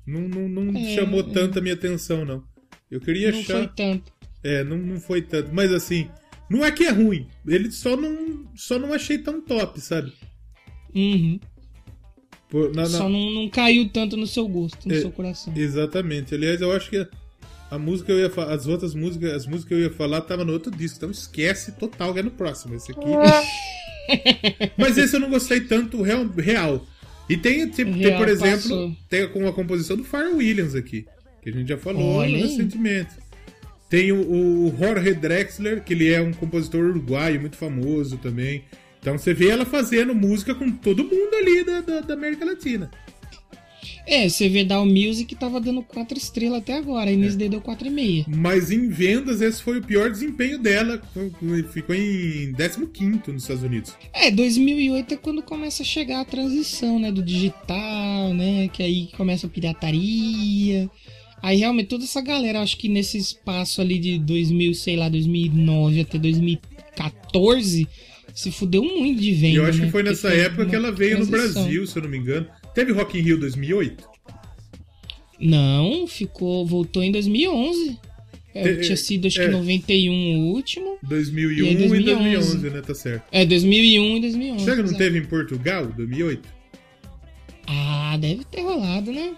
Não, 0.07 0.21
não, 0.29 0.49
não 0.49 0.79
É, 0.79 0.95
chamou 0.95 1.21
é. 1.21 1.33
tanto 1.33 1.59
a 1.59 1.63
minha 1.63 1.75
atenção, 1.75 2.25
não. 2.25 2.45
Eu 2.91 3.01
queria 3.01 3.33
Não 3.33 3.41
achar. 3.41 3.59
foi 3.59 3.69
tanto. 3.69 4.13
É, 4.43 4.63
não, 4.63 4.77
não 4.77 5.01
foi 5.01 5.23
tanto. 5.23 5.51
Mas 5.53 5.73
assim, 5.73 6.09
não 6.51 6.65
é 6.65 6.71
que 6.71 6.85
é 6.85 6.91
ruim. 6.91 7.27
Ele 7.47 7.71
só 7.71 7.97
não, 7.97 8.47
só 8.55 8.79
não 8.79 8.93
achei 8.93 9.17
tão 9.19 9.41
top, 9.41 9.81
sabe? 9.81 10.13
Uhum. 10.95 11.41
Por- 12.51 12.75
na- 12.75 12.83
na- 12.83 12.89
Só 12.89 13.09
não, 13.09 13.31
não 13.31 13.49
caiu 13.49 13.89
tanto 13.89 14.17
no 14.17 14.27
seu 14.27 14.47
gosto, 14.47 14.87
no 14.87 14.95
É, 14.95 15.01
seu 15.01 15.11
coração. 15.11 15.53
Exatamente. 15.57 16.35
Aliás, 16.35 16.61
eu 16.61 16.71
acho 16.73 16.91
que 16.91 17.09
a, 17.71 17.79
música 17.79 18.13
eu 18.13 18.21
ia 18.21 18.31
fa- 18.31 18.53
as 18.53 18.67
outras 18.67 18.95
músicas, 18.95 19.33
as 19.33 19.47
músicas 19.47 19.65
que 19.69 19.75
eu 19.75 19.81
ia 19.81 19.91
falar 19.91 20.21
tava 20.23 20.45
no 20.45 20.53
outro 20.53 20.71
disco, 20.71 20.97
então 20.99 21.11
esquece 21.11 21.73
total 21.73 22.13
que 22.13 22.21
é 22.21 22.23
no 22.23 22.31
próximo. 22.31 22.75
Esse 22.75 22.93
aqui. 22.93 23.01
Mas 24.77 24.99
esse 24.99 25.17
eu 25.17 25.21
não 25.21 25.31
gostei 25.31 25.61
tanto 25.61 26.03
real. 26.03 26.27
real. 26.29 26.87
E 27.29 27.37
tem, 27.37 27.67
tem, 27.69 27.87
tem, 27.87 27.95
Real 27.95 28.19
por 28.19 28.29
exemplo, 28.29 28.61
passou. 28.63 28.97
tem 29.09 29.29
com 29.29 29.49
a 29.49 29.53
composição 29.53 29.97
do 29.97 30.05
Pharrell 30.05 30.37
Williams 30.37 30.75
aqui, 30.75 31.07
que 31.43 31.49
a 31.49 31.53
gente 31.53 31.69
já 31.69 31.79
falou 31.79 32.21
recentemente. 32.21 33.13
Tem 33.89 34.13
o, 34.13 34.21
o 34.67 34.75
Jorge 34.79 35.15
Drexler, 35.15 35.83
que 35.83 35.95
ele 35.95 36.13
é 36.13 36.21
um 36.21 36.33
compositor 36.33 36.85
uruguaio 36.85 37.41
muito 37.41 37.57
famoso 37.57 38.19
também. 38.19 38.65
Então 39.01 39.17
você 39.17 39.33
vê 39.33 39.49
ela 39.51 39.65
fazendo 39.65 40.15
música 40.15 40.55
com 40.55 40.71
todo 40.71 41.05
mundo 41.05 41.35
ali 41.35 41.65
da, 41.65 41.81
da, 41.81 42.01
da 42.01 42.15
América 42.15 42.45
Latina. 42.45 42.91
É, 44.07 44.29
você 44.29 44.49
vê 44.49 44.65
Down 44.65 44.87
Music 44.87 45.35
tava 45.35 45.61
dando 45.61 45.83
4 45.83 46.17
estrelas 46.19 46.59
até 46.59 46.77
agora. 46.77 47.09
A 47.09 47.13
Inês 47.13 47.37
deu 47.37 47.61
4,5. 47.61 48.27
Mas 48.29 48.71
em 48.71 48.89
vendas, 48.89 49.41
esse 49.41 49.63
foi 49.63 49.79
o 49.79 49.83
pior 49.83 50.11
desempenho 50.11 50.59
dela. 50.59 51.01
Ficou 51.73 51.95
em 51.95 52.53
15 52.53 53.21
nos 53.29 53.43
Estados 53.43 53.63
Unidos. 53.63 53.95
É, 54.13 54.31
2008 54.31 55.15
é 55.15 55.17
quando 55.17 55.43
começa 55.43 55.83
a 55.83 55.87
chegar 55.87 56.21
a 56.21 56.25
transição, 56.25 56.99
né, 56.99 57.11
do 57.11 57.23
digital, 57.23 58.35
né, 58.35 58.69
que 58.69 58.83
aí 58.83 59.09
começa 59.17 59.47
a 59.47 59.51
pirataria. 59.51 60.91
Aí 61.43 61.59
realmente 61.59 61.89
toda 61.89 62.05
essa 62.05 62.21
galera, 62.21 62.61
acho 62.61 62.77
que 62.77 62.89
nesse 62.89 63.19
espaço 63.19 63.81
ali 63.81 63.99
de 63.99 64.19
2000, 64.19 64.75
sei 64.75 64.97
lá, 64.97 65.09
2009 65.09 66.01
até 66.01 66.19
2014, 66.19 67.89
se 68.35 68.51
fudeu 68.51 68.83
muito 68.83 69.21
de 69.21 69.33
venda. 69.33 69.55
E 69.55 69.57
eu 69.57 69.67
acho 69.67 69.79
né, 69.79 69.87
que 69.87 69.93
foi 69.93 70.03
nessa 70.03 70.29
época 70.29 70.67
que 70.67 70.75
ela 70.75 70.91
veio 70.91 71.19
no 71.19 71.27
transição. 71.27 71.63
Brasil, 71.63 71.87
se 71.87 71.99
eu 71.99 72.03
não 72.03 72.11
me 72.11 72.19
engano. 72.19 72.47
Teve 72.75 72.93
Rock 72.93 73.19
in 73.19 73.23
Rio 73.23 73.39
2008? 73.39 74.09
Não, 75.41 76.07
ficou, 76.07 76.67
voltou 76.67 77.03
em 77.03 77.13
2011. 77.13 77.99
É, 78.55 78.77
tinha 78.77 78.97
sido, 78.97 79.27
acho 79.27 79.41
é. 79.41 79.47
que 79.47 79.53
91 79.53 80.13
o 80.13 80.55
último. 80.55 80.97
2001 81.03 81.65
E 81.65 81.69
aí, 81.69 81.75
e 81.75 81.77
2011, 81.77 82.59
2011, 82.59 82.71
né? 82.71 82.81
Tá 82.83 82.95
certo. 82.95 83.25
É, 83.33 83.45
2001 83.45 84.17
e 84.17 84.21
2011. 84.21 84.65
Será 84.65 84.77
que 84.77 84.83
não 84.83 84.89
exato. 84.89 85.05
teve 85.05 85.19
em 85.19 85.25
Portugal, 85.25 85.87
2008? 85.87 86.49
Ah, 87.67 88.17
deve 88.21 88.45
ter 88.45 88.61
rolado, 88.63 89.13
né? 89.13 89.35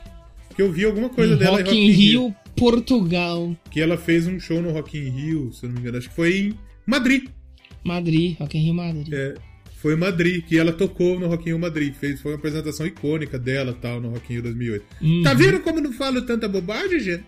Que 0.54 0.60
eu 0.60 0.70
vi 0.70 0.84
alguma 0.84 1.08
coisa 1.08 1.34
Um 1.34 1.38
dela 1.38 1.58
Rock 1.58 1.74
em 1.74 1.86
in 1.86 1.90
Rio, 1.92 2.36
Portugal. 2.54 3.56
Que 3.70 3.80
ela 3.80 3.96
fez 3.96 4.26
um 4.26 4.38
show 4.38 4.60
no 4.60 4.70
Rock 4.72 4.98
in 4.98 5.08
Rio, 5.08 5.52
se 5.52 5.64
eu 5.64 5.68
não 5.68 5.74
me 5.74 5.80
engano. 5.80 5.96
Acho 5.98 6.10
que 6.10 6.14
foi 6.14 6.38
em 6.38 6.54
Madrid. 6.86 7.24
Madrid, 7.82 8.36
Rock 8.38 8.58
in 8.58 8.62
Rio 8.62 8.74
Madrid. 8.74 9.12
É, 9.12 9.34
foi 9.86 9.94
em 9.94 9.98
Madrid, 9.98 10.44
que 10.44 10.58
ela 10.58 10.72
tocou 10.72 11.16
no 11.16 11.28
Rock 11.28 11.44
in 11.44 11.46
Rio 11.50 11.60
Madrid. 11.60 11.94
Fez, 11.94 12.20
foi 12.20 12.32
uma 12.32 12.38
apresentação 12.38 12.84
icônica 12.84 13.38
dela 13.38 13.72
tal, 13.72 14.00
no 14.00 14.08
Rock 14.08 14.32
in 14.32 14.34
Rio 14.34 14.42
2008. 14.42 14.84
Uhum. 15.00 15.22
Tá 15.22 15.32
vendo 15.32 15.60
como 15.60 15.80
não 15.80 15.92
falo 15.92 16.22
tanta 16.22 16.48
bobagem, 16.48 16.98
gente? 16.98 17.24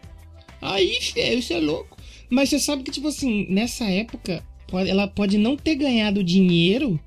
Aí, 0.61 0.99
filho, 1.01 1.39
isso 1.39 1.53
é 1.53 1.61
louco. 1.61 1.97
Mas 2.29 2.49
você 2.49 2.59
sabe 2.59 2.83
que, 2.83 2.91
tipo 2.91 3.07
assim, 3.07 3.47
nessa 3.49 3.85
época, 3.85 4.43
ela 4.73 5.07
pode 5.07 5.39
não 5.39 5.57
ter 5.57 5.77
ganhado 5.77 6.25
dinheiro 6.25 6.99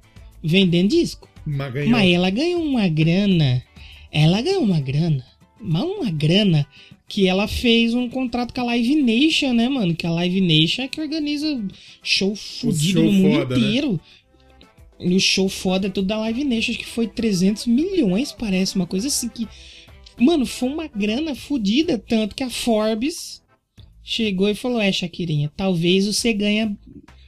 vendendo 0.41 0.87
disco. 0.87 1.27
Mas 1.45 1.73
ganhou. 1.73 1.89
Mas 1.89 2.13
ela 2.13 2.29
ganhou 2.29 2.63
uma 2.63 2.87
grana. 2.87 3.61
Ela 4.09 4.41
ganhou 4.41 4.63
uma 4.63 4.79
grana. 4.79 5.25
Mas 5.59 5.83
uma 5.83 6.09
grana 6.09 6.65
que 7.09 7.27
ela 7.27 7.45
fez 7.45 7.93
um 7.93 8.07
contrato 8.07 8.53
com 8.53 8.61
a 8.61 8.63
Live 8.63 8.95
Nation, 8.95 9.51
né, 9.51 9.67
mano? 9.67 9.93
Que 9.93 10.07
a 10.07 10.11
Live 10.11 10.39
Nation 10.39 10.83
é 10.83 10.87
que 10.87 11.01
organiza 11.01 11.61
show 12.01 12.33
fudido 12.37 13.01
show 13.01 13.03
no 13.03 13.11
mundo 13.11 13.35
foda, 13.35 13.57
né? 13.57 13.99
E 15.03 15.15
o 15.15 15.19
show 15.19 15.49
foda 15.49 15.89
tudo 15.89 16.07
da 16.07 16.17
Live 16.19 16.43
Nation, 16.43 16.71
acho 16.71 16.79
que 16.79 16.85
foi 16.85 17.07
300 17.07 17.65
milhões, 17.67 18.31
parece, 18.31 18.75
uma 18.75 18.85
coisa 18.87 19.07
assim 19.07 19.27
que. 19.29 19.47
Mano, 20.19 20.45
foi 20.45 20.69
uma 20.69 20.87
grana 20.87 21.33
fodida, 21.33 21.97
tanto 21.97 22.35
que 22.35 22.43
a 22.43 22.49
Forbes 22.49 23.41
chegou 24.03 24.47
e 24.49 24.53
falou: 24.55 24.79
É, 24.79 24.91
Shakirinha, 24.91 25.51
talvez 25.57 26.05
você 26.05 26.31
ganha 26.33 26.77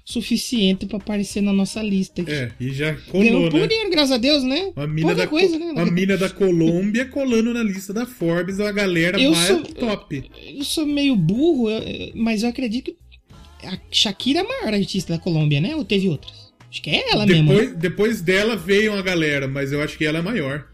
suficiente 0.06 0.86
pra 0.86 0.98
aparecer 0.98 1.42
na 1.42 1.54
nossa 1.54 1.82
lista. 1.82 2.22
É, 2.28 2.52
e 2.60 2.72
já 2.74 2.92
Ganhou 2.92 3.08
colou, 3.34 3.50
por 3.50 3.62
né? 3.62 3.68
dinheiro, 3.68 3.90
graças 3.90 4.12
a 4.12 4.18
Deus, 4.18 4.44
né? 4.44 4.72
Uma 4.76 4.86
mina, 4.86 5.08
Pouca 5.08 5.22
da, 5.24 5.28
coisa, 5.28 5.58
Co- 5.58 5.66
né? 5.66 5.72
uma 5.72 5.92
mina 5.92 6.18
da 6.18 6.30
Colômbia 6.30 7.06
colando 7.06 7.54
na 7.54 7.64
lista 7.64 7.94
da 7.94 8.06
Forbes, 8.06 8.60
a 8.60 8.72
galera 8.72 9.20
Eu 9.20 9.32
mais 9.32 9.48
sou- 9.48 9.64
top. 9.64 10.24
Eu 10.56 10.64
sou 10.66 10.86
meio 10.86 11.16
burro, 11.16 11.70
eu- 11.70 12.12
mas 12.16 12.44
eu 12.44 12.50
acredito 12.50 12.94
que 13.60 13.66
a 13.66 13.80
Shakira 13.90 14.40
é 14.40 14.42
a 14.44 14.48
maior 14.48 14.74
artista 14.74 15.14
da 15.14 15.20
Colômbia, 15.20 15.62
né? 15.62 15.74
Ou 15.76 15.86
teve 15.86 16.10
outras? 16.10 16.43
Acho 16.74 16.82
que 16.82 16.90
é 16.90 17.12
ela 17.12 17.24
mesmo. 17.28 17.50
Depois, 17.50 17.70
né? 17.72 17.78
depois 17.80 18.22
dela 18.22 18.56
veio 18.56 18.94
uma 18.94 19.02
galera, 19.04 19.48
mas 19.48 19.72
eu 19.72 19.80
acho 19.80 19.96
que 19.96 20.06
ela 20.06 20.18
é 20.18 20.22
maior. 20.24 20.66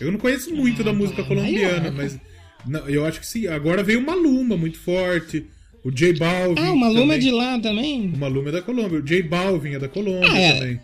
Eu 0.00 0.10
não 0.10 0.18
conheço 0.18 0.54
muito 0.54 0.80
Ah, 0.80 0.84
da 0.86 0.92
música 0.94 1.20
é 1.20 1.24
colombiana, 1.26 1.90
maior. 1.90 1.92
mas 1.94 2.18
não, 2.66 2.88
eu 2.88 3.04
acho 3.04 3.20
que 3.20 3.26
sim. 3.26 3.46
Agora 3.46 3.82
veio 3.82 4.00
o 4.00 4.06
Maluma, 4.06 4.56
muito 4.56 4.78
forte. 4.78 5.44
O 5.84 5.90
J 5.90 6.14
Balvin. 6.14 6.54
Ah, 6.62 6.72
uma 6.72 6.88
Luma 6.88 7.00
também. 7.14 7.18
de 7.18 7.30
lá 7.30 7.58
também. 7.60 8.10
O 8.14 8.16
Maluma 8.16 8.48
é 8.48 8.52
da 8.52 8.62
Colômbia. 8.62 8.98
O 9.00 9.02
J 9.02 9.22
Balvin 9.24 9.74
é 9.74 9.78
da 9.78 9.88
Colômbia 9.88 10.30
Ah, 10.32 10.38
é. 10.38 10.52
também. 10.54 10.80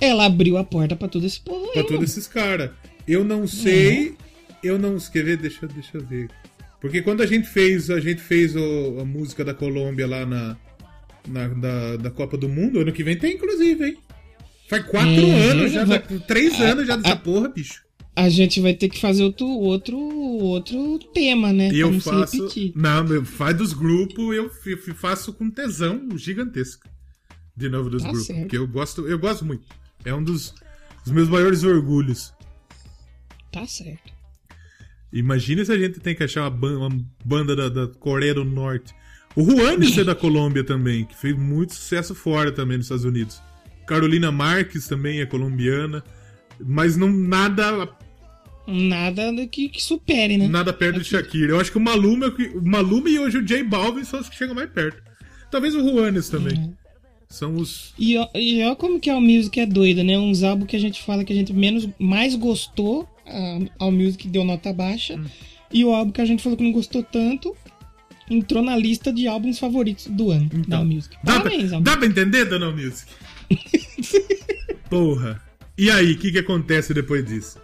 Ela 0.00 0.26
abriu 0.26 0.56
a 0.56 0.62
porta 0.62 0.94
pra 0.94 1.08
todo 1.08 1.26
esse 1.26 1.40
povo. 1.40 1.72
Pra 1.72 1.82
todos 1.82 2.10
esses 2.10 2.26
caras. 2.28 2.70
Eu 3.08 3.24
não 3.24 3.46
sei. 3.48 4.14
Eu 4.62 4.78
não. 4.78 4.96
Quer 4.98 5.24
ver? 5.24 5.36
Deixa, 5.38 5.66
deixa 5.66 5.96
eu 5.96 6.04
ver. 6.04 6.28
Porque 6.80 7.02
quando 7.02 7.22
a 7.22 7.26
gente 7.26 7.48
fez, 7.48 7.90
a 7.90 7.98
gente 7.98 8.20
fez 8.20 8.54
o- 8.54 8.98
a 9.00 9.04
música 9.04 9.44
da 9.44 9.54
Colômbia 9.54 10.06
lá 10.06 10.24
na, 10.26 10.56
na- 11.26 11.48
da, 11.48 11.96
da 11.96 12.10
Copa 12.10 12.36
do 12.36 12.48
Mundo, 12.48 12.80
ano 12.80 12.92
que 12.92 13.02
vem 13.02 13.16
tem, 13.16 13.34
inclusive, 13.34 13.84
hein? 13.86 13.96
Faz 14.68 14.84
quatro 14.86 15.10
Uhum. 15.22 15.50
anos 15.50 15.72
já, 15.72 15.84
Vai- 15.84 15.98
da- 15.98 16.18
três 16.26 16.60
anos 16.60 16.86
já 16.86 16.96
dessa 16.96 17.14
a- 17.14 17.16
porra, 17.18 17.48
bicho. 17.48 17.82
A 18.14 18.28
gente 18.28 18.60
vai 18.60 18.74
ter 18.74 18.88
que 18.90 19.00
fazer 19.00 19.22
outro, 19.22 19.46
outro, 19.46 19.96
outro 19.98 21.08
tema, 21.14 21.50
né? 21.52 21.70
E 21.72 21.80
eu 21.80 21.98
faço. 22.00 22.48
Não, 22.74 23.06
eu 23.06 23.24
faz 23.24 23.56
dos 23.56 23.72
grupos, 23.72 24.36
eu 24.36 24.50
faço 24.94 25.32
com 25.32 25.50
tesão 25.50 26.08
gigantesco. 26.16 26.86
De 27.56 27.68
novo 27.70 27.88
dos 27.90 28.02
Tá 28.02 28.08
grupos. 28.08 28.26
certo. 28.26 28.40
Porque 28.42 28.56
eu 28.58 28.66
gosto, 28.68 29.06
eu 29.08 29.18
gosto 29.18 29.44
muito. 29.46 29.64
É 30.04 30.12
um 30.14 30.22
dos, 30.22 30.54
dos 31.04 31.12
meus 31.12 31.28
maiores 31.28 31.64
orgulhos. 31.64 32.32
Tá 33.50 33.66
certo. 33.66 34.12
Imagina 35.12 35.64
se 35.64 35.72
a 35.72 35.78
gente 35.78 36.00
tem 36.00 36.14
que 36.14 36.22
achar 36.24 36.42
uma 36.42 36.50
banda, 36.50 36.78
uma 36.78 37.04
banda 37.24 37.54
da, 37.56 37.68
da 37.68 37.86
Coreia 37.86 38.34
do 38.34 38.44
Norte. 38.44 38.94
O 39.36 39.44
Juanes 39.44 39.96
é 39.98 40.04
da 40.04 40.14
Colômbia 40.16 40.64
também, 40.64 41.04
que 41.04 41.14
fez 41.16 41.36
muito 41.36 41.74
sucesso 41.74 42.14
fora 42.14 42.50
também 42.52 42.76
nos 42.78 42.86
Estados 42.86 43.04
Unidos. 43.04 43.40
Carolina 43.86 44.30
Marques 44.32 44.86
também 44.86 45.20
é 45.20 45.26
colombiana. 45.26 46.02
Mas 46.60 46.96
não 46.96 47.10
nada, 47.10 47.88
Nada 48.66 49.46
que, 49.48 49.68
que 49.68 49.82
supere, 49.82 50.36
né? 50.36 50.46
nada 50.46 50.72
perto 50.72 51.00
de 51.00 51.04
Shakira. 51.04 51.52
Eu 51.52 51.60
acho 51.60 51.72
que 51.72 51.78
o 51.78 51.80
Maluma, 51.80 52.28
o 52.54 52.62
Maluma 52.64 53.08
e 53.10 53.18
hoje 53.18 53.38
o 53.38 53.44
J 53.44 53.64
Balvin 53.64 54.04
são 54.04 54.20
os 54.20 54.28
que 54.28 54.36
chegam 54.36 54.54
mais 54.54 54.70
perto. 54.70 55.02
Talvez 55.50 55.74
o 55.74 55.80
Juanes 55.80 56.28
também. 56.28 56.56
Uhum. 56.56 56.74
São 57.28 57.56
os. 57.56 57.92
E 57.98 58.16
ó, 58.16 58.28
e 58.34 58.62
ó 58.64 58.74
como 58.74 59.00
que 59.00 59.10
a 59.10 59.18
Music 59.20 59.58
é 59.58 59.66
doida, 59.66 60.04
né? 60.04 60.18
Uns 60.18 60.42
álbuns 60.42 60.68
que 60.68 60.76
a 60.76 60.80
gente 60.80 61.02
fala 61.02 61.24
que 61.24 61.32
a 61.32 61.36
gente 61.36 61.52
menos, 61.52 61.88
mais 61.98 62.34
gostou, 62.36 63.08
a 63.26 63.84
All 63.84 63.90
Music 63.90 64.28
deu 64.28 64.44
nota 64.44 64.72
baixa. 64.72 65.16
Hum. 65.16 65.24
E 65.72 65.84
o 65.84 65.92
álbum 65.92 66.12
que 66.12 66.20
a 66.20 66.24
gente 66.24 66.42
falou 66.42 66.56
que 66.56 66.62
não 66.62 66.72
gostou 66.72 67.02
tanto, 67.02 67.56
entrou 68.30 68.62
na 68.62 68.76
lista 68.76 69.12
de 69.12 69.26
álbuns 69.26 69.58
favoritos 69.58 70.06
do 70.06 70.30
ano 70.30 70.48
da 70.68 70.78
All 70.78 70.84
Music. 70.84 71.16
Dá, 71.24 71.40
Parabéns, 71.40 71.68
pra, 71.68 71.76
All 71.76 71.82
dá 71.82 71.96
pra 71.96 72.06
entender, 72.06 72.44
Dona 72.44 72.70
Music? 72.70 73.10
Porra. 74.88 75.40
E 75.76 75.90
aí, 75.90 76.12
o 76.12 76.18
que, 76.18 76.30
que 76.32 76.38
acontece 76.38 76.92
depois 76.92 77.24
disso? 77.24 77.58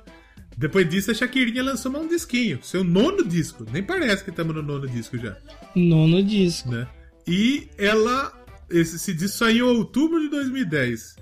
Depois 0.56 0.89
disso, 0.89 1.10
a 1.10 1.15
Shakirinha 1.15 1.62
lançou 1.62 1.93
mais 1.93 2.05
um 2.05 2.09
disquinho. 2.09 2.59
Seu 2.62 2.82
nono 2.82 3.24
disco. 3.24 3.65
Nem 3.70 3.82
parece 3.82 4.24
que 4.24 4.31
estamos 4.31 4.55
no 4.55 4.62
nono 4.62 4.89
disco 4.89 5.16
já. 5.19 5.36
Nono 5.74 6.23
disco. 6.23 6.70
né? 6.70 6.86
E 7.27 7.69
ela. 7.78 8.32
Esse, 8.70 8.97
esse 8.97 9.15
disco 9.15 9.39
saiu 9.39 9.73
em 9.73 9.77
outubro 9.77 10.20
de 10.20 10.28
2010. 10.31 11.16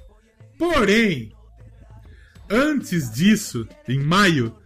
Porém, 0.59 1.33
antes 2.51 3.11
disso, 3.13 3.69
em 3.89 3.99
maio, 4.01 4.57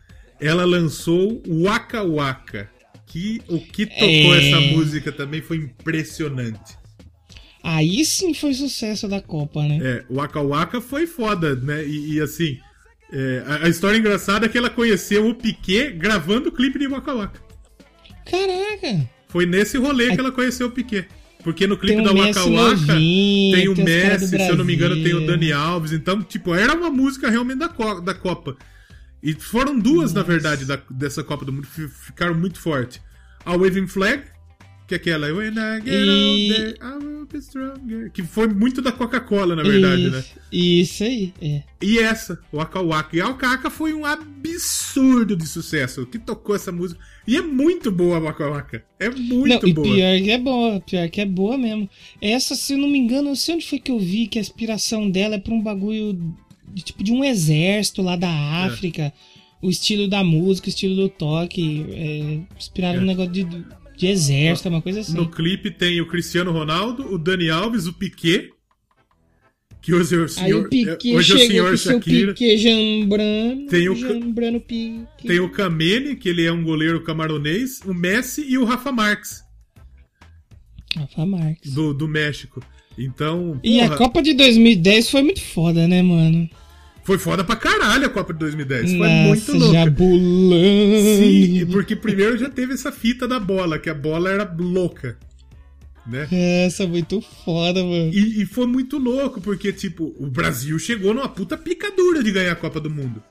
ela 0.41 0.65
lançou 0.65 1.43
Waka 1.47 2.03
Waka. 2.05 2.71
Que 3.07 3.43
o 3.49 3.59
que 3.59 3.87
tocou 3.87 4.35
É. 4.37 4.49
essa 4.49 4.61
música 4.61 5.11
também 5.11 5.43
foi 5.43 5.57
impressionante. 5.57 6.79
Aí 7.63 8.05
sim 8.05 8.33
foi 8.35 8.55
sucesso 8.55 9.07
da 9.09 9.21
Copa, 9.21 9.63
né? 9.63 9.79
É, 9.83 10.05
Waka 10.13 10.41
Waka 10.43 10.81
foi 10.81 11.07
foda, 11.07 11.55
né? 11.57 11.85
E, 11.85 12.15
e 12.15 12.21
assim, 12.21 12.59
é, 13.13 13.43
a, 13.47 13.67
a 13.67 13.69
história 13.69 13.99
engraçada 13.99 14.47
é 14.47 14.49
que 14.49 14.57
ela 14.59 14.71
conheceu 14.71 15.29
o 15.29 15.35
Piquet 15.35 15.93
gravando 15.93 16.49
o 16.49 16.53
clipe 16.53 16.79
de 16.79 16.87
Waka 16.87 17.15
Waka. 17.15 17.41
Caraca! 18.25 19.09
Foi 19.29 19.47
nesse 19.47 19.77
rolê 19.79 20.13
que 20.15 20.21
ela 20.21 20.33
conheceu 20.33 20.69
o 20.69 20.71
Piquet. 20.71 21.07
Porque 21.43 21.67
no 21.67 21.77
clipe 21.79 22.01
o 22.01 22.05
da 22.05 22.13
Waka 22.13 22.45
Waka 22.45 22.95
tem 22.95 23.69
o 23.69 23.75
tem 23.75 23.85
Messi, 23.85 24.29
se 24.29 24.49
eu 24.49 24.57
não 24.57 24.65
me 24.65 24.75
engano, 24.75 24.95
tem 25.03 25.15
o. 25.15 25.27
Dani 25.27 25.53
Alves. 25.53 25.93
Então, 25.93 26.23
tipo, 26.23 26.55
era 26.55 26.75
uma 26.75 26.91
música 26.91 27.31
realmente 27.31 27.59
da, 27.59 27.69
Co- 27.69 28.01
da 28.01 28.13
Copa. 28.15 28.57
E 29.23 29.33
foram 29.35 29.79
duas, 29.79 30.13
na 30.13 30.23
verdade, 30.23 30.65
da- 30.67 30.81
dessa 30.91 31.23
Copa 31.25 31.45
do 31.45 31.53
Mundo, 31.53 31.67
que 31.75 31.89
ficaram 31.89 32.35
muito 32.35 32.59
fortes. 32.61 33.01
A 33.45 33.53
Waving 33.57 33.87
Flag, 33.87 34.23
que 34.91 34.95
é 34.95 34.97
aquela 34.97 35.29
When 35.33 35.53
I 35.53 35.81
get 35.85 35.95
E- 35.95 36.51
older, 36.51 36.77
I 36.83 37.05
will 37.05 37.27
be 37.27 37.39
stronger. 37.39 38.11
Que 38.13 38.23
foi 38.25 38.49
muito 38.49 38.83
da 38.83 38.91
Coca-Cola, 38.91 39.55
na 39.55 39.63
verdade, 39.63 40.03
isso, 40.03 40.11
né? 40.11 40.25
Isso 40.53 41.05
aí, 41.05 41.33
é. 41.41 41.63
E 41.81 41.99
essa, 41.99 42.41
o 42.53 42.57
Waka 42.57 42.83
Waka. 42.83 43.17
E 43.17 43.21
a 43.21 43.29
Waka 43.29 43.71
foi 43.71 43.95
um 43.95 44.05
absurdo 44.05 45.37
de 45.37 45.47
sucesso. 45.47 46.05
Que 46.07 46.19
tocou 46.19 46.57
essa 46.57 46.73
música. 46.73 47.01
E 47.27 47.37
é 47.37 47.41
muito 47.43 47.93
boa 47.93 48.17
a 48.17 48.21
Waka 48.21 48.49
Waka. 48.51 48.85
É 48.99 49.09
muito 49.09 49.63
não, 49.63 49.69
e 49.69 49.73
boa. 49.73 49.87
pior 49.87 50.21
que 50.23 50.31
é 50.31 50.39
boa, 50.39 50.81
pior 50.81 51.09
que 51.09 51.21
é 51.21 51.27
boa 51.27 51.57
mesmo. 51.57 51.89
Essa, 52.21 52.57
se 52.57 52.73
eu 52.73 52.79
não 52.79 52.89
me 52.89 52.99
engano, 52.99 53.29
eu 53.29 53.37
sei 53.37 53.55
onde 53.55 53.67
foi 53.69 53.79
que 53.79 53.93
eu 53.93 53.99
vi 54.01 54.27
que 54.27 54.39
a 54.39 54.43
inspiração 54.43 55.09
dela 55.09 55.37
é 55.37 55.39
pra 55.39 55.55
um 55.55 55.63
bagulho 55.63 56.19
de 56.75 56.83
tipo 56.83 57.05
de 57.05 57.13
um 57.13 57.23
exército 57.25 58.03
lá 58.03 58.17
da 58.17 58.29
É. 58.29 58.65
África. 58.67 59.13
O 59.63 59.69
estilo 59.71 60.09
da 60.09 60.25
música, 60.25 60.67
o 60.67 60.71
estilo 60.71 60.97
do 60.97 61.09
toque. 61.09 61.87
É, 61.91 62.41
inspirado 62.59 62.99
É. 62.99 63.03
negócio 63.05 63.31
de, 63.33 63.45
de 64.01 64.07
exército, 64.07 64.69
uma 64.71 64.81
coisa 64.81 65.01
assim. 65.01 65.15
No 65.15 65.31
clipe 65.31 65.71
tem 65.71 66.01
o 66.01 66.07
Cristiano 66.07 66.51
Ronaldo, 66.51 67.13
o 67.13 67.19
Dani 67.19 67.51
Alves, 67.51 67.87
o 67.87 67.93
Piquet. 67.93 68.51
Que 69.83 69.95
hoje 69.95 70.15
é 70.15 70.19
o 70.19 70.23
Aí 70.23 70.29
senhor, 70.29 70.67
o 70.67 70.69
Piquet 70.69 71.15
hoje 71.17 71.33
é 71.33 71.37
o 71.37 71.39
senhor 71.47 71.79
Shakira. 71.79 72.35
Piquet 72.35 72.57
Jambrano. 72.59 73.67
Tem 73.67 73.89
o 73.89 73.95
Jambrano 73.95 74.61
Piquet. 74.61 75.27
Tem 75.27 75.41
o 75.41 75.51
Kamene, 75.51 76.17
que 76.17 76.29
ele 76.29 76.45
é 76.45 76.53
um 76.53 76.63
goleiro 76.63 77.03
camaronês, 77.03 77.81
o 77.87 77.93
Messi 77.95 78.45
e 78.47 78.57
o 78.59 78.65
Rafa 78.65 78.91
Marques, 78.93 79.43
Rafa 80.97 81.25
Marques. 81.27 81.73
do, 81.75 81.93
do 81.95 82.09
México. 82.09 82.63
Então, 82.99 83.59
E 83.65 83.81
a 83.81 83.85
porra, 83.85 83.97
Copa 83.99 84.23
de 84.23 84.35
2010 84.35 85.11
foi 85.11 85.23
muito 85.23 85.41
foda, 85.41 85.87
né, 85.89 86.03
mano? 86.03 86.49
Foi 87.03 87.19
foda 87.19 87.43
pra 87.43 87.57
caralho 87.57 88.07
a 88.07 88.11
Copa 88.11 88.33
de 88.33 88.39
2010. 88.41 88.91
Foi 88.91 88.99
Nossa, 88.99 89.29
muito 89.29 89.53
louca. 89.53 89.75
Jabulani. 89.75 91.17
Sim, 91.17 91.67
porque 91.67 91.97
primeiro 91.97 92.37
já 92.39 92.49
teve 92.49 92.75
essa 92.75 92.93
fita 92.93 93.27
da 93.27 93.41
bola, 93.41 93.79
que 93.79 93.91
a 93.91 93.95
bola 93.95 94.31
era 94.31 94.57
louca. 94.59 95.19
Né? 96.07 96.29
Essa, 96.67 96.87
muito 96.87 97.21
foda, 97.45 97.83
mano. 97.83 98.11
E, 98.13 98.43
e 98.43 98.47
foi 98.47 98.67
muito 98.67 98.99
louco, 98.99 99.41
porque, 99.41 99.73
tipo, 99.73 100.15
o 100.19 100.27
Brasil 100.27 100.79
chegou 100.79 101.15
numa 101.15 101.29
puta 101.29 101.57
picadura 101.57 102.23
de 102.23 102.33
ganhar 102.33 102.53
a 102.53 102.57
Copa 102.57 102.81
do 102.81 102.91
Mundo. 102.91 103.23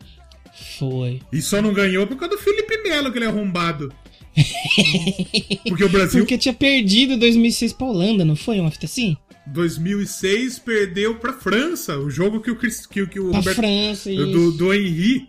Foi. 0.77 1.21
E 1.31 1.41
só 1.41 1.61
não 1.61 1.73
ganhou 1.73 2.05
por 2.07 2.17
causa 2.17 2.35
do 2.35 2.41
Felipe 2.41 2.77
Melo, 2.83 3.11
que 3.11 3.17
ele 3.17 3.25
é 3.25 3.27
arrombado. 3.27 3.91
Porque 5.67 5.83
o 5.83 5.89
Brasil, 5.89 6.21
Porque 6.21 6.37
tinha 6.37 6.53
perdido 6.53 7.17
2006 7.17 7.73
pra 7.73 7.87
Holanda, 7.87 8.23
não 8.23 8.35
foi? 8.35 8.59
Uma 8.59 8.71
fita 8.71 8.85
assim? 8.85 9.17
2006, 9.53 10.59
perdeu 10.59 11.15
pra 11.15 11.33
França. 11.33 11.97
O 11.97 12.09
jogo 12.09 12.41
que 12.41 12.51
o, 12.51 12.55
que, 12.57 12.69
que 13.07 13.19
o 13.19 13.31
Roberto 13.31 13.55
França, 13.55 14.09
do, 14.13 14.51
do 14.51 14.73
Henry. 14.73 15.27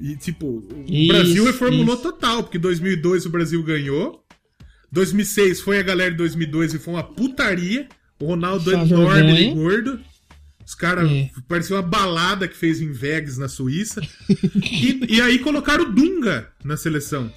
E, 0.00 0.16
tipo, 0.16 0.46
o 0.46 0.84
Isso, 0.86 1.08
Brasil 1.08 1.44
reformulou 1.44 1.94
isso. 1.94 2.02
total, 2.04 2.42
porque 2.44 2.58
2002 2.58 3.26
o 3.26 3.30
Brasil 3.30 3.62
ganhou. 3.62 4.24
2006 4.92 5.60
foi 5.60 5.78
a 5.78 5.82
galera 5.82 6.10
de 6.12 6.16
2002 6.18 6.74
e 6.74 6.78
foi 6.78 6.94
uma 6.94 7.02
putaria. 7.02 7.88
O 8.20 8.26
Ronaldo 8.26 8.70
Só 8.70 8.82
enorme 8.82 9.40
e 9.50 9.54
gordo. 9.54 10.00
Os 10.64 10.74
caras 10.74 11.10
É. 11.10 11.30
parecia 11.48 11.76
uma 11.76 11.82
balada 11.82 12.46
que 12.46 12.56
fez 12.56 12.80
em 12.80 12.92
Vegas, 12.92 13.38
na 13.38 13.48
Suíça. 13.48 14.00
e, 14.28 15.16
e 15.16 15.20
aí 15.20 15.38
colocaram 15.38 15.84
o 15.84 15.92
Dunga 15.92 16.48
na 16.64 16.76
seleção. 16.76 17.32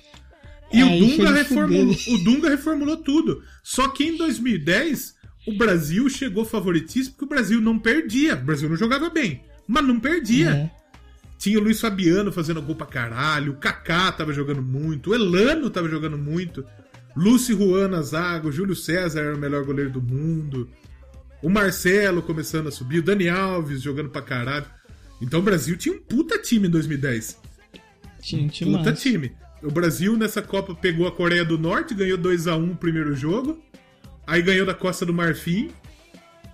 E 0.73 0.81
Aí 0.81 1.01
o 1.01 1.05
Dunga, 1.17 1.31
reformulou, 1.33 1.95
o 2.07 2.17
Dunga 2.19 2.49
reformulou 2.49 2.97
tudo. 2.97 3.43
Só 3.63 3.87
que 3.89 4.03
em 4.05 4.17
2010, 4.17 5.15
o 5.47 5.57
Brasil 5.57 6.07
chegou 6.09 6.45
favoritíssimo 6.45 7.15
porque 7.15 7.25
o 7.25 7.29
Brasil 7.29 7.61
não 7.61 7.77
perdia. 7.79 8.35
O 8.35 8.43
Brasil 8.43 8.69
não 8.69 8.75
jogava 8.75 9.09
bem, 9.09 9.43
mas 9.67 9.83
não 9.85 9.99
perdia. 9.99 10.49
É. 10.51 10.81
Tinha 11.37 11.57
o 11.57 11.63
Luiz 11.63 11.81
Fabiano 11.81 12.31
fazendo 12.31 12.61
gol 12.61 12.75
pra 12.75 12.85
caralho, 12.85 13.53
o 13.53 13.55
Kaká 13.55 14.11
tava 14.11 14.31
jogando 14.31 14.61
muito, 14.61 15.09
o 15.09 15.15
Elano 15.15 15.71
tava 15.71 15.89
jogando 15.89 16.15
muito, 16.15 16.63
Lúcio 17.15 17.57
Juan 17.57 17.87
na 17.87 18.03
zaga, 18.03 18.47
o 18.47 18.51
Júlio 18.51 18.75
César 18.75 19.21
era 19.21 19.35
o 19.35 19.39
melhor 19.39 19.65
goleiro 19.65 19.89
do 19.89 19.99
mundo, 19.99 20.69
o 21.41 21.49
Marcelo 21.49 22.21
começando 22.21 22.67
a 22.67 22.71
subir, 22.71 22.99
o 22.99 23.03
Dani 23.03 23.27
Alves 23.27 23.81
jogando 23.81 24.09
pra 24.09 24.21
caralho. 24.21 24.67
Então 25.19 25.39
o 25.39 25.43
Brasil 25.43 25.75
tinha 25.75 25.95
um 25.95 25.99
puta 25.99 26.37
time 26.37 26.67
em 26.67 26.71
2010. 26.71 27.39
Tinha, 28.21 28.47
tinha 28.47 28.69
Puta 28.69 28.91
massa. 28.91 29.01
time. 29.01 29.31
O 29.63 29.71
Brasil 29.71 30.15
nessa 30.15 30.41
Copa 30.41 30.75
pegou 30.75 31.07
a 31.07 31.11
Coreia 31.11 31.43
do 31.43 31.57
Norte, 31.57 31.95
ganhou 31.95 32.17
2 32.17 32.47
a 32.47 32.55
1 32.55 32.71
o 32.71 32.75
primeiro 32.75 33.15
jogo. 33.15 33.59
Aí 34.25 34.41
ganhou 34.41 34.65
da 34.65 34.73
Costa 34.73 35.05
do 35.05 35.13
Marfim, 35.13 35.69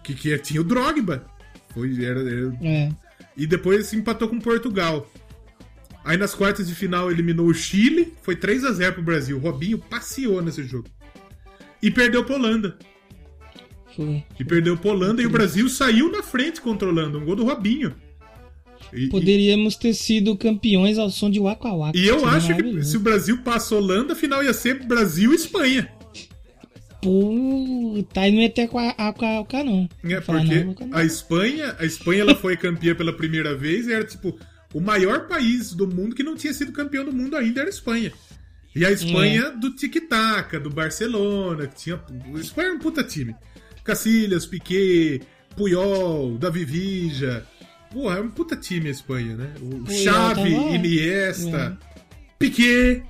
que, 0.03 0.13
que 0.13 0.37
tinha 0.39 0.61
o 0.61 0.63
Drogba. 0.63 1.25
Foi, 1.73 2.03
era, 2.03 2.19
era- 2.21 2.57
É. 2.61 2.89
e 3.35 3.45
depois 3.45 3.93
empatou 3.93 4.27
com 4.27 4.39
Portugal. 4.39 5.09
Aí 6.03 6.15
nas 6.17 6.33
quartas 6.33 6.67
de 6.67 6.73
final 6.73 7.11
eliminou 7.11 7.47
o 7.47 7.53
Chile, 7.53 8.13
foi 8.21 8.35
3 8.35 8.63
a 8.63 8.71
0 8.71 8.93
pro 8.93 9.03
Brasil. 9.03 9.37
O 9.37 9.39
Robinho 9.41 9.77
passeou 9.77 10.41
nesse 10.41 10.63
jogo. 10.63 10.87
E 11.83 11.91
perdeu 11.91 12.23
pra 12.23 12.35
Holanda. 12.35 12.77
Foi. 13.95 14.23
E 14.39 14.43
perdeu 14.43 14.77
pra 14.77 14.91
Holanda 14.91 15.21
e 15.21 15.25
o 15.25 15.29
Brasil 15.29 15.67
saiu 15.69 16.11
na 16.11 16.23
frente 16.23 16.61
controlando. 16.61 17.17
Um 17.19 17.25
gol 17.25 17.35
do 17.35 17.43
Robinho. 17.43 17.93
E, 18.93 19.09
Poderíamos 19.09 19.75
ter 19.75 19.93
sido 19.93 20.37
campeões 20.37 20.97
ao 20.97 21.09
som 21.09 21.29
de 21.29 21.39
Waka 21.39 21.69
Waka. 21.73 21.97
e 21.97 22.07
eu 22.07 22.25
acho 22.25 22.55
que 22.55 22.83
se 22.85 22.95
o 22.95 22.99
Brasil 23.01 23.39
passa 23.43 23.75
a 23.75 23.77
Holanda, 23.77 24.13
a 24.13 24.15
final 24.15 24.41
ia 24.43 24.53
ser 24.53 24.85
Brasil 24.85 25.33
e 25.33 25.35
Espanha. 25.35 25.91
Aí 28.15 28.31
não 28.31 28.41
ia 28.41 28.49
ter 28.49 28.67
com 28.67 28.79
a 28.79 28.93
Waka 28.97 29.25
Waka, 29.39 29.63
não. 29.63 29.89
É, 30.03 30.19
porque 30.21 30.63
não, 30.63 30.75
não. 30.87 30.97
a 30.97 31.03
Espanha, 31.03 31.75
a 31.79 31.85
Espanha 31.85 32.21
ela 32.21 32.35
foi 32.35 32.55
campeã 32.57 32.93
pela 32.95 33.13
primeira 33.13 33.55
vez 33.55 33.87
e 33.87 33.93
era 33.93 34.03
tipo 34.03 34.37
o 34.73 34.79
maior 34.81 35.27
país 35.27 35.73
do 35.73 35.87
mundo 35.87 36.15
que 36.15 36.23
não 36.23 36.35
tinha 36.35 36.53
sido 36.53 36.71
campeão 36.71 37.05
do 37.05 37.13
mundo 37.13 37.35
ainda 37.35 37.61
era 37.61 37.69
a 37.69 37.71
Espanha. 37.71 38.11
E 38.75 38.85
a 38.85 38.91
Espanha 38.91 39.41
É. 39.43 39.51
do 39.57 39.75
tic-tac, 39.75 40.59
do 40.59 40.69
Barcelona, 40.69 41.65
que 41.67 41.75
tinha. 41.75 41.99
A 42.35 42.39
Espanha 42.39 42.67
era 42.67 42.75
um 42.75 42.79
puta 42.79 43.03
time. 43.03 43.35
Cacilhas, 43.83 44.45
Piquet, 44.45 45.21
Puyol, 45.55 46.37
Davi 46.37 46.63
Villa. 46.65 47.47
Porra, 47.91 48.17
é 48.17 48.21
um 48.21 48.29
puta 48.29 48.55
time 48.55 48.89
a 48.89 48.91
Espanha, 48.91 49.35
né? 49.35 49.53
O 49.61 49.83
Puyol 49.83 50.03
Xavi. 50.03 50.51
Iniesta, 50.75 51.77
Piquet. 52.37 53.03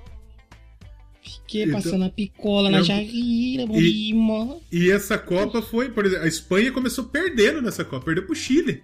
Fiquei 1.27 1.63
Então- 1.63 1.81
passando 1.81 2.05
a 2.05 2.09
picola 2.09 2.69
na 2.69 2.81
Jaira, 2.81 3.11
E-. 3.11 4.13
E 4.71 4.89
essa 4.91 5.17
Copa 5.17 5.61
foi, 5.61 5.89
por 5.89 6.05
exemplo, 6.05 6.23
a 6.23 6.27
Espanha 6.27 6.71
começou 6.71 7.03
perdendo 7.05 7.61
nessa 7.61 7.83
Copa, 7.83 8.05
perdeu 8.05 8.25
pro 8.25 8.35
Chile. 8.35 8.83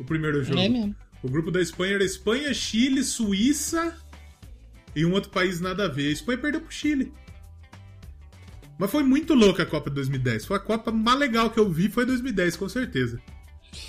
O 0.00 0.04
primeiro 0.04 0.42
jogo. 0.42 0.58
É 0.58 0.68
mesmo. 0.68 0.94
O 1.22 1.28
grupo 1.28 1.50
da 1.50 1.60
Espanha 1.60 1.94
era 1.94 2.04
Espanha, 2.04 2.54
Chile, 2.54 3.02
Suíça 3.02 3.96
e 4.94 5.04
um 5.04 5.12
outro 5.12 5.30
país 5.30 5.60
nada 5.60 5.84
a 5.84 5.88
ver. 5.88 6.08
A 6.08 6.12
Espanha 6.12 6.38
perdeu 6.38 6.60
pro 6.60 6.72
Chile. 6.72 7.12
Mas 8.78 8.90
foi 8.90 9.02
muito 9.02 9.34
louca 9.34 9.64
a 9.64 9.66
Copa 9.66 9.90
de 9.90 9.96
2010. 9.96 10.44
Foi 10.46 10.56
a 10.56 10.60
Copa 10.60 10.92
mais 10.92 11.18
legal 11.18 11.50
que 11.50 11.58
eu 11.58 11.68
vi, 11.68 11.88
foi 11.88 12.06
2010, 12.06 12.56
com 12.56 12.68
certeza. 12.68 13.20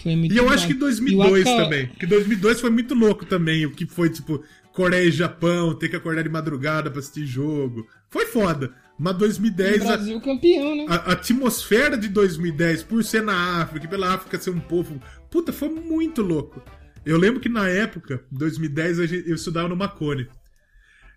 Foi 0.04 0.16
muito 0.16 0.34
E 0.34 0.38
eu 0.38 0.50
acho 0.50 0.66
que 0.68 0.74
E 0.74 0.78
2002 0.78 1.46
o 1.46 1.50
Waka- 1.50 1.64
também. 1.64 1.88
Porque 1.88 2.06
2002 2.08 2.60
foi 2.60 2.70
muito 2.72 2.96
louco 2.96 3.26
também. 3.26 3.66
O 3.68 3.72
que 3.72 3.86
foi, 3.86 4.10
tipo, 4.10 4.44
Coreia 4.80 5.10
e 5.10 5.12
Japão, 5.12 5.74
ter 5.76 5.90
que 5.90 5.98
acordar 5.98 6.24
de 6.24 6.30
madrugada 6.30 6.90
pra 6.90 7.02
assistir 7.02 7.26
jogo. 7.26 7.86
Foi 8.10 8.26
foda. 8.28 8.74
Mas 8.98 9.18
2010, 9.18 9.82
a- 9.82 9.86
Brasil 9.98 10.22
campeão, 10.22 10.74
né? 10.74 10.86
a, 10.88 10.96
a 10.96 11.12
atmosfera 11.12 11.98
de 11.98 12.08
2010, 12.08 12.84
por 12.84 13.04
ser 13.04 13.22
na 13.22 13.62
África, 13.62 13.86
e 13.86 13.90
pela 13.90 14.14
África 14.14 14.40
ser 14.40 14.52
um 14.52 14.60
povo. 14.62 15.02
Puta, 15.30 15.52
foi 15.52 15.68
muito 15.68 16.22
louco. 16.22 16.64
Eu 17.06 17.18
lembro 17.18 17.42
que 17.42 17.50
na 17.50 17.68
época, 17.68 18.24
2010, 18.32 19.00
a 19.02 19.06
gente- 19.06 19.28
eu 19.30 19.36
estudava 19.36 19.68
no 19.68 19.76
Macone. 19.76 20.30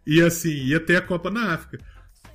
E 0.04 0.20
assim, 0.20 0.50
ia 0.64 0.80
ter 0.80 0.96
a 0.96 1.00
Copa 1.02 1.30
na 1.30 1.52
África. 1.54 1.78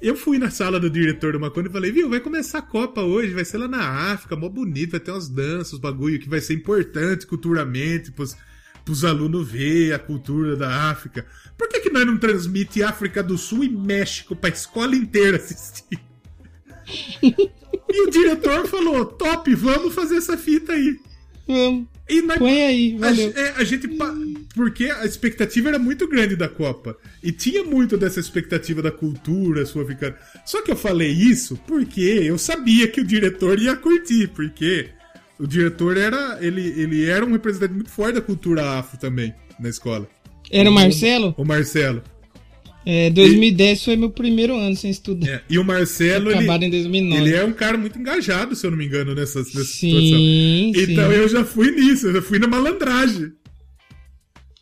Eu 0.01 0.15
fui 0.15 0.37
na 0.37 0.49
sala 0.49 0.79
do 0.79 0.89
diretor 0.89 1.33
do 1.33 1.39
Macone 1.41 1.67
e 1.67 1.71
falei, 1.73 1.91
viu, 1.91 2.09
vai 2.09 2.21
começar 2.21 2.59
a 2.59 2.61
Copa 2.61 3.01
hoje, 3.01 3.33
vai 3.33 3.43
ser 3.43 3.57
lá 3.57 3.67
na 3.67 4.13
África, 4.13 4.35
mó 4.37 4.47
bonito, 4.47 4.91
vai 4.91 4.99
ter 5.01 5.11
umas 5.11 5.27
danças, 5.27 5.77
bagulho 5.77 6.19
que 6.19 6.29
vai 6.29 6.39
ser 6.39 6.53
importante 6.53 7.27
culturalmente 7.27 8.11
pros, 8.13 8.33
pros 8.87 9.03
alunos 9.03 9.51
ver 9.51 9.93
a 9.93 9.99
cultura 9.99 10.55
da 10.55 10.89
África. 10.89 11.25
Por 11.57 11.67
que, 11.67 11.81
que 11.81 11.89
nós 11.89 12.05
não 12.05 12.17
transmite 12.17 12.81
África 12.81 13.21
do 13.21 13.37
Sul 13.37 13.65
e 13.65 13.69
México 13.69 14.33
pra 14.33 14.49
escola 14.49 14.95
inteira 14.95 15.35
assistir? 15.37 15.99
E 17.89 18.01
o 18.01 18.09
diretor 18.09 18.65
falou: 18.67 19.05
top, 19.05 19.53
vamos 19.55 19.93
fazer 19.93 20.17
essa 20.17 20.37
fita 20.37 20.73
aí. 20.73 20.97
Vamos. 21.45 21.87
E 22.09 22.21
na, 22.21 22.37
Põe 22.37 22.61
aí, 22.61 22.95
a, 22.95 22.99
valeu. 22.99 23.33
é, 23.35 23.49
a 23.57 23.63
gente. 23.63 23.89
Porque 24.55 24.85
a 24.85 25.05
expectativa 25.05 25.69
era 25.69 25.79
muito 25.79 26.07
grande 26.07 26.35
da 26.35 26.47
Copa. 26.47 26.97
E 27.21 27.31
tinha 27.31 27.63
muito 27.63 27.97
dessa 27.97 28.19
expectativa 28.19 28.81
da 28.81 28.91
cultura 28.91 29.65
sul-africana. 29.65 30.15
Só 30.45 30.61
que 30.61 30.71
eu 30.71 30.75
falei 30.75 31.11
isso 31.11 31.57
porque 31.67 32.01
eu 32.01 32.37
sabia 32.37 32.87
que 32.87 33.01
o 33.01 33.05
diretor 33.05 33.59
ia 33.59 33.75
curtir. 33.75 34.27
Porque 34.29 34.89
o 35.39 35.47
diretor 35.47 35.97
era. 35.97 36.37
Ele, 36.41 36.61
ele 36.61 37.05
era 37.05 37.25
um 37.25 37.31
representante 37.31 37.73
muito 37.73 37.89
forte 37.89 38.15
da 38.15 38.21
cultura 38.21 38.79
afro 38.79 38.97
também 38.97 39.33
na 39.59 39.69
escola. 39.69 40.07
Era 40.51 40.69
o 40.69 40.73
Marcelo? 40.73 41.33
O 41.37 41.43
Marcelo. 41.45 42.01
É, 42.89 43.09
2010 43.09 43.83
foi 43.83 43.97
meu 43.97 44.09
primeiro 44.09 44.55
ano 44.55 44.73
sem 44.73 44.89
estudar. 44.89 45.27
É, 45.27 45.41
E 45.49 45.59
o 45.59 45.63
Marcelo. 45.63 46.31
Ele, 46.31 46.49
em 46.49 46.69
2009. 46.69 47.21
ele 47.21 47.35
é 47.35 47.43
um 47.43 47.51
cara 47.51 47.77
muito 47.77 47.99
engajado, 47.99 48.55
se 48.55 48.65
eu 48.65 48.71
não 48.71 48.77
me 48.77 48.85
engano, 48.85 49.13
nessa, 49.13 49.39
nessa 49.39 49.63
situação. 49.65 50.17
Sim, 50.17 50.71
Então 50.73 51.09
sim. 51.11 51.15
eu 51.17 51.27
já 51.27 51.43
fui 51.43 51.71
nisso, 51.71 52.07
eu 52.07 52.13
já 52.13 52.21
fui 52.21 52.39
na 52.39 52.47
malandragem. 52.47 53.33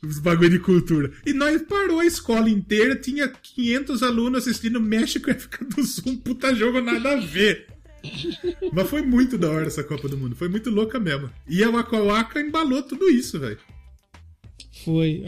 Os 0.04 0.20
bagulho 0.20 0.50
de 0.50 0.60
cultura. 0.60 1.12
E 1.24 1.34
nós 1.34 1.62
parou 1.64 2.00
a 2.00 2.06
escola 2.06 2.50
inteira, 2.50 2.96
tinha 2.96 3.28
500 3.28 4.02
alunos 4.02 4.48
assistindo 4.48 4.82
México 4.82 5.30
e 5.30 5.34
África 5.34 5.64
do 5.64 5.84
Sul, 5.84 6.04
um 6.14 6.18
puta 6.18 6.54
jogo 6.56 6.82
nada 6.82 7.12
a 7.12 7.16
ver. 7.18 7.68
Mas 8.74 8.90
foi 8.90 9.02
muito 9.02 9.38
da 9.38 9.50
hora 9.50 9.68
essa 9.68 9.84
Copa 9.84 10.08
do 10.08 10.18
Mundo, 10.18 10.36
foi 10.36 10.48
muito 10.50 10.70
louca 10.70 11.00
mesmo. 11.00 11.30
E 11.48 11.64
a 11.64 11.70
Waka 11.70 12.02
Waka 12.02 12.40
embalou 12.42 12.82
tudo 12.84 13.10
isso, 13.10 13.40
velho. 13.40 13.58
Foi. 14.84 15.24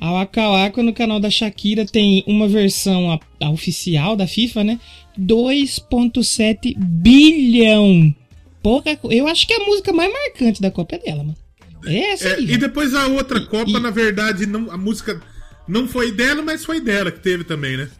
A 0.00 0.10
Waka 0.12 0.48
Waka 0.48 0.82
no 0.82 0.92
canal 0.94 1.20
da 1.20 1.28
Shakira 1.30 1.84
tem 1.84 2.24
uma 2.26 2.48
versão 2.48 3.10
a, 3.12 3.20
a 3.44 3.50
oficial 3.50 4.16
da 4.16 4.26
FIFA, 4.26 4.64
né? 4.64 4.80
2.7 5.18 6.74
bilhão. 6.78 8.14
Pouca 8.62 8.98
Eu 9.04 9.26
acho 9.26 9.46
que 9.46 9.52
é 9.52 9.56
a 9.62 9.66
música 9.66 9.92
mais 9.92 10.10
marcante 10.12 10.62
da 10.62 10.70
Copa 10.70 10.94
é 10.96 10.98
dela, 10.98 11.24
mano. 11.24 11.36
É 11.84 12.12
essa 12.12 12.28
É, 12.28 12.34
aí. 12.36 12.44
e 12.44 12.46
velho. 12.46 12.60
depois 12.60 12.94
a 12.94 13.06
outra 13.08 13.40
Copa, 13.44 13.70
e- 13.70 13.80
na 13.80 13.90
verdade, 13.90 14.46
não, 14.46 14.70
a 14.70 14.76
música 14.78 15.20
não 15.68 15.86
foi 15.88 16.12
dela, 16.12 16.40
mas 16.42 16.64
foi 16.64 16.80
dela 16.80 17.10
que 17.10 17.20
teve 17.20 17.44
também, 17.44 17.76
né? 17.76 17.90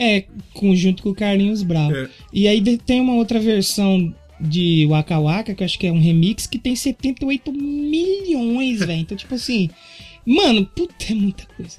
É, 0.00 0.24
conjunto 0.54 1.02
com 1.02 1.10
o 1.10 1.14
Carlinhos 1.14 1.62
Brau. 1.62 1.94
É. 1.94 2.08
E 2.32 2.48
aí 2.48 2.62
tem 2.78 3.00
uma 3.00 3.14
outra 3.14 3.38
versão 3.38 4.14
de 4.40 4.86
Waka 4.88 5.18
Waka, 5.20 5.54
que 5.54 5.62
eu 5.62 5.66
acho 5.66 5.78
que 5.78 5.86
é 5.86 5.92
um 5.92 6.00
remix, 6.00 6.46
que 6.46 6.58
tem 6.58 6.74
78 6.74 7.52
milhões, 7.52 8.78
velho. 8.80 8.92
Então, 9.00 9.16
tipo 9.16 9.34
assim. 9.34 9.68
Mano, 10.26 10.66
puta, 10.76 10.94
é 11.10 11.14
muita 11.14 11.44
coisa. 11.56 11.78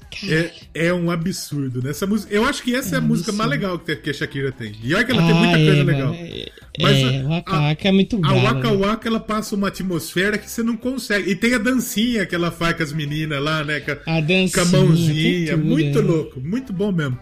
É, 0.74 0.86
é 0.88 0.92
um 0.92 1.10
absurdo, 1.12 1.80
né? 1.80 1.90
Essa 1.90 2.06
música, 2.08 2.34
eu 2.34 2.44
acho 2.44 2.60
que 2.62 2.74
essa 2.74 2.96
é, 2.96 2.96
É 2.96 2.98
a 2.98 3.00
música 3.00 3.32
mais 3.32 3.48
legal 3.48 3.78
que, 3.78 4.10
a 4.10 4.12
Shakira 4.12 4.50
tem. 4.50 4.72
E 4.82 4.92
olha 4.94 5.04
que 5.04 5.12
ela 5.12 5.22
tem 5.22 5.30
Ah, 5.30 5.34
muita 5.34 5.58
é, 5.58 5.64
coisa 5.64 5.82
legal. 5.84 6.12
É, 6.14 6.50
Mas 6.80 6.96
é, 6.98 7.20
a- 7.20 7.28
Waka 7.28 7.52
a- 7.56 7.60
Waka 7.68 7.88
é 7.88 7.92
muito 7.92 8.16
A 8.16 8.18
brava, 8.18 8.40
Waka. 8.54 8.72
Waka, 8.72 9.08
ela 9.08 9.20
passa 9.20 9.54
uma 9.54 9.68
atmosfera 9.68 10.36
que 10.36 10.50
você 10.50 10.62
não 10.62 10.76
consegue. 10.76 11.30
E 11.30 11.36
tem 11.36 11.54
a 11.54 11.58
dancinha 11.58 12.26
que 12.26 12.34
ela 12.34 12.50
faz 12.50 12.76
com 12.76 12.82
as 12.82 12.92
meninas 12.92 13.42
lá, 13.42 13.62
né? 13.64 13.78
Com 13.80 13.92
a, 13.92 14.16
A 14.16 14.20
dancinha. 14.20 14.50
com 14.50 14.60
a 14.60 14.64
mãozinha. 14.80 15.46
tem 15.46 15.56
tudo, 15.56 15.64
muito 15.64 15.98
é. 15.98 16.02
louco, 16.02 16.40
muito 16.40 16.72
bom 16.72 16.90
mesmo. 16.92 17.18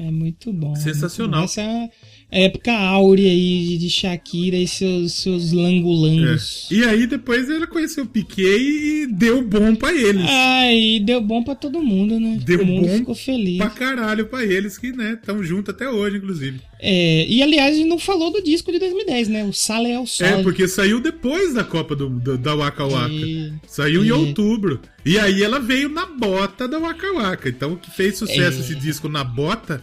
É 0.00 0.10
muito 0.10 0.52
bom. 0.52 0.72
é 0.74 0.76
Sensacional. 0.76 1.40
muito 1.40 1.54
bom. 1.56 1.60
Essa 1.60 1.90
é 2.30 2.44
época 2.44 2.72
áurea 2.72 3.30
aí 3.30 3.76
de- 3.78 3.90
Shakira 3.90 4.56
e 4.56 4.68
seus, 4.68 5.12
seus 5.14 5.52
É. 5.52 5.56
langolangos. 5.56 6.68
E 6.70 6.84
aí 6.84 7.06
depois 7.06 7.50
ela 7.50 7.66
conheceu 7.66 8.04
o 8.04 8.06
Piquet 8.06 8.58
e 8.60 9.06
deu 9.06 9.42
bom 9.42 9.74
pra 9.74 9.92
eles. 9.92 10.24
Aí 10.28 11.00
deu 11.00 11.20
bom 11.20 11.42
pra 11.42 11.54
todo 11.54 11.82
mundo, 11.82 12.20
né? 12.20 12.38
Deu 12.44 12.62
o 12.62 12.66
mundo 12.66 12.86
bom 12.86 12.96
ficou 12.98 13.14
feliz. 13.14 13.58
Pra 13.58 13.70
caralho 13.70 14.26
pra 14.26 14.44
eles 14.44 14.78
que, 14.78 14.92
né, 14.92 15.14
estão 15.20 15.42
juntos 15.42 15.74
até 15.74 15.88
hoje, 15.88 16.18
inclusive. 16.18 16.60
É, 16.80 17.26
e 17.26 17.42
aliás, 17.42 17.74
a 17.74 17.78
gente 17.78 17.88
não 17.88 17.98
falou 17.98 18.30
do 18.32 18.40
disco 18.42 18.70
de 18.70 18.78
2010, 18.78 19.26
né? 19.28 19.44
O 19.44 19.52
Sale 19.52 19.90
é 19.90 19.98
o 19.98 20.06
Sol. 20.06 20.26
É, 20.26 20.42
porque 20.42 20.68
saiu 20.68 21.00
depois 21.00 21.52
da 21.54 21.64
Copa 21.64 21.96
do, 21.96 22.08
do- 22.08 22.38
da 22.38 22.54
Waka 22.54 22.84
Waka. 22.86 23.12
É. 23.14 23.52
Saiu 23.66 24.04
em 24.04 24.08
É. 24.10 24.14
outubro. 24.14 24.80
E 25.04 25.18
aí 25.18 25.42
ela 25.42 25.58
veio 25.58 25.88
na 25.88 26.06
bota 26.06 26.68
da 26.68 26.78
Waka 26.78 27.12
Waka. 27.14 27.48
Então 27.48 27.72
o 27.72 27.76
que 27.76 27.90
fez 27.90 28.16
sucesso 28.18 28.58
É. 28.58 28.60
esse 28.60 28.74
disco 28.76 29.08
na 29.08 29.24
bota 29.24 29.82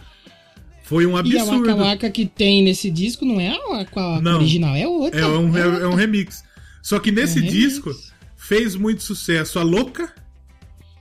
foi 0.84 1.04
um 1.04 1.12
E 1.12 1.36
a 1.36 1.42
absurdo. 1.42 1.68
Waka 1.68 1.74
Waka 1.84 2.10
que 2.10 2.24
tem 2.24 2.62
nesse 2.62 2.90
disco 2.90 3.26
não 3.26 3.38
é 3.40 3.48
a 3.48 3.58
Waka 3.76 4.00
Waka 4.00 4.22
Não. 4.22 4.36
original, 4.36 4.74
é 4.74 4.88
outra. 4.88 5.20
É 5.20 5.26
um, 5.26 5.46
outra. 5.48 5.60
é 5.60 5.86
um 5.86 5.94
remix. 5.94 6.42
Só 6.82 6.98
que 6.98 7.10
nesse 7.12 7.40
É 7.40 7.42
remix. 7.42 7.54
disco 7.60 7.90
fez 8.36 8.74
muito 8.74 9.02
sucesso 9.02 9.58
a 9.58 9.62
Louca 9.62 10.14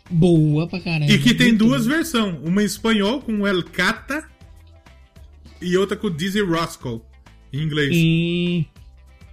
Boa 0.10 0.68
pra 0.68 0.80
caramba. 0.80 1.12
e 1.12 1.18
que 1.20 1.34
tem 1.34 1.56
duas 1.56 1.86
versões. 1.86 2.36
Uma 2.44 2.62
em 2.62 2.66
espanhol 2.66 3.22
com 3.22 3.48
El 3.48 3.64
Cata 3.64 4.24
e 5.62 5.78
outra 5.78 5.96
com 5.98 6.10
Dizzy 6.10 6.44
Rascal 6.44 7.06
em 7.54 7.62
inglês. 7.64 7.96
Hum, 7.96 8.66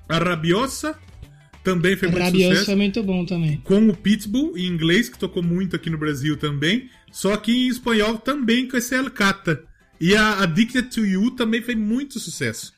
A 0.09 0.19
Rabiosa 0.19 0.99
também 1.65 1.97
foi 1.97 2.09
muito 2.09 2.23
Rabioso 2.23 2.49
sucesso. 2.51 2.67
foi 2.67 2.75
muito 2.77 3.03
bom 3.03 3.25
também. 3.25 3.57
com 3.65 3.89
o 3.89 3.97
Pitbull 3.97 4.57
em 4.57 4.67
inglês, 4.67 5.09
que 5.09 5.19
tocou 5.19 5.43
muito 5.43 5.77
aqui 5.77 5.89
no 5.91 5.99
Brasil 5.99 6.37
também, 6.37 6.89
só 7.11 7.37
que 7.37 7.53
em 7.53 7.69
espanhol 7.69 8.19
também 8.19 8.69
com 8.69 8.77
esse 8.77 8.95
El 8.95 9.11
Cata. 9.11 9.65
E 10.01 10.17
a 10.17 10.41
Addicted 10.43 10.89
to 10.91 11.07
You 11.07 11.31
também 11.31 11.63
fez 11.63 11.79
muito 11.79 12.19
sucesso. 12.19 12.73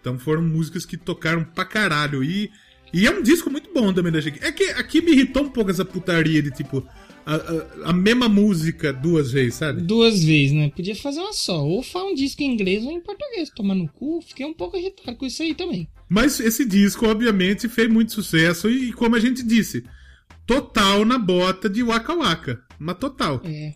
Então 0.00 0.18
foram 0.18 0.42
músicas 0.42 0.84
que 0.84 0.96
tocaram 0.96 1.42
pra 1.42 1.64
caralho. 1.64 2.22
E, 2.22 2.50
e 2.92 3.06
é 3.06 3.10
um 3.10 3.22
disco 3.22 3.48
muito 3.50 3.72
bom 3.72 3.92
também 3.94 4.12
da 4.12 4.20
Shakira. 4.20 4.46
É 4.46 4.52
que 4.52 4.64
aqui 4.64 5.00
me 5.00 5.12
irritou 5.12 5.44
um 5.44 5.48
pouco 5.48 5.70
essa 5.70 5.84
putaria 5.86 6.42
de 6.42 6.50
tipo. 6.50 6.86
A, 7.30 7.34
a, 7.34 7.90
a 7.90 7.92
mesma 7.92 8.26
música 8.26 8.90
duas 8.90 9.30
vezes, 9.30 9.56
sabe? 9.56 9.82
Duas 9.82 10.24
vezes, 10.24 10.52
né? 10.52 10.70
Podia 10.74 10.96
fazer 10.96 11.20
uma 11.20 11.34
só. 11.34 11.62
Ou 11.62 11.82
faz 11.82 12.06
um 12.06 12.14
disco 12.14 12.42
em 12.42 12.46
inglês 12.54 12.82
ou 12.84 12.90
em 12.90 13.00
português. 13.02 13.50
Tomar 13.50 13.74
no 13.74 13.86
cu. 13.86 14.22
Fiquei 14.22 14.46
um 14.46 14.54
pouco 14.54 14.78
irritado 14.78 15.14
com 15.16 15.26
isso 15.26 15.42
aí 15.42 15.54
também. 15.54 15.86
Mas 16.08 16.40
esse 16.40 16.64
disco, 16.64 17.06
obviamente, 17.06 17.68
fez 17.68 17.86
muito 17.90 18.12
sucesso. 18.12 18.70
E, 18.70 18.94
como 18.94 19.14
a 19.14 19.20
gente 19.20 19.42
disse, 19.42 19.84
total 20.46 21.04
na 21.04 21.18
bota 21.18 21.68
de 21.68 21.82
Waka 21.82 22.14
Waka. 22.14 22.62
Mas 22.78 22.96
total. 22.96 23.42
É. 23.44 23.74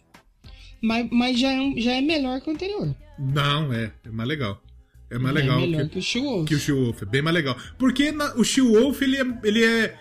Mas, 0.80 1.06
mas 1.12 1.38
já, 1.38 1.52
é 1.52 1.74
já 1.76 1.92
é 1.92 2.00
melhor 2.00 2.40
que 2.40 2.48
o 2.48 2.52
anterior. 2.54 2.96
Não, 3.18 3.70
é. 3.72 3.92
É 4.04 4.10
mais 4.10 4.28
legal. 4.28 4.62
É 5.10 5.18
mais 5.18 5.36
é 5.36 5.40
legal 5.40 5.60
melhor 5.60 5.82
que, 5.84 5.88
que, 5.90 5.98
o 5.98 6.02
Show 6.02 6.22
Wolf. 6.22 6.48
que 6.48 6.54
o 6.54 6.58
She 6.58 6.72
Wolf. 6.72 7.02
É 7.02 7.04
bem 7.04 7.20
mais 7.20 7.34
legal. 7.34 7.54
Porque 7.78 8.10
na- 8.10 8.34
o 8.34 8.42
She 8.42 8.62
Wolf, 8.62 9.02
ele 9.02 9.18
é, 9.18 9.24
ele 9.44 9.62
é. 9.62 9.98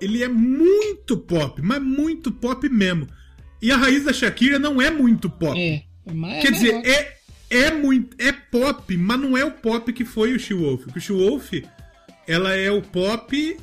Ele 0.00 0.22
é 0.22 0.28
muito 0.28 1.16
pop, 1.16 1.60
mas 1.62 1.82
muito 1.82 2.30
pop 2.30 2.68
mesmo. 2.68 3.06
E 3.60 3.70
a 3.70 3.76
raiz 3.76 4.04
da 4.04 4.12
Shakira 4.12 4.58
não 4.58 4.80
é 4.80 4.90
muito 4.90 5.30
pop. 5.30 5.58
É. 5.58 5.84
é 6.06 6.12
mais, 6.12 6.42
Quer 6.42 6.48
é 6.48 6.50
dizer, 6.50 6.72
melhor. 6.74 6.86
é, 6.86 7.16
é 7.50 7.70
muito. 7.72 8.16
É 8.18 8.32
pop, 8.32 8.96
mas 8.96 9.20
não 9.20 9.36
é 9.36 9.44
o 9.44 9.50
pop 9.50 9.92
que 9.92 10.04
foi 10.04 10.34
o 10.34 10.38
She 10.38 10.54
Wolf. 10.54 10.84
Porque 10.84 10.98
o 10.98 11.02
She 11.02 11.12
Wolf, 11.12 11.52
ela 12.26 12.54
é 12.54 12.70
o 12.70 12.82
pop. 12.82 13.56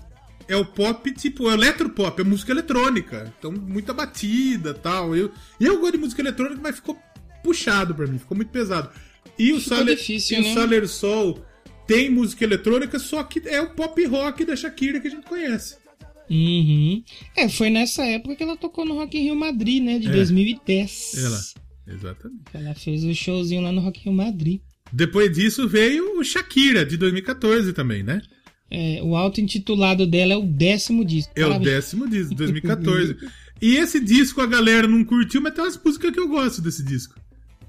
É 0.45 0.57
o 0.57 0.65
pop 0.65 1.09
tipo 1.13 1.49
é 1.49 1.53
eletropop, 1.53 2.19
é 2.19 2.23
música 2.23 2.51
eletrônica. 2.51 3.33
Então, 3.37 3.51
muita 3.51 3.93
batida 3.93 4.73
tal. 4.73 5.15
Eu, 5.15 5.31
e 5.57 5.65
eu 5.65 5.79
gosto 5.79 5.93
de 5.93 5.97
música 5.99 6.21
eletrônica, 6.21 6.59
mas 6.61 6.75
ficou 6.75 6.99
puxado 7.41 7.95
pra 7.95 8.07
mim, 8.07 8.17
ficou 8.17 8.35
muito 8.35 8.49
pesado. 8.49 8.89
E 9.39 9.53
o 9.53 9.61
Saler, 9.61 9.95
difícil, 9.95 10.37
e 10.37 10.41
o 10.41 10.43
né? 10.43 10.53
Saler 10.53 10.87
Sol 10.87 11.45
tem 11.87 12.09
música 12.09 12.43
eletrônica, 12.43 12.99
só 12.99 13.23
que 13.23 13.41
é 13.47 13.61
o 13.61 13.69
pop 13.69 14.05
rock 14.05 14.43
da 14.45 14.55
Shakira 14.55 14.99
que 14.99 15.07
a 15.07 15.11
gente 15.11 15.25
conhece. 15.25 15.77
Uhum. 16.29 17.03
É, 17.35 17.47
foi 17.49 17.69
nessa 17.69 18.03
época 18.05 18.35
que 18.35 18.43
ela 18.43 18.55
tocou 18.57 18.85
no 18.85 18.95
Rock 18.95 19.17
in 19.17 19.23
Rio 19.23 19.35
Madrid, 19.35 19.83
né? 19.83 19.99
De 19.99 20.07
É. 20.07 20.11
2010. 20.11 21.13
Ela. 21.17 21.39
Exatamente. 21.87 22.41
Ela 22.53 22.73
fez 22.75 23.03
o 23.03 23.13
showzinho 23.13 23.61
lá 23.61 23.71
no 23.71 23.81
Rock 23.81 23.99
in 23.99 24.03
Rio 24.05 24.13
Madrid. 24.13 24.61
Depois 24.91 25.31
disso 25.35 25.67
veio 25.67 26.19
o 26.19 26.23
Shakira, 26.23 26.85
de 26.85 26.97
2014 26.97 27.73
também, 27.73 28.03
né? 28.03 28.21
É, 28.71 29.01
o 29.03 29.15
auto-intitulado 29.15 30.07
dela 30.07 30.33
é 30.33 30.37
o 30.37 30.43
décimo 30.43 31.03
disco. 31.05 31.31
É 31.35 31.45
o 31.45 31.49
Parabéns. 31.49 31.71
décimo 31.75 32.09
disco, 32.09 32.33
2014. 32.35 33.15
e 33.61 33.75
esse 33.75 33.99
disco 33.99 34.41
a 34.41 34.47
galera 34.47 34.87
não 34.87 35.03
curtiu, 35.03 35.41
mas 35.41 35.53
tem 35.53 35.63
umas 35.63 35.79
músicas 35.83 36.11
que 36.11 36.19
eu 36.19 36.27
gosto 36.27 36.61
desse 36.61 36.83
disco. 36.83 37.15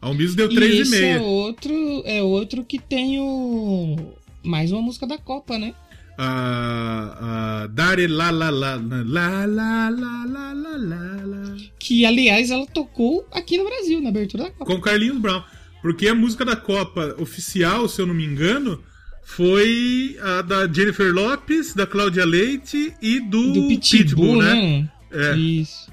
Ao 0.00 0.14
mesmo 0.14 0.36
deu 0.36 0.50
E 0.50 0.80
esse 0.80 0.96
é 1.02 1.18
3,5. 1.18 1.22
outro, 1.22 2.02
é 2.04 2.22
outro 2.22 2.64
que 2.64 2.78
tem 2.78 3.18
o. 3.20 3.96
Mais 4.42 4.70
uma 4.70 4.82
música 4.82 5.06
da 5.06 5.16
Copa, 5.16 5.58
né? 5.58 5.74
A, 6.16 7.62
a 7.64 7.66
Dare 7.68 8.06
La 8.06 8.30
La 8.30 8.50
La 8.50 8.76
La 8.76 9.04
La 9.04 9.46
La 9.46 9.90
La 9.90 10.24
La 10.24 10.54
La 10.54 10.78
La 11.24 11.56
Que, 11.78 12.06
aliás, 12.06 12.50
ela 12.50 12.66
tocou 12.66 13.26
aqui 13.32 13.58
no 13.58 13.64
Brasil, 13.64 14.00
na 14.00 14.08
abertura 14.10 14.44
da 14.44 14.50
Copa. 14.50 14.64
com 14.64 14.80
Carlinhos 14.80 15.18
Brown. 15.18 15.42
Porque 15.82 16.08
a 16.08 16.14
música 16.14 16.44
da 16.44 16.56
Copa 16.56 17.14
oficial, 17.18 17.88
se 17.88 18.00
eu 18.00 18.06
não 18.06 18.14
me 18.14 18.24
engano, 18.24 18.80
foi 19.22 20.16
a 20.22 20.40
da 20.42 20.66
Jennifer 20.66 21.12
Lopes, 21.12 21.74
da 21.74 21.86
Cláudia 21.86 22.24
Leite 22.24 22.94
e 23.02 23.20
do, 23.20 23.52
Do 23.52 23.68
Pitbull, 23.68 24.42
né? 24.42 24.88
É. 25.10 25.36
Isso. 25.36 25.90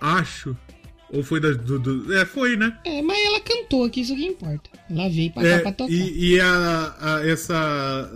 Acho. 0.00 0.56
Ou 1.12 1.22
foi 1.24 1.40
da. 1.40 1.50
Do, 1.50 1.78
do- 1.78 2.14
é, 2.16 2.24
foi, 2.24 2.56
né? 2.56 2.76
É, 2.84 3.02
mas 3.02 3.18
ela 3.26 3.40
cantou 3.40 3.84
aqui, 3.84 4.00
isso 4.02 4.14
que 4.14 4.24
importa. 4.26 4.70
Ela 4.88 5.08
veio 5.08 5.32
pra 5.32 5.42
É, 5.46 5.56
cá 5.56 5.62
pra 5.62 5.72
tocar. 5.72 5.92
e 5.92 6.34
e 6.34 6.40
a, 6.40 6.94
a- 7.00 7.26
essa, 7.26 8.10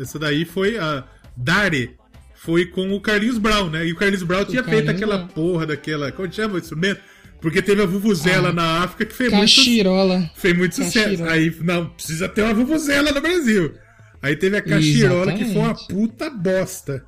essa 0.00 0.18
daí 0.18 0.44
foi 0.44 0.76
a 0.78 1.04
Dare. 1.36 1.96
Foi 2.34 2.64
com 2.66 2.90
o 2.92 3.00
Carlinhos 3.00 3.36
Brown, 3.38 3.68
né? 3.70 3.86
E 3.86 3.92
o 3.92 3.96
Carlinhos 3.96 4.22
Brown 4.22 4.44
tinha 4.46 4.64
feito 4.64 4.86
Carlinhos 4.86 5.02
aquela 5.02 5.18
Brown. 5.18 5.28
porra 5.28 5.66
daquela. 5.66 6.10
Como 6.10 6.32
chama 6.32 6.54
o 6.54 6.58
instrumento? 6.58 7.00
Porque 7.40 7.60
teve 7.62 7.82
a 7.82 7.86
Vuvuzela 7.86 8.48
Ah, 8.48 8.52
na 8.52 8.82
África 8.84 9.06
que 9.06 9.14
fez 9.14 9.30
muito, 9.32 9.54
Cachirola. 9.56 10.30
fez 10.34 10.56
muito 10.56 10.74
sucesso. 10.74 11.08
Cachirola. 11.08 11.32
Aí, 11.32 11.54
não, 11.60 11.86
precisa 11.90 12.28
ter 12.28 12.42
uma 12.42 12.52
Vuvuzela 12.54 13.12
no 13.12 13.20
Brasil. 13.20 13.74
Aí 14.22 14.36
teve 14.36 14.56
a 14.56 14.62
Cachirola, 14.62 15.32
que 15.32 15.44
foi 15.44 15.54
uma 15.56 15.70
Exatamente. 15.72 15.94
puta 15.94 16.30
bosta. 16.30 17.04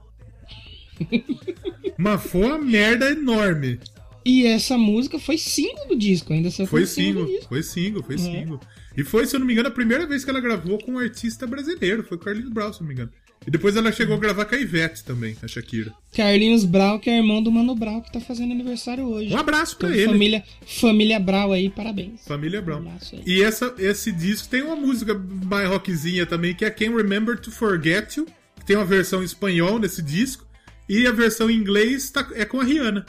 Mas 1.98 2.22
foi 2.22 2.42
uma 2.46 2.58
merda 2.58 3.10
enorme. 3.10 3.78
E 4.24 4.46
essa 4.46 4.78
música 4.78 5.18
foi 5.18 5.36
single 5.38 5.88
do 5.88 5.96
disco, 5.96 6.32
ainda 6.32 6.50
saiu 6.50 6.66
Foi 6.68 6.86
single 6.86 7.26
single, 7.26 7.42
foi 7.48 7.62
single, 7.62 8.02
foi 8.02 8.14
É. 8.14 8.18
single. 8.18 8.60
E 8.96 9.02
foi, 9.04 9.26
se 9.26 9.34
eu 9.34 9.40
não 9.40 9.46
me 9.46 9.52
engano, 9.52 9.68
a 9.68 9.72
primeira 9.72 10.06
vez 10.06 10.24
que 10.24 10.30
ela 10.30 10.40
gravou 10.40 10.78
com 10.78 10.92
um 10.92 10.98
artista 10.98 11.46
brasileiro. 11.46 12.04
Foi 12.04 12.18
com 12.18 12.24
Carlinhos 12.24 12.50
Brown, 12.50 12.72
se 12.72 12.78
eu 12.78 12.82
não 12.82 12.88
me 12.88 12.94
engano. 12.94 13.10
E 13.44 13.50
depois 13.50 13.74
ela 13.74 13.90
chegou 13.90 14.14
a 14.14 14.18
gravar 14.20 14.44
com 14.44 14.54
a 14.54 14.58
Ivete 14.58 15.02
também, 15.02 15.36
a 15.42 15.48
Shakira. 15.48 15.92
Carlinhos 16.14 16.64
Brau, 16.64 17.00
que 17.00 17.10
é 17.10 17.16
irmão 17.16 17.42
do 17.42 17.50
Mano 17.50 17.74
Brau, 17.74 18.00
que 18.00 18.12
tá 18.12 18.20
fazendo 18.20 18.52
aniversário 18.52 19.04
hoje. 19.04 19.34
Um 19.34 19.36
abraço 19.36 19.76
pra 19.76 19.88
Então, 19.88 20.00
ele. 20.00 20.12
família, 20.12 20.44
família 20.64 21.18
Brau 21.18 21.50
aí, 21.52 21.68
parabéns. 21.68 22.20
Família 22.24 22.62
Brown. 22.62 22.82
Um. 22.82 23.22
E 23.26 23.42
essa, 23.42 23.74
esse 23.78 24.12
disco 24.12 24.46
tem 24.48 24.62
uma 24.62 24.76
música 24.76 25.14
mais 25.44 25.68
rockzinha 25.68 26.24
também, 26.24 26.54
que 26.54 26.64
é 26.64 26.70
Can't 26.70 26.94
Remember 26.94 27.36
to 27.36 27.50
Forget 27.50 28.16
You, 28.18 28.26
que 28.60 28.64
tem 28.66 28.76
uma 28.76 28.84
versão 28.84 29.22
em 29.22 29.24
espanhol 29.24 29.80
nesse 29.80 30.02
disco, 30.02 30.46
e 30.88 31.04
a 31.06 31.10
versão 31.10 31.50
em 31.50 31.56
inglês 31.56 32.10
tá- 32.10 32.28
é 32.34 32.44
com 32.44 32.60
a 32.60 32.64
Rihanna. 32.64 33.04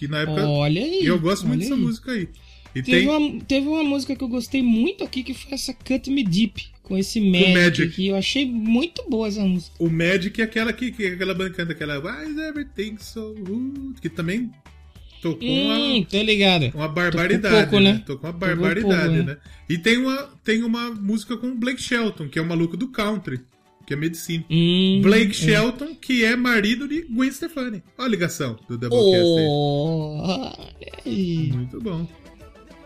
Que 0.00 0.08
na 0.08 0.20
época. 0.22 0.48
Olha 0.48 0.82
aí. 0.82 1.04
Eu 1.04 1.18
gosto 1.20 1.46
muito 1.46 1.60
dessa 1.60 1.74
aí. 1.74 1.80
música 1.80 2.12
aí. 2.12 2.26
E 2.74 2.82
Teve, 2.82 3.00
tem. 3.00 3.08
uma, 3.08 3.40
teve 3.44 3.66
uma 3.68 3.82
música 3.84 4.16
que 4.16 4.24
eu 4.24 4.28
gostei 4.28 4.62
muito 4.62 5.04
aqui, 5.04 5.22
que 5.22 5.34
foi 5.34 5.52
essa 5.52 5.74
Cut 5.74 6.08
Me 6.10 6.24
Deep, 6.24 6.68
com 6.82 6.96
esse 6.96 7.20
Magic, 7.20 7.52
Magic. 7.52 7.82
aqui. 7.82 8.06
Eu 8.06 8.16
achei 8.16 8.46
muito 8.50 9.04
boa 9.10 9.28
essa 9.28 9.44
música. 9.44 9.74
O 9.78 9.90
Magic 9.90 10.40
é 10.40 10.44
aquela 10.44 10.72
que, 10.72 10.90
que 10.90 11.04
aquela 11.06 11.34
banda 11.34 11.50
canta, 11.50 11.72
aquela 11.72 11.98
Why 11.98 12.30
is 12.30 12.38
everything 12.38 12.96
so 12.98 13.34
good? 13.40 14.00
Que 14.00 14.08
também 14.08 14.50
tocou 15.20 15.46
Hum, 15.46 15.96
uma, 15.98 16.06
tô 16.06 16.22
ligado. 16.22 16.70
uma 16.74 16.88
barbaridade. 16.88 17.54
pouco, 17.54 17.78
né? 17.80 17.92
né? 17.94 18.02
Tocou 18.06 18.30
uma 18.30 18.38
Tocou 18.38 18.48
barbaridade, 18.48 19.14
pouco, 19.16 19.22
né? 19.30 19.36
E 19.68 19.76
tem 19.76 19.98
uma, 19.98 20.16
tem 20.42 20.62
uma 20.62 20.90
música 20.92 21.36
com 21.36 21.48
o 21.48 21.54
Blake 21.54 21.82
Shelton, 21.82 22.26
que 22.28 22.38
é 22.38 22.42
o 22.42 22.46
maluco 22.46 22.76
do 22.76 22.88
country, 22.88 23.40
que 23.90 23.94
é 23.94 23.96
medicina. 23.96 24.44
Hum, 24.48 25.00
Blake 25.02 25.32
é. 25.32 25.34
Shelton, 25.34 25.96
que 25.96 26.24
é 26.24 26.36
marido 26.36 26.86
de 26.86 27.02
Gwen 27.02 27.28
Stefani. 27.32 27.82
Olha 27.98 28.06
a 28.06 28.08
ligação 28.08 28.56
do 28.68 28.78
Doublecast. 28.78 29.24
Oh, 29.24 30.52
aí. 31.04 31.50
Muito 31.52 31.80
bom. 31.80 32.06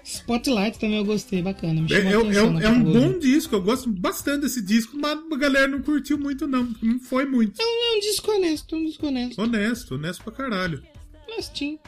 Spotlight 0.03 0.79
também 0.79 0.97
eu 0.97 1.05
gostei, 1.05 1.43
bacana. 1.43 1.83
Me 1.83 1.93
É, 1.93 1.97
é- 1.99 2.13
é 2.13 2.19
um, 2.19 2.59
é 2.59 2.69
um 2.71 2.83
bom 2.85 3.19
disco, 3.19 3.55
eu 3.55 3.61
gosto 3.61 3.91
bastante 3.91 4.43
desse 4.43 4.63
disco, 4.63 4.97
mas 4.97 5.19
a 5.31 5.37
galera 5.37 5.69
não 5.69 5.83
curtiu 5.83 6.17
muito, 6.19 6.47
não. 6.47 6.75
Não 6.83 6.99
foi 6.99 7.27
muito. 7.27 7.61
É 7.61 7.97
um 7.97 8.01
disco 8.01 8.31
honesto, 8.31 8.75
um 8.75 8.85
disco 8.87 9.07
honesto. 9.07 9.39
Honesto, 9.43 9.95
honesto 9.97 10.25
pra 10.25 10.33
caralho. 10.33 10.83
Honestinho. 11.29 11.79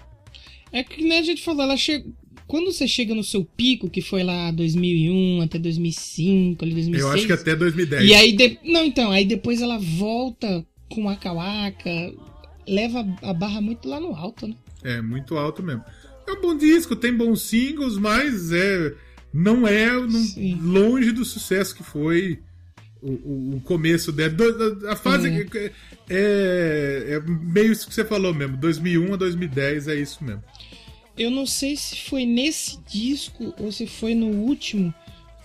É 0.72 0.84
que 0.84 1.02
nem 1.02 1.18
a 1.20 1.22
gente 1.22 1.43
falou, 1.43 1.62
ela 1.62 1.76
chega... 1.76 2.05
quando 2.47 2.73
você 2.73 2.86
chega 2.86 3.14
no 3.14 3.24
seu 3.24 3.44
pico, 3.44 3.90
que 3.90 4.01
foi 4.01 4.23
lá 4.23 4.51
2001 4.51 5.43
até 5.43 5.59
2005, 5.59 6.64
ali 6.64 6.74
2006... 6.74 7.05
Eu 7.05 7.10
acho 7.12 7.27
que 7.27 7.32
até 7.32 7.56
2010. 7.56 8.05
E 8.09 8.14
aí, 8.14 8.32
de- 8.32 8.59
não, 8.64 8.85
então, 8.85 9.10
aí 9.10 9.24
depois 9.24 9.60
ela 9.60 9.78
volta 9.78 10.64
com 10.89 11.05
Waka 11.05 11.32
Waka, 11.32 12.14
leva 12.68 13.06
a 13.23 13.32
barra 13.32 13.60
muito 13.60 13.89
lá 13.89 13.98
no 13.98 14.14
alto, 14.14 14.47
né? 14.47 14.55
É, 14.85 15.01
muito 15.02 15.36
alto 15.36 15.62
mesmo. 15.62 15.82
É 16.28 16.32
um 16.32 16.40
bom 16.40 16.56
disco, 16.56 16.94
tem 16.97 17.12
bons 17.12 17.43
singles, 17.43 17.97
mas 17.98 18.52
é 18.52 18.94
não 19.32 19.66
é 19.66 19.93
não- 19.93 20.60
longe 20.60 21.12
do 21.12 21.24
sucesso 21.24 21.74
que 21.74 21.82
foi 21.82 22.39
o, 23.02 23.10
o- 23.10 23.56
o 23.56 23.60
começo 23.60 24.12
dela. 24.12 24.32
A 24.89 24.97
fase 24.97 25.28
É. 25.28 25.73
é, 26.09 27.06
é 27.16 27.20
meio 27.20 27.73
isso 27.73 27.86
que 27.89 27.94
você 27.94 28.05
falou 28.05 28.32
mesmo. 28.35 28.56
2001 28.56 29.14
a 29.14 29.16
2010 29.16 29.89
é 29.89 29.94
isso 29.97 30.23
mesmo. 30.24 30.43
Eu 31.16 31.30
não 31.30 31.47
sei 31.47 31.76
se 31.76 31.97
foi 32.09 32.24
nesse 32.26 32.78
disco 32.90 33.55
ou 33.59 33.72
se 33.72 33.86
foi 33.86 34.14
no 34.14 34.26
último 34.26 34.93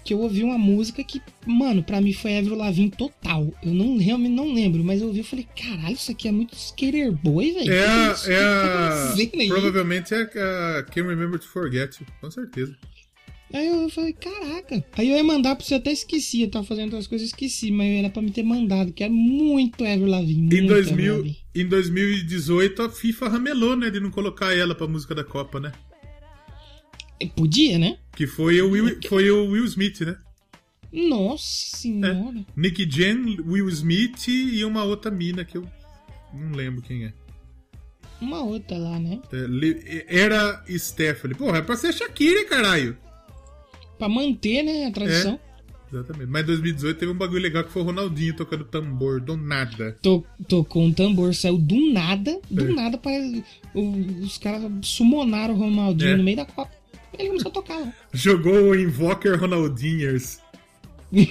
que 0.03 0.13
eu 0.15 0.19
ouvi 0.19 0.43
uma 0.43 0.57
música 0.57 1.03
que, 1.03 1.21
mano, 1.45 1.83
pra 1.83 2.01
mim 2.01 2.11
foi 2.11 2.35
Avril 2.37 2.55
Lavigne 2.55 2.89
total. 2.89 3.53
Eu 3.61 3.71
não 3.73 3.97
realmente 3.97 4.33
não 4.33 4.51
lembro, 4.51 4.83
mas 4.83 4.99
eu 4.99 5.07
ouvi 5.07 5.19
e 5.19 5.23
falei, 5.23 5.47
caralho, 5.55 5.93
isso 5.93 6.11
aqui 6.11 6.27
é 6.27 6.31
muito 6.31 6.53
Skater 6.55 7.11
Boy, 7.11 7.51
velho. 7.51 7.71
É, 7.71 7.85
a- 7.85 8.15
é 8.27 8.39
tá 8.39 8.87
a, 8.87 9.07
fazendo 9.09 9.39
aí? 9.39 9.47
provavelmente 9.47 10.13
é 10.13 10.21
a 10.23 10.83
Can't 10.83 11.07
Remember 11.07 11.39
to 11.39 11.47
Forget 11.47 11.99
com 12.19 12.31
certeza. 12.31 12.75
Aí 13.53 13.67
eu 13.67 13.89
falei, 13.89 14.13
caraca. 14.13 14.83
Aí 14.93 15.09
eu 15.09 15.17
ia 15.17 15.23
mandar 15.23 15.55
pra 15.55 15.65
você, 15.65 15.75
até 15.75 15.91
esqueci. 15.91 16.41
Eu 16.41 16.49
tava 16.49 16.65
fazendo 16.65 16.85
outras 16.93 17.07
coisas, 17.07 17.27
esqueci. 17.27 17.71
Mas 17.71 17.87
era 17.99 18.09
pra 18.09 18.21
me 18.21 18.31
ter 18.31 18.43
mandado, 18.43 18.93
que 18.93 19.03
é 19.03 19.09
muito 19.09 19.83
Avril 19.83 20.07
Lavigne. 20.07 20.33
Em, 20.55 20.61
muito 20.61 20.73
Avril 20.73 20.83
2000, 20.83 21.17
Lavigne. 21.17 21.37
em 21.55 21.67
2018 21.67 22.81
a 22.83 22.89
FIFA 22.89 23.29
ramelou, 23.29 23.75
né, 23.75 23.89
de 23.89 23.99
não 23.99 24.09
colocar 24.11 24.55
ela 24.55 24.73
pra 24.73 24.87
música 24.87 25.13
da 25.13 25.23
Copa, 25.23 25.59
né? 25.59 25.71
É, 27.19 27.27
Podia, 27.27 27.77
né? 27.77 27.97
Que 28.15 28.25
foi 28.25 28.61
o 28.61 28.69
Will, 28.71 28.97
foi 29.07 29.29
o 29.29 29.49
Will 29.51 29.65
Smith, 29.65 30.01
né? 30.01 30.17
Nossa 30.91 31.77
senhora. 31.77 32.45
Nick 32.55 32.89
Jen, 32.89 33.37
Will 33.45 33.69
Smith 33.69 34.27
e 34.27 34.63
uma 34.65 34.83
outra 34.83 35.09
mina 35.09 35.45
que 35.45 35.57
eu 35.57 35.65
não 36.33 36.51
lembro 36.51 36.81
quem 36.81 37.05
é. 37.05 37.13
Uma 38.19 38.43
outra 38.43 38.77
lá, 38.77 38.99
né? 38.99 39.19
É, 39.31 40.05
Era 40.21 40.63
Stephanie. 40.69 41.35
Porra, 41.35 41.59
é 41.59 41.61
pra 41.61 41.75
ser 41.75 41.93
Shakira, 41.93 42.45
caralho. 42.45 42.97
Pra 44.01 44.09
manter, 44.09 44.63
né, 44.63 44.87
a 44.87 44.91
tradição. 44.91 45.39
Exatamente. 45.93 46.25
Mas 46.31 46.41
em 46.41 46.45
2018 46.47 46.97
teve 46.97 47.11
um 47.11 47.15
bagulho 47.15 47.39
legal 47.43 47.63
que 47.63 47.71
foi 47.71 47.83
o 47.83 47.85
Ronaldinho 47.85 48.35
tocando 48.35 48.63
tambor, 48.63 49.21
do 49.21 49.37
nada. 49.37 49.95
To- 50.01 50.25
tocou 50.47 50.81
um 50.85 50.91
tambor, 50.91 51.35
saiu 51.35 51.55
do 51.59 51.91
nada, 51.93 52.39
do 52.49 52.65
É. 52.65 52.73
nada, 52.73 52.97
parece, 52.97 53.43
o- 53.75 54.23
os 54.23 54.39
caras 54.39 54.63
sumonaram 54.81 55.53
o 55.53 55.57
Ronaldinho 55.57 56.13
É. 56.13 56.17
no 56.17 56.23
meio 56.23 56.37
da 56.37 56.45
Copa. 56.45 56.71
Ele 57.15 57.27
começou 57.27 57.51
a 57.51 57.53
tocar 57.53 57.77
lá. 57.77 57.93
Jogou 58.11 58.69
o 58.71 58.75
Invoker 58.75 59.39
Ronaldinhers. 59.39 60.39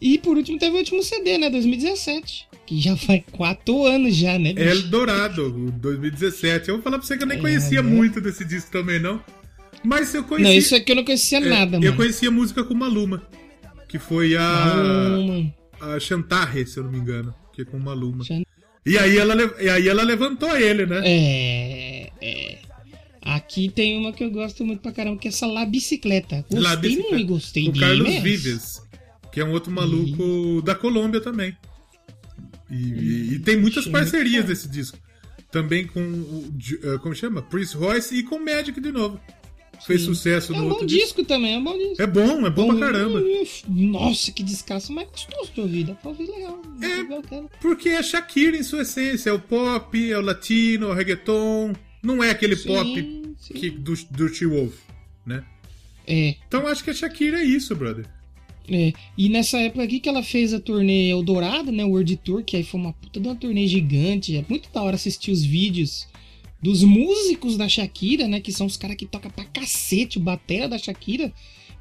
E 0.00 0.16
por 0.18 0.34
último 0.38 0.58
teve 0.58 0.74
o 0.76 0.78
último 0.78 1.02
CD, 1.02 1.36
né, 1.36 1.50
2017. 1.50 2.48
Que 2.64 2.80
já 2.80 2.96
faz 2.96 3.22
quatro 3.32 3.84
anos 3.84 4.16
já, 4.16 4.38
né, 4.38 4.54
bicho? 4.54 4.66
Eldorado, 4.66 5.46
o 5.54 5.70
2017. 5.72 6.70
Eu 6.70 6.76
vou 6.76 6.82
falar 6.82 6.96
pra 6.98 7.06
você 7.06 7.18
que 7.18 7.22
eu 7.22 7.26
nem 7.26 7.36
É, 7.36 7.40
conhecia 7.40 7.82
né? 7.82 7.90
muito 7.90 8.18
desse 8.18 8.42
disco 8.44 8.70
também, 8.70 8.98
não. 8.98 9.22
Mas 9.82 10.14
eu 10.14 10.22
Não, 10.22 10.28
conhecia. 10.28 10.58
isso 10.58 10.76
aqui 10.76 10.92
eu 10.92 10.96
não 10.96 11.04
conhecia 11.04 11.38
é, 11.38 11.40
nada, 11.48 11.76
Eu 11.76 11.80
mano. 11.80 11.96
conhecia 11.96 12.30
música 12.30 12.62
com 12.64 12.74
Maluma. 12.74 13.22
Que 13.88 13.98
foi 13.98 14.36
a. 14.36 14.40
Maluma. 14.42 15.54
A 15.80 15.98
Chantarre, 15.98 16.66
se 16.66 16.78
eu 16.78 16.84
não 16.84 16.92
me 16.92 16.98
engano. 16.98 17.34
Que 17.52 17.62
é 17.62 17.64
com 17.64 17.78
Maluma. 17.78 18.22
Chan- 18.24 18.42
E 18.86 18.98
aí 18.98 19.16
ela, 19.18 19.34
e 19.60 19.68
aí 19.68 19.88
ela 19.88 20.02
levantou 20.02 20.54
ele, 20.56 20.86
né? 20.86 21.00
É, 21.04 22.10
é. 22.20 22.58
Aqui 23.22 23.68
tem 23.70 23.98
uma 23.98 24.12
que 24.12 24.22
eu 24.24 24.30
gosto 24.30 24.64
muito 24.64 24.80
pra 24.80 24.92
caramba, 24.92 25.18
que 25.18 25.28
é 25.28 25.30
essa 25.30 25.46
La 25.46 25.64
Bicicleta. 25.66 26.36
Gostei 26.50 26.60
La 26.60 26.76
Bicicleta. 26.76 27.10
muito, 27.14 27.26
gostei 27.28 27.70
de 27.70 27.80
Carlos 27.80 28.06
imenso. 28.08 28.22
Vives, 28.22 28.82
que 29.32 29.40
é 29.40 29.44
um 29.44 29.50
outro 29.52 29.70
maluco 29.72 30.62
da 30.62 30.74
Colômbia 30.74 31.20
também. 31.20 31.56
E, 32.70 32.74
e- 32.76 33.34
e 33.34 33.38
tem 33.40 33.56
muitas 33.56 33.86
parcerias 33.86 34.44
muito 34.44 34.48
desse 34.48 34.68
disco. 34.68 34.98
Também 35.50 35.86
com 35.86 36.00
o. 36.00 36.54
Eh, 36.82 36.98
Como 36.98 37.14
chama? 37.14 37.42
Prince 37.42 37.76
Royce 37.76 38.14
e 38.14 38.22
com 38.22 38.38
Magic 38.38 38.80
de 38.80 38.92
novo. 38.92 39.20
Fez 39.86 40.02
sucesso 40.02 40.52
É 40.52 40.56
no 40.56 40.62
um 40.62 40.64
bom 40.66 40.72
outro 40.72 40.86
disco 40.86 41.24
também, 41.24 41.54
é 41.54 41.58
um 41.58 41.64
bom 41.64 41.76
disco. 41.76 42.02
É 42.02 42.06
bom, 42.06 42.46
é 42.46 42.50
bom 42.50 42.68
pra 42.76 42.86
caramba. 42.92 43.22
Nossa, 43.68 44.30
que 44.30 44.42
descasso 44.42 44.92
mais 44.92 45.08
gostoso 45.08 45.50
de 45.54 45.60
ouvir. 45.60 45.84
Dá 45.84 45.94
pra 45.94 46.10
ouvir 46.10 46.26
legal. 46.30 46.60
É. 46.82 47.02
bacana. 47.04 47.48
Porque 47.60 47.88
é 47.88 48.02
Shakira 48.02 48.56
em 48.56 48.62
sua 48.62 48.82
essência. 48.82 49.30
É 49.30 49.32
o 49.32 49.40
pop, 49.40 50.10
é 50.10 50.18
o 50.18 50.20
latino, 50.20 50.88
é 50.88 50.90
o 50.90 50.94
reggaeton. 50.94 51.72
Não 52.02 52.22
é 52.22 52.30
aquele 52.30 52.56
Sim, 52.56 52.68
pop 52.68 53.34
sim. 53.38 53.54
que, 53.54 53.70
do, 53.70 53.94
do 54.10 54.30
T-Wolf, 54.30 54.74
né? 55.26 55.44
É, 56.06 56.34
Então 56.48 56.66
acho 56.66 56.82
que 56.82 56.90
a 56.90 56.94
Shakira 56.94 57.40
é 57.40 57.44
isso, 57.44 57.74
brother. 57.76 58.06
é. 58.68 58.92
E 59.16 59.28
nessa 59.28 59.58
época 59.58 59.84
aqui 59.84 60.00
que 60.00 60.08
ela 60.08 60.22
fez 60.22 60.52
a 60.54 60.60
turnê 60.60 61.08
Eldorado, 61.10 61.70
né? 61.72 61.84
O 61.84 61.90
World 61.90 62.16
Tour, 62.18 62.42
que 62.42 62.56
aí 62.56 62.64
foi 62.64 62.80
uma 62.80 62.92
puta 62.92 63.20
de 63.20 63.28
uma 63.28 63.34
turnê 63.36 63.66
gigante. 63.66 64.36
É 64.36 64.44
muito 64.48 64.70
da 64.72 64.82
hora 64.82 64.96
assistir 64.96 65.30
os 65.30 65.42
vídeos 65.44 66.06
dos 66.62 66.82
músicos 66.82 67.56
da 67.56 67.68
Shakira, 67.68 68.28
né? 68.28 68.40
Que 68.40 68.52
são 68.52 68.66
os 68.66 68.76
caras 68.76 68.96
que 68.96 69.06
tocam 69.06 69.30
pra 69.30 69.44
cacete, 69.44 70.18
o 70.18 70.20
batera 70.20 70.68
da 70.68 70.78
Shakira. 70.78 71.32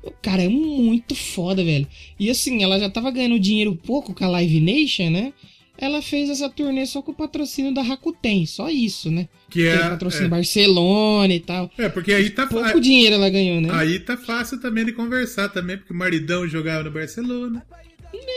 O 0.02 0.12
cara 0.12 0.44
é 0.44 0.48
muito 0.48 1.14
foda, 1.14 1.64
velho. 1.64 1.86
E 2.20 2.30
assim, 2.30 2.64
ela 2.64 2.80
já 2.80 2.90
tava 2.90 3.12
ganhando 3.12 3.40
dinheiro 3.40 3.76
pouco 3.76 4.14
com 4.14 4.24
a 4.24 4.30
Live 4.30 4.62
Nation, 4.62 5.10
né? 5.10 5.34
Ela 5.78 6.02
fez 6.02 6.30
essa 6.30 6.50
turnê 6.50 6.86
só 6.86 7.02
com 7.02 7.12
o 7.12 7.16
patrocínio 7.16 7.74
da 7.74 7.82
Rakuten, 7.82 8.46
só 8.46 8.70
isso, 8.70 9.10
né? 9.10 9.30
Que 9.50 9.60
Tem 9.64 9.70
é. 9.70 9.90
patrocínio 9.90 10.26
É, 10.28 10.30
Barcelona 10.30 11.34
e 11.34 11.40
tal. 11.40 11.72
é, 11.78 11.88
porque 11.88 12.14
aí 12.14 12.30
tá. 12.30 12.48
Pouco 12.48 12.82
dinheiro 12.82 13.16
ela 13.16 13.30
ganhou, 13.30 13.62
né? 13.62 13.70
Aí 13.72 13.98
tá 14.00 14.18
fácil 14.18 14.60
também 14.60 14.86
de 14.86 14.92
conversar 14.92 15.50
também, 15.50 15.78
porque 15.78 15.94
o 15.94 15.96
maridão 15.96 16.46
jogava 16.48 16.84
no 16.84 16.92
Barcelona. 16.92 17.66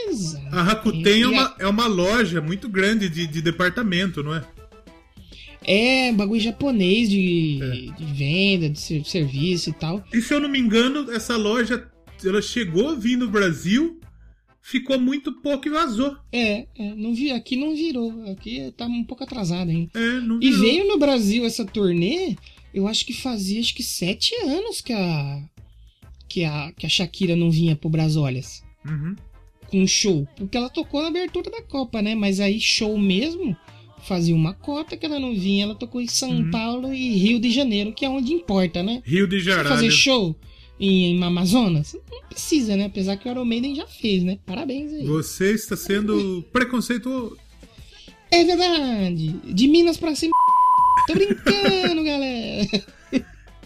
Exato. 0.09 0.55
A 0.55 0.63
Rakuten 0.63 1.23
é 1.23 1.27
uma, 1.27 1.57
é 1.61 1.67
uma 1.67 1.87
loja 1.87 2.41
muito 2.41 2.69
grande 2.69 3.09
de, 3.09 3.27
de 3.27 3.41
departamento, 3.43 4.23
não 4.23 4.35
é? 4.35 4.45
É, 5.65 6.13
bagulho 6.13 6.41
japonês 6.41 7.09
de, 7.11 7.59
É. 7.63 7.93
de 7.97 8.05
venda, 8.13 8.69
de 8.71 8.79
ser- 8.81 9.05
serviço 9.05 9.71
e 9.71 9.73
tal. 9.73 10.03
E 10.13 10.21
se 10.21 10.33
eu 10.35 10.41
não 10.41 10.49
me 10.49 10.59
engano, 10.59 11.11
essa 11.13 11.37
loja 11.37 11.89
ela 12.25 12.41
chegou 12.43 12.91
a 12.91 12.95
vir 12.95 13.17
no 13.17 13.29
Brasil, 13.29 13.99
ficou 14.63 14.99
muito 15.01 15.33
pouco 15.43 15.67
e 15.67 15.71
vazou. 15.71 16.17
É, 16.33 16.67
é, 16.79 16.95
não 16.95 17.13
vi, 17.15 17.33
aqui 17.33 17.57
não 17.57 17.75
virou. 17.75 18.25
Aqui 18.31 18.73
tá 18.77 18.87
um 18.87 19.03
pouco 19.05 19.25
atrasado 19.25 19.71
ainda. 19.71 19.91
É, 19.95 20.21
não 20.21 20.37
E 20.41 20.51
virou. 20.51 20.61
veio 20.61 20.89
no 20.89 20.99
Brasil 20.99 21.45
essa 21.45 21.65
turnê, 21.65 22.37
eu 22.73 22.87
acho 22.87 23.05
que 23.05 23.13
fazia 23.13 23.59
acho 23.61 23.75
que 23.75 23.83
sete 23.83 24.35
anos 24.45 24.81
que 24.81 24.93
a. 24.93 25.43
Que 26.29 26.45
a, 26.45 26.73
que 26.79 26.87
a 26.87 26.89
Shakira 26.89 27.37
não 27.37 27.51
vinha 27.51 27.77
pro 27.77 27.91
Brasólias 27.91 28.63
Uhum. 28.87 29.15
com 29.69 29.83
um 29.83 29.87
show. 29.87 30.27
Porque 30.37 30.57
ela 30.57 30.71
tocou 30.71 31.03
na 31.03 31.09
abertura 31.09 31.51
da 31.51 31.61
Copa, 31.61 32.01
né? 32.01 32.15
Mas 32.15 32.41
aí 32.41 32.59
show 32.59 32.97
mesmo 32.97 33.55
fazia 34.07 34.35
uma 34.35 34.53
cota 34.55 34.97
que 34.97 35.07
ela 35.07 35.19
não 35.19 35.35
vinha. 35.35 35.65
Ela 35.65 35.75
tocou 35.75 36.01
em 36.01 36.09
São 36.09 36.31
Uhum. 36.31 36.51
Paulo 36.51 36.93
e 36.93 37.17
Rio 37.17 37.41
de 37.41 37.51
Janeiro, 37.51 37.93
que 37.93 38.05
é 38.05 38.09
onde 38.09 38.33
importa, 38.33 38.83
né? 38.83 39.03
Rio 39.05 39.27
de 39.27 39.41
Janeiro. 39.41 39.69
fazer 39.69 39.91
show 39.91 40.37
em, 40.79 41.17
em 41.17 41.23
Amazonas? 41.25 41.95
Não 42.11 42.23
precisa, 42.29 42.77
né? 42.77 42.87
Apesar 42.87 43.17
que 43.17 43.29
o 43.29 43.31
Iron 43.33 43.45
Maiden 43.45 43.75
já 43.75 43.87
fez, 43.87 44.23
né? 44.23 44.39
Parabéns 44.47 44.93
aí. 44.93 45.05
Você 45.07 45.53
está 45.53 45.77
sendo 45.77 46.45
preconceituoso. 46.53 47.37
É 48.31 48.45
verdade. 48.45 49.29
De 49.45 49.69
Minas 49.69 49.97
pra 49.97 50.15
cima. 50.15 50.33
Tô 51.07 51.15
brincando, 51.15 52.03
galera. 52.05 52.67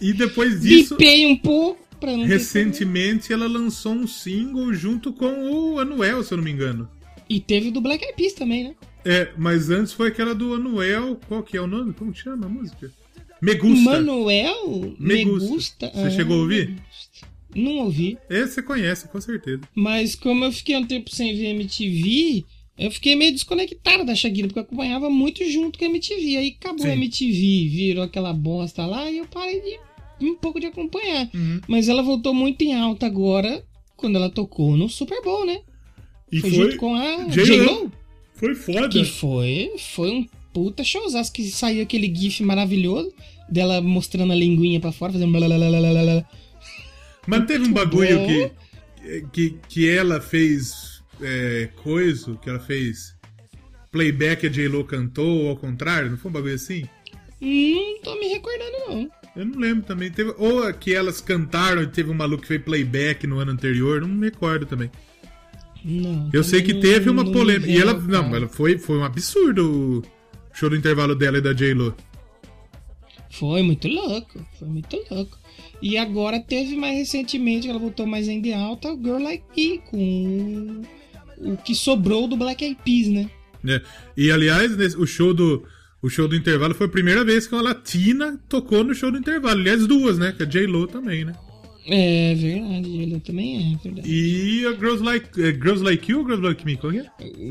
E 0.01 0.13
depois 0.13 0.61
disso, 0.61 0.97
Bipei 0.97 1.25
um 1.27 1.37
pouco 1.37 1.81
pra 1.99 2.15
não 2.17 2.25
recentemente 2.27 3.33
ela 3.33 3.47
lançou 3.47 3.93
um 3.93 4.07
single 4.07 4.73
junto 4.75 5.13
com 5.13 5.27
o 5.51 5.79
Anuel, 5.79 6.23
se 6.23 6.33
eu 6.35 6.37
não 6.39 6.45
me 6.45 6.51
engano. 6.51 6.89
E 7.29 7.41
teve 7.41 7.69
o 7.69 7.73
do 7.73 7.81
Black 7.81 8.05
Eyed 8.05 8.17
Peas 8.17 8.33
também, 8.35 8.65
né? 8.65 8.75
É, 9.07 9.33
mas 9.39 9.71
antes 9.71 9.93
foi 9.93 10.09
aquela 10.09 10.35
do 10.35 10.55
Anuel. 10.55 11.21
Qual 11.29 11.43
que 11.43 11.57
é 11.57 11.61
o 11.61 11.67
nome? 11.67 11.93
Como 11.93 12.13
que 12.13 12.21
chama 12.21 12.47
a 12.47 12.49
música? 12.49 12.93
Me 13.41 13.55
Gusta. 13.55 13.85
Manuel 13.85 14.97
Me 14.99 15.15
Me 15.15 15.25
Gusta. 15.25 15.49
Gusta. 15.49 15.91
Você 15.95 16.11
chegou 16.11 16.37
a 16.37 16.41
ouvir? 16.41 16.71
Gusta. 16.71 17.29
Não 17.55 17.79
ouvi. 17.85 18.19
Esse 18.29 18.55
você 18.55 18.63
conhece, 18.63 19.09
com 19.09 19.21
certeza. 19.21 19.63
Mas 19.75 20.15
como 20.15 20.45
eu 20.45 20.53
fiquei 20.53 20.77
um 20.77 20.85
tempo 20.85 21.15
sem 21.15 21.37
ver 21.37 21.51
MTV, 21.51 22.45
eu 22.79 22.91
fiquei 22.91 23.15
meio 23.15 23.33
desconectado 23.33 24.05
da 24.05 24.15
Shakira, 24.15 24.49
porque 24.49 24.59
eu 24.59 24.65
acompanhava 24.65 25.09
muito 25.09 25.49
junto 25.51 25.79
com 25.79 25.85
a 25.85 25.89
MTV. 25.89 26.37
Aí 26.37 26.57
acabou 26.59 26.81
Sim. 26.85 26.91
a 26.91 26.95
MTV, 26.95 27.69
virou 27.69 28.05
aquela 28.05 28.33
bosta 28.33 28.85
lá 28.85 29.11
e 29.11 29.19
eu 29.19 29.27
parei 29.27 29.61
de 30.19 30.27
um 30.27 30.35
pouco 30.35 30.59
de 30.59 30.67
acompanhar. 30.67 31.31
Uhum. 31.33 31.61
Mas 31.69 31.89
ela 31.89 32.03
voltou 32.03 32.35
muito 32.35 32.61
em 32.63 32.75
alta 32.75 33.07
agora, 33.07 33.65
quando 33.97 34.17
ela 34.17 34.29
tocou 34.29 34.77
no 34.77 34.89
Super 34.89 35.23
Bowl, 35.23 35.47
né? 35.47 35.61
E 36.31 36.41
Foi, 36.41 36.51
foi, 36.51 36.65
junto 36.65 36.77
com 36.77 36.95
a 36.95 37.29
J.Lo. 37.29 37.93
Foi 38.37 38.55
foda. 38.55 38.89
Que 38.89 39.05
foi, 39.05 39.73
foi 39.79 40.11
um 40.11 40.27
puta 40.53 40.85
showzaço 40.85 41.33
que 41.33 41.45
saiu 41.51 41.83
aquele 41.83 42.15
gif 42.15 42.43
maravilhoso 42.43 43.13
dela 43.49 43.81
mostrando 43.81 44.33
a 44.33 44.37
linguinha 44.37 44.81
pra 44.81 44.93
fora, 44.93 45.13
fazendo 45.13 45.33
blá. 45.33 46.27
Mas 47.27 47.47
teve 47.47 47.65
um 47.65 47.73
bagulho 47.73 48.19
bom. 48.19 48.27
que, 48.27 49.23
que, 49.33 49.59
que 49.69 49.89
ela 49.89 50.21
fez 50.21 51.03
é, 51.21 51.69
coisa, 51.83 52.37
que 52.37 52.49
ela 52.49 52.61
fez 52.61 53.17
playback 53.91 54.47
a 54.47 54.51
J-Lo 54.51 54.85
cantou, 54.85 55.45
ou 55.45 55.49
ao 55.51 55.57
contrário, 55.57 56.11
não 56.11 56.19
foi 56.19 56.31
um 56.31 56.35
bagulho 56.35 56.55
assim? 56.55 56.87
Não 57.41 58.01
tô 58.03 58.15
me 58.19 58.29
recordando, 58.29 58.73
não. 58.89 59.11
Eu 59.37 59.45
não 59.45 59.59
lembro 59.59 59.85
também. 59.85 60.11
Teve, 60.11 60.35
ou 60.39 60.73
que 60.75 60.95
elas 60.95 61.21
cantaram 61.21 61.83
e 61.83 61.87
teve 61.87 62.11
um 62.11 62.15
maluco 62.15 62.43
que 62.43 62.49
fez 62.49 62.63
playback 62.63 63.27
no 63.27 63.39
ano 63.39 63.53
anterior, 63.53 64.01
não 64.01 64.09
me 64.09 64.27
recordo 64.27 64.65
também. 64.65 64.91
Não. 65.89 66.29
Eu 66.33 66.43
sei 66.43 66.63
que 66.63 66.75
teve 66.75 67.09
uma 67.09 67.25
polêmica. 67.25 67.71
E 67.71 67.79
ela. 67.79 67.95
Não, 67.95 68.35
ela 68.35 68.49
foi, 68.49 68.77
foi 68.77 68.99
um 68.99 69.05
absurdo 69.05 70.03
o 70.03 70.03
show 70.53 70.69
do 70.69 70.75
intervalo 70.77 71.15
dela 71.15 71.39
e 71.39 71.41
da 71.41 71.53
J-Lo. 71.53 71.95
Foi 73.31 73.63
muito 73.63 73.87
louco, 73.87 74.45
foi 74.59 74.69
muito 74.69 74.97
louco. 75.11 75.39
E 75.81 75.97
agora 75.99 76.41
teve 76.41 76.75
mais 76.77 76.97
recentemente, 76.97 77.69
ela 77.69 77.79
voltou 77.79 78.07
mais 78.07 78.27
em 78.29 78.53
alta, 78.55 78.93
o 78.93 78.97
Girl 78.97 79.23
Like 79.23 79.45
Me, 79.57 79.79
com 79.91 80.83
o, 81.39 81.57
que 81.59 81.75
sobrou 81.75 82.27
do 82.27 82.37
Black 82.37 82.65
Eyed 82.65 82.79
Peas, 82.85 83.09
né? 83.09 83.31
É. 83.69 83.83
E 84.17 84.31
aliás, 84.31 84.77
nesse- 84.77 84.97
o 84.97 85.07
show 85.07 85.35
do 85.35 85.65
o 86.03 86.09
show 86.09 86.27
do 86.29 86.37
intervalo 86.37 86.75
foi 86.75 86.87
a 86.87 86.91
primeira 86.91 87.25
vez 87.25 87.47
que 87.47 87.55
uma 87.55 87.63
latina 87.63 88.39
tocou 88.49 88.83
no 88.85 88.95
show 88.95 89.11
do 89.11 89.19
intervalo. 89.19 89.61
Aliás, 89.61 89.87
duas, 89.87 90.19
né? 90.19 90.33
Que 90.37 90.43
a 90.45 90.47
J 90.47 90.67
Lo 90.67 90.87
também, 90.87 91.25
né? 91.25 91.35
É 91.89 92.35
verdade, 92.35 92.89
ele 92.89 93.21
também 93.21 93.75
é 93.75 93.77
verdade. 93.83 94.11
E 94.11 94.67
a 94.67 94.73
Girls 94.73 95.03
Like, 95.03 95.29
é, 95.41 95.53
Girls 95.53 95.83
like 95.85 96.11
You 96.11 96.19
ou 96.19 96.25
Girls 96.25 96.43
Like 96.45 96.67
Me? 96.67 96.77
Qual 96.77 96.93
que 96.93 96.99
é? 96.99 97.07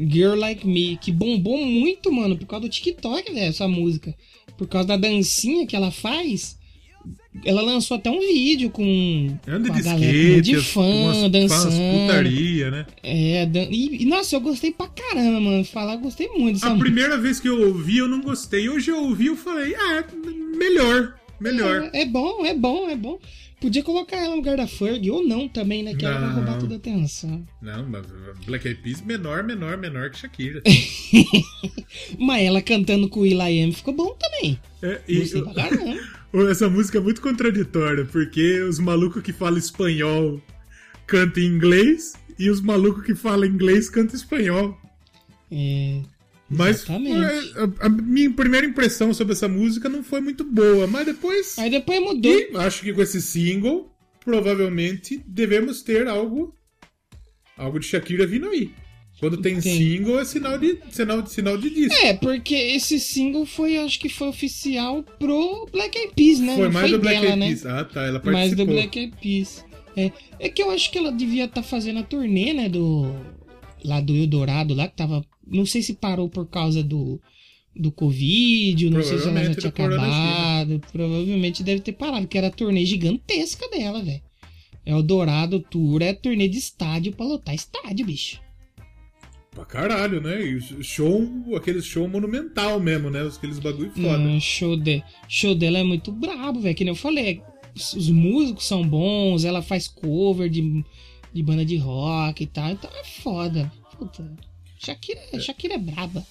Girl 0.09 0.35
Like 0.37 0.67
Me, 0.67 0.97
que 0.97 1.11
bombou 1.11 1.57
muito, 1.65 2.11
mano, 2.11 2.37
por 2.37 2.45
causa 2.45 2.67
do 2.67 2.69
TikTok, 2.69 3.31
velho, 3.31 3.45
essa 3.45 3.67
música. 3.67 4.13
Por 4.57 4.67
causa 4.67 4.89
da 4.89 4.97
dancinha 4.97 5.65
que 5.65 5.75
ela 5.75 5.89
faz. 5.91 6.57
Ela 7.45 7.61
lançou 7.61 7.97
até 7.97 8.09
um 8.09 8.19
vídeo 8.19 8.71
com, 8.71 9.37
Anda 9.47 9.67
com 9.69 9.75
de 9.75 9.81
galera 9.83 10.11
skate, 10.11 10.41
de 10.41 10.55
fã, 10.57 10.81
umas, 10.81 11.17
umas 11.17 11.31
dançando. 11.31 11.75
putaria, 12.01 12.71
né? 12.71 12.85
É, 13.03 13.45
dan... 13.45 13.67
e, 13.69 14.01
e, 14.01 14.05
nossa, 14.05 14.35
eu 14.35 14.41
gostei 14.41 14.71
pra 14.71 14.87
caramba, 14.87 15.39
mano. 15.39 15.63
Falar, 15.63 15.97
gostei 15.97 16.27
muito 16.29 16.55
dessa 16.55 16.67
A 16.67 16.69
música. 16.71 16.83
primeira 16.85 17.17
vez 17.17 17.39
que 17.39 17.47
eu 17.47 17.67
ouvi, 17.67 17.97
eu 17.97 18.07
não 18.07 18.21
gostei. 18.21 18.67
Hoje 18.67 18.89
eu 18.89 19.03
ouvi, 19.03 19.27
eu 19.27 19.35
falei, 19.35 19.75
ah, 19.75 20.03
melhor, 20.57 21.13
melhor. 21.39 21.89
É, 21.93 22.01
é 22.01 22.05
bom, 22.05 22.43
é 22.45 22.53
bom, 22.55 22.89
é 22.89 22.95
bom. 22.95 23.19
Podia 23.65 23.81
colocar 23.81 24.17
ela 24.17 24.29
no 24.29 24.35
lugar 24.35 24.57
da 24.57 24.67
Ferg, 24.67 25.09
ou 25.09 25.27
não 25.27 25.47
também, 25.49 25.81
né? 25.81 25.95
Que 25.95 26.05
ela 26.05 26.19
vai 26.19 26.27
Não. 26.29 26.35
roubar 26.35 26.59
toda 26.59 26.75
a 26.75 26.77
atenção. 26.77 27.43
Não, 27.59 27.83
mas 27.89 28.05
Black 28.45 28.67
Eyed 28.67 28.79
Peas 28.83 29.01
menor, 29.01 29.43
menor, 29.43 29.75
menor 29.75 30.11
que 30.11 30.19
Shakira. 30.19 30.61
Mas 32.19 32.43
ela 32.43 32.61
cantando 32.61 33.09
com 33.09 33.21
o 33.21 33.23
Will.i.am 33.23 33.71
ficou 33.73 33.91
bom 33.91 34.15
também. 34.19 34.59
É, 34.83 35.01
e- 35.07 35.17
Gostei 35.17 35.41
pra 35.41 35.53
caramba. 35.55 35.99
essa 36.51 36.69
música 36.69 36.99
é 36.99 37.01
muito 37.01 37.21
contraditória, 37.21 38.05
porque 38.05 38.61
os 38.61 38.77
malucos 38.77 39.23
que 39.23 39.33
falam 39.33 39.57
espanhol 39.57 40.39
cantam 41.07 41.41
em 41.41 41.47
inglês 41.47 42.13
e 42.37 42.47
os 42.51 42.61
malucos 42.61 43.03
que 43.03 43.15
falam 43.15 43.45
inglês 43.45 43.89
cantam 43.89 44.15
espanhol. 44.15 44.77
É, 45.51 46.01
Mas 46.49 46.85
é, 46.87 46.93
a, 47.81 47.85
a 47.87 47.89
minha 47.89 48.31
primeira 48.31 48.67
impressão 48.67 49.13
sobre 49.13 49.33
essa 49.33 49.47
música 49.47 49.89
não 49.89 50.03
foi 50.03 50.21
muito 50.21 50.43
boa, 50.43 50.85
mas 50.85 51.05
depois. 51.05 51.57
Aí 51.57 51.69
depois 51.71 51.99
mudou. 51.99 52.31
E 52.31 52.51
acho 52.57 52.81
que 52.83 52.93
com 52.93 53.01
esse 53.01 53.21
single, 53.21 53.91
provavelmente 54.23 55.21
devemos 55.25 55.81
ter 55.81 56.07
algo. 56.07 56.53
Algo 57.57 57.79
de 57.79 57.87
Shakira 57.87 58.27
vindo 58.27 58.47
aí. 58.49 58.69
Quando 59.19 59.37
tem 59.41 59.61
Tem. 59.61 59.77
single, 59.77 60.19
é 60.19 60.25
sinal 60.25 60.57
de, 60.59 60.77
sinal, 60.91 61.21
de- 61.21 61.31
sinal 61.31 61.57
de 61.57 61.69
disco. 61.69 62.05
É, 62.05 62.13
porque 62.13 62.53
esse 62.53 62.99
single 62.99 63.45
foi, 63.45 63.77
acho 63.77 63.97
que 63.97 64.09
foi 64.09 64.27
oficial 64.27 65.03
pro 65.17 65.65
Black 65.71 65.97
Eyed 65.97 66.13
Peas, 66.13 66.39
né? 66.41 66.55
foi 66.55 66.65
Não 66.65 66.71
mais 66.73 66.89
foi 66.89 66.97
do 66.97 67.01
Black 67.01 67.21
dela, 67.21 67.27
Eyed 67.29 67.39
né? 67.39 67.47
Peas. 67.47 67.65
Ah, 67.65 67.85
tá. 67.85 68.01
Ela 68.03 68.21
Mais 68.25 68.33
participou. 68.49 68.65
do 68.65 68.71
Black 68.73 68.99
Eyed 68.99 69.15
Peas. 69.21 69.65
É, 69.95 70.11
é 70.37 70.49
que 70.49 70.61
eu 70.61 70.69
acho 70.69 70.91
que 70.91 70.97
ela 70.97 71.13
devia 71.13 71.45
estar 71.45 71.63
fazendo 71.63 71.99
a 71.99 72.03
turnê, 72.03 72.53
né, 72.53 72.67
do... 72.67 73.09
Lá 73.85 74.01
do 74.01 74.15
Eldorado, 74.15 74.73
lá 74.73 74.87
que 74.87 74.95
tava... 74.95 75.25
Não 75.47 75.65
sei 75.65 75.81
se 75.81 75.93
parou 75.93 76.27
por 76.27 76.47
causa 76.47 76.83
do... 76.83 77.19
Do 77.77 77.91
Covid, 77.91 78.89
não 78.89 79.03
sei 79.03 79.17
se 79.17 79.27
ela 79.27 79.43
já 79.43 79.53
tinha 79.53 79.67
acabado. 79.69 80.81
Provavelmente 80.93 81.61
deve 81.61 81.81
ter 81.81 81.91
parado, 81.91 82.25
que 82.25 82.37
era 82.37 82.47
a 82.47 82.51
turnê 82.51 82.85
gigantesca 82.85 83.69
dela, 83.69 84.01
velho. 84.01 84.21
Eldorado 84.85 85.59
Tour 85.59 86.01
é 86.01 86.13
turnê 86.13 86.47
de 86.47 86.57
estádio 86.57 87.11
pra 87.11 87.25
lotar 87.25 87.53
estádio, 87.53 88.05
bicho. 88.05 88.39
Pra 89.51 89.65
caralho, 89.65 90.21
né? 90.21 90.41
E 90.41 90.61
show, 90.83 91.27
aquele 91.55 91.81
show 91.81 92.07
monumental 92.07 92.79
mesmo, 92.79 93.09
né? 93.09 93.21
Aqueles 93.27 93.59
bagulho 93.59 93.91
foda. 93.91 94.19
Não, 94.19 94.39
show, 94.39 94.77
de, 94.77 95.03
show 95.27 95.55
dela 95.55 95.79
é 95.79 95.83
muito 95.83 96.11
brabo, 96.11 96.59
velho. 96.61 96.75
Que 96.75 96.83
nem 96.83 96.91
eu 96.91 96.95
falei. 96.95 97.41
Os 97.75 98.09
músicos 98.09 98.65
são 98.65 98.87
bons, 98.87 99.43
ela 99.43 99.61
faz 99.61 99.87
cover 99.87 100.49
de, 100.49 100.83
de 101.35 101.43
banda 101.43 101.65
de 101.65 101.75
rock 101.77 102.43
e 102.43 102.47
tal. 102.47 102.71
Então 102.71 102.89
é 102.95 103.03
foda. 103.03 103.71
Puta. 103.97 104.25
Shakira, 104.79 105.19
Shakira 105.39 105.73
é 105.75 105.77
braba. 105.77 106.25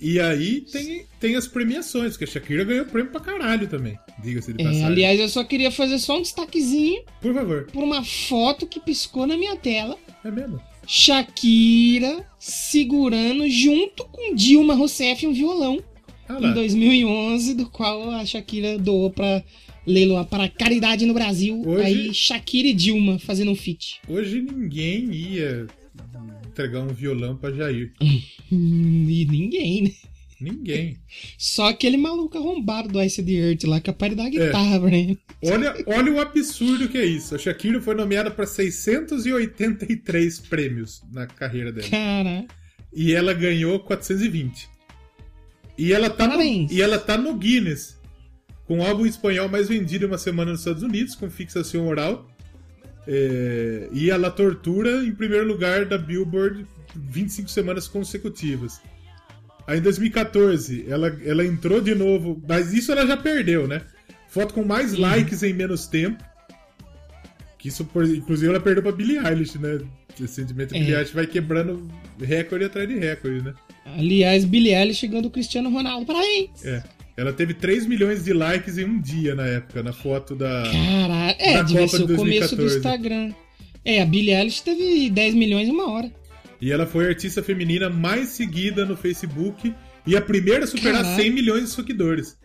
E 0.00 0.18
aí 0.20 0.60
tem, 0.62 1.04
tem 1.18 1.36
as 1.36 1.46
premiações, 1.46 2.16
que 2.16 2.24
a 2.24 2.26
Shakira 2.26 2.64
ganhou 2.64 2.86
prêmio 2.86 3.10
pra 3.12 3.20
caralho 3.20 3.68
também. 3.68 3.98
Diga-se 4.22 4.52
de 4.52 4.62
É, 4.62 4.64
passagem. 4.64 4.86
aliás, 4.86 5.20
eu 5.20 5.28
só 5.28 5.44
queria 5.44 5.70
fazer 5.70 5.98
só 5.98 6.16
um 6.18 6.22
destaquezinho 6.22 7.02
Por 7.20 7.34
favor. 7.34 7.66
por 7.72 7.82
uma 7.84 8.02
foto 8.04 8.66
que 8.66 8.80
piscou 8.80 9.26
na 9.26 9.36
minha 9.36 9.56
tela. 9.56 9.96
É 10.24 10.30
mesmo? 10.30 10.60
Shakira 10.86 12.24
segurando 12.38 13.48
junto 13.48 14.04
com 14.06 14.34
Dilma 14.34 14.74
Rousseff 14.74 15.26
um 15.26 15.32
violão 15.32 15.78
Ah 16.28 16.38
em 16.38 16.42
lá. 16.44 16.52
2011, 16.52 17.54
do 17.54 17.66
qual 17.68 18.10
a 18.10 18.24
Shakira 18.24 18.78
doou 18.78 19.10
pra 19.10 19.42
leiloar 19.86 20.24
para 20.26 20.48
caridade 20.48 21.06
no 21.06 21.14
Brasil. 21.14 21.62
Hoje- 21.66 21.82
Aí 21.84 22.14
Shakira 22.14 22.68
e 22.68 22.74
Dilma 22.74 23.18
fazendo 23.18 23.50
um 23.50 23.56
feat. 23.56 24.00
Hoje 24.08 24.40
ninguém 24.42 25.12
ia 25.12 25.66
entregar 26.46 26.80
um 26.80 26.88
violão 26.88 27.36
pra 27.36 27.50
Jair. 27.52 27.92
E 28.52 29.26
ninguém, 29.30 29.82
né? 29.82 29.90
Ninguém. 30.40 30.96
Só 31.36 31.68
aquele 31.68 31.96
maluco 31.98 32.36
arrombado 32.38 32.88
do 32.88 33.00
Ice 33.02 33.22
the 33.22 33.30
Earth 33.32 33.64
lá, 33.64 33.78
capaz 33.80 34.10
de 34.12 34.16
dar 34.16 34.26
É. 34.26 34.30
guitarra 34.30 34.80
pra 34.80 34.96
ele. 34.96 35.18
Olha, 35.44 35.74
olha 35.86 36.12
o 36.14 36.18
absurdo 36.20 36.88
que 36.88 36.96
é 36.96 37.04
isso. 37.04 37.34
A 37.34 37.38
Shakira 37.38 37.80
foi 37.80 37.94
nomeada 37.94 38.30
pra 38.30 38.46
683 38.46 40.40
prêmios 40.40 41.02
na 41.12 41.26
carreira 41.26 41.70
dela. 41.70 41.88
Cara, 41.88 42.46
E 42.92 43.12
ela 43.12 43.32
ganhou 43.34 43.78
420. 43.80 44.68
E 45.78 45.92
ela 45.92 46.10
tá, 46.10 46.24
no, 46.24 46.30
Parabéns. 46.32 46.72
e 46.72 46.82
ela 46.82 46.98
tá 46.98 47.16
no 47.16 47.34
Guinness. 47.36 47.96
Com 48.70 48.78
o 48.78 48.86
álbum 48.86 49.04
espanhol 49.04 49.48
mais 49.48 49.68
vendido 49.68 50.04
em 50.04 50.06
uma 50.06 50.16
semana 50.16 50.52
nos 50.52 50.60
Estados 50.60 50.84
Unidos, 50.84 51.16
com 51.16 51.28
fixação 51.28 51.88
oral. 51.88 52.30
É, 53.04 53.88
e 53.90 54.08
ela 54.08 54.30
tortura 54.30 55.04
em 55.04 55.12
primeiro 55.12 55.44
lugar 55.44 55.86
da 55.86 55.98
Billboard 55.98 56.64
25 56.94 57.50
semanas 57.50 57.88
consecutivas. 57.88 58.80
Aí 59.66 59.80
em 59.80 59.82
2014, 59.82 60.84
ela, 60.88 61.08
ela 61.24 61.44
entrou 61.44 61.80
de 61.80 61.96
novo, 61.96 62.40
mas 62.48 62.72
isso 62.72 62.92
ela 62.92 63.04
já 63.04 63.16
perdeu, 63.16 63.66
né? 63.66 63.82
Foto 64.28 64.54
com 64.54 64.64
mais 64.64 64.92
likes 64.94 65.42
em 65.42 65.52
menos 65.52 65.88
tempo. 65.88 66.22
Que 67.58 67.66
isso, 67.66 67.82
inclusive, 68.16 68.50
ela 68.52 68.60
perdeu 68.60 68.84
pra 68.84 68.92
Billie 68.92 69.18
Eilish, 69.18 69.58
né? 69.58 69.80
Recentemente 70.16 70.74
a 70.74 70.76
É. 70.76 70.80
Billie 70.80 70.94
Eilish 70.94 71.12
vai 71.12 71.26
quebrando 71.26 71.88
recorde 72.22 72.66
atrás 72.66 72.88
de 72.88 72.96
recorde, 72.96 73.42
né? 73.42 73.52
aliás, 73.84 74.44
Billie 74.44 74.72
Eilish 74.76 75.00
chegando 75.00 75.26
o 75.26 75.30
Cristiano 75.30 75.68
Ronaldo. 75.70 76.06
Parabéns! 76.06 76.64
É. 76.64 76.84
Ela 77.20 77.32
teve 77.34 77.52
3 77.54 77.86
milhões 77.86 78.24
de 78.24 78.32
likes 78.32 78.78
em 78.78 78.84
um 78.84 79.00
dia 79.00 79.34
na 79.34 79.46
época, 79.46 79.82
na 79.82 79.92
foto 79.92 80.34
da. 80.34 80.62
Caralho, 80.64 81.36
é, 81.38 81.52
Da 81.54 81.62
devia 81.62 81.84
Copa 81.84 81.96
ser 81.98 82.06
de 82.06 82.12
o 82.12 82.16
começo 82.16 82.56
do 82.56 82.62
2014. 82.62 82.76
Instagram. 82.76 83.34
É, 83.84 84.00
a 84.02 84.06
Billie 84.06 84.34
Eilish 84.34 84.62
teve 84.62 85.10
10 85.10 85.34
milhões 85.34 85.68
em 85.68 85.70
uma 85.72 85.90
hora. 85.90 86.10
E 86.60 86.72
ela 86.72 86.86
foi 86.86 87.04
a 87.06 87.08
artista 87.08 87.42
feminina 87.42 87.88
mais 87.90 88.30
seguida 88.30 88.84
no 88.86 88.96
Facebook 88.96 89.74
e 90.06 90.16
a 90.16 90.20
primeira 90.22 90.64
a 90.64 90.66
superar 90.66 91.02
Caralho. 91.02 91.22
100 91.22 91.30
milhões 91.30 91.64
de 91.64 91.70
seguidores. 91.70 92.38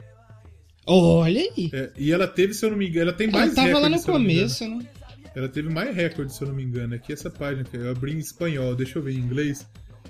Olha 0.85 1.41
aí. 1.41 1.69
É, 1.73 1.91
e 1.97 2.11
ela 2.11 2.27
teve, 2.27 2.53
se 2.53 2.65
eu 2.65 2.69
não 2.69 2.77
me 2.77 2.87
engano, 2.87 3.09
ela 3.09 3.13
tem 3.17 3.27
Ela 3.27 3.37
mais 3.39 3.53
tava 3.53 3.79
lá 3.79 3.89
no 3.89 3.95
recordes, 3.95 4.03
se 4.03 4.09
eu 4.09 4.13
não 4.13 4.19
me 4.19 4.33
engano. 4.33 4.49
começo, 4.49 4.67
né? 4.69 4.85
Ela 5.35 5.49
teve 5.49 5.69
mais 5.69 5.95
recordes, 5.95 6.35
se 6.35 6.43
eu 6.43 6.47
não 6.47 6.55
me 6.55 6.63
engano. 6.63 6.95
Aqui 6.95 7.11
essa 7.11 7.29
página 7.29 7.63
que 7.63 7.75
eu 7.75 7.89
abri 7.91 8.13
em 8.13 8.19
espanhol, 8.19 8.75
deixa 8.75 8.99
eu 8.99 9.03
ver 9.03 9.13
em 9.13 9.19
inglês. 9.19 9.65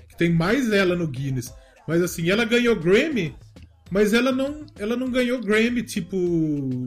Que 0.08 0.16
tem 0.16 0.30
mais 0.30 0.70
ela 0.72 0.94
no 0.94 1.08
Guinness. 1.08 1.52
Mas 1.88 2.02
assim, 2.02 2.30
ela 2.30 2.44
ganhou 2.44 2.76
Grammy, 2.76 3.34
mas 3.90 4.12
ela 4.14 4.32
não, 4.32 4.64
ela 4.78 4.96
não 4.96 5.10
ganhou 5.10 5.40
Grammy, 5.40 5.82
tipo. 5.82 6.84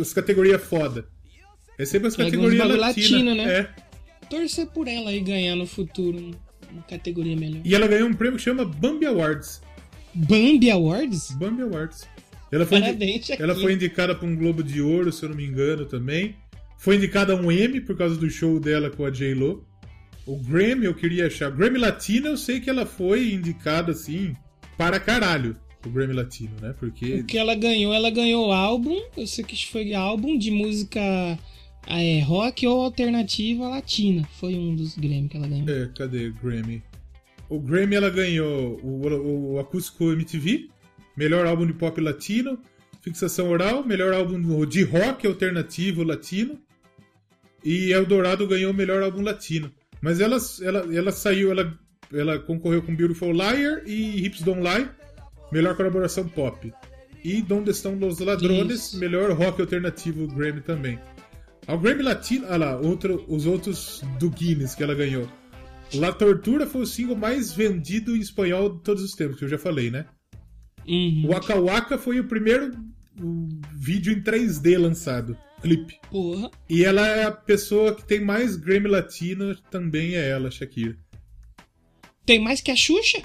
as 0.00 0.12
categorias 0.12 0.62
foda. 0.62 1.06
É 1.78 1.84
sempre 1.84 2.08
as 2.08 2.16
categorias 2.16 2.58
latinas. 2.68 2.78
latino, 2.78 3.34
né? 3.34 3.44
É. 3.60 3.68
Torcer 4.28 4.66
por 4.66 4.88
ela 4.88 5.10
aí 5.10 5.20
ganhar 5.20 5.56
no 5.56 5.66
futuro 5.66 6.30
uma 6.70 6.82
categoria 6.82 7.36
melhor. 7.36 7.60
E 7.64 7.74
ela 7.74 7.86
ganhou 7.86 8.08
um 8.08 8.14
prêmio 8.14 8.36
que 8.38 8.44
chama 8.44 8.64
Bambi 8.64 9.06
Awards. 9.06 9.60
Bambi 10.14 10.70
Awards? 10.70 11.32
Bambi 11.32 11.62
Awards. 11.62 12.06
Ela 12.50 12.66
foi, 12.66 12.78
indi- 12.78 12.86
Parabéns, 12.88 13.26
Shakira. 13.26 13.50
ela 13.50 13.54
foi 13.60 13.72
indicada 13.72 14.14
para 14.14 14.28
um 14.28 14.36
Globo 14.36 14.62
de 14.62 14.80
Ouro, 14.82 15.10
se 15.10 15.22
eu 15.24 15.30
não 15.30 15.36
me 15.36 15.44
engano, 15.46 15.86
também. 15.86 16.36
Foi 16.78 16.96
indicada 16.96 17.32
a 17.32 17.36
um 17.36 17.50
Emmy 17.50 17.80
por 17.80 17.96
causa 17.96 18.16
do 18.16 18.28
show 18.28 18.60
dela 18.60 18.90
com 18.90 19.04
a 19.06 19.10
J-Lo. 19.10 19.66
O 20.26 20.36
Grammy 20.36 20.84
eu 20.84 20.94
queria 20.94 21.26
achar. 21.26 21.50
Grammy 21.50 21.78
Latino 21.78 22.28
eu 22.28 22.36
sei 22.36 22.60
que 22.60 22.68
ela 22.68 22.84
foi 22.84 23.32
indicada 23.32 23.92
assim 23.92 24.36
para 24.76 25.00
caralho. 25.00 25.56
O 25.84 25.90
Grammy 25.90 26.14
Latino, 26.14 26.52
né? 26.60 26.74
Porque. 26.78 27.20
O 27.20 27.26
que 27.26 27.36
ela 27.36 27.54
ganhou, 27.54 27.92
ela 27.92 28.10
ganhou 28.10 28.52
álbum. 28.52 29.00
Eu 29.16 29.26
sei 29.26 29.44
que 29.44 29.66
foi 29.66 29.94
álbum 29.94 30.38
de 30.38 30.50
música 30.50 31.00
é, 31.86 32.20
rock 32.20 32.66
ou 32.66 32.82
alternativa 32.82 33.68
latina. 33.68 34.26
Foi 34.38 34.54
um 34.54 34.74
dos 34.74 34.96
Grammy 34.96 35.28
que 35.28 35.36
ela 35.36 35.48
ganhou. 35.48 35.68
É, 35.68 35.88
cadê 35.96 36.28
o 36.28 36.34
Grammy? 36.34 36.82
O 37.48 37.60
Grammy 37.60 37.96
ela 37.96 38.10
ganhou 38.10 38.80
o, 38.82 39.06
o, 39.06 39.52
o 39.54 39.58
Acústico 39.58 40.10
MTV, 40.12 40.70
melhor 41.16 41.46
álbum 41.46 41.66
de 41.66 41.74
pop 41.74 42.00
latino, 42.00 42.58
Fixação 43.02 43.50
Oral, 43.50 43.84
melhor 43.84 44.14
álbum 44.14 44.64
de 44.64 44.84
rock 44.84 45.26
alternativo 45.26 46.02
latino, 46.02 46.58
e 47.64 47.92
Eldorado 47.92 48.46
ganhou 48.46 48.72
o 48.72 48.74
melhor 48.74 49.02
álbum 49.02 49.20
latino. 49.20 49.70
Mas 50.00 50.20
ela, 50.20 50.38
ela, 50.62 50.96
ela 50.96 51.12
saiu, 51.12 51.50
ela, 51.50 51.78
ela 52.12 52.38
concorreu 52.38 52.82
com 52.82 52.94
Beautiful 52.94 53.32
Liar 53.32 53.82
e 53.86 54.24
Hips 54.24 54.42
Don't 54.42 54.60
Lie, 54.60 54.88
melhor 55.52 55.76
colaboração 55.76 56.26
pop. 56.28 56.72
e 57.22 57.40
Donde 57.42 57.70
Estão 57.70 57.94
Los 57.94 58.18
Ladrones, 58.18 58.86
Isso. 58.86 58.98
melhor 58.98 59.30
rock 59.32 59.60
alternativo 59.60 60.26
Grammy 60.26 60.60
também. 60.60 60.98
Ao 61.66 61.78
Grammy 61.78 62.02
Latino, 62.02 62.46
ah 62.48 62.56
lá, 62.56 62.76
outro, 62.76 63.24
os 63.28 63.46
outros 63.46 64.02
do 64.18 64.28
Guinness 64.28 64.74
que 64.74 64.82
ela 64.82 64.94
ganhou. 64.94 65.28
La 65.94 66.12
Tortura 66.12 66.66
foi 66.66 66.82
o 66.82 66.86
single 66.86 67.14
mais 67.16 67.52
vendido 67.52 68.16
em 68.16 68.20
espanhol 68.20 68.70
de 68.74 68.82
todos 68.82 69.02
os 69.04 69.12
tempos, 69.12 69.38
que 69.38 69.44
eu 69.44 69.48
já 69.48 69.58
falei, 69.58 69.90
né? 69.90 70.06
Uhum. 70.88 71.28
Waka 71.28 71.60
Waka 71.60 71.98
foi 71.98 72.18
o 72.18 72.24
primeiro 72.26 72.72
vídeo 73.74 74.12
em 74.12 74.20
3D 74.20 74.76
lançado, 74.78 75.36
clipe. 75.60 76.00
Porra. 76.10 76.50
E 76.68 76.84
ela 76.84 77.06
é 77.06 77.24
a 77.24 77.30
pessoa 77.30 77.94
que 77.94 78.04
tem 78.04 78.20
mais 78.24 78.56
Grammy 78.56 78.88
Latino, 78.88 79.54
também 79.70 80.14
é 80.16 80.28
ela, 80.28 80.50
Shakira. 80.50 80.96
Tem 82.26 82.40
mais 82.40 82.60
que 82.60 82.70
a 82.70 82.76
Xuxa? 82.76 83.22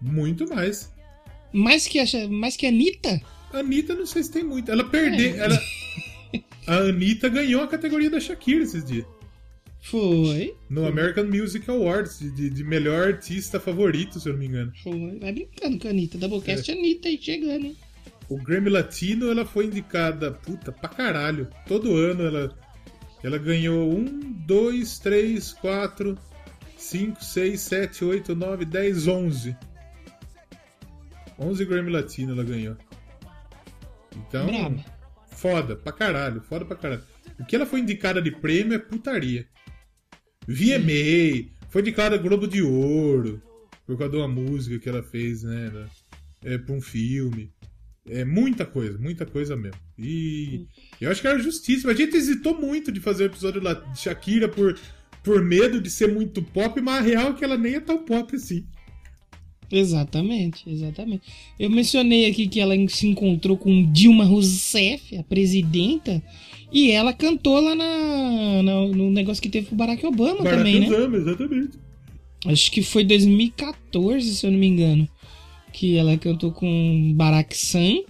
Muito 0.00 0.48
mais. 0.52 0.92
Mais 1.52 1.86
que 1.86 1.98
a, 1.98 2.04
mais 2.28 2.56
que 2.56 2.66
a 2.66 2.68
Anitta? 2.68 3.20
A 3.52 3.58
Anitta, 3.58 3.94
não 3.94 4.06
sei 4.06 4.22
se 4.22 4.30
tem 4.30 4.44
muito. 4.44 4.70
Ela 4.70 4.84
perdeu. 4.84 5.34
É. 5.34 5.38
Ela... 5.38 5.60
A 6.66 6.76
Anitta 6.76 7.28
ganhou 7.28 7.62
a 7.62 7.66
categoria 7.66 8.08
da 8.08 8.20
Shakira 8.20 8.62
esses 8.62 8.84
dias. 8.84 9.04
Foi. 9.82 10.54
No 10.68 10.86
American 10.86 11.24
Music 11.24 11.68
Awards, 11.68 12.20
de- 12.20 12.50
de, 12.50 12.62
melhor 12.62 13.08
artista 13.08 13.58
favorito, 13.58 14.20
se 14.20 14.28
eu 14.28 14.34
não 14.34 14.40
me 14.40 14.46
engano. 14.46 14.72
Foi. 14.82 15.18
Vai 15.18 15.32
brincando 15.32 15.78
com 15.78 15.88
a 15.88 15.90
Anitta. 15.90 16.18
Doublecast 16.18 16.70
Anitta 16.70 17.08
aí 17.08 17.18
chegando, 17.20 17.64
hein? 17.66 17.76
O 18.28 18.36
Grammy 18.36 18.70
Latino, 18.70 19.30
ela 19.30 19.44
foi 19.44 19.66
indicada, 19.66 20.30
puta, 20.30 20.70
pra 20.70 20.88
caralho. 20.88 21.48
Todo 21.66 21.96
ano 21.96 22.24
ela, 22.24 22.56
ela 23.24 23.38
ganhou 23.38 23.90
1, 23.92 24.04
2, 24.46 24.98
3, 25.00 25.52
4, 25.54 26.16
5, 26.76 27.24
6, 27.24 27.60
7, 27.60 28.04
8, 28.04 28.36
9, 28.36 28.64
10, 28.64 29.08
11. 29.08 29.56
11 31.40 31.64
Grammy 31.64 31.90
Latino 31.90 32.32
ela 32.32 32.44
ganhou. 32.44 32.76
Então, 34.16 34.46
Braba. 34.46 34.84
foda, 35.30 35.74
pra 35.76 35.92
caralho, 35.92 36.40
foda 36.42 36.64
pra 36.64 36.76
caralho. 36.76 37.02
O 37.38 37.44
que 37.46 37.56
ela 37.56 37.66
foi 37.66 37.80
indicada 37.80 38.20
de 38.20 38.30
prêmio 38.30 38.74
é 38.74 38.78
putaria. 38.78 39.46
VMA, 40.46 41.48
foi 41.70 41.80
indicada 41.80 42.18
Globo 42.18 42.46
de 42.46 42.62
Ouro, 42.62 43.42
por 43.86 43.96
causa 43.96 44.12
de 44.12 44.18
uma 44.18 44.28
música 44.28 44.78
que 44.78 44.88
ela 44.88 45.02
fez, 45.02 45.42
né? 45.42 45.86
É, 46.44 46.58
pra 46.58 46.74
um 46.74 46.80
filme. 46.80 47.52
É 48.06 48.24
muita 48.24 48.66
coisa, 48.66 48.98
muita 48.98 49.24
coisa 49.24 49.56
mesmo. 49.56 49.80
E 49.98 50.66
eu 51.00 51.10
acho 51.10 51.20
que 51.20 51.28
era 51.28 51.38
justíssimo. 51.38 51.90
A 51.90 51.94
gente 51.94 52.16
hesitou 52.16 52.58
muito 52.58 52.90
de 52.90 53.00
fazer 53.00 53.24
o 53.24 53.26
episódio 53.26 53.62
lá 53.62 53.74
de 53.74 53.98
Shakira 53.98 54.48
por, 54.48 54.78
por 55.22 55.42
medo 55.44 55.80
de 55.80 55.90
ser 55.90 56.12
muito 56.12 56.42
pop, 56.42 56.80
mas 56.80 56.98
a 56.98 57.00
real 57.02 57.30
é 57.30 57.32
que 57.34 57.44
ela 57.44 57.56
nem 57.56 57.74
é 57.74 57.80
tão 57.80 58.04
pop 58.04 58.34
assim. 58.34 58.66
Exatamente, 59.72 60.62
exatamente. 60.68 61.22
Eu 61.58 61.70
mencionei 61.70 62.26
aqui 62.26 62.48
que 62.48 62.58
ela 62.60 62.74
se 62.88 63.06
encontrou 63.06 63.56
com 63.56 63.90
Dilma 63.92 64.24
Rousseff, 64.24 65.16
a 65.16 65.22
presidenta, 65.22 66.22
e 66.72 66.90
ela 66.90 67.12
cantou 67.12 67.60
lá 67.60 67.74
na, 67.74 68.62
na- 68.62 68.86
no 68.86 69.10
negócio 69.10 69.42
que 69.42 69.48
teve 69.48 69.68
com 69.68 69.74
o 69.74 69.78
Barack 69.78 70.04
Obama 70.04 70.42
Barack 70.42 70.56
também, 70.56 70.80
né? 70.80 70.86
Obama, 70.88 71.16
exatamente. 71.16 71.70
Acho 72.46 72.72
que 72.72 72.82
foi 72.82 73.04
2014, 73.04 74.34
se 74.34 74.46
eu 74.46 74.50
não 74.50 74.58
me 74.58 74.66
engano, 74.66 75.08
que 75.72 75.96
ela 75.96 76.16
cantou 76.16 76.50
com 76.52 77.12
Barack 77.14 77.56
San. 77.56 78.00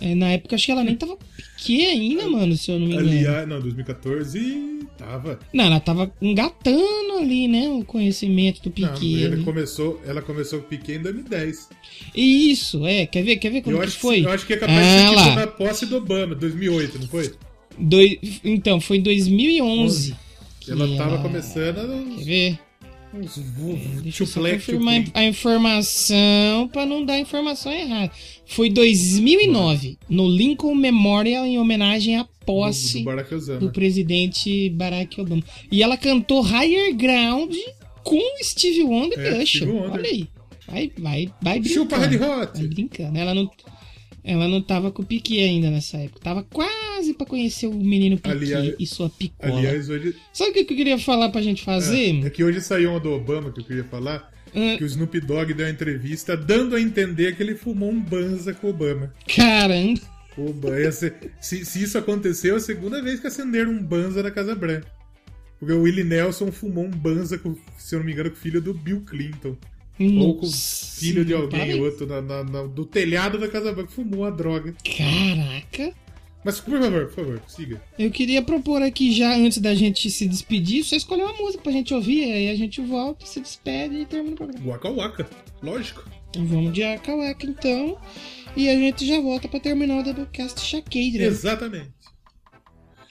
É, 0.00 0.14
na 0.14 0.28
época, 0.30 0.54
acho 0.54 0.66
que 0.66 0.70
ela 0.72 0.84
nem 0.84 0.94
tava 0.94 1.16
pequena 1.56 1.90
ainda, 1.90 2.28
mano, 2.28 2.56
se 2.56 2.70
eu 2.70 2.78
não 2.78 2.86
me 2.86 2.92
engano. 2.94 3.08
Aliás, 3.10 3.48
não, 3.48 3.60
2014 3.60 4.78
tava. 4.96 5.38
Não, 5.52 5.64
ela 5.64 5.80
tava 5.80 6.12
engatando 6.22 7.18
ali, 7.18 7.48
né, 7.48 7.68
o 7.68 7.84
conhecimento 7.84 8.62
do 8.62 8.72
Não, 8.80 8.88
Piquet. 8.94 9.14
ele 9.14 9.34
ali. 9.34 9.42
começou, 9.44 10.00
ela 10.06 10.22
começou 10.22 10.60
com 10.60 10.66
o 10.66 10.68
Piquet 10.68 10.94
em 10.94 11.02
2010. 11.02 11.68
Isso, 12.14 12.86
é, 12.86 13.06
quer 13.06 13.22
ver, 13.24 13.36
quer 13.36 13.50
ver 13.50 13.62
como 13.62 13.76
Eu 13.76 13.82
que 13.82 13.90
foi? 13.90 14.20
que, 14.20 14.26
eu 14.26 14.30
acho 14.30 14.46
que 14.46 14.52
é 14.52 14.56
capaz 14.56 14.78
de 14.78 14.84
Ah, 14.84 15.08
ser 15.08 15.14
lá. 15.16 15.24
tipo 15.24 15.36
na 15.36 15.46
posse 15.46 15.86
do 15.86 15.96
Obama, 15.96 16.34
2008, 16.34 16.98
não 17.00 17.08
foi? 17.08 17.32
Doi- 17.76 18.20
Então, 18.44 18.80
foi 18.80 18.98
em 18.98 19.02
2011. 19.02 20.14
que 20.60 20.70
Ela 20.70 20.86
tava 20.96 21.14
ela- 21.14 21.22
começando 21.22 22.16
Quer 22.18 22.24
ver? 22.24 22.58
Uns 23.20 23.36
vu- 23.36 23.78
Deixa 24.02 24.22
eu 24.24 24.26
confirmar 24.26 25.04
a 25.14 25.24
informação 25.24 26.68
pra 26.72 26.86
não 26.86 27.04
dar 27.04 27.18
informação 27.18 27.72
errada. 27.72 28.10
Foi 28.46 28.70
2009, 28.70 29.98
no 30.08 30.28
Lincoln 30.28 30.74
Memorial, 30.74 31.44
em 31.46 31.58
homenagem 31.58 32.16
à 32.16 32.24
posse 32.46 33.04
do 33.04 33.58
do 33.60 33.70
presidente 33.70 34.70
Barack 34.70 35.20
Obama. 35.20 35.42
E 35.70 35.82
ela 35.82 35.96
cantou 35.96 36.40
Higher 36.42 36.94
Ground 36.94 37.54
com 38.02 38.20
Steve 38.42 38.82
Wonder 38.82 39.18
É, 39.18 39.38
e 39.40 39.42
Usher. 39.42 39.68
Olha 39.68 40.08
aí. 40.08 40.26
Vai, 40.66 40.90
vai, 40.98 41.30
vai 41.42 41.60
brincando. 41.60 41.68
Chupa 41.90 41.98
Red 41.98 42.16
Hot. 42.16 42.58
Vai 42.58 42.66
brincando. 42.68 43.18
Ela 43.18 43.34
não, 43.34 43.50
ela 44.24 44.46
não 44.48 44.60
tava 44.60 44.90
com 44.90 45.02
o 45.02 45.06
Piquet 45.06 45.40
ainda 45.40 45.70
nessa 45.70 45.96
época. 45.98 46.20
Tava 46.20 46.42
quase 46.42 47.14
pra 47.14 47.26
conhecer 47.26 47.66
o 47.66 47.74
menino 47.74 48.16
Piquet 48.16 48.30
Aliás- 48.30 48.74
e 48.78 48.86
sua 48.86 49.08
picola. 49.10 49.58
Aliás, 49.58 49.88
hoje. 49.88 50.14
Sabe 50.32 50.50
o 50.50 50.54
que 50.54 50.60
eu 50.72 50.76
queria 50.76 50.98
falar 50.98 51.28
pra 51.30 51.40
gente 51.42 51.62
fazer? 51.64 52.24
É 52.24 52.30
que 52.30 52.42
hoje 52.44 52.60
saiu 52.60 52.90
uma 52.90 53.00
do 53.00 53.12
Obama 53.12 53.50
que 53.52 53.60
eu 53.60 53.64
queria 53.64 53.84
falar. 53.84 54.30
Ah, 54.54 54.76
Que 54.78 54.84
o 54.84 54.86
Snoop 54.86 55.20
Dogg 55.20 55.52
deu 55.52 55.66
uma 55.66 55.72
entrevista 55.72 56.34
dando 56.36 56.74
a 56.74 56.80
entender 56.80 57.36
que 57.36 57.42
ele 57.42 57.54
fumou 57.54 57.90
um 57.90 58.00
banza 58.00 58.54
com 58.54 58.66
o 58.66 58.70
Obama. 58.70 59.12
Caramba. 59.34 60.00
O 60.38 60.50
Obama 60.50 60.80
ia 60.80 60.90
ser- 60.92 61.32
se, 61.40 61.64
se 61.66 61.82
isso 61.82 61.98
aconteceu, 61.98 62.54
é 62.54 62.56
a 62.56 62.60
segunda 62.60 63.02
vez 63.02 63.20
que 63.20 63.26
acenderam 63.26 63.72
um 63.72 63.82
banza 63.82 64.22
na 64.22 64.30
Casa 64.30 64.54
Branca. 64.54 64.86
Porque 65.58 65.74
o 65.74 65.82
Willie 65.82 66.04
Nelson 66.04 66.50
fumou 66.52 66.84
um 66.84 66.90
banza, 66.90 67.36
com, 67.36 67.54
se 67.76 67.94
eu 67.94 67.98
não 67.98 68.06
me 68.06 68.12
engano, 68.12 68.30
com 68.30 68.36
o 68.36 68.38
filho 68.40 68.60
do 68.62 68.72
Bill 68.72 69.02
Clinton. 69.02 69.56
Ou 70.00 70.34
com 70.36 70.42
o 70.46 70.48
Nossa, 70.48 71.00
filho 71.00 71.24
de 71.24 71.34
alguém 71.34 71.58
parabéns. 71.60 71.80
outro 71.80 72.06
na, 72.06 72.20
na- 72.22 72.44
na- 72.44 72.62
do 72.66 72.84
telhado 72.84 73.38
da 73.38 73.48
Casa 73.48 73.72
Branca. 73.72 73.90
Fumou 73.90 74.24
a 74.24 74.30
droga. 74.30 74.74
Caraca. 74.96 75.92
Mas, 76.44 76.60
por 76.60 76.78
favor, 76.80 77.06
por 77.06 77.14
favor, 77.14 77.42
siga. 77.48 77.82
Eu 77.98 78.10
queria 78.12 78.40
propor 78.40 78.80
aqui 78.80 79.12
já, 79.12 79.34
antes 79.36 79.58
da 79.58 79.74
gente 79.74 80.08
se 80.08 80.26
despedir, 80.28 80.84
você 80.84 80.94
escolher 80.96 81.24
uma 81.24 81.32
música 81.34 81.62
pra 81.62 81.72
gente 81.72 81.92
ouvir, 81.92 82.24
aí 82.32 82.48
a 82.48 82.54
gente 82.54 82.80
volta, 82.80 83.26
se 83.26 83.40
despede 83.40 83.96
e 83.96 84.06
termina 84.06 84.34
o 84.34 84.36
programa. 84.36 84.64
Waka 84.66 84.88
Waka, 84.90 85.30
lógico. 85.60 86.04
Vamos 86.36 86.72
de 86.72 86.84
Akawaka 86.84 87.44
então, 87.44 87.98
e 88.56 88.68
a 88.68 88.74
gente 88.74 89.04
já 89.06 89.20
volta 89.20 89.48
pra 89.48 89.58
terminar 89.58 89.98
o 89.98 90.02
Doublecast 90.04 90.60
Shakeira. 90.60 91.24
Exatamente. 91.24 91.90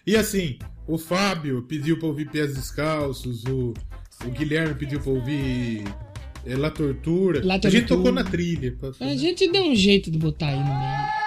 E 0.05 0.15
assim, 0.15 0.57
o 0.87 0.97
Fábio 0.97 1.63
pediu 1.63 1.99
pra 1.99 2.07
ouvir 2.07 2.29
Pés 2.31 2.55
Descalços, 2.55 3.43
o, 3.43 3.73
o 4.25 4.29
Guilherme 4.31 4.73
pediu 4.75 5.01
pra 5.01 5.11
ouvir 5.11 5.83
é, 6.47 6.55
La 6.55 6.69
Tortura. 6.71 7.41
La 7.43 7.55
A 7.55 7.69
gente 7.69 7.87
Tortura. 7.87 7.87
tocou 7.97 8.11
na 8.11 8.23
trilha. 8.23 8.75
pra- 8.79 8.91
A 9.07 9.15
gente 9.15 9.47
deu 9.51 9.63
um 9.63 9.75
jeito 9.75 10.09
de 10.11 10.17
botar 10.17 10.47
aí 10.47 10.59
no 10.59 10.65
meio. 10.65 11.26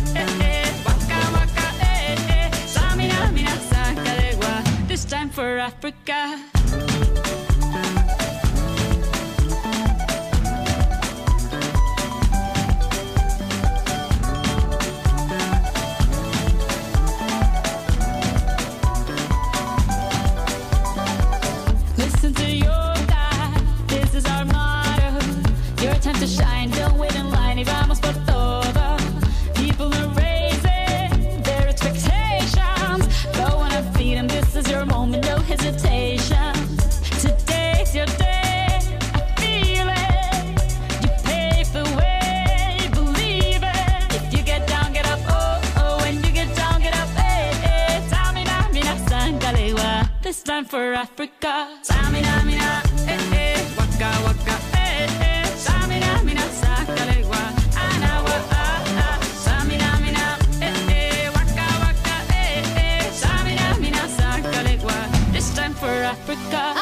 Mina, 3.29 3.51
this 4.87 5.05
time 5.05 5.29
for 5.29 5.57
Africa. 5.57 6.60
Africa. 51.01 51.67
Samina, 51.81 52.43
mina, 52.45 52.81
eh, 53.07 53.33
eh, 53.33 53.65
waka, 53.77 54.09
waka, 54.25 54.55
eh, 54.77 55.09
eh. 55.21 55.45
Samina, 55.57 56.21
mina, 56.23 56.41
sakalewa, 56.61 57.41
anawa, 57.85 58.35
ah, 58.51 58.83
ah. 59.05 59.17
Samina, 59.45 59.89
mina, 59.99 60.37
eh, 60.61 60.91
eh, 60.91 61.29
waka, 61.33 61.67
waka, 61.83 62.15
eh, 62.29 62.77
eh. 62.77 63.11
Samina, 63.21 63.77
mina, 63.79 64.03
sakalewa. 64.17 64.93
This 65.33 65.53
time 65.55 65.73
for 65.73 65.89
Africa. 65.89 66.80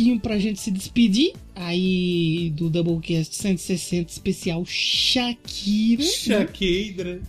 Bloquinho 0.00 0.18
pra 0.18 0.38
gente 0.38 0.58
se 0.58 0.70
despedir. 0.70 1.34
Aí 1.54 2.50
do 2.56 2.70
Doublecast 2.70 3.36
160 3.36 4.10
especial 4.10 4.64
Shakira. 4.64 6.02
Shakira. 6.02 7.22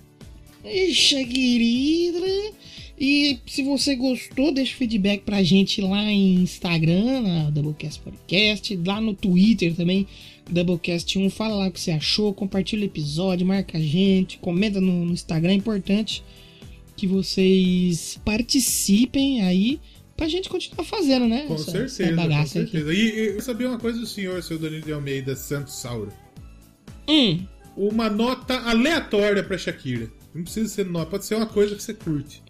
Shakira. 0.94 2.54
E 2.98 3.40
se 3.46 3.64
você 3.64 3.96
gostou, 3.96 4.54
deixa 4.54 4.74
o 4.74 4.78
feedback 4.78 5.24
pra 5.24 5.44
gente 5.44 5.82
lá 5.82 6.04
em 6.04 6.36
Instagram, 6.36 7.22
na 7.22 7.50
Doublecast 7.50 8.00
Podcast, 8.00 8.80
lá 8.86 9.02
no 9.02 9.14
Twitter 9.14 9.76
também, 9.76 10.08
Doublecast1. 10.50 11.30
Fala 11.32 11.56
lá 11.56 11.68
o 11.68 11.72
que 11.72 11.80
você 11.80 11.92
achou, 11.92 12.34
compartilha 12.34 12.84
o 12.84 12.86
episódio, 12.86 13.46
marca 13.46 13.78
a 13.78 13.82
gente, 13.82 14.38
comenta 14.38 14.80
no, 14.80 15.06
no 15.06 15.14
Instagram. 15.14 15.52
É 15.52 15.56
importante 15.56 16.24
que 16.96 17.08
vocês 17.08 18.20
participem 18.24 19.42
aí 19.42 19.80
pra 20.22 20.28
gente 20.30 20.50
continuar 20.50 20.84
fazendo, 20.86 21.28
né? 21.28 21.46
Com 21.48 21.56
essa- 21.56 21.72
certeza, 21.72 22.22
essa 22.22 22.38
com 22.38 22.46
certeza. 22.46 22.94
E, 22.94 22.98
e 22.98 23.26
eu 23.36 23.42
sabia 23.42 23.68
uma 23.70 23.80
coisa 23.80 24.00
do 24.00 24.06
senhor, 24.06 24.42
seu 24.44 24.60
Danilo 24.60 24.84
de 24.84 24.92
Almeida 24.94 25.36
Santos 25.36 25.74
Sauro. 25.80 26.12
Hum, 27.10 27.44
Uma 27.76 28.08
nota 28.10 28.54
aleatória 28.70 29.42
pra 29.44 29.58
Shakira. 29.58 30.12
Não 30.36 30.44
precisa 30.44 30.70
ser 30.70 30.86
nota, 30.86 31.10
pode 31.10 31.26
ser 31.26 31.36
uma 31.36 31.46
coisa 31.48 31.76
que 31.76 31.82
você 31.82 31.94
curte. 31.94 32.44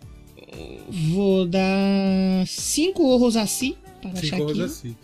vou 1.14 1.46
dar 1.48 2.46
5 2.46 3.02
orros 3.08 3.38
assim 3.38 3.76
para 4.02 4.12
a 4.12 4.16
Cinco 4.16 4.28
Shakira. 4.28 4.46
horas 4.50 4.60
assim. 4.72 4.96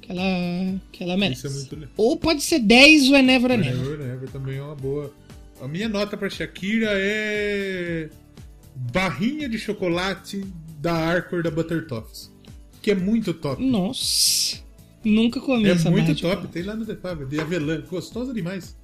que 0.00 0.12
ela, 0.12 0.80
que 0.92 1.02
ela 1.04 1.16
merece. 1.16 1.46
É. 1.48 1.88
Ou 1.96 2.16
pode 2.16 2.42
ser 2.42 2.60
10 2.60 3.10
Whenever 3.10 3.50
or 3.50 3.58
Never. 3.58 3.76
Never, 3.76 3.98
Never 3.98 4.28
também 4.30 4.58
é 4.58 4.62
uma 4.62 4.74
boa. 4.76 5.12
A 5.60 5.66
minha 5.66 5.88
nota 5.88 6.16
pra 6.16 6.30
Shakira 6.30 6.88
é. 6.92 8.08
Barrinha 8.74 9.48
de 9.48 9.58
chocolate 9.58 10.44
da 10.82 10.92
Arcor 10.92 11.44
da 11.44 11.50
Butter 11.50 11.86
Toffs. 11.86 12.30
Que 12.82 12.90
é 12.90 12.94
muito 12.96 13.32
top. 13.32 13.64
Nossa, 13.64 14.58
nunca 15.04 15.40
comi 15.40 15.68
é 15.68 15.70
essa 15.70 15.88
muito 15.88 16.02
barra 16.02 16.14
de 16.14 16.22
top. 16.22 16.48
Tem 16.48 16.64
lá 16.64 16.74
no 16.74 16.84
The 16.84 16.96
Fábio, 16.96 17.28
de 17.28 17.40
avelã. 17.40 17.80
Gostosa 17.88 18.34
demais. 18.34 18.76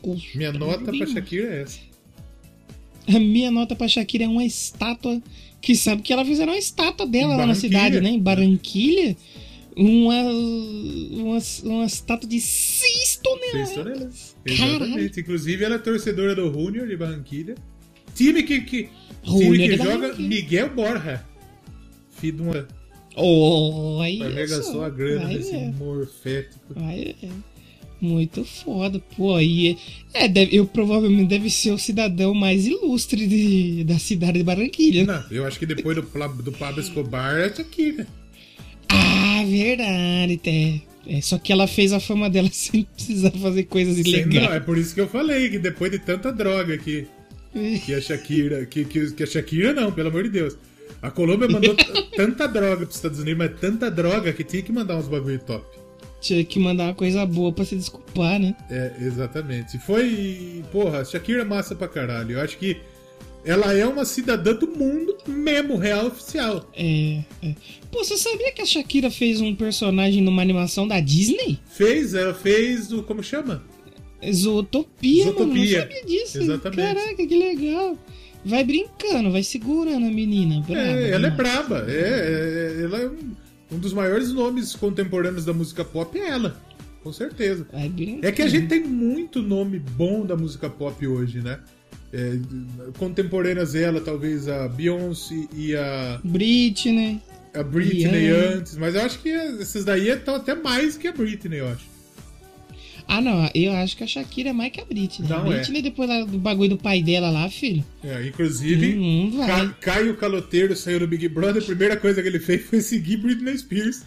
Gostoso 0.00 0.38
Minha 0.38 0.52
nota 0.52 0.84
pra. 0.84 1.06
Shakira 1.06 1.48
é 1.48 1.62
essa. 1.62 1.80
A 3.08 3.18
minha 3.18 3.50
nota 3.50 3.74
pra 3.74 3.88
Shakira 3.88 4.24
é 4.24 4.28
uma 4.28 4.44
estátua. 4.44 5.20
Que 5.60 5.74
sabe 5.74 6.02
que 6.02 6.12
ela 6.12 6.24
fizeram 6.24 6.52
uma 6.52 6.58
estátua 6.58 7.04
dela 7.04 7.34
lá 7.34 7.44
na 7.44 7.54
cidade, 7.54 8.00
né? 8.00 8.10
Em 8.10 8.20
Barranquilha. 8.20 9.16
Uma, 9.76 10.22
uma, 10.22 11.38
uma 11.64 11.84
estátua 11.84 12.28
de 12.28 12.40
6 12.40 13.20
toneladas. 13.22 13.68
Seis 13.68 13.76
toneladas. 13.76 14.36
Caralho. 14.44 14.84
Exatamente. 14.84 15.20
Inclusive, 15.20 15.64
ela 15.64 15.74
é 15.74 15.78
torcedora 15.78 16.34
do 16.36 16.52
Junior 16.52 16.86
de 16.86 16.96
Barranquilha. 16.96 17.56
Time 18.14 18.42
que, 18.42 18.60
que, 18.62 18.88
time 19.22 19.58
que 19.58 19.76
joga. 19.76 20.14
Miguel 20.16 20.70
Borja. 20.70 21.24
Filho 22.18 22.36
de 22.36 22.42
uma. 22.42 22.68
Olha 23.16 24.26
Arregaçou 24.26 24.62
só, 24.74 24.84
a 24.84 24.90
grana 24.90 25.24
vai 25.26 25.36
desse 25.38 25.50
ver. 25.52 25.72
morfético. 25.74 26.74
Vai 26.74 27.14
ver. 27.20 27.30
Muito 28.00 28.44
foda, 28.44 29.00
pô. 29.16 29.34
Aí 29.34 29.76
é, 30.14 30.28
deve- 30.28 30.56
eu 30.56 30.64
provavelmente 30.66 31.28
deve 31.28 31.50
ser 31.50 31.72
o 31.72 31.78
cidadão 31.78 32.32
mais 32.32 32.64
ilustre 32.64 33.26
de- 33.26 33.82
da 33.84 33.98
cidade 33.98 34.38
de 34.38 34.44
Barranquilha. 34.44 35.04
Não, 35.04 35.24
eu 35.32 35.44
acho 35.44 35.58
que 35.58 35.66
depois 35.66 35.96
do, 35.96 36.02
do 36.42 36.52
Pablo 36.52 36.80
Escobar 36.80 37.36
é 37.36 37.52
Shakira. 37.52 38.06
Ah, 38.88 39.42
verdade, 39.46 40.40
é. 40.46 40.80
É, 41.06 41.20
só 41.22 41.38
que 41.38 41.52
ela 41.52 41.66
fez 41.66 41.92
a 41.92 41.98
fama 42.00 42.28
dela 42.30 42.48
sem 42.52 42.84
precisar 42.84 43.30
fazer 43.32 43.64
coisas 43.64 43.96
Sem- 43.96 44.04
Não, 44.04 44.18
é 44.18 44.22
ilegais. 44.36 44.64
por 44.64 44.78
isso 44.78 44.94
que 44.94 45.00
eu 45.00 45.08
falei 45.08 45.48
que 45.50 45.58
depois 45.58 45.90
de 45.90 45.98
tanta 45.98 46.30
droga 46.32 46.76
que, 46.78 47.06
que 47.52 47.94
a 47.94 48.00
Shakira. 48.00 48.66
Que, 48.66 48.84
que, 48.84 49.12
que 49.12 49.22
a 49.22 49.26
Shakira 49.26 49.72
não, 49.72 49.92
pelo 49.92 50.08
amor 50.08 50.24
de 50.24 50.30
Deus. 50.30 50.56
A 51.00 51.10
Colômbia 51.10 51.48
mandou 51.48 51.74
tanta 52.16 52.46
droga 52.46 52.84
pros 52.84 52.96
Estados 52.96 53.20
Unidos, 53.20 53.38
mas 53.38 53.60
tanta 53.60 53.90
droga 53.90 54.32
que 54.32 54.42
tinha 54.42 54.62
que 54.62 54.72
mandar 54.72 54.96
uns 54.96 55.06
bagulho 55.08 55.38
top. 55.38 55.64
Tinha 56.20 56.44
que 56.44 56.58
mandar 56.58 56.84
uma 56.84 56.94
coisa 56.94 57.24
boa 57.24 57.52
pra 57.52 57.64
se 57.64 57.76
desculpar, 57.76 58.40
né? 58.40 58.56
É, 58.68 58.92
exatamente. 59.00 59.78
Foi. 59.78 60.64
Porra, 60.72 61.04
Shakira 61.04 61.42
é 61.42 61.44
massa 61.44 61.76
pra 61.76 61.86
caralho. 61.86 62.32
Eu 62.32 62.40
acho 62.40 62.58
que 62.58 62.76
ela 63.44 63.72
é 63.72 63.86
uma 63.86 64.04
cidadã 64.04 64.52
do 64.52 64.66
mundo 64.66 65.16
mesmo, 65.26 65.76
real 65.76 66.08
oficial. 66.08 66.68
É, 66.74 67.22
é. 67.42 67.54
Pô, 67.90 68.04
você 68.04 68.16
sabia 68.16 68.52
que 68.52 68.60
a 68.60 68.66
Shakira 68.66 69.10
fez 69.10 69.40
um 69.40 69.54
personagem 69.54 70.22
numa 70.22 70.42
animação 70.42 70.88
da 70.88 70.98
Disney? 71.00 71.58
Fez, 71.70 72.14
ela 72.14 72.34
fez 72.34 72.92
o. 72.92 73.02
Como 73.04 73.22
chama? 73.22 73.62
Zootopia, 74.32 75.26
mano. 75.26 75.38
Zootopia. 75.38 75.78
Não 75.78 75.82
sabia 75.88 76.04
disso. 76.06 76.38
Exatamente. 76.42 76.82
Caraca, 76.82 77.26
que 77.26 77.36
legal. 77.36 77.98
Vai 78.44 78.64
brincando, 78.64 79.30
vai 79.30 79.42
segurando 79.42 80.06
a 80.06 80.10
menina. 80.10 80.60
Braba, 80.66 80.80
É, 80.80 81.10
ela 81.10 81.26
é 81.26 81.30
braba. 81.30 81.84
É, 81.88 81.92
é- 82.80 82.82
ela 82.84 82.98
é 83.00 83.08
um, 83.08 83.32
um 83.72 83.78
dos 83.78 83.92
maiores 83.92 84.32
nomes 84.32 84.74
contemporâneos 84.74 85.44
da 85.44 85.52
música 85.52 85.84
pop, 85.84 86.18
é 86.18 86.28
ela. 86.28 86.60
Com 87.02 87.12
certeza. 87.12 87.66
Vai 87.72 87.88
brincando. 87.88 88.26
É 88.26 88.32
que 88.32 88.42
a 88.42 88.48
gente 88.48 88.66
tem 88.68 88.80
muito 88.82 89.42
nome 89.42 89.78
bom 89.78 90.24
da 90.26 90.36
música 90.36 90.68
pop 90.70 91.06
hoje, 91.06 91.40
né? 91.40 91.58
É, 92.12 92.38
contemporâneas 92.96 93.74
ela, 93.74 94.00
talvez 94.00 94.48
a 94.48 94.66
Beyoncé 94.68 95.46
e 95.54 95.76
a, 95.76 96.18
Britney. 96.24 97.20
a 97.52 97.62
Britney 97.62 98.28
Rihanna. 98.28 98.54
antes, 98.56 98.76
mas 98.78 98.94
eu 98.94 99.02
acho 99.02 99.18
que 99.20 99.28
esses 99.28 99.84
daí 99.84 100.08
estão 100.08 100.34
até 100.36 100.54
mais 100.54 100.96
que 100.96 101.06
a 101.06 101.12
Britney, 101.12 101.58
eu 101.60 101.68
acho. 101.68 101.84
Ah, 103.10 103.22
não. 103.22 103.50
Eu 103.54 103.72
acho 103.72 103.96
que 103.96 104.04
a 104.04 104.06
Shakira 104.06 104.50
é 104.50 104.52
mais 104.52 104.70
que 104.70 104.80
a 104.82 104.84
Britney. 104.84 105.26
Não 105.28 105.42
a 105.50 105.54
é. 105.54 105.56
Britney, 105.56 105.80
depois 105.80 106.08
lá 106.08 106.24
do 106.24 106.38
bagulho 106.38 106.70
do 106.70 106.76
pai 106.76 107.02
dela 107.02 107.30
lá, 107.30 107.48
filho. 107.48 107.82
É, 108.04 108.26
inclusive, 108.26 108.94
Hum. 108.98 109.32
Ca- 109.46 109.68
Caio 109.80 110.14
Caloteiro 110.16 110.76
saiu 110.76 111.00
do 111.00 111.08
Big 111.08 111.26
Brother, 111.28 111.62
a 111.62 111.66
primeira 111.66 111.96
coisa 111.96 112.20
que 112.20 112.28
ele 112.28 112.38
fez 112.38 112.62
foi 112.66 112.80
seguir 112.82 113.16
Britney 113.16 113.56
Spears 113.56 114.02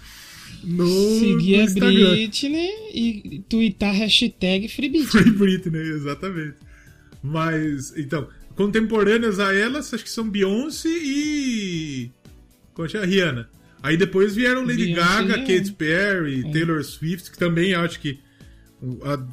no, 0.63 0.85
Seguir 1.19 1.55
no 1.57 1.61
a 1.61 1.63
Instagram. 1.65 2.09
Britney 2.11 2.69
e 2.93 3.43
twittar 3.49 3.93
hashtag 3.95 4.67
FreeBit. 4.67 5.07
Free 5.07 5.31
Britney, 5.31 5.81
exatamente. 5.81 6.53
Mas, 7.23 7.97
então, 7.97 8.27
contemporâneas 8.55 9.39
a 9.39 9.53
elas, 9.53 9.91
acho 9.93 10.03
que 10.03 10.09
são 10.11 10.29
Beyoncé 10.29 10.89
e. 10.89 12.11
Como 12.73 12.87
chama? 12.87 13.05
Rihanna. 13.05 13.49
Aí 13.83 13.97
depois 13.97 14.35
vieram 14.35 14.61
Lady 14.63 14.93
Beyoncé 14.93 15.23
Gaga. 15.25 15.37
Katy 15.39 15.71
Perry, 15.71 16.43
Taylor 16.51 16.83
Swift, 16.83 17.31
que 17.31 17.37
também 17.39 17.73
acho 17.73 17.99
que. 17.99 18.19
A- 19.03 19.25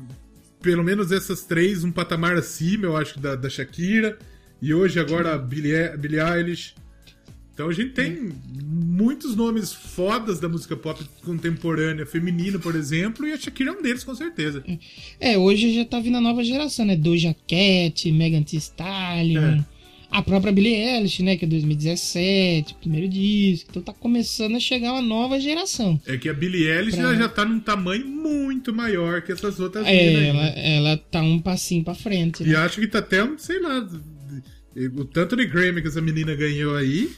pelo 0.63 0.83
menos 0.83 1.13
essas 1.13 1.45
três, 1.45 1.85
um 1.85 1.93
patamar 1.93 2.37
acima, 2.37 2.85
eu 2.87 2.97
acho, 2.97 3.19
da, 3.21 3.37
da 3.37 3.49
Shakira. 3.49 4.19
E 4.61 4.75
hoje, 4.75 4.99
agora, 4.99 5.35
a 5.35 5.39
Billie, 5.39 5.97
Billie 5.97 6.21
Eilish. 6.21 6.75
Então 7.55 7.69
a 7.69 7.73
gente 7.73 7.91
tem 7.93 8.33
muitos 8.65 9.35
nomes 9.35 9.73
fodas 9.73 10.39
da 10.39 10.49
música 10.49 10.77
pop 10.77 11.05
contemporânea, 11.25 12.07
feminina, 12.07 12.57
por 12.59 12.77
exemplo, 12.77 13.27
e 13.27 13.33
a 13.33 13.37
Shakira 13.37 13.71
é 13.71 13.73
um 13.73 13.83
deles, 13.83 14.05
com 14.05 14.15
certeza. 14.15 14.63
É, 15.19 15.37
hoje 15.37 15.75
já 15.75 15.85
tá 15.85 15.99
vindo 15.99 16.17
a 16.19 16.21
nova 16.21 16.43
geração, 16.45 16.85
né? 16.85 16.95
Doja 16.97 17.35
Cat, 17.49 18.11
Megan 18.13 18.43
Thee 18.45 18.59
Stallion, 18.59 19.43
É. 19.43 19.65
a 20.11 20.23
própria 20.23 20.53
Billie 20.53 20.75
Eilish, 20.75 21.23
né? 21.23 21.37
Que 21.37 21.45
é 21.45 21.49
2017, 21.49 22.75
primeiro 22.77 23.09
disco. 23.09 23.69
Então 23.71 23.83
tá 23.83 23.93
começando 23.93 24.57
a 24.57 24.61
chegar 24.61 24.93
uma 24.93 25.03
nova 25.03 25.39
geração. 25.39 26.01
É 26.07 26.17
que 26.17 26.29
a 26.29 26.35
Billie 26.35 26.67
Eilish 26.69 26.97
Pra- 26.97 27.05
ela 27.09 27.17
já 27.17 27.29
tá 27.29 27.45
num 27.45 27.61
tamanho 27.61 28.07
muito 28.07 28.73
maior 28.73 29.21
que 29.23 29.33
essas 29.33 29.61
outras 29.61 29.87
É, 29.87 30.29
ela, 30.29 30.43
né? 30.43 30.77
ela 30.77 30.97
tá 30.97 31.21
um 31.21 31.39
passinho 31.41 31.85
pra 31.85 31.95
frente, 31.95 32.43
E 32.43 32.47
né? 32.49 32.57
acho 32.57 32.81
que 32.81 32.87
tá 32.87 32.99
até, 33.01 33.19
sei 33.39 33.61
lá, 33.61 33.87
o 34.97 35.05
tanto 35.05 35.37
de 35.37 35.45
Grammy 35.47 35.83
que 35.83 35.89
essa 35.89 36.01
menina 36.01 36.35
ganhou 36.35 36.75
aí, 36.77 37.11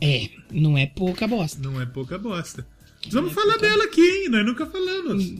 É, 0.00 0.28
não 0.52 0.78
é 0.78 0.86
pouca 0.86 1.26
bosta. 1.26 1.60
não 1.62 1.80
é 1.80 1.86
pouca 1.86 2.16
bosta. 2.18 2.66
Vamos 3.10 3.32
falar 3.32 3.56
dela 3.56 3.84
aqui, 3.84 4.00
hein? 4.02 4.28
Nós 4.28 4.44
nunca 4.46 4.66
falamos. 4.66 5.32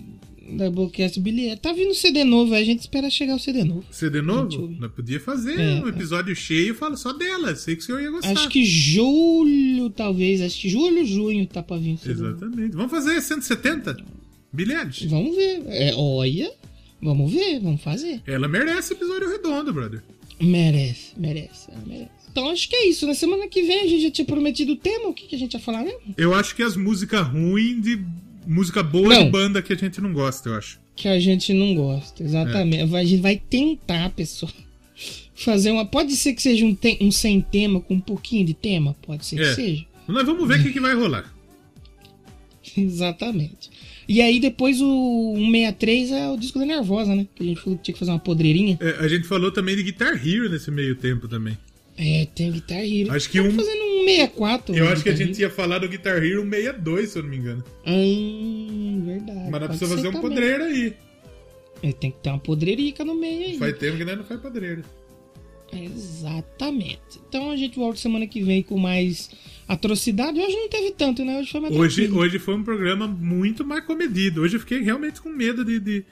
Doublecast 0.56 1.20
Billie 1.20 1.47
Eilish. 1.47 1.60
Tá 1.60 1.72
vindo 1.72 1.94
CD 1.94 2.24
novo, 2.24 2.55
a 2.55 2.62
gente 2.64 2.81
espera 2.81 3.09
chegar 3.10 3.35
o 3.36 3.39
CD 3.39 3.64
novo. 3.64 3.85
CD 3.90 4.20
novo? 4.22 4.68
Nós 4.78 4.93
podia 4.93 5.20
fazer 5.20 5.59
É, 5.59 5.74
um 5.82 5.89
episódio 5.89 6.35
cheio 6.35 6.72
e 6.72 6.77
falar 6.77 6.97
só 6.97 7.12
dela. 7.12 7.55
Sei 7.56 7.77
que 7.77 7.82
o 7.82 7.85
senhor 7.85 8.01
ia 8.01 8.10
gostar. 8.10 8.32
Acho 8.32 8.48
que 8.48 8.64
julho, 8.64 9.90
talvez. 9.90 10.40
Acho 10.40 10.60
que 10.60 10.68
julho, 10.68 11.05
junho 11.06 11.47
tá 11.47 11.62
pra 11.62 11.77
vir 11.77 11.94
o 11.94 11.98
CD 11.98 12.14
novo. 12.22 12.36
Exatamente. 12.36 12.77
Vamos 12.77 12.90
fazer 12.90 13.20
170? 13.20 13.97
Billie 14.52 14.77
Eilish. 14.77 15.06
Vamos 15.06 15.35
ver. 15.36 15.62
É, 15.66 15.94
olha, 15.94 16.51
vamos 17.01 17.32
ver, 17.32 17.60
vamos 17.60 17.81
fazer. 17.82 18.20
Ela 18.27 18.48
merece 18.48 18.93
episódio 18.94 19.28
redondo, 19.28 19.72
brother. 19.72 20.02
Merece, 20.40 21.12
merece, 21.18 21.70
ela 21.70 21.82
merece. 21.86 22.10
Então 22.32 22.48
acho 22.48 22.68
que 22.68 22.77
é 22.77 22.89
isso. 22.89 23.06
Na 23.06 23.14
semana 23.14 23.47
que 23.48 23.62
vem 23.62 23.81
a 23.81 23.86
gente 23.86 24.02
já 24.05 24.10
tinha 24.10 24.24
prometido 24.24 24.72
o 24.72 24.77
tema. 24.77 25.09
O 25.09 25.12
que, 25.14 25.27
que 25.27 25.35
a 25.36 25.39
gente 25.39 25.55
ia 25.55 25.60
falar 25.60 25.82
mesmo? 25.82 26.14
Eu 26.16 26.32
acho 26.32 26.55
que 26.55 26.62
as 26.62 26.77
músicas 26.77 27.27
ruins 27.27 27.82
de 27.82 27.97
música 28.51 28.82
boa 28.82 29.09
Não. 29.09 29.24
de 29.24 29.31
banda 29.31 29.62
que 29.62 29.72
a 29.72 29.77
gente 29.77 30.01
não 30.01 30.12
gosta, 30.12 30.48
eu 30.48 30.55
acho. 30.56 30.78
Que 30.97 31.09
a 31.09 31.18
gente 31.18 31.52
não 31.55 31.74
gosta, 31.74 32.22
exatamente. 32.22 32.94
A 32.94 33.05
gente 33.05 33.22
vai 33.22 33.36
tentar, 33.36 34.10
pessoal, 34.10 34.52
fazer 35.35 35.70
uma. 35.70 35.86
Pode 35.86 36.14
ser 36.16 36.35
que 36.35 36.43
seja 36.43 36.64
um, 36.66 36.74
te- 36.74 36.98
um 37.01 37.10
sem 37.10 37.40
tema 37.40 37.81
com 37.81 37.94
um 37.94 38.01
pouquinho 38.01 38.44
de 38.44 38.52
tema? 38.55 38.94
Pode 39.02 39.24
ser 39.24 39.40
É. 39.40 39.48
que 39.48 39.55
seja. 39.55 39.85
Nós 40.09 40.27
vamos 40.27 40.47
ver 40.48 40.60
o 40.60 40.62
que, 40.62 40.72
que 40.72 40.81
vai 40.81 40.94
rolar. 40.94 41.32
Exatamente. 42.77 43.70
E 44.09 44.20
aí 44.20 44.40
depois 44.40 44.81
o 44.81 45.35
163 45.36 46.10
é 46.12 46.28
o 46.28 46.36
disco 46.36 46.59
da 46.59 46.66
Nervosa, 46.66 47.14
né? 47.14 47.27
Que 47.35 47.43
a 47.43 47.47
gente 47.47 47.60
falou 47.60 47.78
que 47.78 47.85
tinha 47.85 47.93
que 47.93 47.98
fazer 47.98 48.10
uma 48.10 48.18
podreirinha. 48.18 48.77
É, 48.81 48.97
a 49.05 49.09
gente 49.09 49.27
falou 49.27 49.52
também 49.52 49.77
de 49.77 49.82
Guitar 49.85 50.14
Hero 50.14 50.48
nesse 50.51 50.70
meio 50.70 50.97
tempo 50.97 51.28
também. 51.28 51.56
É, 52.02 52.27
tem 52.35 52.48
o 52.48 52.52
Guitar 52.55 52.78
Hero. 52.78 53.12
Acho 53.12 53.28
que 53.28 53.36
Tava 53.36 53.51
um- 53.51 53.56
fazendo 53.56 53.82
um 53.85 54.05
64. 54.06 54.74
Eu 54.74 54.89
acho 54.89 55.02
que 55.02 55.10
a 55.10 55.14
gente 55.14 55.39
ia 55.39 55.51
falar 55.51 55.78
do 55.81 55.89
Guitar 55.89 56.16
Hero 56.24 56.43
62, 56.48 57.10
se 57.10 57.18
eu 57.18 57.22
não 57.22 57.28
me 57.31 57.36
engano. 57.36 57.62
Hum, 57.86 59.02
verdade. 59.05 59.39
Mas 59.39 59.51
nós 59.51 59.60
pode 59.60 59.68
precisamos 59.68 59.94
fazer 59.97 60.09
um 60.09 60.12
também. 60.12 60.28
podreiro 60.31 60.64
aí. 60.64 60.94
É, 61.82 61.93
tem 61.93 62.10
que 62.10 62.18
ter 62.22 62.31
uma 62.31 62.39
podreirica 62.39 63.05
no 63.05 63.14
meio 63.14 63.48
aí. 63.48 63.59
Faz 63.59 63.77
tempo 63.78 63.98
que 63.98 64.05
nós 64.06 64.16
não 64.16 64.24
faz 64.24 64.40
podreiro. 64.40 64.82
Exatamente. 65.72 67.20
Então 67.28 67.51
a 67.51 67.56
gente 67.56 67.77
volta 67.77 67.98
semana 67.98 68.27
que 68.27 68.43
vem 68.43 68.62
com 68.62 68.78
mais 68.78 69.31
atrocidade. 69.68 70.40
Hoje 70.40 70.56
não 70.56 70.68
teve 70.68 70.90
tanto, 70.93 71.24
né? 71.24 71.39
Hoje 71.39 71.51
foi 71.51 71.60
mais 71.60 71.77
Hoje, 71.77 71.97
tranquilo. 72.02 72.20
hoje 72.22 72.39
foi 72.39 72.55
um 72.55 72.64
programa 72.64 73.06
muito 73.06 73.64
mais 73.64 73.85
comedido. 73.85 74.40
Hoje 74.43 74.56
eu 74.56 74.60
fiquei 74.60 74.81
realmente 74.81 75.20
com 75.20 75.28
medo 75.28 75.64
de, 75.64 75.78
de, 75.78 76.05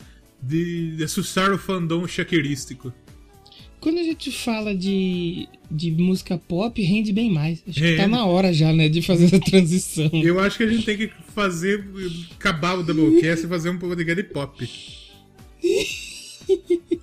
de, 0.42 0.96
de 0.96 1.04
assustar 1.04 1.50
o 1.52 1.58
fandom 1.58 2.06
shakirístico. 2.06 2.92
Quando 3.88 4.00
a 4.00 4.02
gente 4.02 4.30
fala 4.30 4.74
de, 4.74 5.48
de 5.70 5.90
música 5.92 6.36
pop, 6.36 6.78
rende 6.82 7.10
bem 7.10 7.30
mais. 7.30 7.62
Acho 7.66 7.80
que 7.80 7.86
Rende. 7.86 7.96
tá 7.96 8.06
na 8.06 8.26
hora 8.26 8.52
já, 8.52 8.70
né? 8.70 8.86
De 8.86 9.00
fazer 9.00 9.24
essa 9.24 9.40
transição. 9.40 10.10
Eu 10.12 10.38
acho 10.40 10.58
que 10.58 10.64
a 10.64 10.66
gente 10.66 10.84
tem 10.84 10.98
que 10.98 11.10
fazer, 11.34 11.82
acabar 12.38 12.78
o 12.78 12.82
Doublecast 12.82 13.46
e 13.46 13.48
fazer 13.48 13.70
um 13.70 13.78
podcast 13.78 14.22
de 14.22 14.28
pop. 14.28 14.70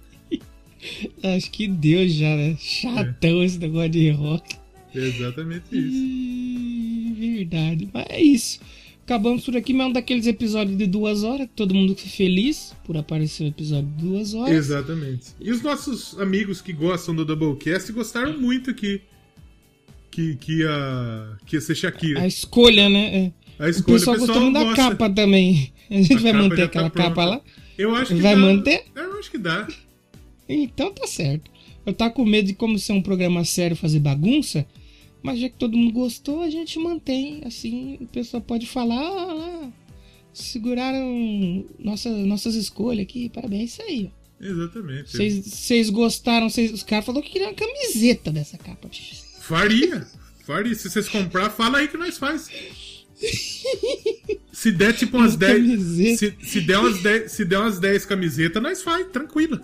Acho 1.24 1.49
que 1.49 1.68
deu 1.68 2.07
já, 2.07 2.36
né? 2.36 2.56
Chatão 2.60 3.44
esse 3.44 3.57
negócio 3.57 3.90
de 3.90 4.12
rock. 4.12 4.56
Exatamente 4.94 5.66
isso. 5.72 7.16
Verdade. 7.20 7.90
Mas 7.91 8.06
é 8.10 8.22
isso. 8.22 8.60
Acabamos 9.06 9.45
por 9.45 9.56
aqui, 9.56 9.72
mas 9.72 9.86
é 9.86 9.90
um 9.90 9.94
daqueles 9.94 10.26
episódios 10.26 10.76
de 10.77 10.88
duas 10.88 11.23
horas, 11.23 11.45
que 11.48 11.53
todo 11.56 11.76
mundo 11.76 11.95
fica 11.95 12.10
feliz 12.10 12.73
por 12.84 12.98
aparecer 12.98 13.44
um 13.44 13.48
episódio 13.49 13.88
de 13.91 14.03
duas 14.03 14.34
horas. 14.34 14.52
Exatamente. 14.56 15.27
E 15.40 15.52
os 15.52 15.61
nossos 15.61 16.19
amigos 16.19 16.60
que 16.60 16.73
gostam 16.73 17.15
do 17.15 17.23
Doublecast 17.23 17.91
gostaram 17.91 18.40
muito 18.40 18.73
que 18.73 19.02
que, 20.10 20.36
que, 20.38 20.60
ia, 20.60 21.38
que 21.45 21.57
ia 21.57 21.61
ser 21.61 21.76
Shakira. 21.76 22.22
A 22.22 22.27
escolha, 22.27 22.88
né? 22.90 23.34
É. 23.60 23.64
A 23.64 23.68
O 23.68 23.69
escolha 23.69 23.98
pessoal 23.99 24.15
o 24.15 24.19
gostou 24.19 24.36
pessoal 24.41 24.52
muito 24.64 24.69
da 24.69 24.76
capa 24.76 25.10
também. 25.10 25.73
A 25.90 25.94
gente 25.95 26.14
A 26.15 26.19
vai 26.19 26.34
manter 26.34 26.56
tá 26.57 26.64
aquela 26.64 26.90
pronta. 26.90 27.10
capa 27.10 27.26
lá. 27.26 27.41
Eu 27.77 27.94
acho 27.95 28.15
que 28.15 28.22
Vai 28.22 28.34
dá. 28.34 28.41
manter? 28.41 28.84
Eu 28.95 29.19
acho 29.19 29.30
que 29.30 29.38
dá. 29.38 29.68
Então 30.48 30.91
tá 30.94 31.06
certo. 31.06 31.52
Eu 31.86 31.94
tava 31.94 32.11
com 32.11 32.26
medo 32.26 32.48
de 32.48 32.53
como 32.53 32.80
ser 32.80 32.94
um 32.94 33.02
programa 33.02 33.44
sério 33.44 33.76
fazer 33.76 33.99
bagunça, 33.99 34.65
mas 35.26 35.40
já 35.40 35.50
que 35.50 35.58
todo 35.58 35.76
mundo 35.78 35.92
gostou, 35.94 36.42
a 36.42 36.50
gente 36.50 36.78
mantém. 36.80 37.42
Assim, 37.46 37.98
o 38.02 38.08
pessoal 38.08 38.42
pode 38.42 38.66
falar, 38.68 39.00
ah, 39.02 39.70
seguraram 40.34 41.66
nossa, 41.80 42.10
nossas 42.10 42.56
escolhas 42.56 43.04
aqui, 43.04 43.30
parabéns, 43.30 43.72
isso 43.74 43.82
aí. 43.82 44.12
ó. 44.12 44.26
Exatamente. 44.46 45.12
Vocês 45.16 45.90
gostaram, 45.90 46.50
vocês- 46.50 46.72
os 46.74 46.84
caras 46.84 47.06
falaram 47.06 47.26
que 47.26 47.32
queriam 47.32 47.50
uma 47.52 47.56
camiseta 47.56 48.32
dessa 48.32 48.58
capa. 48.58 48.90
Faria. 49.40 50.06
Faria. 50.46 50.76
Se 50.76 50.90
vocês 50.90 51.08
comprar, 51.10 51.50
fala 51.50 51.78
aí 51.80 51.88
que 51.88 51.98
nós 51.98 52.18
faz. 52.18 52.50
Se 54.52 54.72
der 54.72 54.94
tipo 54.94 55.18
umas 55.18 55.32
Uma 55.34 55.40
10. 55.40 55.58
camiseta. 55.58 56.18
Se, 56.18 56.36
se 56.50 56.62
der 56.62 56.80
umas 56.80 57.02
10, 57.02 57.32
se 57.32 57.46
der 57.46 57.60
umas 57.60 57.80
10 57.80 58.06
camisetas, 58.06 58.62
nós 58.62 58.82
faz, 58.84 59.08
tranquilo. 59.12 59.60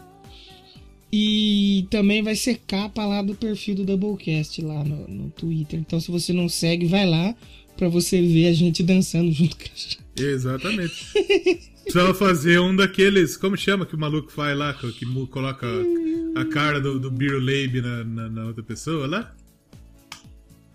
E 1.14 1.86
também 1.90 2.22
vai 2.24 2.36
ser 2.36 2.62
capa 2.66 3.06
lá 3.06 3.22
do 3.22 3.36
perfil 3.36 3.76
do 3.76 3.84
Doublecast 3.86 4.62
lá 4.62 4.84
no, 4.84 5.08
no 5.08 5.30
Twitter. 5.32 5.80
Então 5.80 6.00
se 6.00 6.10
você 6.10 6.32
não 6.32 6.48
segue, 6.48 6.86
vai 6.86 7.06
lá 7.06 7.36
pra 7.76 7.90
você 7.90 8.22
ver 8.22 8.48
a 8.48 8.54
gente 8.54 8.82
dançando 8.82 9.32
junto 9.32 9.58
com 9.58 9.64
a 9.64 9.68
gente. 9.76 10.00
Exatamente. 10.18 10.94
Precisava 11.84 12.14
fazer 12.14 12.60
um 12.60 12.76
daqueles. 12.76 13.36
Como 13.36 13.58
chama 13.58 13.86
que 13.86 13.96
o 13.96 14.00
maluco 14.00 14.32
faz 14.32 14.58
lá? 14.58 14.74
Que, 14.74 15.06
coloca 15.28 15.68
a, 16.36 16.42
a 16.42 16.46
cara 16.46 16.80
do, 16.80 17.00
do 17.00 17.12
Beer 17.12 17.40
Lab 17.40 17.82
na, 17.82 18.04
na, 18.04 18.30
na 18.30 18.46
outra 18.46 18.64
pessoa 18.64 19.08
lá? 19.08 19.36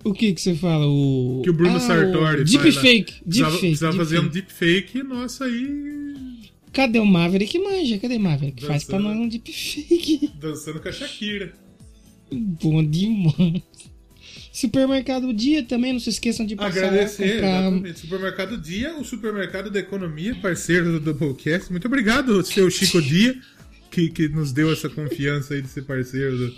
O 0.04 0.12
que 0.12 0.32
que 0.34 0.40
você 0.40 0.54
fala? 0.54 0.86
O... 0.86 1.40
Que 1.42 1.50
o 1.50 1.52
Bruno 1.52 1.76
Ah, 1.76 1.80
Sartori 1.80 2.46
faz 2.46 2.54
lá. 2.54 2.62
Deepfake. 2.62 3.04
Precisava, 3.24 3.24
Deepfake. 3.50 3.60
precisava 3.60 3.96
fazer 3.96 4.20
um 4.20 4.28
deepfake. 4.28 4.92
deepfake, 4.92 5.02
nossa, 5.02 5.44
aí. 5.46 6.35
Cadê 6.76 6.98
o 6.98 7.06
Maverick 7.06 7.58
manja? 7.58 7.96
Cadê 7.98 8.16
o 8.16 8.20
Maverick? 8.20 8.62
Faz 8.66 8.84
pra 8.84 8.98
Dançando. 8.98 9.14
nós 9.14 9.24
um 9.24 9.28
deepfake. 9.30 10.30
dançando 10.38 10.78
com 10.80 10.88
a 10.88 10.92
Shakira. 10.92 11.54
Bom 12.30 12.84
demais. 12.84 13.62
Supermercado 14.52 15.32
Dia 15.32 15.62
também, 15.62 15.92
não 15.94 16.00
se 16.00 16.10
esqueçam 16.10 16.44
de 16.44 16.54
passar 16.56 16.86
Agradecer, 16.86 17.32
comprar... 17.34 17.60
exatamente. 17.62 17.98
Supermercado 18.00 18.58
Dia, 18.58 18.96
o 18.98 19.04
supermercado 19.04 19.70
da 19.70 19.80
economia, 19.80 20.34
parceiro 20.34 20.92
do 20.98 21.00
Doublecast. 21.14 21.70
Muito 21.70 21.86
obrigado, 21.86 22.42
seu 22.44 22.70
Chico 22.70 23.00
Dia, 23.00 23.34
que, 23.90 24.08
que 24.10 24.28
nos 24.28 24.52
deu 24.52 24.70
essa 24.72 24.88
confiança 24.90 25.54
aí 25.54 25.62
de 25.62 25.68
ser 25.68 25.82
parceiro 25.82 26.36
do, 26.36 26.54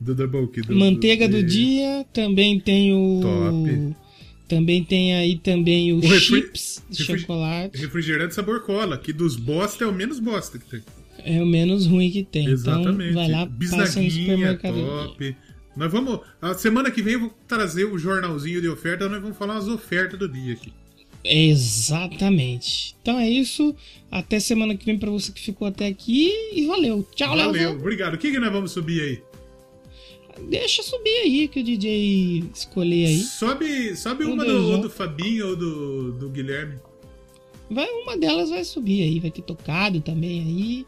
do 0.00 0.14
Doublecast. 0.14 0.68
do- 0.68 0.76
Manteiga 0.76 1.28
do 1.28 1.38
e- 1.38 1.42
dia, 1.42 2.06
também 2.12 2.58
tem 2.60 2.94
o... 2.94 3.20
Top. 3.20 3.94
Também 4.48 4.82
tem 4.82 5.14
aí 5.14 5.36
também 5.38 5.92
o, 5.92 5.98
O 5.98 6.18
chips 6.18 6.82
de 6.88 7.04
chocolate. 7.04 7.78
Refrigerante 7.78 8.34
sabor 8.34 8.62
cola, 8.62 8.96
que 8.96 9.12
dos 9.12 9.36
bosta 9.36 9.84
é 9.84 9.86
o 9.86 9.92
menos 9.92 10.18
bosta 10.18 10.58
que 10.58 10.64
tem. 10.64 10.82
É 11.24 11.42
o 11.42 11.46
menos 11.46 11.86
ruim 11.86 12.10
que 12.10 12.24
tem. 12.24 12.46
Exatamente. 12.48 13.10
Então 13.10 13.22
vai 13.22 13.30
lá, 13.30 13.46
passa 13.46 14.00
no 14.00 14.10
supermercado 14.10 14.74
top. 14.80 15.36
Nós 15.76 15.92
vamos. 15.92 16.20
A 16.40 16.54
semana 16.54 16.90
que 16.90 17.02
vem 17.02 17.14
eu 17.14 17.20
vou 17.20 17.34
trazer 17.46 17.84
o 17.84 17.98
jornalzinho 17.98 18.60
de 18.60 18.68
oferta, 18.68 19.08
nós 19.08 19.20
vamos 19.20 19.36
falar 19.36 19.58
as 19.58 19.68
ofertas 19.68 20.18
do 20.18 20.28
dia 20.28 20.54
aqui. 20.54 20.72
Exatamente. 21.24 22.96
Então 23.02 23.18
é 23.18 23.28
isso. 23.28 23.74
Até 24.10 24.40
semana 24.40 24.74
que 24.74 24.86
vem 24.86 24.98
pra 24.98 25.10
você 25.10 25.30
que 25.30 25.40
ficou 25.40 25.68
até 25.68 25.86
aqui. 25.86 26.32
E 26.54 26.66
valeu. 26.66 27.06
Tchau, 27.14 27.28
Valeu, 27.28 27.52
Leozão. 27.52 27.76
obrigado. 27.78 28.14
O 28.14 28.18
que, 28.18 28.30
que 28.30 28.38
nós 28.38 28.52
vamos 28.52 28.70
subir 28.70 29.00
aí? 29.02 29.22
Deixa 30.48 30.82
subir 30.82 31.18
aí 31.20 31.48
que 31.48 31.60
o 31.60 31.64
DJ 31.64 32.44
escolher 32.54 33.06
aí. 33.06 33.20
Sobe, 33.20 33.96
sobe 33.96 34.24
Um 34.24 34.34
uma 34.34 34.44
do, 34.44 34.72
ou 34.72 34.78
do 34.78 34.90
Fabinho 34.90 35.48
ou 35.48 35.56
do, 35.56 36.12
do 36.12 36.28
Guilherme. 36.30 36.78
Vai, 37.70 37.88
uma 37.90 38.16
delas 38.16 38.50
vai 38.50 38.64
subir 38.64 39.02
aí, 39.02 39.20
vai 39.20 39.30
ter 39.30 39.42
tocado 39.42 40.00
também 40.00 40.40
aí. 40.40 40.86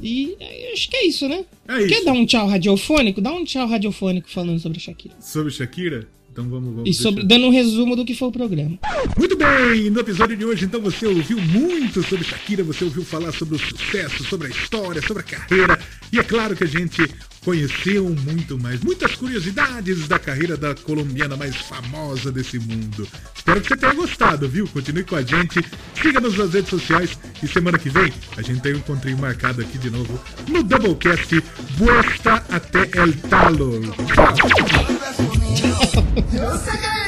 E 0.00 0.36
acho 0.72 0.88
que 0.90 0.96
é 0.96 1.06
isso, 1.06 1.28
né? 1.28 1.44
É 1.66 1.78
isso. 1.78 1.88
Quer 1.88 2.04
dar 2.04 2.12
um 2.12 2.24
tchau 2.24 2.46
radiofônico? 2.46 3.20
Dá 3.20 3.32
um 3.32 3.44
tchau 3.44 3.66
radiofônico 3.66 4.28
falando 4.30 4.60
sobre 4.60 4.78
a 4.78 4.80
Shakira. 4.80 5.14
Sobre 5.20 5.50
Shakira? 5.50 6.08
Então 6.38 6.48
vamos, 6.48 6.72
vamos 6.72 6.88
E 6.88 6.94
sobre, 6.94 7.24
deixar- 7.24 7.28
dando 7.40 7.48
um 7.48 7.50
resumo 7.50 7.96
do 7.96 8.04
que 8.04 8.14
foi 8.14 8.28
o 8.28 8.32
programa. 8.32 8.78
Muito 9.16 9.36
bem, 9.36 9.90
no 9.90 9.98
episódio 9.98 10.36
de 10.36 10.44
hoje, 10.44 10.66
então, 10.66 10.80
você 10.80 11.04
ouviu 11.04 11.40
muito 11.40 12.00
sobre 12.04 12.24
Shakira, 12.24 12.62
você 12.62 12.84
ouviu 12.84 13.04
falar 13.04 13.32
sobre 13.32 13.56
o 13.56 13.58
sucesso, 13.58 14.22
sobre 14.22 14.46
a 14.46 14.50
história, 14.50 15.02
sobre 15.02 15.22
a 15.22 15.26
carreira. 15.26 15.76
E 16.12 16.18
é 16.20 16.22
claro 16.22 16.54
que 16.54 16.62
a 16.62 16.66
gente 16.68 17.02
conheceu 17.44 18.08
muito 18.24 18.56
mais, 18.56 18.80
muitas 18.84 19.16
curiosidades 19.16 20.06
da 20.06 20.18
carreira 20.18 20.56
da 20.56 20.76
colombiana 20.76 21.36
mais 21.36 21.56
famosa 21.56 22.30
desse 22.30 22.58
mundo. 22.60 23.08
Espero 23.34 23.60
que 23.60 23.68
você 23.68 23.76
tenha 23.76 23.94
gostado, 23.94 24.48
viu? 24.48 24.68
Continue 24.68 25.02
com 25.04 25.16
a 25.16 25.22
gente, 25.22 25.60
siga-nos 26.00 26.36
nas 26.36 26.52
redes 26.52 26.70
sociais 26.70 27.18
e 27.42 27.48
semana 27.48 27.78
que 27.78 27.88
vem 27.88 28.12
a 28.36 28.42
gente 28.42 28.60
tem 28.60 28.74
um 28.74 28.78
encontrinho 28.78 29.18
marcado 29.18 29.60
aqui 29.62 29.76
de 29.78 29.90
novo 29.90 30.20
no 30.48 30.62
Doublecast 30.62 31.42
Buesta 31.76 32.44
até 32.48 32.82
el 33.00 33.12
Talo. 33.28 33.80
Tchau! 34.14 35.37
よ。 35.66 35.74